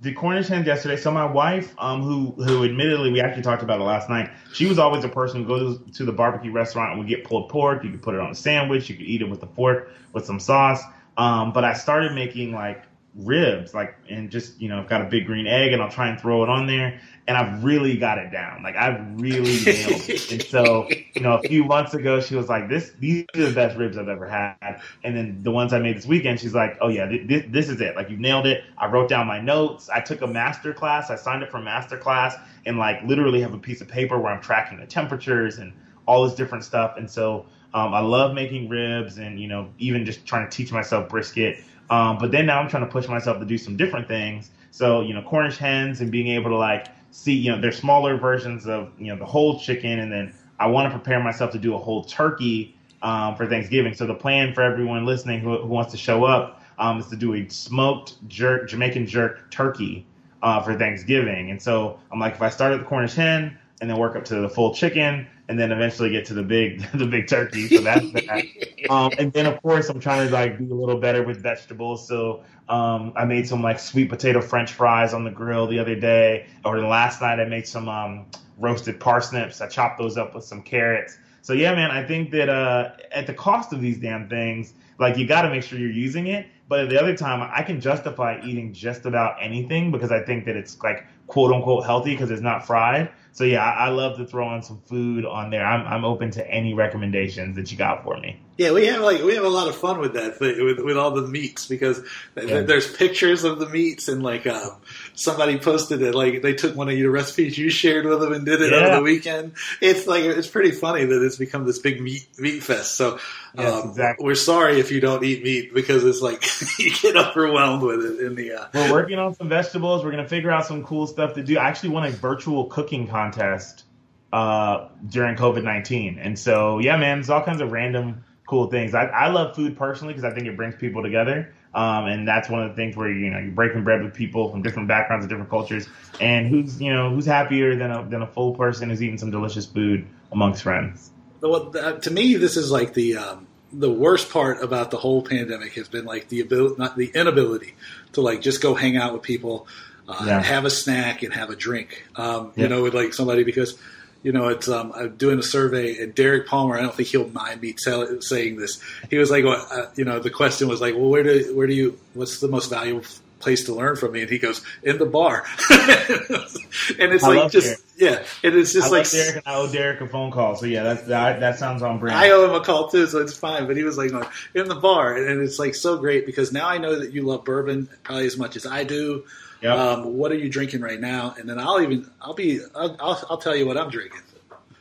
the 0.00 0.12
Cornish 0.12 0.46
hen 0.46 0.64
yesterday. 0.64 0.96
So 0.96 1.10
my 1.10 1.24
wife, 1.24 1.74
um, 1.78 2.02
who 2.02 2.30
who 2.42 2.64
admittedly 2.64 3.10
we 3.10 3.20
actually 3.20 3.42
talked 3.42 3.62
about 3.62 3.80
it 3.80 3.84
last 3.84 4.08
night. 4.08 4.30
She 4.52 4.66
was 4.66 4.78
always 4.78 5.04
a 5.04 5.08
person 5.08 5.42
who 5.42 5.48
goes 5.48 5.78
to 5.96 6.04
the 6.04 6.12
barbecue 6.12 6.52
restaurant 6.52 6.90
and 6.90 6.98
would 7.00 7.08
get 7.08 7.24
pulled 7.24 7.48
pork. 7.48 7.82
You 7.84 7.90
could 7.90 8.02
put 8.02 8.14
it 8.14 8.20
on 8.20 8.30
a 8.30 8.34
sandwich. 8.34 8.88
You 8.88 8.96
could 8.96 9.06
eat 9.06 9.22
it 9.22 9.28
with 9.28 9.42
a 9.42 9.48
fork 9.48 9.90
with 10.12 10.24
some 10.24 10.38
sauce. 10.38 10.82
Um, 11.18 11.52
but 11.52 11.64
I 11.64 11.74
started 11.74 12.14
making 12.14 12.52
like 12.52 12.84
ribs, 13.14 13.74
like 13.74 13.96
and 14.08 14.30
just 14.30 14.60
you 14.60 14.68
know, 14.68 14.78
I've 14.80 14.88
got 14.88 15.02
a 15.02 15.06
big 15.06 15.26
green 15.26 15.46
egg 15.46 15.72
and 15.72 15.82
I'll 15.82 15.90
try 15.90 16.08
and 16.08 16.18
throw 16.18 16.42
it 16.42 16.48
on 16.48 16.66
there 16.66 17.00
and 17.28 17.36
I've 17.36 17.62
really 17.62 17.98
got 17.98 18.16
it 18.16 18.32
down. 18.32 18.62
Like 18.62 18.74
I've 18.74 19.20
really 19.20 19.60
nailed 19.64 20.08
it. 20.08 20.32
And 20.32 20.42
so, 20.42 20.88
you 21.14 21.20
know, 21.20 21.34
a 21.34 21.42
few 21.42 21.62
months 21.62 21.92
ago, 21.92 22.20
she 22.20 22.34
was 22.34 22.48
like, 22.48 22.70
"This, 22.70 22.92
these 22.98 23.26
are 23.36 23.44
the 23.44 23.52
best 23.52 23.76
ribs 23.76 23.98
I've 23.98 24.08
ever 24.08 24.26
had." 24.26 24.80
And 25.04 25.14
then 25.14 25.42
the 25.42 25.50
ones 25.50 25.74
I 25.74 25.78
made 25.78 25.96
this 25.96 26.06
weekend, 26.06 26.40
she's 26.40 26.54
like, 26.54 26.78
"Oh 26.80 26.88
yeah, 26.88 27.06
this, 27.06 27.44
this 27.50 27.68
is 27.68 27.82
it. 27.82 27.96
Like 27.96 28.08
you've 28.08 28.18
nailed 28.18 28.46
it." 28.46 28.64
I 28.78 28.86
wrote 28.86 29.10
down 29.10 29.26
my 29.26 29.40
notes. 29.40 29.90
I 29.90 30.00
took 30.00 30.22
a 30.22 30.26
master 30.26 30.72
class. 30.72 31.10
I 31.10 31.16
signed 31.16 31.42
up 31.42 31.50
for 31.50 31.60
master 31.60 31.98
class, 31.98 32.34
and 32.64 32.78
like 32.78 33.02
literally 33.02 33.42
have 33.42 33.52
a 33.52 33.58
piece 33.58 33.82
of 33.82 33.88
paper 33.88 34.18
where 34.18 34.32
I'm 34.32 34.40
tracking 34.40 34.80
the 34.80 34.86
temperatures 34.86 35.58
and 35.58 35.74
all 36.06 36.24
this 36.24 36.34
different 36.34 36.64
stuff. 36.64 36.94
And 36.96 37.10
so, 37.10 37.44
um, 37.74 37.94
I 37.94 38.00
love 38.00 38.34
making 38.34 38.68
ribs, 38.68 39.18
and 39.18 39.40
you 39.40 39.48
know, 39.48 39.68
even 39.78 40.04
just 40.04 40.26
trying 40.26 40.48
to 40.48 40.56
teach 40.56 40.72
myself 40.72 41.08
brisket. 41.08 41.62
Um, 41.90 42.18
but 42.18 42.30
then 42.30 42.46
now 42.46 42.60
I'm 42.60 42.68
trying 42.68 42.84
to 42.84 42.90
push 42.90 43.08
myself 43.08 43.38
to 43.38 43.44
do 43.44 43.58
some 43.58 43.76
different 43.76 44.08
things. 44.08 44.50
So, 44.70 45.00
you 45.00 45.14
know, 45.14 45.22
Cornish 45.22 45.56
hens 45.56 46.00
and 46.00 46.10
being 46.10 46.28
able 46.28 46.50
to 46.50 46.56
like 46.56 46.88
see, 47.10 47.32
you 47.32 47.50
know, 47.50 47.60
they're 47.60 47.72
smaller 47.72 48.16
versions 48.16 48.66
of, 48.66 48.92
you 48.98 49.06
know, 49.06 49.16
the 49.16 49.24
whole 49.24 49.58
chicken. 49.58 49.98
And 49.98 50.12
then 50.12 50.34
I 50.58 50.66
want 50.66 50.92
to 50.92 50.98
prepare 50.98 51.22
myself 51.22 51.52
to 51.52 51.58
do 51.58 51.74
a 51.74 51.78
whole 51.78 52.04
turkey 52.04 52.76
um, 53.02 53.36
for 53.36 53.46
Thanksgiving. 53.46 53.94
So 53.94 54.06
the 54.06 54.14
plan 54.14 54.54
for 54.54 54.62
everyone 54.62 55.06
listening 55.06 55.40
who, 55.40 55.58
who 55.58 55.68
wants 55.68 55.92
to 55.92 55.96
show 55.96 56.24
up 56.24 56.62
um, 56.78 56.98
is 57.00 57.06
to 57.08 57.16
do 57.16 57.34
a 57.34 57.48
smoked 57.48 58.16
jerk, 58.28 58.68
Jamaican 58.68 59.06
jerk 59.06 59.50
turkey 59.50 60.06
uh, 60.42 60.62
for 60.62 60.76
Thanksgiving. 60.76 61.50
And 61.50 61.60
so 61.60 61.98
I'm 62.12 62.20
like, 62.20 62.34
if 62.34 62.42
I 62.42 62.50
start 62.50 62.72
at 62.72 62.80
the 62.80 62.86
Cornish 62.86 63.14
hen 63.14 63.56
and 63.80 63.88
then 63.88 63.96
work 63.96 64.16
up 64.16 64.24
to 64.26 64.36
the 64.36 64.48
full 64.48 64.74
chicken 64.74 65.26
and 65.48 65.58
then 65.58 65.72
eventually 65.72 66.10
get 66.10 66.26
to 66.26 66.34
the 66.34 66.42
big 66.42 66.80
the 66.94 67.06
big 67.06 67.28
turkey. 67.28 67.68
So 67.68 67.82
that's 67.82 68.12
that. 68.12 68.44
Um, 68.88 69.10
and 69.18 69.32
then 69.32 69.44
of 69.44 69.60
course 69.60 69.90
I'm 69.90 70.00
trying 70.00 70.28
to 70.28 70.32
like 70.32 70.56
be 70.56 70.64
a 70.70 70.74
little 70.74 70.98
better 70.98 71.22
with 71.22 71.42
vegetables. 71.42 72.06
So 72.06 72.44
um, 72.68 73.12
I 73.16 73.24
made 73.24 73.46
some 73.46 73.60
like 73.60 73.78
sweet 73.78 74.08
potato 74.08 74.40
French 74.40 74.72
fries 74.72 75.12
on 75.12 75.24
the 75.24 75.30
grill 75.30 75.66
the 75.66 75.78
other 75.78 75.96
day, 75.96 76.46
or 76.64 76.78
last 76.78 77.20
night 77.20 77.40
I 77.40 77.44
made 77.44 77.66
some 77.66 77.88
um, 77.88 78.26
roasted 78.56 79.00
parsnips. 79.00 79.60
I 79.60 79.66
chopped 79.68 79.98
those 79.98 80.16
up 80.16 80.34
with 80.34 80.44
some 80.44 80.62
carrots. 80.62 81.18
So 81.42 81.54
yeah, 81.54 81.74
man, 81.74 81.90
I 81.90 82.06
think 82.06 82.30
that 82.30 82.48
uh, 82.48 82.92
at 83.10 83.26
the 83.26 83.34
cost 83.34 83.72
of 83.72 83.80
these 83.80 83.98
damn 83.98 84.28
things, 84.28 84.74
like 84.98 85.16
you 85.16 85.26
got 85.26 85.42
to 85.42 85.50
make 85.50 85.64
sure 85.64 85.78
you're 85.78 85.90
using 85.90 86.28
it. 86.28 86.46
But 86.68 86.80
at 86.80 86.90
the 86.90 87.00
other 87.00 87.16
time, 87.16 87.50
I 87.52 87.62
can 87.62 87.80
justify 87.80 88.40
eating 88.44 88.72
just 88.74 89.06
about 89.06 89.36
anything 89.40 89.90
because 89.90 90.12
I 90.12 90.22
think 90.22 90.44
that 90.44 90.56
it's 90.56 90.78
like 90.82 91.06
quote 91.26 91.52
unquote 91.52 91.84
healthy 91.84 92.10
because 92.10 92.30
it's 92.30 92.42
not 92.42 92.66
fried. 92.66 93.10
So 93.38 93.44
yeah, 93.44 93.62
I, 93.62 93.86
I, 93.86 93.88
love 93.90 94.16
to 94.16 94.26
throw 94.26 94.48
on 94.48 94.64
some 94.64 94.80
food 94.80 95.24
on 95.24 95.50
there. 95.50 95.64
I'm 95.64 95.86
I'm 95.86 96.04
open 96.04 96.32
to 96.32 96.50
any 96.50 96.74
recommendations 96.74 97.54
that 97.54 97.70
you 97.70 97.78
got 97.78 98.02
for 98.02 98.18
me. 98.18 98.47
Yeah, 98.58 98.72
we 98.72 98.86
have 98.86 99.02
like 99.02 99.22
we 99.22 99.36
have 99.36 99.44
a 99.44 99.48
lot 99.48 99.68
of 99.68 99.76
fun 99.76 100.00
with 100.00 100.14
that 100.14 100.40
with 100.40 100.80
with 100.80 100.96
all 100.96 101.12
the 101.12 101.22
meats 101.22 101.68
because 101.68 102.02
yeah. 102.36 102.62
there's 102.62 102.92
pictures 102.92 103.44
of 103.44 103.60
the 103.60 103.68
meats 103.68 104.08
and 104.08 104.20
like 104.20 104.48
um, 104.48 104.72
somebody 105.14 105.60
posted 105.60 106.02
it 106.02 106.12
like 106.12 106.42
they 106.42 106.54
took 106.54 106.74
one 106.74 106.88
of 106.88 106.98
your 106.98 107.12
recipes 107.12 107.56
you 107.56 107.70
shared 107.70 108.04
with 108.04 108.18
them 108.18 108.32
and 108.32 108.44
did 108.44 108.60
it 108.60 108.72
yeah. 108.72 108.78
over 108.78 108.96
the 108.96 109.02
weekend. 109.02 109.52
It's 109.80 110.08
like 110.08 110.24
it's 110.24 110.48
pretty 110.48 110.72
funny 110.72 111.04
that 111.04 111.24
it's 111.24 111.36
become 111.36 111.66
this 111.66 111.78
big 111.78 112.00
meat 112.00 112.26
meat 112.36 112.64
fest. 112.64 112.96
So 112.96 113.20
yes, 113.56 113.72
um, 113.72 113.90
exactly. 113.90 114.26
we're 114.26 114.34
sorry 114.34 114.80
if 114.80 114.90
you 114.90 115.00
don't 115.00 115.22
eat 115.22 115.44
meat 115.44 115.72
because 115.72 116.04
it's 116.04 116.20
like 116.20 116.44
you 116.80 116.92
get 117.00 117.16
overwhelmed 117.16 117.84
with 117.84 118.04
it 118.04 118.26
in 118.26 118.34
the. 118.34 118.54
Uh, 118.54 118.66
we're 118.74 118.92
working 118.92 119.20
on 119.20 119.36
some 119.36 119.48
vegetables. 119.48 120.04
We're 120.04 120.10
gonna 120.10 120.26
figure 120.26 120.50
out 120.50 120.66
some 120.66 120.82
cool 120.82 121.06
stuff 121.06 121.34
to 121.34 121.44
do. 121.44 121.58
I 121.58 121.68
actually 121.68 121.90
want 121.90 122.12
a 122.12 122.16
virtual 122.16 122.64
cooking 122.64 123.06
contest 123.06 123.84
uh, 124.32 124.88
during 125.08 125.36
COVID 125.36 125.62
nineteen, 125.62 126.18
and 126.18 126.36
so 126.36 126.80
yeah, 126.80 126.96
man, 126.96 127.18
there's 127.18 127.30
all 127.30 127.44
kinds 127.44 127.60
of 127.60 127.70
random 127.70 128.24
cool 128.48 128.66
things. 128.68 128.94
I, 128.94 129.04
I 129.04 129.28
love 129.28 129.54
food 129.54 129.76
personally 129.76 130.14
because 130.14 130.24
I 130.24 130.34
think 130.34 130.48
it 130.48 130.56
brings 130.56 130.74
people 130.74 131.02
together. 131.02 131.54
Um, 131.74 132.06
and 132.06 132.26
that's 132.26 132.48
one 132.48 132.62
of 132.62 132.70
the 132.70 132.74
things 132.74 132.96
where 132.96 133.10
you 133.12 133.30
know 133.30 133.38
you're 133.38 133.52
breaking 133.52 133.84
bread 133.84 134.02
with 134.02 134.14
people 134.14 134.50
from 134.50 134.62
different 134.62 134.88
backgrounds 134.88 135.22
and 135.24 135.28
different 135.28 135.50
cultures, 135.50 135.86
and 136.18 136.48
who's 136.48 136.80
you 136.80 136.92
know 136.92 137.10
who's 137.10 137.26
happier 137.26 137.76
than 137.76 137.90
a 137.92 138.04
than 138.08 138.22
a 138.22 138.26
full 138.26 138.54
person 138.54 138.88
who's 138.88 139.02
eating 139.02 139.18
some 139.18 139.30
delicious 139.30 139.66
food 139.66 140.06
amongst 140.32 140.62
friends. 140.62 141.10
Well, 141.40 141.70
to 142.00 142.10
me, 142.10 142.34
this 142.36 142.56
is 142.56 142.70
like 142.72 142.94
the 142.94 143.18
um, 143.18 143.46
the 143.70 143.90
worst 143.92 144.30
part 144.30 144.62
about 144.62 144.90
the 144.90 144.96
whole 144.96 145.22
pandemic 145.22 145.74
has 145.74 145.88
been 145.88 146.06
like 146.06 146.28
the 146.28 146.40
ability, 146.40 146.74
not 146.78 146.96
the 146.96 147.12
inability 147.14 147.74
to 148.14 148.22
like 148.22 148.40
just 148.40 148.62
go 148.62 148.74
hang 148.74 148.96
out 148.96 149.12
with 149.12 149.22
people 149.22 149.68
uh, 150.08 150.24
Yeah. 150.26 150.40
have 150.42 150.64
a 150.64 150.70
snack 150.70 151.22
and 151.22 151.34
have 151.34 151.50
a 151.50 151.54
drink. 151.56 152.02
Um, 152.16 152.52
You 152.56 152.66
know, 152.68 152.82
with 152.82 152.94
like 152.94 153.12
somebody 153.12 153.44
because 153.44 153.78
you 154.22 154.32
know 154.32 154.48
it's 154.48 154.68
um, 154.68 154.92
I'm 154.94 155.16
doing 155.16 155.38
a 155.38 155.42
survey 155.42 155.98
and 155.98 156.14
Derek 156.14 156.46
Palmer. 156.46 156.76
I 156.76 156.82
don't 156.82 156.94
think 156.94 157.08
he'll 157.08 157.28
mind 157.28 157.60
me 157.60 157.72
tell, 157.72 158.20
saying 158.20 158.56
this. 158.56 158.82
He 159.10 159.16
was 159.16 159.30
like, 159.30 159.44
well, 159.44 159.66
uh, 159.70 159.86
you 159.96 160.04
know, 160.04 160.18
the 160.18 160.30
question 160.30 160.68
was 160.68 160.80
like, 160.80 160.94
well, 160.94 161.08
where 161.08 161.22
do 161.22 161.54
where 161.54 161.66
do 161.66 161.74
you? 161.74 161.98
What's 162.14 162.40
the 162.40 162.48
most 162.48 162.70
valuable 162.70 163.04
place 163.38 163.64
to 163.66 163.74
learn 163.74 163.96
from 163.96 164.12
me? 164.12 164.22
And 164.22 164.30
he 164.30 164.38
goes, 164.38 164.62
in 164.82 164.98
the 164.98 165.06
bar. 165.06 165.44
and 165.70 167.12
it's 167.12 167.22
I 167.22 167.28
like 167.28 167.52
just 167.52 167.66
Derek. 167.98 168.24
yeah, 168.42 168.48
and 168.48 168.58
it's 168.58 168.72
just 168.72 168.88
I 168.88 168.98
like 168.98 169.10
Derek 169.10 169.36
and 169.36 169.44
I 169.46 169.54
owe 169.54 169.70
Derek 169.70 170.00
a 170.00 170.08
phone 170.08 170.32
call. 170.32 170.56
So 170.56 170.66
yeah, 170.66 170.82
that's 170.82 171.02
that, 171.04 171.40
that 171.40 171.58
sounds 171.58 171.82
on 171.82 171.98
brand. 171.98 172.18
I 172.18 172.30
owe 172.30 172.44
him 172.44 172.54
a 172.54 172.64
call 172.64 172.88
too, 172.88 173.06
so 173.06 173.18
it's 173.18 173.36
fine. 173.36 173.66
But 173.66 173.76
he 173.76 173.84
was 173.84 173.96
like 173.96 174.10
in 174.54 174.68
the 174.68 174.74
bar, 174.74 175.16
and 175.16 175.40
it's 175.40 175.58
like 175.58 175.74
so 175.74 175.98
great 175.98 176.26
because 176.26 176.52
now 176.52 176.68
I 176.68 176.78
know 176.78 176.98
that 176.98 177.12
you 177.12 177.22
love 177.22 177.44
bourbon 177.44 177.88
probably 178.02 178.26
as 178.26 178.36
much 178.36 178.56
as 178.56 178.66
I 178.66 178.82
do. 178.84 179.24
Yep. 179.60 179.76
Um, 179.76 180.16
what 180.16 180.30
are 180.30 180.36
you 180.36 180.48
drinking 180.48 180.80
right 180.80 181.00
now? 181.00 181.34
And 181.38 181.48
then 181.48 181.58
I'll 181.58 181.80
even 181.80 182.08
I'll 182.20 182.34
be 182.34 182.60
I'll, 182.74 182.96
I'll, 183.00 183.26
I'll 183.30 183.38
tell 183.38 183.56
you 183.56 183.66
what 183.66 183.76
I'm 183.76 183.90
drinking. 183.90 184.20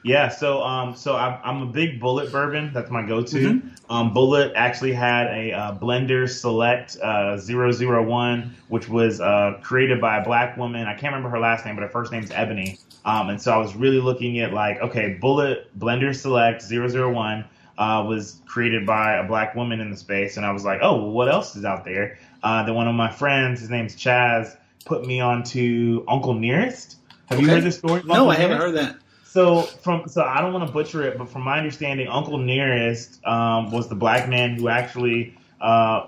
Yeah, 0.03 0.29
so 0.29 0.63
um, 0.63 0.95
so 0.95 1.17
I'm, 1.17 1.39
I'm 1.43 1.61
a 1.63 1.65
big 1.65 1.99
Bulleit 1.99 2.31
bourbon. 2.31 2.71
That's 2.73 2.89
my 2.89 3.05
go-to. 3.05 3.37
Mm-hmm. 3.37 3.91
Um, 3.91 4.13
Bulleit 4.13 4.53
actually 4.55 4.93
had 4.93 5.27
a 5.27 5.51
uh, 5.51 5.77
Blender 5.77 6.29
Select 6.29 6.97
uh, 7.01 7.37
001, 7.37 8.55
which 8.69 8.87
was 8.87 9.19
uh, 9.19 9.59
created 9.61 9.99
by 9.99 10.19
a 10.19 10.23
black 10.23 10.55
woman. 10.55 10.87
I 10.87 10.93
can't 10.93 11.13
remember 11.13 11.29
her 11.29 11.39
last 11.39 11.65
name, 11.65 11.75
but 11.75 11.81
her 11.81 11.89
first 11.89 12.13
name's 12.13 12.31
Ebony. 12.31 12.79
Um, 13.03 13.29
and 13.29 13.41
so 13.41 13.51
I 13.51 13.57
was 13.57 13.75
really 13.75 13.99
looking 13.99 14.39
at 14.39 14.53
like, 14.53 14.79
okay, 14.79 15.17
Bulleit 15.21 15.65
Blender 15.77 16.15
Select 16.15 16.63
001 16.63 17.43
uh, 17.77 18.05
was 18.07 18.41
created 18.45 18.85
by 18.85 19.17
a 19.17 19.27
black 19.27 19.55
woman 19.55 19.79
in 19.79 19.91
the 19.91 19.97
space, 19.97 20.37
and 20.37 20.45
I 20.45 20.51
was 20.51 20.63
like, 20.63 20.79
oh, 20.81 20.95
well, 20.95 21.11
what 21.11 21.29
else 21.29 21.55
is 21.55 21.65
out 21.65 21.85
there? 21.85 22.17
Uh, 22.43 22.63
then 22.63 22.75
one 22.75 22.87
of 22.87 22.95
my 22.95 23.11
friends, 23.11 23.59
his 23.59 23.69
name's 23.69 23.95
Chaz, 23.95 24.55
put 24.87 25.05
me 25.05 25.19
on 25.19 25.43
to 25.43 26.03
Uncle 26.07 26.33
Nearest. 26.33 26.97
Have 27.27 27.41
you 27.41 27.47
heard 27.47 27.63
this 27.63 27.77
story? 27.77 28.01
No, 28.05 28.13
Uncle 28.13 28.29
I 28.31 28.35
haven't 28.35 28.57
Nearest? 28.57 28.77
heard 28.77 28.85
that. 28.85 28.97
So 29.23 29.61
from 29.61 30.07
so 30.07 30.23
I 30.23 30.41
don't 30.41 30.53
want 30.53 30.65
to 30.65 30.73
butcher 30.73 31.03
it, 31.03 31.17
but 31.17 31.29
from 31.29 31.43
my 31.43 31.57
understanding, 31.57 32.07
Uncle 32.07 32.37
Nearest 32.37 33.23
um, 33.25 33.71
was 33.71 33.87
the 33.89 33.95
black 33.95 34.29
man 34.29 34.55
who 34.55 34.69
actually 34.69 35.37
uh, 35.61 36.07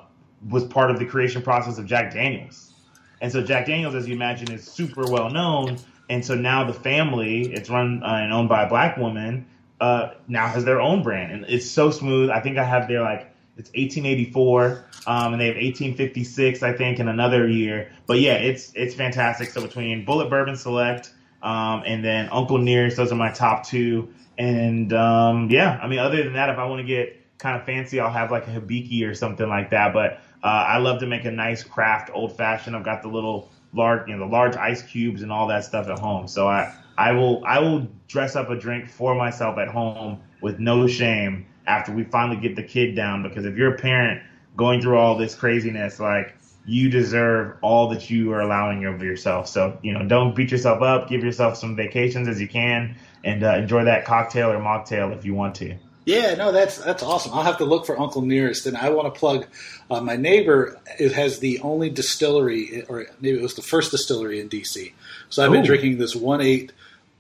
was 0.50 0.64
part 0.64 0.90
of 0.90 0.98
the 0.98 1.06
creation 1.06 1.42
process 1.42 1.78
of 1.78 1.86
Jack 1.86 2.14
Daniels. 2.14 2.74
And 3.22 3.32
so 3.32 3.44
Jack 3.44 3.66
Daniels, 3.68 3.96
as 3.96 4.08
you 4.08 4.16
imagine, 4.16 4.52
is 4.52 4.64
super 4.64 5.04
well 5.12 5.30
known. 5.30 5.78
And 6.10 6.26
so 6.26 6.34
now 6.34 6.64
the 6.64 6.74
family, 6.74 7.54
it's 7.54 7.70
run 7.70 8.02
uh, 8.02 8.08
and 8.08 8.34
owned 8.34 8.50
by 8.50 8.64
a 8.64 8.70
black 8.70 8.98
woman, 8.98 9.46
uh, 9.80 10.14
now 10.28 10.48
has 10.48 10.66
their 10.66 10.82
own 10.82 11.04
brand, 11.04 11.32
and 11.32 11.46
it's 11.48 11.70
so 11.70 11.92
smooth. 11.92 12.30
I 12.30 12.40
think 12.40 12.58
I 12.58 12.64
have 12.64 12.88
their 12.88 13.02
like 13.02 13.32
it's 13.60 13.70
1884, 13.72 14.86
um, 15.06 15.34
and 15.34 15.42
they 15.42 15.48
have 15.48 15.56
1856, 15.56 16.64
I 16.64 16.72
think, 16.72 17.00
in 17.00 17.10
another 17.10 17.46
year. 17.46 17.92
But 18.08 18.22
yeah, 18.22 18.36
it's 18.36 18.72
it's 18.74 18.96
fantastic. 18.96 19.50
So 19.50 19.62
between 19.62 20.06
Bulleit 20.06 20.30
Bourbon 20.30 20.56
Select 20.56 21.12
um, 21.44 21.84
and 21.86 22.04
then 22.04 22.30
Uncle 22.32 22.58
Nearest, 22.58 22.96
those 22.96 23.12
are 23.12 23.16
my 23.16 23.32
top 23.32 23.66
two. 23.66 24.14
And 24.38 24.94
um, 24.94 25.50
yeah, 25.52 25.78
I 25.84 25.88
mean, 25.88 26.00
other 26.00 26.24
than 26.24 26.34
that, 26.34 26.50
if 26.50 26.58
I 26.58 26.66
want 26.66 26.80
to 26.80 26.88
get 26.88 27.38
kind 27.38 27.60
of 27.60 27.66
fancy, 27.66 28.00
I'll 28.00 28.10
have 28.10 28.32
like 28.32 28.48
a 28.48 28.52
Hibiki 28.52 29.06
or 29.06 29.14
something 29.14 29.50
like 29.50 29.72
that. 29.72 29.94
But 29.94 30.22
uh, 30.42 30.48
I 30.48 30.78
love 30.78 31.02
to 31.02 31.06
make 31.06 31.26
a 31.26 31.32
nice 31.32 31.62
craft 31.62 32.12
old 32.14 32.38
fashioned. 32.38 32.78
I've 32.78 32.86
got 32.86 33.02
the 33.02 33.10
little 33.10 33.52
large, 33.74 34.08
you 34.08 34.16
know, 34.16 34.26
the 34.26 34.32
large 34.32 34.56
ice 34.56 34.82
cubes 34.82 35.22
and 35.22 35.34
all 35.34 35.48
that 35.48 35.66
stuff 35.66 35.90
at 35.90 36.00
home. 36.00 36.30
So 36.30 36.48
I, 36.48 36.74
I 36.98 37.12
will, 37.12 37.44
I 37.46 37.60
will 37.60 37.90
dress 38.08 38.38
up 38.38 38.50
a 38.50 38.56
drink 38.56 38.90
for 38.90 39.16
myself 39.16 39.58
at 39.58 39.68
home 39.68 40.22
with 40.42 40.60
no 40.60 40.88
shame 40.88 41.46
after 41.68 41.92
we 41.92 42.04
finally 42.04 42.40
get 42.40 42.56
the 42.56 42.64
kid 42.64 42.96
down. 42.96 43.24
Because 43.24 43.46
if 43.46 43.56
you're 43.56 43.74
a 43.74 43.78
parent 43.78 44.22
going 44.56 44.82
through 44.82 44.98
all 44.98 45.18
this 45.18 45.36
craziness, 45.36 46.00
like 46.00 46.36
you 46.66 46.90
deserve 46.90 47.58
all 47.62 47.90
that 47.90 48.10
you 48.10 48.32
are 48.32 48.42
allowing 48.42 48.86
of 48.86 49.02
yourself. 49.02 49.48
So 49.48 49.78
you 49.82 49.94
know, 49.94 50.06
don't 50.06 50.36
beat 50.36 50.52
yourself 50.52 50.82
up. 50.82 51.10
Give 51.10 51.24
yourself 51.24 51.58
some 51.58 51.76
vacations 51.76 52.28
as 52.28 52.40
you 52.40 52.48
can, 52.48 52.96
and 53.24 53.44
uh, 53.44 53.56
enjoy 53.56 53.86
that 53.86 54.06
cocktail 54.06 54.52
or 54.52 54.60
mocktail 54.60 55.16
if 55.16 55.26
you 55.26 55.34
want 55.34 55.56
to. 55.56 55.76
Yeah, 56.06 56.34
no, 56.36 56.52
that's 56.52 56.78
that's 56.78 57.04
awesome. 57.04 57.34
I'll 57.34 57.44
have 57.44 57.58
to 57.58 57.66
look 57.66 57.86
for 57.86 58.00
Uncle 58.00 58.22
Nearest, 58.22 58.66
and 58.66 58.76
I 58.76 58.90
want 58.90 59.14
to 59.14 59.20
plug 59.20 59.46
uh, 59.92 60.02
my 60.02 60.16
neighbor. 60.16 60.80
It 61.00 61.12
has 61.14 61.40
the 61.40 61.60
only 61.60 61.90
distillery, 61.90 62.84
or 62.90 63.06
maybe 63.20 63.38
it 63.38 63.42
was 63.42 63.56
the 63.56 63.62
first 63.62 63.92
distillery 63.92 64.40
in 64.40 64.50
DC. 64.50 64.94
So 65.30 65.46
I've 65.46 65.52
been 65.52 65.64
drinking 65.64 65.98
this 65.98 66.16
one 66.16 66.42
eight 66.42 66.72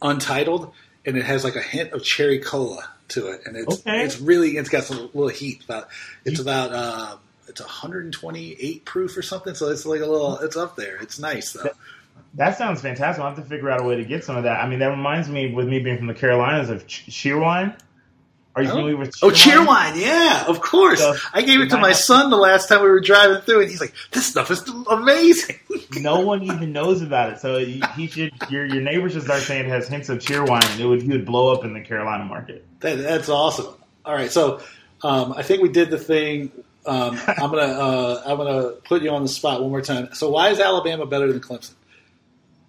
untitled, 0.01 0.73
and 1.05 1.17
it 1.17 1.25
has 1.25 1.43
like 1.43 1.55
a 1.55 1.61
hint 1.61 1.91
of 1.91 2.03
cherry 2.03 2.39
cola 2.39 2.89
to 3.09 3.27
it, 3.31 3.41
and 3.45 3.55
it's 3.57 3.79
Okay. 3.81 4.03
it's 4.03 4.19
really 4.19 4.57
it's 4.57 4.69
got 4.69 4.83
some 4.83 4.97
little 5.13 5.27
heat. 5.27 5.63
About 5.65 5.87
it's 6.25 6.39
about 6.39 6.71
uh, 6.71 7.15
it's 7.47 7.61
128 7.61 8.85
proof 8.85 9.17
or 9.17 9.21
something. 9.21 9.53
So 9.55 9.69
it's 9.69 9.85
like 9.85 10.01
a 10.01 10.05
little 10.05 10.37
it's 10.39 10.55
up 10.57 10.75
there. 10.75 10.97
It's 10.97 11.19
nice 11.19 11.53
though. 11.53 11.69
That 12.35 12.57
sounds 12.57 12.81
fantastic. 12.81 13.21
I'll 13.23 13.33
have 13.33 13.43
to 13.43 13.49
figure 13.49 13.71
out 13.71 13.81
a 13.81 13.83
way 13.83 13.95
to 13.95 14.05
get 14.05 14.23
some 14.23 14.37
of 14.37 14.43
that. 14.43 14.63
I 14.63 14.67
mean, 14.69 14.79
that 14.79 14.89
reminds 14.89 15.27
me, 15.29 15.51
with 15.51 15.67
me 15.67 15.79
being 15.79 15.97
from 15.97 16.05
the 16.05 16.13
Carolinas, 16.13 16.69
of 16.69 16.85
ch- 16.85 17.07
Cheerwine. 17.09 17.75
Are 18.55 18.63
you 18.63 18.69
Oh. 18.69 18.71
familiar 18.71 18.97
with 18.97 19.15
Oh, 19.21 19.29
Cheerwine, 19.29 19.95
yeah, 19.95 20.45
of 20.47 20.59
course. 20.59 20.99
So, 20.99 21.13
I 21.33 21.43
gave 21.43 21.61
it 21.61 21.69
to 21.69 21.77
my 21.77 21.89
have- 21.89 21.97
son 21.97 22.29
the 22.29 22.35
last 22.37 22.67
time 22.67 22.81
we 22.81 22.89
were 22.89 22.99
driving 22.99 23.41
through, 23.41 23.61
and 23.61 23.69
he's 23.69 23.79
like, 23.79 23.93
"This 24.11 24.25
stuff 24.25 24.49
is 24.51 24.63
amazing." 24.89 25.59
No 26.01 26.19
one 26.19 26.43
even 26.43 26.71
knows 26.71 27.01
about 27.01 27.33
it, 27.33 27.39
so 27.39 27.57
he 27.57 27.81
he 27.95 28.07
should. 28.07 28.31
Your 28.49 28.63
your 28.65 28.81
neighbor 28.81 29.09
should 29.09 29.23
start 29.23 29.41
saying 29.41 29.65
it 29.65 29.69
has 29.69 29.87
hints 29.87 30.07
of 30.09 30.19
Cheerwine, 30.19 30.63
and 30.71 30.79
it 30.79 30.85
would 30.85 31.01
he 31.01 31.07
would 31.09 31.25
blow 31.25 31.51
up 31.53 31.63
in 31.65 31.73
the 31.73 31.81
Carolina 31.81 32.25
market. 32.25 32.63
That, 32.81 32.97
that's 32.99 33.27
awesome. 33.27 33.67
All 34.05 34.13
right, 34.13 34.31
so 34.31 34.61
um, 35.03 35.33
I 35.35 35.41
think 35.43 35.61
we 35.63 35.69
did 35.69 35.89
the 35.89 35.97
thing. 35.97 36.51
Um, 36.85 37.19
I'm 37.27 37.49
gonna 37.49 37.61
uh, 37.61 38.23
I'm 38.25 38.37
gonna 38.37 38.69
put 38.83 39.01
you 39.01 39.09
on 39.09 39.23
the 39.23 39.29
spot 39.29 39.61
one 39.61 39.71
more 39.71 39.81
time. 39.81 40.09
So 40.13 40.29
why 40.29 40.49
is 40.49 40.59
Alabama 40.59 41.05
better 41.07 41.31
than 41.31 41.41
Clemson? 41.41 41.73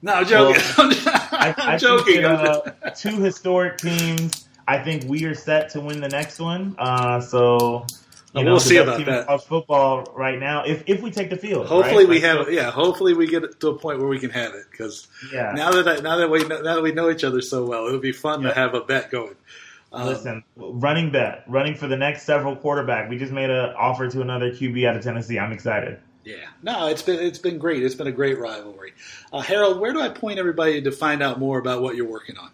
No, 0.03 0.14
I'm 0.14 0.26
joking. 0.26 0.62
I, 0.78 1.55
I'm 1.59 1.68
I 1.70 1.76
joking. 1.76 2.14
Think, 2.22 2.24
uh, 2.24 2.91
two 2.97 3.16
historic 3.20 3.78
teams. 3.78 4.47
I 4.68 4.78
think 4.82 5.04
we 5.04 5.24
are 5.24 5.34
set 5.34 5.70
to 5.70 5.80
win 5.80 6.00
the 6.00 6.08
next 6.08 6.38
one. 6.38 6.74
Uh, 6.78 7.20
so. 7.20 7.86
You 8.32 8.44
know, 8.44 8.52
we'll 8.52 8.61
see 8.61 8.76
about 8.76 9.04
that. 9.06 9.26
college 9.26 9.42
football 9.42 10.12
right 10.14 10.38
now, 10.38 10.62
if 10.62 10.84
if 10.86 11.02
we 11.02 11.11
take 11.11 11.30
the 11.30 11.36
field, 11.36 11.66
hopefully 11.66 12.04
right? 12.04 12.08
we 12.08 12.22
Like, 12.22 12.36
have 12.46 12.52
yeah. 12.52 12.70
Hopefully 12.70 13.12
we 13.12 13.26
get 13.26 13.58
to 13.58 13.68
a 13.70 13.76
point 13.76 13.98
where 13.98 14.06
we 14.06 14.20
can 14.20 14.30
have 14.30 14.54
it 14.54 14.66
because 14.70 15.08
Yeah. 15.32 15.50
now 15.52 15.72
that 15.72 15.88
I, 15.88 15.96
now 16.00 16.16
that 16.18 16.30
we 16.30 16.44
know, 16.44 16.61
now 16.61 16.76
that 16.76 16.82
we 16.82 16.92
know 16.92 17.11
each 17.11 17.24
other 17.24 17.40
so 17.40 17.64
well, 17.66 17.88
it'll 17.88 17.98
be 17.98 18.12
fun 18.12 18.42
Yeah. 18.42 18.50
to 18.50 18.54
have 18.54 18.74
a 18.74 18.82
bet 18.82 19.11
going. 19.11 19.34
Um, 19.92 20.06
Listen, 20.06 20.44
running 20.54 21.11
bet, 21.11 21.42
running 21.48 21.74
for 21.74 21.88
the 21.88 21.96
next 21.96 22.22
several 22.22 22.54
quarterback. 22.54 23.11
We 23.11 23.18
just 23.18 23.32
made 23.32 23.50
an 23.50 23.74
offer 23.76 24.06
to 24.08 24.20
another 24.20 24.52
QB 24.52 24.86
out 24.88 24.94
of 24.96 25.02
Tennessee. 25.02 25.36
I'm 25.36 25.50
excited. 25.50 25.98
Yeah, 26.24 26.36
no, 26.62 26.86
it's 26.86 27.02
been 27.02 27.18
it's 27.18 27.40
been 27.40 27.58
great. 27.58 27.82
It's 27.82 27.96
been 27.96 28.06
a 28.06 28.12
great 28.12 28.38
rivalry. 28.38 28.92
Uh, 29.32 29.40
Harold, 29.40 29.80
where 29.80 29.92
do 29.92 30.00
I 30.00 30.08
point 30.08 30.38
everybody 30.38 30.80
to 30.82 30.92
find 30.92 31.20
out 31.20 31.40
more 31.40 31.58
about 31.58 31.82
what 31.82 31.96
you're 31.96 32.06
working 32.08 32.38
on? 32.38 32.50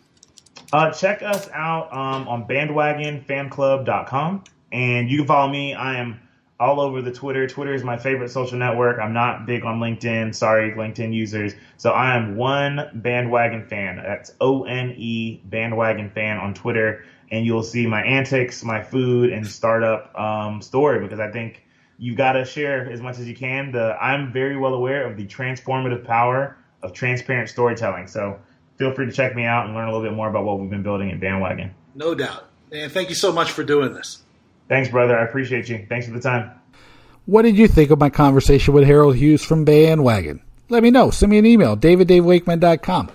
Uh, 0.72 0.90
check 0.90 1.22
us 1.22 1.48
out 1.52 1.92
um, 1.92 2.28
on 2.28 2.46
bandwagonfanclub.com. 2.46 4.44
And 4.72 5.10
you 5.10 5.18
can 5.18 5.26
follow 5.26 5.50
me. 5.50 5.74
I 5.74 5.98
am 5.98 6.20
all 6.58 6.80
over 6.80 7.02
the 7.02 7.12
Twitter. 7.12 7.46
Twitter 7.46 7.74
is 7.74 7.84
my 7.84 7.96
favorite 7.96 8.30
social 8.30 8.58
network. 8.58 8.98
I'm 8.98 9.12
not 9.12 9.46
big 9.46 9.64
on 9.64 9.78
LinkedIn. 9.78 10.34
Sorry, 10.34 10.72
LinkedIn 10.72 11.12
users. 11.12 11.54
So 11.76 11.90
I 11.90 12.16
am 12.16 12.36
one 12.36 12.90
bandwagon 12.94 13.66
fan. 13.66 13.96
That's 13.96 14.32
O 14.40 14.64
N 14.64 14.94
E 14.96 15.40
bandwagon 15.44 16.10
fan 16.10 16.38
on 16.38 16.54
Twitter. 16.54 17.04
And 17.30 17.44
you'll 17.44 17.62
see 17.62 17.86
my 17.86 18.02
antics, 18.02 18.64
my 18.64 18.82
food, 18.82 19.32
and 19.32 19.46
startup 19.46 20.18
um, 20.18 20.62
story 20.62 21.00
because 21.00 21.20
I 21.20 21.30
think 21.30 21.62
you've 21.98 22.16
got 22.16 22.32
to 22.32 22.44
share 22.44 22.90
as 22.90 23.00
much 23.00 23.18
as 23.18 23.28
you 23.28 23.34
can. 23.34 23.72
The 23.72 23.96
I'm 24.00 24.32
very 24.32 24.56
well 24.56 24.74
aware 24.74 25.06
of 25.06 25.16
the 25.16 25.26
transformative 25.26 26.04
power 26.04 26.56
of 26.82 26.92
transparent 26.92 27.48
storytelling. 27.48 28.06
So 28.06 28.38
feel 28.76 28.94
free 28.94 29.06
to 29.06 29.12
check 29.12 29.34
me 29.34 29.44
out 29.44 29.66
and 29.66 29.74
learn 29.74 29.88
a 29.88 29.92
little 29.92 30.06
bit 30.06 30.14
more 30.14 30.28
about 30.28 30.44
what 30.44 30.60
we've 30.60 30.70
been 30.70 30.82
building 30.82 31.10
at 31.10 31.20
Bandwagon. 31.20 31.74
No 31.94 32.14
doubt. 32.14 32.48
And 32.72 32.90
thank 32.90 33.08
you 33.08 33.14
so 33.14 33.32
much 33.32 33.52
for 33.52 33.64
doing 33.64 33.94
this. 33.94 34.22
Thanks, 34.68 34.88
brother. 34.88 35.16
I 35.16 35.24
appreciate 35.24 35.68
you. 35.68 35.86
Thanks 35.88 36.06
for 36.06 36.12
the 36.12 36.20
time. 36.20 36.50
What 37.26 37.42
did 37.42 37.56
you 37.56 37.68
think 37.68 37.90
of 37.90 37.98
my 37.98 38.10
conversation 38.10 38.74
with 38.74 38.84
Harold 38.84 39.16
Hughes 39.16 39.44
from 39.44 39.64
Bandwagon? 39.64 40.42
Let 40.68 40.82
me 40.82 40.90
know. 40.90 41.10
Send 41.10 41.30
me 41.30 41.38
an 41.38 41.46
email, 41.46 41.76
dave 41.76 42.00
at 42.00 42.08
davewakeman.com. 42.08 43.10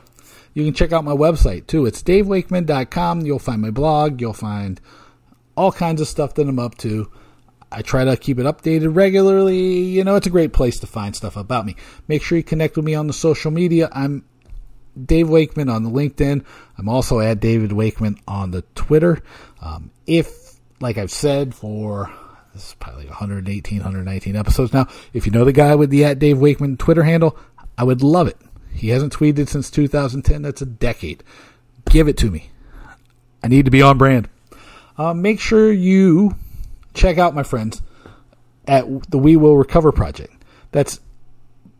You 0.53 0.65
can 0.65 0.73
check 0.73 0.91
out 0.91 1.05
my 1.05 1.13
website 1.13 1.67
too. 1.67 1.85
It's 1.85 2.03
davewakeman.com. 2.03 3.21
You'll 3.21 3.39
find 3.39 3.61
my 3.61 3.71
blog. 3.71 4.19
You'll 4.19 4.33
find 4.33 4.81
all 5.55 5.71
kinds 5.71 6.01
of 6.01 6.07
stuff 6.07 6.33
that 6.35 6.47
I'm 6.47 6.59
up 6.59 6.77
to. 6.79 7.11
I 7.71 7.81
try 7.81 8.03
to 8.03 8.17
keep 8.17 8.37
it 8.37 8.45
updated 8.45 8.95
regularly. 8.95 9.79
You 9.79 10.03
know, 10.03 10.17
it's 10.17 10.27
a 10.27 10.31
great 10.31 10.51
place 10.51 10.79
to 10.79 10.87
find 10.87 11.15
stuff 11.15 11.37
about 11.37 11.65
me. 11.65 11.77
Make 12.07 12.21
sure 12.21 12.37
you 12.37 12.43
connect 12.43 12.75
with 12.75 12.83
me 12.83 12.95
on 12.95 13.07
the 13.07 13.13
social 13.13 13.49
media. 13.49 13.89
I'm 13.93 14.25
Dave 15.05 15.29
Wakeman 15.29 15.69
on 15.69 15.83
the 15.83 15.89
LinkedIn. 15.89 16.45
I'm 16.77 16.89
also 16.89 17.19
at 17.19 17.39
David 17.39 17.71
Wakeman 17.71 18.17
on 18.27 18.51
the 18.51 18.63
Twitter. 18.75 19.21
Um, 19.61 19.91
if, 20.05 20.59
like 20.79 20.97
I've 20.97 21.11
said 21.11 21.55
for 21.55 22.11
this 22.53 22.69
is 22.69 22.73
probably 22.75 23.05
118, 23.05 23.77
119 23.77 24.35
episodes 24.35 24.73
now. 24.73 24.87
If 25.13 25.25
you 25.25 25.31
know 25.31 25.45
the 25.45 25.53
guy 25.53 25.75
with 25.75 25.89
the 25.89 26.05
at 26.05 26.19
Dave 26.19 26.37
Wakeman 26.37 26.77
Twitter 26.77 27.03
handle, 27.03 27.37
I 27.77 27.83
would 27.83 28.03
love 28.03 28.27
it. 28.27 28.37
He 28.73 28.89
hasn't 28.89 29.13
tweeted 29.13 29.47
since 29.47 29.71
2010. 29.71 30.41
That's 30.41 30.61
a 30.61 30.65
decade. 30.65 31.23
Give 31.85 32.07
it 32.07 32.17
to 32.17 32.29
me. 32.29 32.49
I 33.43 33.47
need 33.47 33.65
to 33.65 33.71
be 33.71 33.81
on 33.81 33.97
brand. 33.97 34.29
Uh, 34.97 35.13
make 35.13 35.39
sure 35.39 35.71
you 35.71 36.35
check 36.93 37.17
out 37.17 37.33
my 37.33 37.43
friends 37.43 37.81
at 38.67 39.09
the 39.09 39.17
We 39.17 39.35
Will 39.35 39.57
Recover 39.57 39.91
Project. 39.91 40.33
That's 40.71 40.99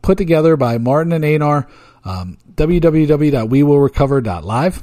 put 0.00 0.18
together 0.18 0.56
by 0.56 0.78
Martin 0.78 1.12
and 1.12 1.24
Anar. 1.24 1.68
Um, 2.04 2.38
www.wewillrecover.live. 2.54 4.82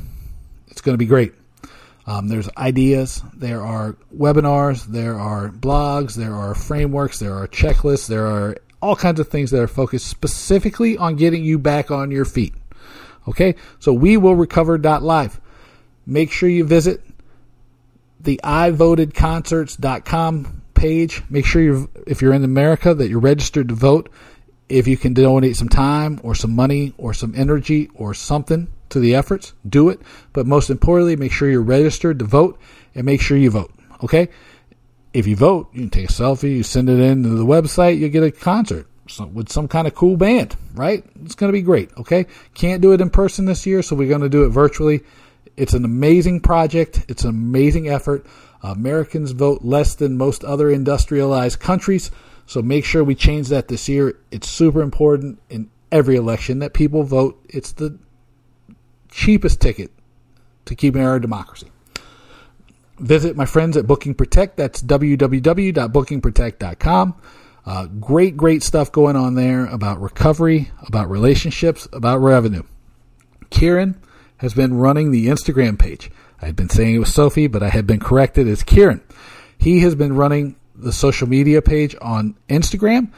It's 0.67 0.81
going 0.81 0.93
to 0.93 0.97
be 0.97 1.05
great. 1.05 1.33
Um, 2.07 2.27
there's 2.27 2.49
ideas, 2.57 3.21
there 3.35 3.61
are 3.61 3.95
webinars, 4.15 4.85
there 4.85 5.19
are 5.19 5.49
blogs, 5.49 6.15
there 6.15 6.33
are 6.33 6.55
frameworks, 6.55 7.19
there 7.19 7.35
are 7.35 7.47
checklists, 7.47 8.07
there 8.07 8.25
are 8.25 8.57
all 8.81 8.95
kinds 8.95 9.19
of 9.19 9.27
things 9.27 9.51
that 9.51 9.61
are 9.61 9.67
focused 9.67 10.07
specifically 10.07 10.97
on 10.97 11.17
getting 11.17 11.43
you 11.43 11.59
back 11.59 11.91
on 11.91 12.09
your 12.09 12.25
feet. 12.25 12.55
Okay, 13.27 13.53
so 13.77 13.93
we 13.93 14.17
will 14.17 14.35
recover.live. 14.35 15.39
Make 16.07 16.31
sure 16.31 16.49
you 16.49 16.65
visit 16.65 17.03
the 18.19 18.41
ivotedconcerts.com 18.43 20.63
page. 20.73 21.21
Make 21.29 21.45
sure 21.45 21.61
you 21.61 21.91
if 22.07 22.19
you're 22.21 22.33
in 22.33 22.43
America 22.43 22.95
that 22.95 23.09
you're 23.09 23.19
registered 23.19 23.69
to 23.69 23.75
vote. 23.75 24.09
If 24.69 24.87
you 24.87 24.97
can 24.97 25.13
donate 25.15 25.55
some 25.55 25.67
time 25.69 26.19
or 26.23 26.35
some 26.35 26.55
money 26.55 26.93
or 26.97 27.13
some 27.13 27.33
energy 27.35 27.89
or 27.95 28.13
something 28.13 28.67
to 28.89 28.99
the 28.99 29.15
efforts, 29.15 29.53
do 29.67 29.89
it. 29.89 29.99
But 30.31 30.45
most 30.45 30.69
importantly, 30.69 31.15
make 31.15 31.31
sure 31.31 31.49
you're 31.49 31.61
registered 31.61 32.19
to 32.19 32.25
vote 32.25 32.59
and 32.93 33.05
make 33.05 33.19
sure 33.21 33.35
you 33.35 33.49
vote. 33.49 33.73
Okay? 34.03 34.29
If 35.11 35.25
you 35.25 35.35
vote, 35.35 35.69
you 35.73 35.81
can 35.81 35.89
take 35.89 36.09
a 36.09 36.13
selfie, 36.13 36.55
you 36.57 36.63
send 36.63 36.87
it 36.87 36.99
in 36.99 37.23
to 37.23 37.29
the 37.29 37.45
website, 37.45 37.97
you 37.97 38.09
get 38.09 38.23
a 38.23 38.31
concert 38.31 38.87
with 39.33 39.49
some 39.49 39.67
kind 39.67 39.87
of 39.87 39.95
cool 39.95 40.17
band, 40.17 40.55
right? 40.75 41.03
It's 41.25 41.33
going 41.33 41.51
to 41.51 41.57
be 41.57 41.63
great. 41.63 41.89
Okay? 41.97 42.27
Can't 42.53 42.81
do 42.81 42.93
it 42.93 43.01
in 43.01 43.09
person 43.09 43.45
this 43.45 43.65
year, 43.65 43.81
so 43.81 43.95
we're 43.95 44.07
going 44.07 44.21
to 44.21 44.29
do 44.29 44.43
it 44.43 44.49
virtually. 44.49 45.01
It's 45.57 45.73
an 45.73 45.83
amazing 45.83 46.41
project. 46.41 47.05
It's 47.07 47.23
an 47.23 47.31
amazing 47.31 47.89
effort. 47.89 48.25
Americans 48.61 49.31
vote 49.31 49.63
less 49.63 49.95
than 49.95 50.15
most 50.15 50.43
other 50.43 50.69
industrialized 50.69 51.59
countries. 51.59 52.11
So 52.49 52.61
make 52.63 52.83
sure 52.83 53.03
we 53.03 53.13
change 53.13 53.49
that 53.49 53.67
this 53.67 53.87
year. 53.87 54.17
It's 54.31 54.49
super 54.49 54.81
important 54.81 55.39
in 55.51 55.69
every 55.91 56.15
election 56.15 56.57
that 56.59 56.73
people 56.73 57.03
vote. 57.03 57.39
It's 57.47 57.73
the 57.73 57.99
cheapest 59.11 59.61
ticket 59.61 59.91
to 60.65 60.73
keeping 60.73 61.03
our 61.03 61.19
democracy. 61.19 61.67
Visit 62.97 63.37
my 63.37 63.45
friends 63.45 63.77
at 63.77 63.85
Booking 63.85 64.15
Protect. 64.15 64.57
That's 64.57 64.81
www.bookingprotect.com. 64.81 67.21
Uh, 67.67 67.85
great, 67.85 68.35
great 68.35 68.63
stuff 68.63 68.91
going 68.91 69.15
on 69.15 69.35
there 69.35 69.67
about 69.67 70.01
recovery, 70.01 70.71
about 70.87 71.07
relationships, 71.07 71.87
about 71.93 72.17
revenue. 72.17 72.63
Kieran 73.51 74.01
has 74.37 74.55
been 74.55 74.73
running 74.73 75.11
the 75.11 75.27
Instagram 75.27 75.77
page. 75.77 76.09
I 76.41 76.47
had 76.47 76.55
been 76.55 76.69
saying 76.69 76.95
it 76.95 76.99
was 76.99 77.13
Sophie, 77.13 77.45
but 77.45 77.61
I 77.61 77.69
had 77.69 77.85
been 77.85 77.99
corrected 77.99 78.47
as 78.47 78.63
Kieran. 78.63 79.01
He 79.59 79.81
has 79.81 79.93
been 79.93 80.15
running 80.15 80.55
the 80.79 80.93
social 80.93 81.27
media 81.27 81.61
page 81.61 81.95
on 82.01 82.35
Instagram, 82.49 83.11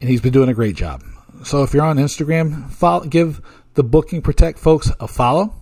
and 0.00 0.10
he's 0.10 0.20
been 0.20 0.32
doing 0.32 0.48
a 0.48 0.54
great 0.54 0.76
job. 0.76 1.02
So 1.44 1.62
if 1.62 1.74
you're 1.74 1.84
on 1.84 1.96
Instagram, 1.96 2.70
follow, 2.70 3.04
give 3.04 3.40
the 3.74 3.82
Booking 3.82 4.22
Protect 4.22 4.58
folks 4.58 4.90
a 5.00 5.08
follow. 5.08 5.54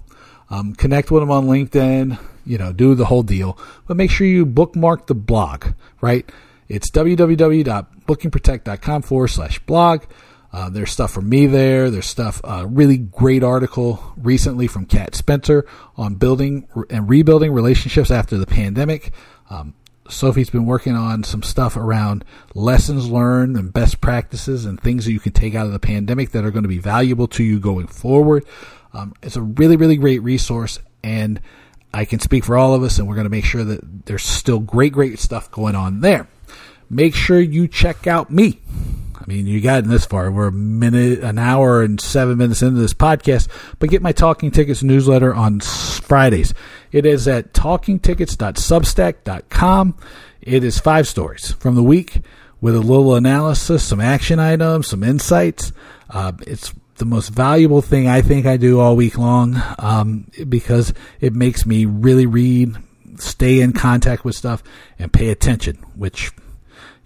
Um, 0.51 0.75
connect 0.75 1.11
with 1.11 1.23
them 1.23 1.31
on 1.31 1.47
LinkedIn. 1.47 2.19
You 2.47 2.59
know, 2.59 2.73
do 2.73 2.95
the 2.95 3.07
whole 3.07 3.23
deal. 3.23 3.59
But 3.87 3.97
make 3.97 4.11
sure 4.11 4.27
you 4.27 4.45
bookmark 4.47 5.07
the 5.07 5.15
blog, 5.15 5.69
right? 6.01 6.31
It's 6.69 6.91
www.bookingprotect.com 6.91 9.03
forward 9.03 9.29
slash 9.29 9.59
blog. 9.61 10.03
Uh, 10.53 10.69
there's 10.71 10.91
stuff 10.93 11.11
from 11.11 11.29
me 11.29 11.47
there. 11.47 11.91
There's 11.91 12.07
stuff, 12.07 12.41
uh, 12.45 12.65
really 12.69 12.99
great 12.99 13.43
article 13.43 14.13
recently 14.17 14.69
from 14.69 14.87
Kat 14.87 15.17
Spencer 15.17 15.67
on 15.97 16.15
building 16.15 16.69
and 16.91 17.09
rebuilding 17.09 17.53
relationships 17.53 18.13
after 18.13 18.39
the 18.39 18.47
pandemic. 18.47 19.13
Um, 19.51 19.75
Sophie's 20.09 20.51
been 20.51 20.67
working 20.67 20.95
on 20.95 21.25
some 21.25 21.43
stuff 21.43 21.77
around 21.77 22.25
lessons 22.55 23.11
learned 23.11 23.57
and 23.57 23.73
best 23.73 24.01
practices 24.01 24.67
and 24.67 24.81
things 24.81 25.07
that 25.07 25.13
you 25.13 25.21
can 25.21 25.33
take 25.33 25.55
out 25.55 25.67
of 25.67 25.73
the 25.73 25.79
pandemic 25.79 26.31
that 26.31 26.45
are 26.45 26.51
going 26.51 26.63
to 26.63 26.69
be 26.69 26.79
valuable 26.79 27.27
to 27.29 27.43
you 27.43 27.59
going 27.59 27.87
forward. 27.87 28.45
Um, 28.93 29.15
it's 29.23 29.37
a 29.37 29.43
really, 29.43 29.77
really 29.77 29.97
great 29.97 30.23
resource, 30.23 30.79
and 31.03 31.41
I 31.93 32.05
can 32.05 32.21
speak 32.21 32.45
for 32.45 32.57
all 32.57 32.75
of 32.75 32.83
us, 32.83 32.99
and 32.99 33.09
we're 33.09 33.15
going 33.15 33.25
to 33.25 33.31
make 33.31 33.45
sure 33.45 33.65
that 33.65 34.07
there's 34.07 34.23
still 34.23 34.61
great, 34.61 34.93
great 34.93 35.19
stuff 35.19 35.51
going 35.51 35.75
on 35.75 36.01
there. 36.01 36.29
Make 36.91 37.15
sure 37.15 37.41
you 37.41 37.67
check 37.67 38.07
out 38.07 38.31
me. 38.31 38.61
I 39.17 39.25
mean, 39.27 39.47
you 39.47 39.61
got 39.63 39.85
in 39.85 39.91
this 39.91 40.05
far. 40.05 40.31
We're 40.31 40.49
a 40.49 40.53
minute, 40.53 41.21
an 41.21 41.39
hour, 41.39 41.83
and 41.83 41.99
seven 41.99 42.37
minutes 42.37 42.61
into 42.61 42.79
this 42.79 42.93
podcast. 42.93 43.49
But 43.79 43.89
get 43.89 44.03
my 44.03 44.13
Talking 44.13 44.51
Tickets 44.51 44.83
newsletter 44.83 45.35
on 45.35 45.61
Fridays. 45.61 46.53
It 46.95 47.05
is 47.07 47.27
at 47.27 47.53
talkingtickets.substack.com. 47.53 49.99
It 50.41 50.63
is 50.63 50.79
five 50.79 51.09
stories 51.09 51.51
from 51.51 51.75
the 51.75 51.83
week 51.83 52.21
with 52.61 52.77
a 52.77 52.81
little 52.81 53.17
analysis, 53.17 53.83
some 53.83 54.01
action 54.01 54.39
items, 54.39 54.87
some 54.87 55.03
insights. 55.03 55.73
Uh, 56.09 56.31
it's 56.47 56.73
the 56.99 57.05
most 57.05 57.31
valuable 57.31 57.83
thing 57.83 58.07
I 58.07 58.23
think 58.23 58.47
I 58.47 58.57
do 58.57 58.79
all 58.79 58.95
week 58.95 59.19
long 59.19 59.61
um, 59.81 60.31
because 60.49 60.95
it 61.19 61.35
makes 61.35 61.67
me 61.67 61.85
really 61.85 62.27
read, 62.27 62.77
stay 63.17 63.61
in 63.61 63.73
contact 63.73 64.25
with 64.25 64.37
stuff, 64.37 64.63
and 64.97 65.13
pay 65.13 65.31
attention, 65.31 65.79
which 65.97 66.31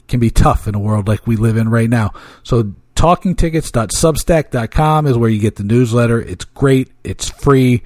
can 0.06 0.20
be 0.20 0.28
tough 0.28 0.68
in 0.68 0.74
a 0.74 0.78
world 0.78 1.08
like 1.08 1.26
we 1.26 1.36
live 1.36 1.56
in 1.56 1.70
right 1.70 1.88
now. 1.88 2.12
So 2.42 2.74
talkingtickets.substack.com 2.94 5.06
is 5.06 5.16
where 5.16 5.30
you 5.30 5.40
get 5.40 5.56
the 5.56 5.64
newsletter. 5.64 6.20
It's 6.20 6.44
great. 6.44 6.90
It's 7.04 7.30
free. 7.30 7.82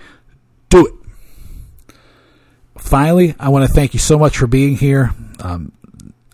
Do 0.68 0.86
it. 0.86 0.94
Finally, 2.83 3.35
I 3.39 3.49
want 3.49 3.66
to 3.66 3.72
thank 3.72 3.95
you 3.95 4.01
so 4.01 4.18
much 4.18 4.37
for 4.37 4.47
being 4.47 4.76
here. 4.76 5.14
Um, 5.41 5.72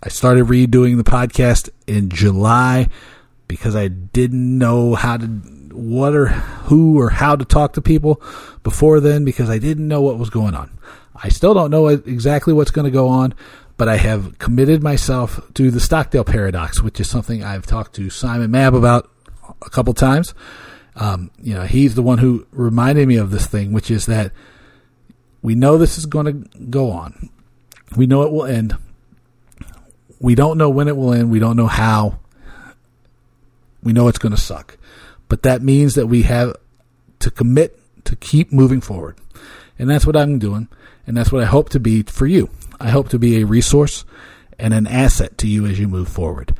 I 0.03 0.09
started 0.09 0.47
redoing 0.47 0.97
the 0.97 1.05
podcast 1.05 1.69
in 1.87 2.09
July 2.09 2.89
because 3.47 3.77
I 3.77 3.89
didn't 3.89 4.59
know 4.59 4.97
how 4.97 5.19
to, 5.19 5.27
what 5.27 6.15
or 6.15 6.27
who 6.27 6.99
or 6.99 7.11
how 7.11 7.37
to 7.37 7.45
talk 7.45 7.75
to 7.75 7.83
people 7.83 8.21
before 8.65 8.99
then 8.99 9.25
because 9.25 9.49
I 9.51 9.59
didn't 9.59 9.87
know 9.87 10.01
what 10.01 10.19
was 10.19 10.31
going 10.31 10.55
on. 10.55 10.77
I 11.15 11.29
still 11.29 11.55
don't 11.55 11.71
know 11.71 11.87
exactly 11.89 12.53
what's 12.53 12.73
going 12.73 12.87
to 12.87 12.91
go 12.91 13.09
on, 13.09 13.35
but 13.77 13.89
I 13.89 13.97
have 13.97 14.39
committed 14.39 14.83
myself 14.83 15.41
to 15.55 15.71
the 15.71 15.81
Stockdale 15.81 16.25
paradox, 16.25 16.83
which 16.83 16.99
is 16.99 17.09
something 17.09 17.45
I've 17.45 17.67
talked 17.67 17.95
to 17.97 18.11
Simon 18.11 18.51
Mab 18.51 18.75
about 18.75 19.09
a 19.63 19.71
couple 19.71 19.95
times. 19.95 20.35
Um, 20.97 21.31
you 21.41 21.55
know, 21.55 21.65
he's 21.65 21.95
the 21.95 22.03
one 22.03 22.19
who 22.19 22.47
reminded 22.51 23.07
me 23.07 23.17
of 23.17 23.31
this 23.31 23.47
thing, 23.47 23.73
which 23.73 23.91
is 23.91 24.07
that 24.07 24.33
we 25.43 25.55
know 25.55 25.79
this 25.79 25.99
is 25.99 26.07
going 26.07 26.27
to 26.27 26.59
go 26.59 26.91
on. 26.91 27.31
We 27.97 28.07
know 28.07 28.23
it 28.23 28.33
will 28.33 28.45
end. 28.45 28.77
We 30.21 30.35
don't 30.35 30.59
know 30.59 30.69
when 30.71 30.89
it 30.89 30.97
will 30.97 31.13
end. 31.13 31.31
We 31.31 31.39
don't 31.39 31.57
know 31.57 31.67
how. 31.67 32.19
We 33.83 33.93
know 33.93 34.09
it's 34.09 34.19
going 34.19 34.35
to 34.35 34.41
suck. 34.41 34.77
But 35.29 35.43
that 35.43 35.63
means 35.63 35.95
that 35.95 36.07
we 36.07 36.23
have 36.23 36.57
to 37.21 37.31
commit 37.31 37.79
to 38.05 38.17
keep 38.17 38.53
moving 38.53 38.81
forward. 38.81 39.17
And 39.79 39.89
that's 39.89 40.07
what 40.07 40.17
I'm 40.17 40.39
doing. 40.39 40.69
And 41.07 41.17
that's 41.17 41.31
what 41.31 41.43
I 41.43 41.47
hope 41.47 41.71
to 41.71 41.81
be 41.81 42.03
for 42.03 42.27
you. 42.27 42.51
I 42.81 42.91
hope 42.91 43.09
to 43.11 43.19
be 43.19 43.41
a 43.41 43.47
resource 43.47 44.05
and 44.59 44.75
an 44.75 44.87
asset 44.87 45.39
to 45.39 45.47
you 45.47 45.67
as 45.67 45.79
you 45.79 45.89
move 45.89 46.09
forward. 46.09 46.55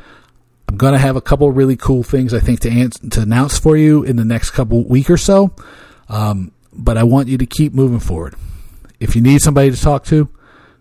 I'm 0.69 0.77
going 0.77 0.93
to 0.93 0.99
have 0.99 1.17
a 1.17 1.21
couple 1.21 1.51
really 1.51 1.77
cool 1.77 2.03
things 2.03 2.33
I 2.33 2.41
think 2.41 2.61
to, 2.61 2.89
to 2.89 3.21
announce 3.21 3.59
for 3.59 3.77
you 3.77 4.05
in 4.05 4.17
the 4.17 4.25
next 4.25 4.51
couple 4.51 4.85
week 4.85 5.11
or 5.11 5.17
so. 5.17 5.55
Um, 6.09 6.53
but 6.73 6.97
I 6.97 7.05
want 7.05 7.29
you 7.29 7.39
to 7.39 7.47
keep 7.47 7.75
moving 7.75 8.01
forward. 8.01 8.35
If 9.01 9.15
you 9.15 9.23
need 9.23 9.41
somebody 9.41 9.71
to 9.71 9.81
talk 9.81 10.05
to, 10.07 10.29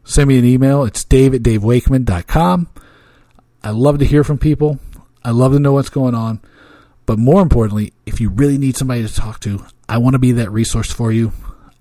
send 0.04 0.28
me 0.28 0.40
an 0.40 0.46
email. 0.46 0.84
It's 0.84 1.04
dave 1.04 1.34
at 1.34 1.44
davewakeman.com. 1.44 2.70
I 3.64 3.70
love 3.72 4.00
to 4.00 4.06
hear 4.06 4.24
from 4.24 4.38
people. 4.38 4.80
I 5.24 5.32
love 5.32 5.54
to 5.54 5.60
know 5.60 5.74
what's 5.74 5.90
going 5.90 6.16
on. 6.16 6.42
But 7.06 7.20
more 7.20 7.42
importantly, 7.42 7.94
if 8.06 8.20
you 8.20 8.30
really 8.30 8.58
need 8.58 8.76
somebody 8.76 9.06
to 9.08 9.14
talk 9.14 9.40
to, 9.42 9.66
I 9.88 9.98
want 9.98 10.14
to 10.14 10.20
be 10.20 10.34
that 10.34 10.52
resource 10.52 10.92
for 10.92 11.12
you. 11.12 11.32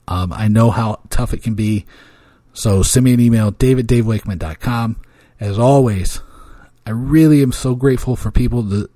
Um, 0.09 0.33
I 0.33 0.49
know 0.49 0.71
how 0.71 1.01
tough 1.11 1.35
it 1.35 1.43
can 1.43 1.55
be 1.55 1.85
so 2.57 2.83
send 2.83 3.05
me 3.05 3.13
an 3.13 3.21
email, 3.21 3.51
dave 3.51 3.79
at 3.79 3.87
davewakeman.com. 3.87 4.97
As 5.39 5.59
always, 5.59 6.23
I 6.87 6.91
really 6.91 7.43
am 7.43 7.53
so 7.53 7.75
grateful 7.75 8.17
for 8.17 8.31
people 8.31 8.69
to 8.71 8.89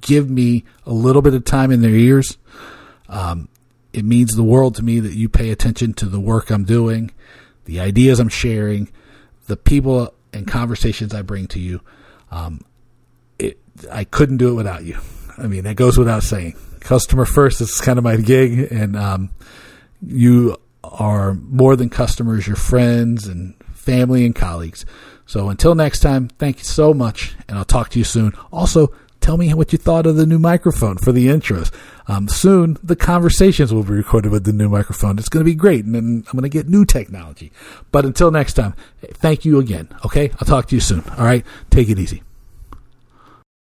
give 0.00 0.28
me 0.28 0.64
a 0.84 0.92
little 0.92 1.22
bit 1.22 1.34
of 1.34 1.44
time 1.44 1.70
in 1.70 1.82
their 1.82 1.94
ears. 1.94 2.36
Um, 3.08 3.48
it 3.94 4.04
means 4.04 4.34
the 4.34 4.42
world 4.42 4.74
to 4.74 4.82
me 4.82 4.98
that 5.00 5.14
you 5.14 5.28
pay 5.28 5.50
attention 5.50 5.94
to 5.94 6.06
the 6.06 6.18
work 6.18 6.50
I'm 6.50 6.64
doing, 6.64 7.12
the 7.64 7.78
ideas 7.78 8.18
I'm 8.18 8.28
sharing, 8.28 8.90
the 9.46 9.56
people 9.56 10.12
and 10.32 10.46
conversations 10.48 11.14
I 11.14 11.22
bring 11.22 11.46
to 11.48 11.60
you. 11.60 11.80
Um, 12.32 12.60
it, 13.38 13.58
I 13.90 14.02
couldn't 14.02 14.38
do 14.38 14.50
it 14.50 14.54
without 14.54 14.84
you. 14.84 14.98
I 15.38 15.46
mean, 15.46 15.64
that 15.64 15.76
goes 15.76 15.96
without 15.96 16.24
saying. 16.24 16.56
Customer 16.80 17.24
first 17.24 17.60
is 17.60 17.80
kind 17.80 17.98
of 17.98 18.04
my 18.04 18.16
gig, 18.16 18.72
and 18.72 18.96
um, 18.96 19.30
you 20.02 20.56
are 20.82 21.34
more 21.34 21.76
than 21.76 21.88
customers, 21.88 22.46
your 22.46 22.56
friends 22.56 23.26
and 23.26 23.54
family 23.72 24.26
and 24.26 24.34
colleagues. 24.34 24.84
So 25.26 25.48
until 25.48 25.74
next 25.74 26.00
time, 26.00 26.28
thank 26.28 26.58
you 26.58 26.64
so 26.64 26.92
much, 26.92 27.36
and 27.48 27.56
I'll 27.56 27.64
talk 27.64 27.90
to 27.90 27.98
you 27.98 28.04
soon. 28.04 28.32
Also, 28.52 28.92
tell 29.24 29.38
me 29.38 29.54
what 29.54 29.72
you 29.72 29.78
thought 29.78 30.06
of 30.06 30.16
the 30.16 30.26
new 30.26 30.38
microphone 30.38 30.98
for 30.98 31.10
the 31.10 31.28
intros. 31.28 31.72
Um, 32.06 32.28
soon, 32.28 32.76
the 32.82 32.94
conversations 32.94 33.72
will 33.72 33.82
be 33.82 33.94
recorded 33.94 34.30
with 34.30 34.44
the 34.44 34.52
new 34.52 34.68
microphone. 34.68 35.18
It's 35.18 35.30
going 35.30 35.40
to 35.40 35.50
be 35.50 35.54
great, 35.54 35.86
and 35.86 35.96
I'm 35.96 36.32
going 36.32 36.42
to 36.42 36.50
get 36.50 36.68
new 36.68 36.84
technology. 36.84 37.50
But 37.90 38.04
until 38.04 38.30
next 38.30 38.52
time, 38.52 38.74
thank 39.00 39.46
you 39.46 39.58
again. 39.58 39.88
Okay, 40.04 40.30
I'll 40.38 40.46
talk 40.46 40.68
to 40.68 40.74
you 40.74 40.80
soon. 40.80 41.04
All 41.16 41.24
right, 41.24 41.44
take 41.70 41.88
it 41.88 41.98
easy. 41.98 42.22